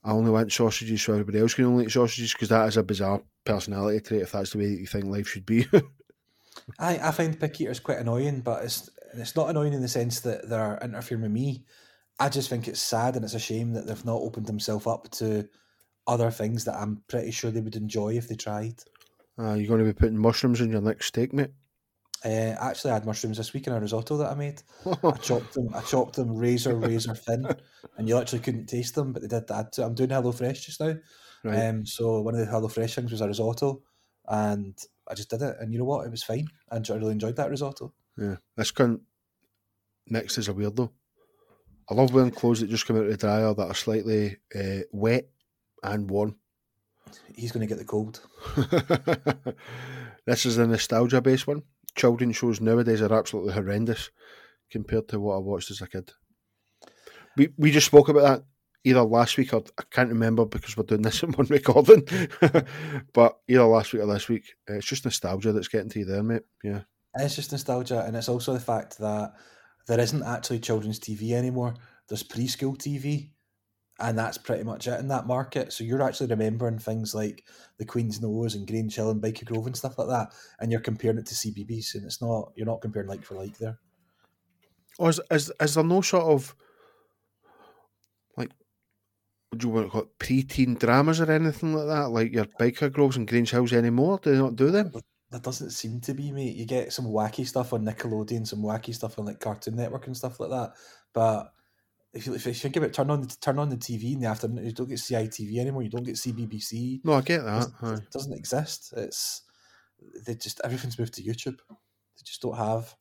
I 0.06 0.12
only 0.12 0.30
want 0.30 0.52
sausages, 0.52 1.02
so 1.02 1.14
everybody 1.14 1.40
else 1.40 1.54
can 1.54 1.64
only 1.64 1.86
eat 1.86 1.90
sausages 1.90 2.32
because 2.32 2.48
that 2.50 2.68
is 2.68 2.76
a 2.76 2.84
bizarre 2.84 3.20
personality 3.44 3.98
trait. 4.00 4.22
If 4.22 4.32
that's 4.32 4.50
the 4.52 4.58
way 4.58 4.66
that 4.66 4.80
you 4.80 4.86
think 4.86 5.06
life 5.06 5.26
should 5.26 5.44
be, 5.44 5.66
I, 6.78 6.98
I 6.98 7.10
find 7.10 7.38
pick 7.38 7.60
eaters 7.60 7.80
quite 7.80 7.98
annoying, 7.98 8.40
but 8.40 8.64
it's 8.64 8.88
it's 9.14 9.34
not 9.34 9.50
annoying 9.50 9.72
in 9.72 9.82
the 9.82 9.88
sense 9.88 10.20
that 10.20 10.48
they're 10.48 10.78
interfering 10.80 11.22
with 11.22 11.32
me. 11.32 11.64
I 12.20 12.28
just 12.28 12.48
think 12.48 12.68
it's 12.68 12.80
sad 12.80 13.16
and 13.16 13.24
it's 13.24 13.34
a 13.34 13.40
shame 13.40 13.72
that 13.72 13.86
they've 13.86 14.04
not 14.04 14.20
opened 14.20 14.46
themselves 14.46 14.86
up 14.86 15.10
to 15.12 15.48
other 16.06 16.30
things 16.30 16.64
that 16.64 16.76
I'm 16.76 17.02
pretty 17.08 17.32
sure 17.32 17.50
they 17.50 17.60
would 17.60 17.76
enjoy 17.76 18.16
if 18.16 18.28
they 18.28 18.36
tried. 18.36 18.76
uh, 19.38 19.54
you're 19.54 19.66
going 19.68 19.80
to 19.80 19.92
be 19.92 19.92
putting 19.92 20.16
mushrooms 20.16 20.60
in 20.60 20.70
your 20.70 20.80
next 20.80 21.06
steak, 21.06 21.32
mate. 21.32 21.50
Uh, 22.24 22.56
actually, 22.58 22.90
I 22.90 22.94
had 22.94 23.06
mushrooms 23.06 23.36
this 23.36 23.52
week 23.52 23.66
in 23.66 23.72
a 23.72 23.80
risotto 23.80 24.16
that 24.16 24.30
I 24.30 24.34
made. 24.34 24.62
I 24.86 25.10
chopped 25.22 25.54
them. 25.54 25.68
I 25.74 25.80
chopped 25.82 26.16
them 26.16 26.36
razor 26.36 26.74
razor 26.74 27.14
thin, 27.14 27.46
and 27.96 28.08
you 28.08 28.16
literally 28.16 28.42
couldn't 28.42 28.66
taste 28.66 28.94
them. 28.94 29.12
But 29.12 29.22
they 29.22 29.28
did 29.28 29.46
that. 29.48 29.78
I'm 29.78 29.94
doing 29.94 30.10
Hello 30.10 30.32
Fresh 30.32 30.66
just 30.66 30.80
now. 30.80 30.94
right. 31.44 31.68
Um, 31.68 31.86
so 31.86 32.20
one 32.22 32.34
of 32.34 32.40
the 32.40 32.46
Hello 32.46 32.68
Fresh 32.68 32.94
things 32.94 33.12
was 33.12 33.20
a 33.20 33.28
risotto, 33.28 33.82
and 34.26 34.76
I 35.08 35.14
just 35.14 35.30
did 35.30 35.42
it. 35.42 35.56
And 35.60 35.72
you 35.72 35.78
know 35.78 35.84
what? 35.84 36.06
It 36.06 36.10
was 36.10 36.22
fine. 36.24 36.48
Enjoy- 36.72 36.94
I 36.94 36.98
really 36.98 37.12
enjoyed 37.12 37.36
that 37.36 37.50
risotto. 37.50 37.92
Yeah, 38.16 38.36
this 38.56 38.72
cunt 38.72 39.00
next 40.08 40.38
is 40.38 40.48
a 40.48 40.54
weirdo. 40.54 40.90
I 41.88 41.94
love 41.94 42.12
wearing 42.12 42.32
clothes 42.32 42.60
that 42.60 42.70
just 42.70 42.86
come 42.86 42.96
out 42.96 43.04
of 43.04 43.10
the 43.10 43.16
dryer 43.16 43.54
that 43.54 43.68
are 43.68 43.74
slightly 43.74 44.38
uh, 44.54 44.80
wet 44.90 45.28
and 45.84 46.10
warm. 46.10 46.34
He's 47.36 47.52
going 47.52 47.60
to 47.60 47.72
get 47.72 47.78
the 47.78 47.84
cold. 47.84 48.20
this 50.26 50.46
is 50.46 50.58
a 50.58 50.66
nostalgia 50.66 51.20
based 51.20 51.46
one. 51.46 51.62
Children's 51.96 52.36
shows 52.36 52.60
nowadays 52.60 53.02
are 53.02 53.12
absolutely 53.12 53.54
horrendous 53.54 54.10
compared 54.70 55.08
to 55.08 55.20
what 55.20 55.36
I 55.36 55.38
watched 55.38 55.70
as 55.70 55.80
a 55.80 55.86
kid. 55.86 56.12
We 57.36 57.48
we 57.56 57.70
just 57.70 57.86
spoke 57.86 58.08
about 58.08 58.22
that 58.22 58.44
either 58.84 59.02
last 59.02 59.36
week 59.36 59.52
or 59.52 59.64
I 59.78 59.82
can't 59.90 60.10
remember 60.10 60.44
because 60.46 60.76
we're 60.76 60.84
doing 60.84 61.02
this 61.02 61.22
in 61.24 61.32
one 61.32 61.48
recording. 61.48 62.06
but 63.12 63.38
either 63.48 63.64
last 63.64 63.92
week 63.92 64.02
or 64.02 64.06
this 64.06 64.28
week, 64.28 64.44
uh, 64.70 64.74
it's 64.74 64.86
just 64.86 65.04
nostalgia 65.04 65.52
that's 65.52 65.68
getting 65.68 65.90
to 65.90 65.98
you 65.98 66.04
there, 66.04 66.22
mate. 66.22 66.42
Yeah. 66.62 66.82
It's 67.18 67.34
just 67.34 67.50
nostalgia, 67.50 68.04
and 68.06 68.14
it's 68.14 68.28
also 68.28 68.52
the 68.52 68.60
fact 68.60 68.98
that 68.98 69.32
there 69.88 69.98
isn't 69.98 70.22
actually 70.22 70.60
children's 70.60 71.00
TV 71.00 71.32
anymore. 71.32 71.74
There's 72.08 72.22
preschool 72.22 72.76
TV, 72.76 73.30
and 73.98 74.18
that's 74.18 74.38
pretty 74.38 74.62
much 74.62 74.86
it 74.86 75.00
in 75.00 75.08
that 75.08 75.26
market. 75.26 75.72
So 75.72 75.84
you're 75.84 76.02
actually 76.02 76.28
remembering 76.28 76.78
things 76.78 77.14
like 77.14 77.44
the 77.78 77.84
Queen's 77.84 78.20
Nose 78.20 78.54
and 78.54 78.66
Grange 78.66 78.98
and 78.98 79.22
Byker 79.22 79.44
Grove 79.44 79.66
and 79.66 79.76
stuff 79.76 79.98
like 79.98 80.08
that, 80.08 80.32
and 80.60 80.70
you're 80.70 80.80
comparing 80.80 81.18
it 81.18 81.26
to 81.26 81.34
CBBC, 81.34 81.96
and 81.96 82.04
it's 82.04 82.20
not 82.20 82.52
you're 82.56 82.66
not 82.66 82.80
comparing 82.80 83.08
like 83.08 83.24
for 83.24 83.34
like 83.34 83.56
there. 83.58 83.78
Or 84.98 85.10
is, 85.10 85.20
is, 85.30 85.52
is 85.60 85.74
there 85.74 85.84
no 85.84 86.00
sort 86.00 86.24
of 86.24 86.54
like 88.36 88.50
what 89.50 89.60
do 89.60 89.68
you 89.68 89.74
want 89.74 89.86
to 89.86 89.90
call 89.90 90.02
it 90.02 90.18
pre-teen 90.18 90.74
dramas 90.74 91.20
or 91.20 91.30
anything 91.30 91.74
like 91.74 91.86
that? 91.86 92.10
Like 92.10 92.32
your 92.32 92.46
Byker 92.60 92.92
Groves 92.92 93.16
and 93.16 93.28
Grange 93.28 93.50
Hills 93.50 93.72
anymore? 93.72 94.18
Do 94.22 94.32
they 94.32 94.38
not 94.38 94.56
do 94.56 94.70
them? 94.70 94.92
That 95.30 95.42
doesn't 95.42 95.70
seem 95.70 96.00
to 96.02 96.14
be, 96.14 96.30
mate. 96.30 96.54
You 96.54 96.66
get 96.66 96.92
some 96.92 97.06
wacky 97.06 97.46
stuff 97.46 97.72
on 97.72 97.84
Nickelodeon, 97.84 98.46
some 98.46 98.62
wacky 98.62 98.94
stuff 98.94 99.18
on 99.18 99.24
like 99.26 99.40
Cartoon 99.40 99.76
Network 99.76 100.06
and 100.06 100.16
stuff 100.16 100.38
like 100.38 100.50
that. 100.50 100.72
But 101.12 101.52
if 102.12 102.26
you, 102.26 102.34
if 102.34 102.46
you 102.46 102.54
think 102.54 102.76
about 102.76 102.90
it, 102.90 102.94
turn 102.94 103.10
on 103.10 103.20
the 103.20 103.36
turn 103.40 103.58
on 103.58 103.68
the 103.68 103.76
TV 103.76 104.14
in 104.14 104.20
the 104.20 104.28
afternoon, 104.28 104.64
you 104.64 104.72
don't 104.72 104.88
get 104.88 104.98
CITV 104.98 105.58
anymore. 105.58 105.82
You 105.82 105.90
don't 105.90 106.04
get 106.04 106.16
CBBC. 106.16 107.00
No, 107.04 107.14
I 107.14 107.20
get 107.20 107.44
that. 107.44 107.66
It 107.66 107.72
doesn't, 107.80 107.98
it 107.98 108.10
doesn't 108.10 108.32
exist. 108.32 108.94
It's 108.96 109.42
they 110.24 110.34
just 110.34 110.60
everything's 110.64 110.98
moved 110.98 111.14
to 111.14 111.22
YouTube. 111.22 111.58
They 111.68 112.22
just 112.24 112.42
don't 112.42 112.56
have 112.56 112.94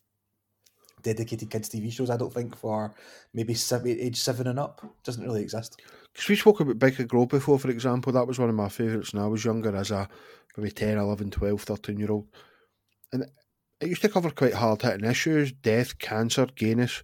dedicated 1.01 1.49
kids 1.49 1.69
TV 1.69 1.91
shows. 1.91 2.09
I 2.09 2.17
don't 2.17 2.33
think 2.33 2.55
for 2.55 2.93
maybe 3.33 3.53
seven, 3.53 3.97
age 3.99 4.17
seven 4.17 4.47
and 4.47 4.59
up 4.59 4.85
doesn't 5.03 5.23
really 5.23 5.41
exist. 5.41 5.81
Because 6.11 6.29
we 6.29 6.35
spoke 6.35 6.59
about 6.59 6.79
Byker 6.79 7.07
Grove 7.07 7.29
before, 7.29 7.59
for 7.59 7.69
example. 7.69 8.11
That 8.11 8.27
was 8.27 8.39
one 8.39 8.49
of 8.49 8.55
my 8.55 8.69
favourites 8.69 9.13
when 9.13 9.23
I 9.23 9.27
was 9.27 9.45
younger, 9.45 9.75
as 9.75 9.91
a 9.91 10.09
maybe 10.57 10.71
10, 10.71 10.97
11, 10.97 11.31
12, 11.31 11.61
13 11.61 11.99
year 11.99 12.11
old. 12.11 12.27
And 13.13 13.25
it 13.79 13.87
used 13.87 14.01
to 14.01 14.09
cover 14.09 14.31
quite 14.31 14.53
hard 14.53 14.81
hitting 14.81 15.09
issues 15.09 15.51
death, 15.51 15.97
cancer, 15.99 16.47
gayness, 16.55 17.03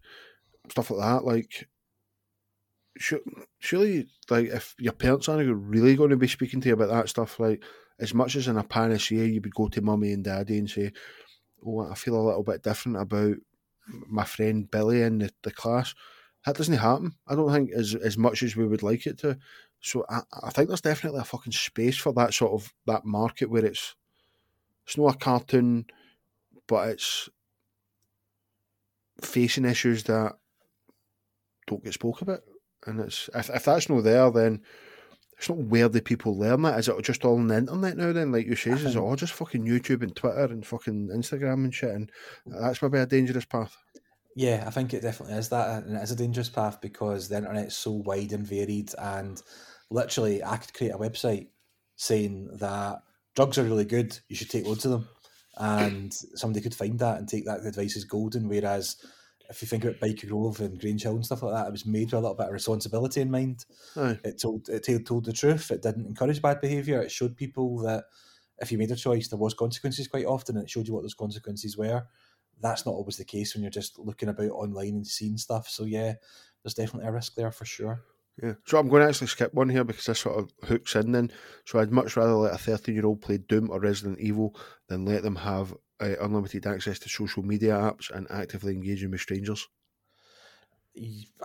stuff 0.69 0.91
like 0.91 0.99
that. 0.99 1.25
Like, 1.25 1.67
surely, 2.97 4.07
like, 4.29 4.47
if 4.47 4.75
your 4.79 4.93
parents 4.93 5.29
aren't 5.29 5.49
really 5.49 5.95
going 5.95 6.09
to 6.09 6.17
be 6.17 6.27
speaking 6.27 6.61
to 6.61 6.69
you 6.69 6.73
about 6.73 6.89
that 6.89 7.09
stuff, 7.09 7.39
like, 7.39 7.63
as 7.99 8.13
much 8.13 8.35
as 8.35 8.47
in 8.47 8.57
a 8.57 8.63
panacea, 8.63 9.25
you 9.25 9.39
would 9.41 9.53
go 9.53 9.67
to 9.67 9.81
mummy 9.81 10.11
and 10.11 10.23
daddy 10.23 10.57
and 10.57 10.69
say, 10.69 10.91
Oh, 11.65 11.87
I 11.89 11.93
feel 11.93 12.15
a 12.15 12.25
little 12.25 12.43
bit 12.43 12.63
different 12.63 12.97
about 12.97 13.35
my 14.07 14.23
friend 14.23 14.69
Billy 14.69 15.01
in 15.03 15.19
the, 15.19 15.31
the 15.43 15.51
class. 15.51 15.93
That 16.45 16.55
doesn't 16.55 16.73
happen. 16.73 17.13
I 17.27 17.35
don't 17.35 17.51
think 17.51 17.71
as 17.71 17.93
as 17.93 18.17
much 18.17 18.41
as 18.41 18.55
we 18.55 18.65
would 18.65 18.81
like 18.81 19.05
it 19.05 19.19
to. 19.19 19.37
So 19.79 20.03
I, 20.09 20.21
I 20.43 20.49
think 20.49 20.67
there's 20.67 20.81
definitely 20.81 21.19
a 21.19 21.23
fucking 21.23 21.53
space 21.53 21.97
for 21.97 22.13
that 22.13 22.33
sort 22.33 22.53
of 22.53 22.73
that 22.87 23.05
market 23.05 23.51
where 23.51 23.63
it's 23.63 23.95
it's 24.87 24.97
not 24.97 25.15
a 25.15 25.17
cartoon, 25.17 25.85
but 26.67 26.89
it's 26.89 27.29
facing 29.21 29.65
issues 29.65 30.03
that 30.05 30.33
don't 31.67 31.83
get 31.83 31.93
spoke 31.93 32.21
about. 32.21 32.41
And 32.85 32.99
it's 32.99 33.29
if 33.35 33.49
if 33.49 33.65
that's 33.65 33.89
not 33.89 34.03
there, 34.03 34.31
then 34.31 34.61
it's 35.37 35.49
not 35.49 35.57
where 35.57 35.89
the 35.89 36.01
people 36.01 36.37
learn 36.37 36.61
that. 36.63 36.79
Is 36.79 36.87
it 36.87 37.01
just 37.01 37.25
all 37.25 37.37
on 37.37 37.47
the 37.47 37.57
internet 37.57 37.97
now? 37.97 38.13
Then, 38.13 38.31
like 38.31 38.45
you 38.45 38.55
say, 38.55 38.71
is 38.71 38.83
it 38.83 38.89
uh-huh. 38.89 39.01
all 39.01 39.15
just 39.15 39.33
fucking 39.33 39.65
YouTube 39.65 40.03
and 40.03 40.15
Twitter 40.15 40.45
and 40.45 40.65
fucking 40.65 41.09
Instagram 41.09 41.63
and 41.63 41.73
shit? 41.73 41.89
And 41.89 42.11
that's 42.45 42.79
probably 42.79 42.99
a 42.99 43.07
dangerous 43.07 43.45
path. 43.45 43.75
Yeah, 44.35 44.63
I 44.65 44.69
think 44.69 44.93
it 44.93 45.01
definitely 45.01 45.35
is 45.35 45.49
that, 45.49 45.83
and 45.83 45.97
it 45.97 46.03
is 46.03 46.11
a 46.11 46.15
dangerous 46.15 46.49
path 46.49 46.79
because 46.79 47.27
the 47.27 47.37
internet's 47.37 47.75
so 47.75 47.91
wide 47.91 48.31
and 48.31 48.45
varied. 48.45 48.91
And 48.97 49.41
literally, 49.89 50.43
I 50.43 50.57
could 50.57 50.73
create 50.73 50.93
a 50.93 50.97
website 50.97 51.47
saying 51.95 52.49
that 52.59 52.99
drugs 53.35 53.57
are 53.57 53.63
really 53.63 53.85
good, 53.85 54.17
you 54.29 54.35
should 54.35 54.49
take 54.49 54.65
loads 54.65 54.85
of 54.85 54.91
them, 54.91 55.09
and 55.57 56.13
somebody 56.13 56.61
could 56.61 56.75
find 56.75 56.99
that 56.99 57.17
and 57.17 57.27
take 57.27 57.45
that 57.45 57.65
advice 57.65 57.97
as 57.97 58.03
golden. 58.03 58.47
Whereas 58.47 58.95
if 59.51 59.61
you 59.61 59.67
think 59.67 59.83
about 59.83 59.99
Byker 59.99 60.27
Grove 60.27 60.59
and 60.61 60.79
Grange 60.79 61.03
Hill 61.03 61.15
and 61.15 61.25
stuff 61.25 61.43
like 61.43 61.53
that, 61.53 61.67
it 61.67 61.71
was 61.71 61.85
made 61.85 62.05
with 62.05 62.13
a 62.13 62.19
little 62.19 62.35
bit 62.35 62.47
of 62.47 62.53
responsibility 62.53 63.21
in 63.21 63.29
mind. 63.29 63.65
Aye. 63.95 64.19
It 64.23 64.41
told 64.41 64.67
it 64.69 65.05
told 65.05 65.25
the 65.25 65.33
truth. 65.33 65.69
It 65.71 65.81
didn't 65.81 66.07
encourage 66.07 66.41
bad 66.41 66.61
behaviour. 66.61 67.01
It 67.01 67.11
showed 67.11 67.37
people 67.37 67.77
that 67.79 68.05
if 68.59 68.71
you 68.71 68.77
made 68.77 68.91
a 68.91 68.95
choice, 68.95 69.27
there 69.27 69.39
was 69.39 69.53
consequences 69.53 70.07
quite 70.07 70.25
often, 70.25 70.55
and 70.55 70.63
it 70.63 70.69
showed 70.69 70.87
you 70.87 70.93
what 70.93 71.03
those 71.03 71.13
consequences 71.13 71.77
were 71.77 72.03
that's 72.61 72.85
not 72.85 72.93
always 72.93 73.17
the 73.17 73.25
case 73.25 73.53
when 73.53 73.63
you're 73.63 73.71
just 73.71 73.99
looking 73.99 74.29
about 74.29 74.51
online 74.51 74.95
and 74.95 75.07
seeing 75.07 75.37
stuff. 75.37 75.67
So 75.67 75.85
yeah, 75.85 76.13
there's 76.63 76.75
definitely 76.75 77.09
a 77.09 77.11
risk 77.11 77.35
there 77.35 77.51
for 77.51 77.65
sure. 77.65 78.03
Yeah. 78.41 78.53
So 78.65 78.77
I'm 78.77 78.87
going 78.87 79.01
to 79.01 79.09
actually 79.09 79.27
skip 79.27 79.53
one 79.53 79.69
here 79.69 79.83
because 79.83 80.05
this 80.05 80.19
sort 80.19 80.39
of 80.39 80.51
hooks 80.67 80.95
in 80.95 81.11
then. 81.11 81.31
So 81.65 81.79
I'd 81.79 81.91
much 81.91 82.15
rather 82.15 82.33
let 82.33 82.53
a 82.53 82.57
13 82.57 82.95
year 82.95 83.05
old 83.05 83.21
play 83.21 83.37
Doom 83.37 83.69
or 83.69 83.79
Resident 83.79 84.19
Evil 84.19 84.55
than 84.87 85.05
let 85.05 85.23
them 85.23 85.35
have 85.35 85.73
uh, 86.01 86.15
unlimited 86.21 86.65
access 86.65 86.99
to 86.99 87.09
social 87.09 87.43
media 87.43 87.73
apps 87.73 88.09
and 88.11 88.27
actively 88.29 88.73
engaging 88.73 89.11
with 89.11 89.21
strangers. 89.21 89.67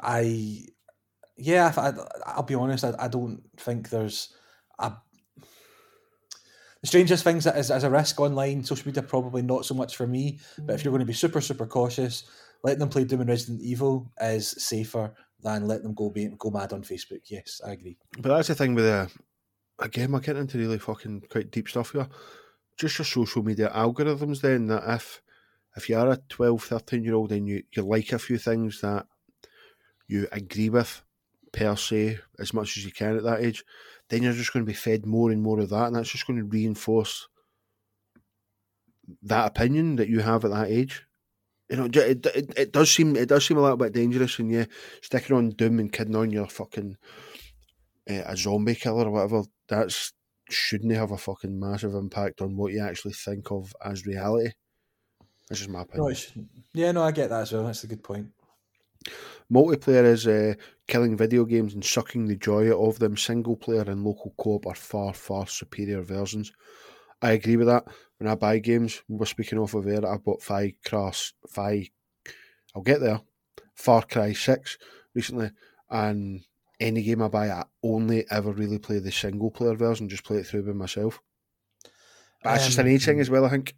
I, 0.03 0.65
yeah, 1.37 1.73
I, 1.77 2.37
will 2.37 2.43
be 2.43 2.55
honest, 2.55 2.85
I, 2.85 2.95
I 2.99 3.09
don't 3.09 3.43
think 3.59 3.91
there's 3.91 4.35
a 4.79 4.93
the 6.83 6.87
strangest 6.87 7.25
things 7.25 7.47
as, 7.47 7.71
as 7.71 7.85
a 7.85 7.91
risk 7.91 8.21
online, 8.21 8.63
social 8.63 8.87
media 8.87 9.03
probably 9.03 9.43
not 9.43 9.65
so 9.65 9.75
much 9.75 9.97
for 9.97 10.07
me. 10.07 10.39
But 10.59 10.75
if 10.75 10.85
you're 10.85 10.93
going 10.93 11.01
to 11.01 11.07
be 11.07 11.15
super, 11.15 11.41
super 11.41 11.67
cautious, 11.67 12.25
letting 12.63 12.81
them 12.81 12.89
play 12.89 13.05
Doom 13.05 13.23
and 13.23 13.31
Resident 13.31 13.61
Evil 13.61 14.13
is 14.21 14.51
safer 14.51 15.15
than 15.43 15.67
letting 15.67 15.85
them 15.85 15.95
go 15.95 16.11
be, 16.11 16.29
go 16.39 16.51
mad 16.51 16.73
on 16.73 16.83
Facebook. 16.83 17.23
Yes, 17.27 17.61
I 17.67 17.73
agree. 17.73 17.97
But 18.21 18.29
that's 18.29 18.49
the 18.49 18.55
thing 18.55 18.75
with 18.75 18.85
the, 18.85 19.11
again, 19.79 20.13
we're 20.13 20.21
getting 20.21 20.43
into 20.43 20.59
really 20.59 20.79
fucking 20.79 21.25
quite 21.31 21.51
deep 21.51 21.69
stuff 21.69 21.93
here. 21.93 22.09
Just 22.77 22.99
your 22.99 23.07
social 23.07 23.43
media 23.43 23.71
algorithms 23.75 24.41
then, 24.41 24.67
that 24.67 24.85
if 24.87 25.23
if 25.77 25.89
you 25.89 25.97
are 25.99 26.11
a 26.11 26.19
12, 26.29 26.63
13 26.63 27.05
year 27.05 27.15
old 27.15 27.33
and 27.33 27.47
you, 27.47 27.63
you 27.75 27.83
like 27.83 28.13
a 28.13 28.19
few 28.19 28.39
things 28.39 28.81
that 28.81 29.07
you 30.09 30.27
agree 30.33 30.71
with 30.71 31.03
per 31.53 31.77
se 31.77 32.19
as 32.39 32.55
much 32.55 32.77
as 32.77 32.85
you 32.85 32.93
can 32.93 33.17
at 33.17 33.23
that 33.25 33.43
age, 33.43 33.65
then 34.09 34.23
you're 34.23 34.33
just 34.33 34.53
going 34.53 34.65
to 34.65 34.71
be 34.71 34.75
fed 34.75 35.05
more 35.05 35.31
and 35.31 35.43
more 35.43 35.61
of 35.61 35.71
that, 35.71 35.87
and 35.87 35.97
that's 35.97 36.11
just 36.11 36.27
going 36.27 36.39
to 36.39 36.45
reinforce 36.45 37.29
that 39.23 39.47
opinion 39.47 39.97
that 39.97 40.09
you 40.09 40.21
have 40.21 40.45
at 40.45 40.51
that 40.51 40.71
age. 40.71 41.07
You 41.69 41.77
know, 41.77 41.85
it, 41.87 42.27
it, 42.27 42.53
it 42.57 42.73
does 42.73 42.91
seem 42.91 43.17
it 43.17 43.29
does 43.29 43.45
seem 43.45 43.57
a 43.57 43.63
little 43.63 43.77
bit 43.77 43.93
dangerous, 43.93 44.39
and 44.39 44.51
yeah, 44.51 44.67
sticking 45.03 45.37
on 45.37 45.51
doom 45.51 45.81
and 45.81 45.93
kidding 45.93 46.15
on 46.15 46.31
your 46.31 46.47
fucking 46.47 46.97
uh, 48.09 48.23
a 48.27 48.37
zombie 48.37 48.77
killer 48.77 49.07
or 49.07 49.11
whatever. 49.11 49.43
That's 49.69 50.13
shouldn't 50.49 50.91
they 50.91 50.97
have 50.97 51.13
a 51.13 51.19
fucking 51.19 51.59
massive 51.59 51.95
impact 51.95 52.41
on 52.41 52.57
what 52.57 52.73
you 52.73 52.81
actually 52.81 53.15
think 53.15 53.51
of 53.51 53.75
as 53.85 54.07
reality. 54.07 54.51
That's 55.49 55.61
just 55.61 55.71
my 55.71 55.83
opinion. 55.83 56.17
No, 56.35 56.45
yeah, 56.75 56.93
no, 56.93 57.03
I 57.03 57.13
get 57.13 57.31
that 57.31 57.43
as 57.43 57.53
well. 57.53 57.65
That's 57.65 57.85
a 57.85 57.89
good 57.89 58.03
point. 58.03 58.29
Multiplayer 59.53 60.05
is 60.05 60.27
uh, 60.27 60.55
killing 60.89 61.17
video 61.17 61.45
games 61.45 61.75
and 61.75 61.85
sucking 61.85 62.27
the 62.27 62.35
joy 62.37 62.73
out 62.73 62.85
of 62.85 62.99
them. 62.99 63.17
Single 63.17 63.57
player 63.57 63.83
and 63.83 64.03
local 64.03 64.35
co 64.39 64.55
op 64.55 64.67
are 64.67 64.75
far, 64.75 65.15
far 65.15 65.47
superior 65.47 66.03
versions. 66.03 66.53
I 67.23 67.33
agree 67.33 67.57
with 67.57 67.69
that. 67.69 67.85
When 68.19 68.29
I 68.29 68.35
buy 68.35 68.59
games, 68.59 69.03
we 69.09 69.17
were 69.17 69.27
speaking 69.27 69.59
off 69.59 69.75
of 69.75 69.87
air, 69.87 70.07
I 70.07 70.17
bought 70.17 70.43
Five 70.43 70.73
Cross, 70.85 71.35
Five. 71.49 71.89
I'll 72.75 72.83
get 72.83 73.01
there, 73.01 73.21
Far 73.75 74.03
Cry 74.03 74.33
6 74.33 74.79
recently, 75.15 75.51
and 75.91 76.45
any 76.81 77.03
game 77.03 77.23
I 77.23 77.29
buy, 77.29 77.51
I 77.51 77.65
only 77.83 78.25
ever 78.31 78.53
really 78.53 78.79
play 78.79 78.99
the 78.99 79.13
single 79.13 79.51
player 79.51 79.75
version, 79.75 80.09
just 80.09 80.25
play 80.25 80.39
it 80.39 80.47
through 80.47 80.67
by 80.67 80.73
myself. 80.73 81.21
But 82.43 82.51
that's 82.51 82.65
um, 82.65 82.67
just 82.67 82.79
an 82.79 82.89
age 82.89 83.05
thing 83.05 83.21
as 83.21 83.31
well, 83.31 83.45
I 83.45 83.51
think. 83.51 83.75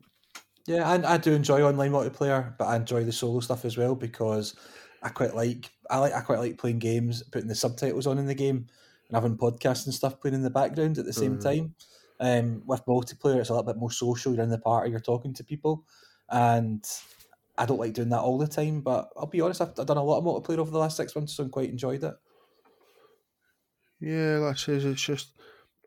Yeah, 0.66 0.88
I, 0.88 1.14
I 1.14 1.16
do 1.16 1.32
enjoy 1.32 1.62
online 1.62 1.92
multiplayer, 1.92 2.57
but 2.59 2.66
I 2.66 2.76
enjoy 2.76 3.05
the 3.05 3.12
solo 3.12 3.40
stuff 3.40 3.64
as 3.64 3.78
well 3.78 3.94
because 3.94 4.55
I 5.03 5.09
quite 5.09 5.34
like 5.34 5.70
I 5.90 5.99
like 5.99 6.12
I 6.12 6.20
quite 6.20 6.40
like 6.40 6.59
playing 6.59 6.78
games, 6.78 7.22
putting 7.22 7.49
the 7.49 7.55
subtitles 7.55 8.07
on 8.07 8.18
in 8.18 8.26
the 8.26 8.34
game, 8.34 8.66
and 9.09 9.14
having 9.14 9.38
podcasts 9.38 9.86
and 9.86 9.94
stuff 9.94 10.20
playing 10.20 10.34
in 10.34 10.42
the 10.42 10.51
background 10.51 10.99
at 10.99 11.07
the 11.07 11.12
same 11.12 11.38
mm. 11.38 11.42
time. 11.42 11.74
Um, 12.20 12.62
with 12.66 12.84
multiplayer, 12.86 13.38
it's 13.38 13.49
a 13.49 13.55
little 13.55 13.66
bit 13.66 13.78
more 13.78 13.92
social. 13.92 14.34
You're 14.34 14.44
in 14.44 14.51
the 14.51 14.59
party, 14.59 14.90
you're 14.90 15.01
talking 15.01 15.32
to 15.34 15.44
people, 15.44 15.86
and 16.28 16.84
I 17.57 17.64
don't 17.64 17.80
like 17.80 17.94
doing 17.94 18.09
that 18.11 18.20
all 18.20 18.38
the 18.38 18.46
time. 18.46 18.80
But 18.80 19.09
I'll 19.16 19.26
be 19.26 19.40
honest, 19.40 19.62
I've, 19.62 19.72
I've 19.78 19.86
done 19.86 19.96
a 19.96 20.03
lot 20.03 20.18
of 20.18 20.24
multiplayer 20.24 20.59
over 20.59 20.70
the 20.70 20.78
last 20.78 20.96
six 20.96 21.14
months, 21.14 21.34
so 21.34 21.44
I'm 21.44 21.51
quite 21.51 21.70
enjoyed 21.70 22.05
it. 22.05 22.14
Yeah, 24.01 24.38
like 24.38 24.55
I 24.55 24.57
says, 24.57 24.84
it's 24.84 25.03
just 25.03 25.32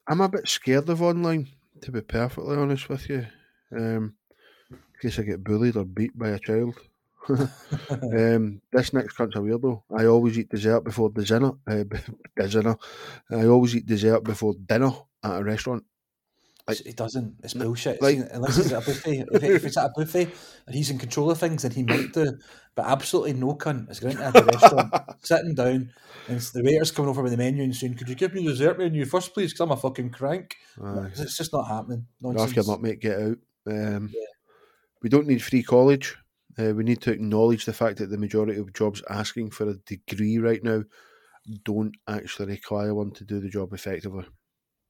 I'm 0.08 0.22
a 0.22 0.30
bit 0.30 0.48
scared 0.48 0.90
of 0.90 1.02
online, 1.02 1.48
to 1.82 1.92
be 1.92 2.02
perfectly 2.02 2.58
honest 2.58 2.90
with 2.90 3.10
you. 3.10 3.26
Um, 3.76 4.16
in 4.72 4.78
case 5.02 5.20
I 5.20 5.24
get 5.24 5.44
bullied 5.44 5.78
or 5.78 5.86
beat 5.86 6.18
by 6.18 6.30
a 6.30 6.40
child. 6.40 6.76
um, 7.30 8.62
this 8.74 8.94
next 8.94 9.14
cunt's 9.14 9.36
a 9.36 9.40
weirdo. 9.40 9.84
I 9.98 10.06
always 10.06 10.38
eat 10.38 10.50
dessert 10.50 10.84
before 10.84 11.10
dinner. 11.12 11.52
Uh, 11.68 11.84
dinner. 12.48 12.76
I 13.30 13.46
always 13.46 13.76
eat 13.76 13.86
dessert 13.86 14.24
before 14.24 14.56
dinner 14.66 14.92
at 15.24 15.40
a 15.40 15.44
restaurant. 15.44 15.84
Like, 16.68 16.78
he 16.78 16.94
doesn't. 16.94 17.36
It's 17.44 17.54
bullshit. 17.54 18.02
Like, 18.02 18.20
Unless 18.32 18.58
he's 18.58 18.72
at 18.74 18.84
a 18.84 18.86
buffet. 18.86 19.26
if, 19.32 19.66
it's 19.66 19.78
at 19.78 19.86
a 19.86 19.94
buffet 19.96 20.30
and 20.68 20.76
he's 20.76 20.90
in 20.90 20.98
control 20.98 21.32
of 21.32 21.38
things, 21.38 21.64
then 21.64 21.72
he 21.72 21.84
might 21.84 22.14
do. 22.14 22.38
But 22.76 22.86
absolutely 22.86 23.34
no 23.34 23.56
cunt 23.56 23.90
is 23.90 24.00
going 24.00 24.16
to 24.18 24.24
have 24.24 24.36
a 24.36 24.44
restaurant, 24.44 24.94
sitting 25.22 25.56
down, 25.56 25.92
and 26.28 26.40
the 26.40 26.64
waiter's 26.64 26.92
coming 26.92 27.10
over 27.10 27.22
with 27.22 27.32
the 27.32 27.38
menu 27.38 27.64
and 27.64 27.76
saying, 27.76 27.96
"Could 27.96 28.08
you 28.08 28.16
give 28.16 28.34
me 28.34 28.44
the 28.44 28.52
dessert 28.52 28.78
menu 28.78 29.04
first, 29.06 29.34
please? 29.34 29.52
Because 29.52 29.62
I'm 29.62 29.72
a 29.72 29.78
fucking 29.78 30.12
crank." 30.12 30.56
Uh, 30.82 31.10
it's 31.14 31.36
just 31.36 31.52
not 31.52 31.68
happening. 31.68 32.08
Nonsense. 32.22 32.50
Off 32.50 32.56
your 32.56 32.66
nut, 32.66 32.82
mate. 32.82 33.02
Get 33.02 33.20
out. 33.20 33.38
Um, 33.68 34.10
yeah. 34.14 34.26
We 35.02 35.10
don't 35.10 35.28
need 35.28 35.44
free 35.44 35.64
college. 35.64 36.16
Uh, 36.58 36.74
we 36.74 36.84
need 36.84 37.02
to 37.02 37.12
acknowledge 37.12 37.66
the 37.66 37.74
fact 37.74 37.98
that 37.98 38.10
the 38.10 38.18
majority 38.18 38.58
of 38.58 38.74
jobs 38.74 39.02
asking 39.10 39.52
for 39.52 39.70
a 39.70 39.76
degree 39.86 40.38
right 40.38 40.64
now 40.64 40.84
don't 41.64 41.96
actually 42.08 42.48
require 42.48 42.94
one 42.94 43.12
to 43.12 43.24
do 43.26 43.40
the 43.40 43.50
job 43.50 43.74
effectively. 43.74 44.26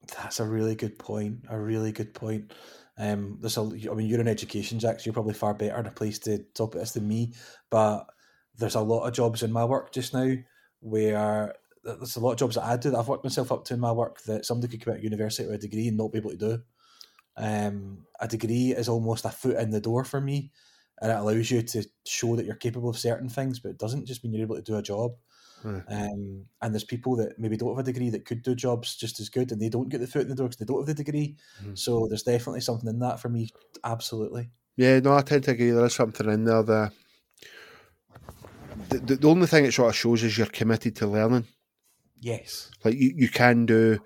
That's 0.08 0.40
a 0.40 0.46
really 0.46 0.74
good 0.74 0.98
point. 0.98 1.44
A 1.48 1.58
really 1.58 1.92
good 1.92 2.14
point. 2.14 2.52
Um, 2.98 3.38
there's 3.40 3.56
a, 3.56 3.60
I 3.62 3.94
mean, 3.94 4.06
you're 4.06 4.20
in 4.20 4.28
education, 4.28 4.78
Jack, 4.78 5.00
so 5.00 5.06
you're 5.06 5.14
probably 5.14 5.34
far 5.34 5.54
better 5.54 5.78
in 5.78 5.86
a 5.86 5.90
place 5.90 6.18
to 6.20 6.38
talk 6.54 6.74
about 6.74 6.80
this 6.80 6.92
than 6.92 7.08
me. 7.08 7.32
But 7.70 8.06
there's 8.58 8.74
a 8.74 8.80
lot 8.80 9.06
of 9.06 9.14
jobs 9.14 9.42
in 9.42 9.52
my 9.52 9.64
work 9.64 9.92
just 9.92 10.12
now 10.12 10.34
where 10.80 11.54
there's 11.84 12.16
a 12.16 12.20
lot 12.20 12.32
of 12.32 12.38
jobs 12.38 12.56
that 12.56 12.64
I 12.64 12.76
do 12.76 12.90
that 12.90 12.98
I've 12.98 13.08
worked 13.08 13.24
myself 13.24 13.50
up 13.50 13.64
to 13.66 13.74
in 13.74 13.80
my 13.80 13.92
work 13.92 14.22
that 14.24 14.44
somebody 14.44 14.70
could 14.70 14.84
come 14.84 14.92
out 14.92 14.98
of 14.98 15.04
university 15.04 15.46
with 15.46 15.56
a 15.56 15.58
degree 15.58 15.88
and 15.88 15.96
not 15.96 16.12
be 16.12 16.18
able 16.18 16.30
to 16.30 16.36
do. 16.36 16.62
Um, 17.36 18.06
a 18.20 18.28
degree 18.28 18.72
is 18.72 18.88
almost 18.88 19.24
a 19.24 19.30
foot 19.30 19.56
in 19.56 19.70
the 19.70 19.80
door 19.80 20.04
for 20.04 20.20
me, 20.20 20.52
and 21.00 21.10
it 21.10 21.16
allows 21.16 21.50
you 21.50 21.62
to 21.62 21.84
show 22.06 22.36
that 22.36 22.44
you're 22.44 22.54
capable 22.56 22.90
of 22.90 22.98
certain 22.98 23.28
things, 23.28 23.58
but 23.58 23.70
it 23.70 23.78
doesn't 23.78 24.06
just 24.06 24.22
mean 24.22 24.34
you're 24.34 24.42
able 24.42 24.56
to 24.56 24.62
do 24.62 24.76
a 24.76 24.82
job. 24.82 25.12
Right. 25.64 25.82
Um, 25.88 26.44
and 26.60 26.74
there's 26.74 26.84
people 26.84 27.16
that 27.16 27.38
maybe 27.38 27.56
don't 27.56 27.76
have 27.76 27.78
a 27.78 27.92
degree 27.92 28.10
that 28.10 28.24
could 28.24 28.42
do 28.42 28.54
jobs 28.54 28.96
just 28.96 29.20
as 29.20 29.28
good, 29.28 29.52
and 29.52 29.60
they 29.60 29.68
don't 29.68 29.88
get 29.88 30.00
the 30.00 30.06
foot 30.06 30.22
in 30.22 30.28
the 30.28 30.34
door 30.34 30.48
because 30.48 30.58
they 30.58 30.64
don't 30.64 30.86
have 30.86 30.96
the 30.96 31.04
degree. 31.04 31.36
Mhm. 31.62 31.78
So 31.78 32.06
there's 32.08 32.22
definitely 32.22 32.60
something 32.60 32.88
in 32.88 32.98
that 33.00 33.20
for 33.20 33.28
me. 33.28 33.48
Absolutely. 33.84 34.50
Yeah, 34.76 35.00
no, 35.00 35.14
I 35.14 35.22
tend 35.22 35.44
to 35.44 35.50
agree. 35.52 35.70
There 35.70 35.84
is 35.84 35.94
something 35.94 36.28
in 36.30 36.44
there 36.44 36.62
that 36.62 36.92
the, 38.88 38.98
the, 38.98 39.16
the 39.16 39.28
only 39.28 39.46
thing 39.46 39.64
it 39.64 39.72
sort 39.72 39.90
of 39.90 39.96
shows 39.96 40.22
is 40.22 40.36
you're 40.36 40.46
committed 40.46 40.96
to 40.96 41.06
learning. 41.06 41.46
Yes. 42.20 42.70
Like 42.84 42.94
you, 42.94 43.12
you 43.14 43.28
can 43.28 43.66
do, 43.66 43.98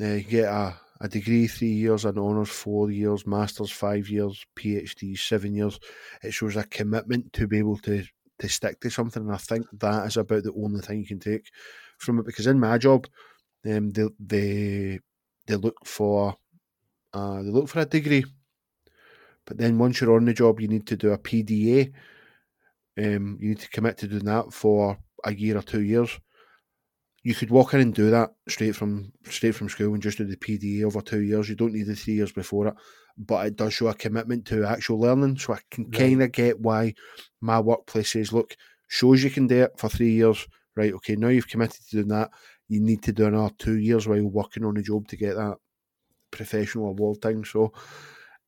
uh, 0.00 0.18
get 0.28 0.44
a, 0.44 0.74
a 1.00 1.08
degree 1.08 1.46
three 1.46 1.68
years, 1.68 2.04
an 2.04 2.18
honours 2.18 2.48
four 2.48 2.90
years, 2.90 3.26
masters 3.26 3.70
five 3.70 4.08
years, 4.08 4.44
PhD 4.56 5.18
seven 5.18 5.54
years. 5.54 5.78
It 6.22 6.32
shows 6.32 6.56
a 6.56 6.64
commitment 6.64 7.32
to 7.34 7.46
be 7.46 7.58
able 7.58 7.78
to 7.78 8.04
to 8.38 8.48
stick 8.48 8.80
to 8.80 8.90
something, 8.90 9.22
and 9.22 9.34
I 9.34 9.38
think 9.38 9.66
that 9.80 10.06
is 10.06 10.16
about 10.16 10.44
the 10.44 10.52
only 10.52 10.80
thing 10.80 11.00
you 11.00 11.06
can 11.06 11.20
take 11.20 11.50
from 11.98 12.18
it. 12.18 12.26
Because 12.26 12.46
in 12.46 12.58
my 12.60 12.78
job, 12.78 13.06
um, 13.66 13.90
they 13.90 14.08
they 14.18 15.00
they 15.46 15.56
look 15.56 15.84
for 15.84 16.36
uh, 17.12 17.42
they 17.42 17.50
look 17.50 17.68
for 17.68 17.80
a 17.80 17.84
degree, 17.84 18.24
but 19.44 19.58
then 19.58 19.78
once 19.78 20.00
you're 20.00 20.14
on 20.16 20.24
the 20.24 20.34
job, 20.34 20.60
you 20.60 20.68
need 20.68 20.86
to 20.86 20.96
do 20.96 21.12
a 21.12 21.18
PDA. 21.18 21.92
Um, 22.96 23.38
you 23.40 23.50
need 23.50 23.60
to 23.60 23.70
commit 23.70 23.96
to 23.98 24.08
doing 24.08 24.24
that 24.24 24.52
for 24.52 24.98
a 25.24 25.32
year 25.32 25.56
or 25.56 25.62
two 25.62 25.82
years 25.82 26.18
you 27.22 27.34
could 27.34 27.50
walk 27.50 27.74
in 27.74 27.80
and 27.80 27.94
do 27.94 28.10
that 28.10 28.30
straight 28.48 28.76
from 28.76 29.12
straight 29.24 29.54
from 29.54 29.68
school 29.68 29.92
and 29.94 30.02
just 30.02 30.18
do 30.18 30.24
the 30.24 30.36
PDA 30.36 30.84
over 30.84 31.00
two 31.00 31.20
years. 31.20 31.48
You 31.48 31.56
don't 31.56 31.72
need 31.72 31.86
the 31.86 31.96
three 31.96 32.14
years 32.14 32.32
before 32.32 32.68
it, 32.68 32.74
but 33.16 33.46
it 33.46 33.56
does 33.56 33.74
show 33.74 33.88
a 33.88 33.94
commitment 33.94 34.46
to 34.46 34.64
actual 34.64 35.00
learning. 35.00 35.38
So 35.38 35.54
I 35.54 35.60
can 35.70 35.86
Right. 35.86 35.90
kind 35.90 36.22
of 36.22 36.32
get 36.32 36.60
why 36.60 36.94
my 37.40 37.60
workplace 37.60 38.12
says, 38.12 38.32
look, 38.32 38.56
shows 38.86 39.22
you 39.24 39.30
can 39.30 39.46
do 39.46 39.64
it 39.64 39.72
for 39.78 39.88
three 39.88 40.12
years, 40.12 40.46
right? 40.76 40.92
Okay, 40.94 41.16
now 41.16 41.28
you've 41.28 41.48
committed 41.48 41.82
to 41.84 41.90
doing 41.96 42.08
that. 42.08 42.30
You 42.68 42.80
need 42.80 43.02
to 43.02 43.12
do 43.12 43.26
another 43.26 43.54
two 43.58 43.78
years 43.78 44.06
while 44.06 44.24
working 44.26 44.64
on 44.64 44.76
a 44.76 44.82
job 44.82 45.08
to 45.08 45.16
get 45.16 45.34
that 45.34 45.58
professional 46.30 46.88
award 46.88 47.22
thing. 47.22 47.44
So 47.44 47.72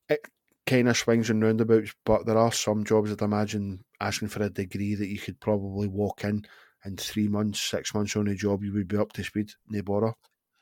it 0.08 0.26
kind 0.66 0.88
of 0.88 0.96
swings 0.96 1.30
and 1.30 1.42
roundabouts, 1.42 1.94
but 2.04 2.26
there 2.26 2.38
are 2.38 2.52
some 2.52 2.84
jobs 2.84 3.10
that 3.10 3.22
I 3.22 3.26
imagine 3.26 3.84
asking 4.00 4.28
for 4.28 4.42
a 4.42 4.50
degree 4.50 4.94
that 4.94 5.08
you 5.08 5.18
could 5.18 5.40
probably 5.40 5.88
walk 5.88 6.24
in 6.24 6.44
in 6.84 6.96
three 6.96 7.28
months, 7.28 7.60
six 7.60 7.94
months 7.94 8.16
on 8.16 8.28
a 8.28 8.34
job, 8.34 8.62
you 8.64 8.72
would 8.72 8.88
be 8.88 8.96
up 8.96 9.12
to 9.14 9.24
speed, 9.24 9.50
no 9.68 9.82
bother. 9.82 10.12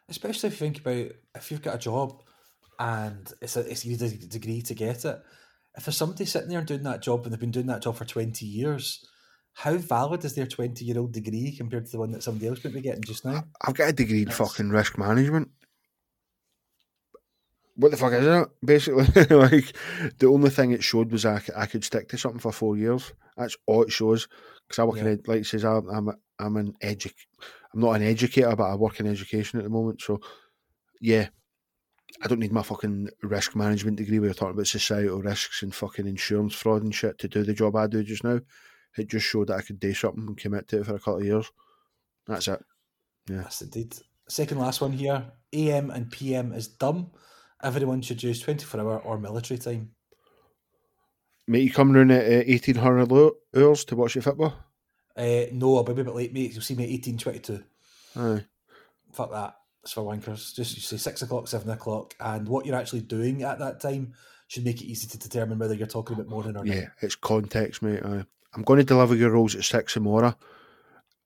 Especially 0.08 0.48
if 0.48 0.54
you 0.54 0.58
think 0.58 0.80
about 0.80 1.12
if 1.34 1.50
you've 1.50 1.62
got 1.62 1.76
a 1.76 1.78
job 1.78 2.22
and 2.78 3.32
it's 3.40 3.56
a, 3.56 3.60
it's 3.60 3.84
you 3.84 3.96
need 3.96 4.02
a 4.02 4.26
degree 4.26 4.62
to 4.62 4.74
get 4.74 5.04
it. 5.04 5.22
If 5.76 5.84
there's 5.84 5.96
somebody 5.96 6.24
sitting 6.24 6.48
there 6.48 6.62
doing 6.62 6.82
that 6.84 7.02
job 7.02 7.24
and 7.24 7.32
they've 7.32 7.40
been 7.40 7.50
doing 7.50 7.66
that 7.66 7.82
job 7.82 7.96
for 7.96 8.04
20 8.04 8.44
years, 8.44 9.04
how 9.52 9.76
valid 9.76 10.24
is 10.24 10.34
their 10.34 10.46
20 10.46 10.84
year 10.84 10.98
old 10.98 11.12
degree 11.12 11.54
compared 11.56 11.86
to 11.86 11.92
the 11.92 11.98
one 11.98 12.12
that 12.12 12.22
somebody 12.22 12.48
else 12.48 12.64
might 12.64 12.74
be 12.74 12.80
getting 12.80 13.02
just 13.02 13.24
now? 13.24 13.44
I've 13.60 13.74
got 13.74 13.90
a 13.90 13.92
degree 13.92 14.22
in 14.22 14.30
fucking 14.30 14.70
risk 14.70 14.96
management. 14.98 15.50
What 17.78 17.92
the 17.92 17.96
fuck 17.96 18.12
is 18.12 18.26
it? 18.26 18.48
Basically, 18.64 19.04
like 19.36 19.72
the 20.18 20.26
only 20.26 20.50
thing 20.50 20.72
it 20.72 20.82
showed 20.82 21.12
was 21.12 21.24
I, 21.24 21.40
I 21.56 21.66
could 21.66 21.84
stick 21.84 22.08
to 22.08 22.18
something 22.18 22.40
for 22.40 22.50
four 22.52 22.76
years. 22.76 23.12
That's 23.36 23.56
all 23.66 23.84
it 23.84 23.92
shows. 23.92 24.26
Because 24.66 24.80
I 24.80 24.84
work 24.84 24.96
Yeah. 24.96 25.06
in 25.10 25.22
like 25.26 25.44
says 25.46 25.64
I'm 25.64 25.88
I'm, 25.88 26.08
a- 26.08 26.16
I'm 26.40 26.56
an 26.56 26.74
edu- 26.82 27.12
I'm 27.72 27.80
not 27.80 27.92
an 27.92 28.02
educator, 28.02 28.54
but 28.56 28.64
I 28.64 28.74
work 28.74 28.98
in 28.98 29.06
education 29.06 29.58
at 29.60 29.64
the 29.64 29.70
moment. 29.70 30.00
So 30.02 30.18
yeah, 31.00 31.28
I 32.20 32.26
don't 32.26 32.40
need 32.40 32.50
my 32.52 32.62
fucking 32.64 33.10
risk 33.22 33.54
management 33.54 33.96
degree. 33.98 34.18
We 34.18 34.26
were 34.26 34.34
talking 34.34 34.54
about 34.54 34.66
societal 34.66 35.22
risks 35.22 35.62
and 35.62 35.72
fucking 35.72 36.08
insurance 36.08 36.54
fraud 36.54 36.82
and 36.82 36.92
shit 36.94 37.18
to 37.20 37.28
do 37.28 37.44
the 37.44 37.54
job 37.54 37.76
I 37.76 37.86
do 37.86 38.02
just 38.02 38.24
now. 38.24 38.40
It 38.96 39.08
just 39.08 39.26
showed 39.26 39.48
that 39.48 39.56
I 39.58 39.62
could 39.62 39.78
do 39.78 39.94
something 39.94 40.24
and 40.26 40.36
commit 40.36 40.66
to 40.68 40.80
it 40.80 40.86
for 40.86 40.96
a 40.96 40.98
couple 40.98 41.18
of 41.18 41.24
years. 41.24 41.48
That's 42.26 42.48
it. 42.48 42.60
Yeah, 43.30 43.42
that's 43.42 43.62
indeed. 43.62 43.94
Second 44.28 44.58
last 44.58 44.80
one 44.80 44.92
here 44.92 45.24
AM 45.52 45.90
and 45.90 46.10
PM 46.10 46.52
is 46.52 46.66
dumb. 46.66 47.12
Everyone 47.62 48.02
should 48.02 48.22
use 48.22 48.40
24 48.40 48.80
hour 48.80 48.98
or 48.98 49.18
military 49.18 49.58
time. 49.58 49.90
Mate, 51.46 51.62
you 51.62 51.72
come 51.72 51.92
round 51.92 52.12
at 52.12 52.26
uh, 52.26 52.44
1800 52.46 53.32
hours 53.56 53.84
to 53.86 53.96
watch 53.96 54.14
your 54.14 54.22
football? 54.22 54.54
Uh, 55.16 55.46
no, 55.52 55.76
I'll 55.76 55.82
be 55.82 55.92
a 55.92 55.94
bit 55.96 56.14
late, 56.14 56.32
mate. 56.32 56.52
You'll 56.52 56.62
see 56.62 56.74
me 56.74 56.84
at 56.84 56.90
1822. 56.90 57.64
Aye. 58.16 58.44
Fuck 59.12 59.32
that. 59.32 59.56
It's 59.82 59.92
for 59.92 60.02
wankers. 60.02 60.54
Just 60.54 60.76
you 60.76 60.82
say 60.82 60.98
6 60.98 61.22
o'clock, 61.22 61.48
7 61.48 61.68
o'clock, 61.70 62.14
and 62.20 62.46
what 62.46 62.66
you're 62.66 62.76
actually 62.76 63.00
doing 63.00 63.42
at 63.42 63.58
that 63.58 63.80
time 63.80 64.12
should 64.46 64.64
make 64.64 64.80
it 64.80 64.86
easy 64.86 65.08
to 65.08 65.18
determine 65.18 65.58
whether 65.58 65.74
you're 65.74 65.86
talking 65.86 66.14
about 66.14 66.28
morning 66.28 66.56
or 66.56 66.64
night. 66.64 66.76
Yeah, 66.76 66.88
it's 67.00 67.16
context, 67.16 67.82
mate. 67.82 68.02
Aye. 68.04 68.24
I'm 68.54 68.62
going 68.62 68.78
to 68.78 68.84
deliver 68.84 69.14
your 69.14 69.30
rolls 69.30 69.54
at 69.54 69.64
6 69.64 69.92
tomorrow. 69.92 70.36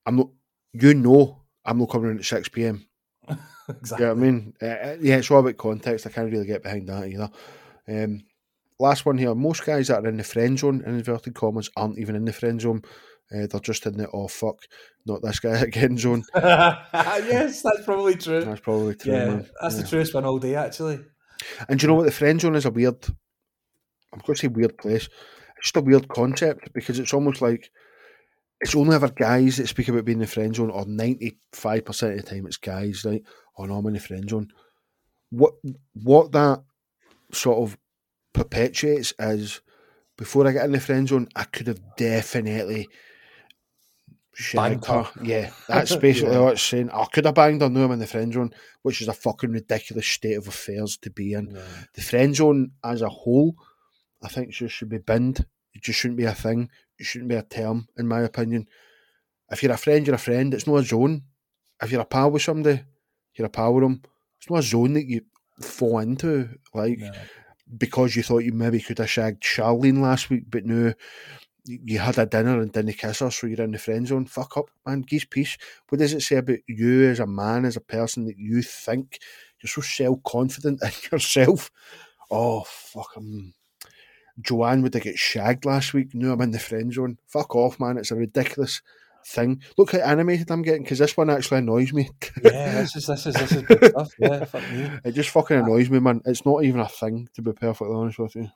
I'm 0.05 0.15
not, 0.15 0.29
you 0.73 0.93
know, 0.93 1.43
I'm 1.65 1.79
not 1.79 1.89
coming 1.89 2.11
in 2.11 2.19
at 2.19 2.25
6 2.25 2.49
pm. 2.49 2.85
exactly. 3.69 4.05
Yeah, 4.05 4.11
I 4.11 4.15
mean, 4.15 4.53
uh, 4.61 4.65
uh, 4.65 4.97
yeah, 5.01 5.15
it's 5.17 5.29
all 5.31 5.39
about 5.39 5.57
context. 5.57 6.05
I 6.05 6.09
can't 6.09 6.31
really 6.31 6.45
get 6.45 6.63
behind 6.63 6.87
that 6.89 7.05
either. 7.07 7.29
Um, 7.87 8.21
last 8.79 9.05
one 9.05 9.17
here. 9.17 9.33
Most 9.35 9.65
guys 9.65 9.87
that 9.87 10.03
are 10.03 10.07
in 10.09 10.17
the 10.17 10.23
friend 10.23 10.57
zone, 10.57 10.83
in 10.85 10.95
inverted 10.95 11.33
commas, 11.35 11.69
aren't 11.75 11.99
even 11.99 12.15
in 12.15 12.25
the 12.25 12.33
friend 12.33 12.59
zone. 12.61 12.81
Uh, 13.33 13.47
they're 13.47 13.59
just 13.61 13.85
in 13.85 13.97
the 13.97 14.07
oh 14.11 14.27
fuck, 14.27 14.57
not 15.05 15.21
this 15.21 15.39
guy 15.39 15.57
again 15.61 15.97
zone. 15.97 16.23
yes, 16.35 17.61
that's 17.61 17.83
probably 17.85 18.15
true. 18.15 18.43
That's 18.43 18.59
probably 18.61 18.95
true. 18.95 19.13
yeah, 19.13 19.25
man. 19.25 19.49
that's 19.61 19.75
Yeah. 19.75 19.81
the 19.81 19.87
truest 19.87 20.13
one 20.13 20.25
all 20.25 20.39
day, 20.39 20.55
actually. 20.55 20.99
And 21.67 21.79
do 21.79 21.83
you 21.83 21.87
know 21.89 21.95
what? 21.95 22.05
The 22.05 22.11
friend 22.11 22.39
zone 22.39 22.55
is 22.55 22.65
a 22.65 22.71
weird. 22.71 22.97
I'm 24.13 24.19
going 24.19 24.35
to 24.35 24.41
say 24.41 24.47
weird 24.47 24.77
place. 24.77 25.05
It's 25.57 25.71
just 25.71 25.77
a 25.77 25.81
weird 25.81 26.07
concept 26.07 26.71
because 26.73 26.99
it's 26.99 27.13
almost 27.13 27.41
like 27.41 27.71
it's 28.63 28.75
only 28.75 28.95
ever 28.95 29.09
guys 29.09 29.57
that 29.57 29.67
speak 29.67 29.87
about 29.89 30.05
being 30.05 30.17
in 30.17 30.21
the 30.21 30.27
friend 30.27 30.55
zone, 30.55 30.69
or 30.71 30.85
ninety 30.85 31.37
five 31.51 31.85
percent 31.85 32.17
of 32.17 32.23
the 32.25 32.29
time 32.29 32.45
it's 32.47 32.57
guys, 32.57 33.05
right? 33.05 33.21
Oh 33.57 33.65
no, 33.65 33.75
I'm 33.75 33.85
in 33.87 33.93
the 33.93 33.99
friend 33.99 34.27
zone. 34.29 34.47
What 35.29 35.53
what 35.93 36.31
that 36.31 36.63
sort 37.31 37.59
of 37.59 37.77
perpetuates 38.33 39.13
is 39.19 39.61
before 40.17 40.47
I 40.47 40.51
get 40.51 40.65
in 40.65 40.71
the 40.71 40.79
friend 40.79 41.07
zone, 41.07 41.27
I 41.35 41.43
could 41.43 41.67
have 41.67 41.79
definitely 41.97 42.87
shagged 44.33 44.81
Banged 44.81 44.85
her. 44.85 45.09
Yeah, 45.23 45.51
that's 45.67 45.95
basically 45.95 46.33
Yeah. 46.33 46.39
what 46.41 46.53
it's 46.53 46.61
saying. 46.63 46.89
I 46.91 47.05
could 47.05 47.25
have 47.25 47.35
banged 47.35 47.61
her, 47.61 47.69
no, 47.69 47.85
I'm 47.85 47.91
in 47.91 47.99
the 47.99 48.07
friend 48.07 48.33
zone, 48.33 48.53
which 48.81 49.01
is 49.01 49.07
a 49.07 49.13
fucking 49.13 49.51
ridiculous 49.51 50.07
state 50.07 50.35
of 50.35 50.47
affairs 50.47 50.97
to 50.97 51.09
be 51.09 51.33
in 51.33 51.57
the 51.93 52.01
friend 52.01 52.35
zone 52.35 52.71
as 52.83 53.01
a 53.01 53.09
whole, 53.09 53.55
I 54.21 54.27
think 54.29 54.51
just 54.51 54.75
should 54.75 54.89
be 54.89 54.97
binned. 54.99 55.45
It 55.73 55.81
just 55.83 55.99
shouldn't 55.99 56.17
be 56.17 56.25
a 56.25 56.33
thing. 56.33 56.69
Shouldn't 56.99 57.29
be 57.29 57.35
a 57.35 57.43
term, 57.43 57.87
in 57.97 58.07
my 58.07 58.21
opinion. 58.21 58.67
If 59.51 59.61
you're 59.61 59.73
a 59.73 59.77
friend, 59.77 60.05
you're 60.05 60.15
a 60.15 60.19
friend. 60.19 60.53
It's 60.53 60.67
not 60.67 60.77
a 60.77 60.83
zone. 60.83 61.23
If 61.81 61.91
you're 61.91 62.01
a 62.01 62.05
pal 62.05 62.31
with 62.31 62.41
somebody, 62.41 62.81
you're 63.35 63.47
a 63.47 63.49
pal 63.49 63.73
with 63.73 63.83
them. 63.83 64.01
It's 64.39 64.49
not 64.49 64.59
a 64.59 64.63
zone 64.63 64.93
that 64.93 65.05
you 65.07 65.21
fall 65.61 65.99
into, 65.99 66.49
like 66.73 66.99
No. 66.99 67.11
because 67.77 68.15
you 68.15 68.23
thought 68.23 68.39
you 68.45 68.53
maybe 68.53 68.79
could 68.79 68.99
have 68.99 69.09
shagged 69.09 69.43
Charlene 69.43 70.01
last 70.01 70.29
week, 70.29 70.43
but 70.49 70.65
no, 70.65 70.93
you 71.65 71.79
you 71.85 71.99
had 71.99 72.17
a 72.17 72.25
dinner 72.25 72.61
and 72.61 72.71
didn't 72.71 72.93
kiss 72.93 73.19
her, 73.19 73.31
so 73.31 73.47
you're 73.47 73.61
in 73.61 73.71
the 73.71 73.77
friend 73.79 74.07
zone. 74.07 74.25
Fuck 74.25 74.57
up, 74.57 74.65
man. 74.85 75.01
Geese 75.01 75.25
peace. 75.25 75.57
What 75.89 75.99
does 75.99 76.13
it 76.13 76.21
say 76.21 76.37
about 76.37 76.59
you 76.67 77.09
as 77.09 77.19
a 77.19 77.27
man, 77.27 77.65
as 77.65 77.75
a 77.77 77.81
person 77.81 78.25
that 78.25 78.37
you 78.37 78.61
think 78.61 79.19
you're 79.61 79.69
so 79.69 79.81
self 79.81 80.23
confident 80.23 80.81
in 80.83 80.91
yourself? 81.11 81.71
Oh, 82.31 82.63
fuck. 82.65 83.11
I'm... 83.15 83.53
Joanne 84.41 84.81
would 84.81 84.93
have 84.93 85.03
get 85.03 85.17
shagged 85.17 85.65
last 85.65 85.93
week. 85.93 86.13
No, 86.13 86.33
I'm 86.33 86.41
in 86.41 86.51
the 86.51 86.59
friend 86.59 86.91
zone. 86.91 87.17
Fuck 87.27 87.55
off, 87.55 87.79
man. 87.79 87.97
It's 87.97 88.11
a 88.11 88.15
ridiculous 88.15 88.81
thing. 89.25 89.61
Look 89.77 89.91
how 89.91 89.99
animated 89.99 90.51
I'm 90.51 90.61
getting 90.61 90.83
because 90.83 90.99
this 90.99 91.15
one 91.15 91.29
actually 91.29 91.59
annoys 91.59 91.93
me. 91.93 92.09
Yeah, 92.43 92.81
this 92.81 92.95
is 92.95 93.05
this 93.05 93.25
is 93.25 93.35
this 93.35 93.51
is 93.51 93.61
good 93.63 93.85
stuff. 93.85 94.11
Yeah, 94.19 94.45
fuck 94.45 94.71
me. 94.71 94.89
It 95.03 95.11
just 95.11 95.29
fucking 95.29 95.57
annoys 95.57 95.89
me, 95.89 95.99
man. 95.99 96.21
It's 96.25 96.45
not 96.45 96.63
even 96.63 96.81
a 96.81 96.87
thing, 96.87 97.29
to 97.35 97.41
be 97.41 97.53
perfectly 97.53 97.95
honest 97.95 98.19
with 98.19 98.35
you. 98.35 98.49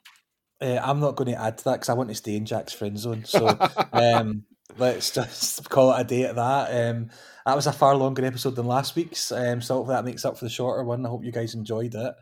Uh, 0.60 0.80
I'm 0.82 1.00
not 1.00 1.14
going 1.14 1.30
to 1.30 1.40
add 1.40 1.58
to 1.58 1.64
that 1.64 1.74
because 1.74 1.88
I 1.88 1.94
want 1.94 2.08
to 2.08 2.14
stay 2.16 2.34
in 2.34 2.44
Jack's 2.44 2.72
friend 2.72 2.98
zone. 2.98 3.24
So 3.24 3.46
um, 3.92 4.44
let's 4.76 5.10
just 5.10 5.68
call 5.70 5.94
it 5.94 6.00
a 6.00 6.04
day 6.04 6.24
at 6.24 6.36
that. 6.36 6.90
Um, 6.90 7.10
that 7.46 7.56
was 7.56 7.66
a 7.66 7.72
far 7.72 7.96
longer 7.96 8.24
episode 8.24 8.56
than 8.56 8.66
last 8.66 8.96
week's, 8.96 9.32
um, 9.32 9.62
so 9.62 9.76
hopefully 9.76 9.96
that 9.96 10.04
makes 10.04 10.24
up 10.24 10.36
for 10.36 10.44
the 10.44 10.50
shorter 10.50 10.84
one. 10.84 11.06
I 11.06 11.08
hope 11.08 11.24
you 11.24 11.32
guys 11.32 11.54
enjoyed 11.54 11.94
it. 11.94 12.14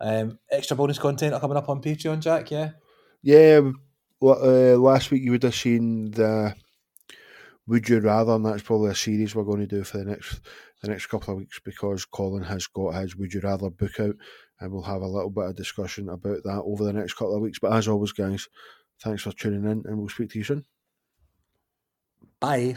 Um, 0.00 0.38
extra 0.50 0.76
bonus 0.76 0.98
content 0.98 1.34
are 1.34 1.40
coming 1.40 1.56
up 1.56 1.68
on 1.68 1.82
Patreon, 1.82 2.20
Jack. 2.20 2.50
Yeah, 2.50 2.70
Yeah, 3.22 3.70
uh, 4.20 4.76
last 4.78 5.10
week 5.10 5.22
you 5.22 5.30
would 5.32 5.42
have 5.42 5.54
seen 5.54 6.10
the 6.10 6.54
would 7.66 7.88
you 7.88 8.00
rather, 8.00 8.32
and 8.32 8.44
that's 8.44 8.62
probably 8.62 8.90
a 8.90 8.94
series 8.94 9.34
we're 9.34 9.44
going 9.44 9.60
to 9.60 9.66
do 9.66 9.84
for 9.84 9.98
the 9.98 10.04
next 10.04 10.40
the 10.82 10.88
next 10.88 11.06
couple 11.06 11.32
of 11.32 11.38
weeks 11.38 11.60
because 11.64 12.04
Colin 12.04 12.42
has 12.42 12.66
got 12.66 12.94
his 12.94 13.16
would 13.16 13.32
you 13.32 13.40
rather 13.40 13.70
book 13.70 14.00
out, 14.00 14.16
and 14.60 14.72
we'll 14.72 14.82
have 14.82 15.02
a 15.02 15.06
little 15.06 15.30
bit 15.30 15.44
of 15.44 15.56
discussion 15.56 16.08
about 16.08 16.42
that 16.44 16.62
over 16.64 16.84
the 16.84 16.92
next 16.92 17.14
couple 17.14 17.36
of 17.36 17.42
weeks. 17.42 17.58
But 17.60 17.72
as 17.72 17.86
always, 17.86 18.12
guys, 18.12 18.48
thanks 19.00 19.22
for 19.22 19.32
tuning 19.32 19.70
in, 19.70 19.84
and 19.86 19.98
we'll 19.98 20.08
speak 20.08 20.30
to 20.30 20.38
you 20.38 20.44
soon. 20.44 20.64
Bye. 22.40 22.76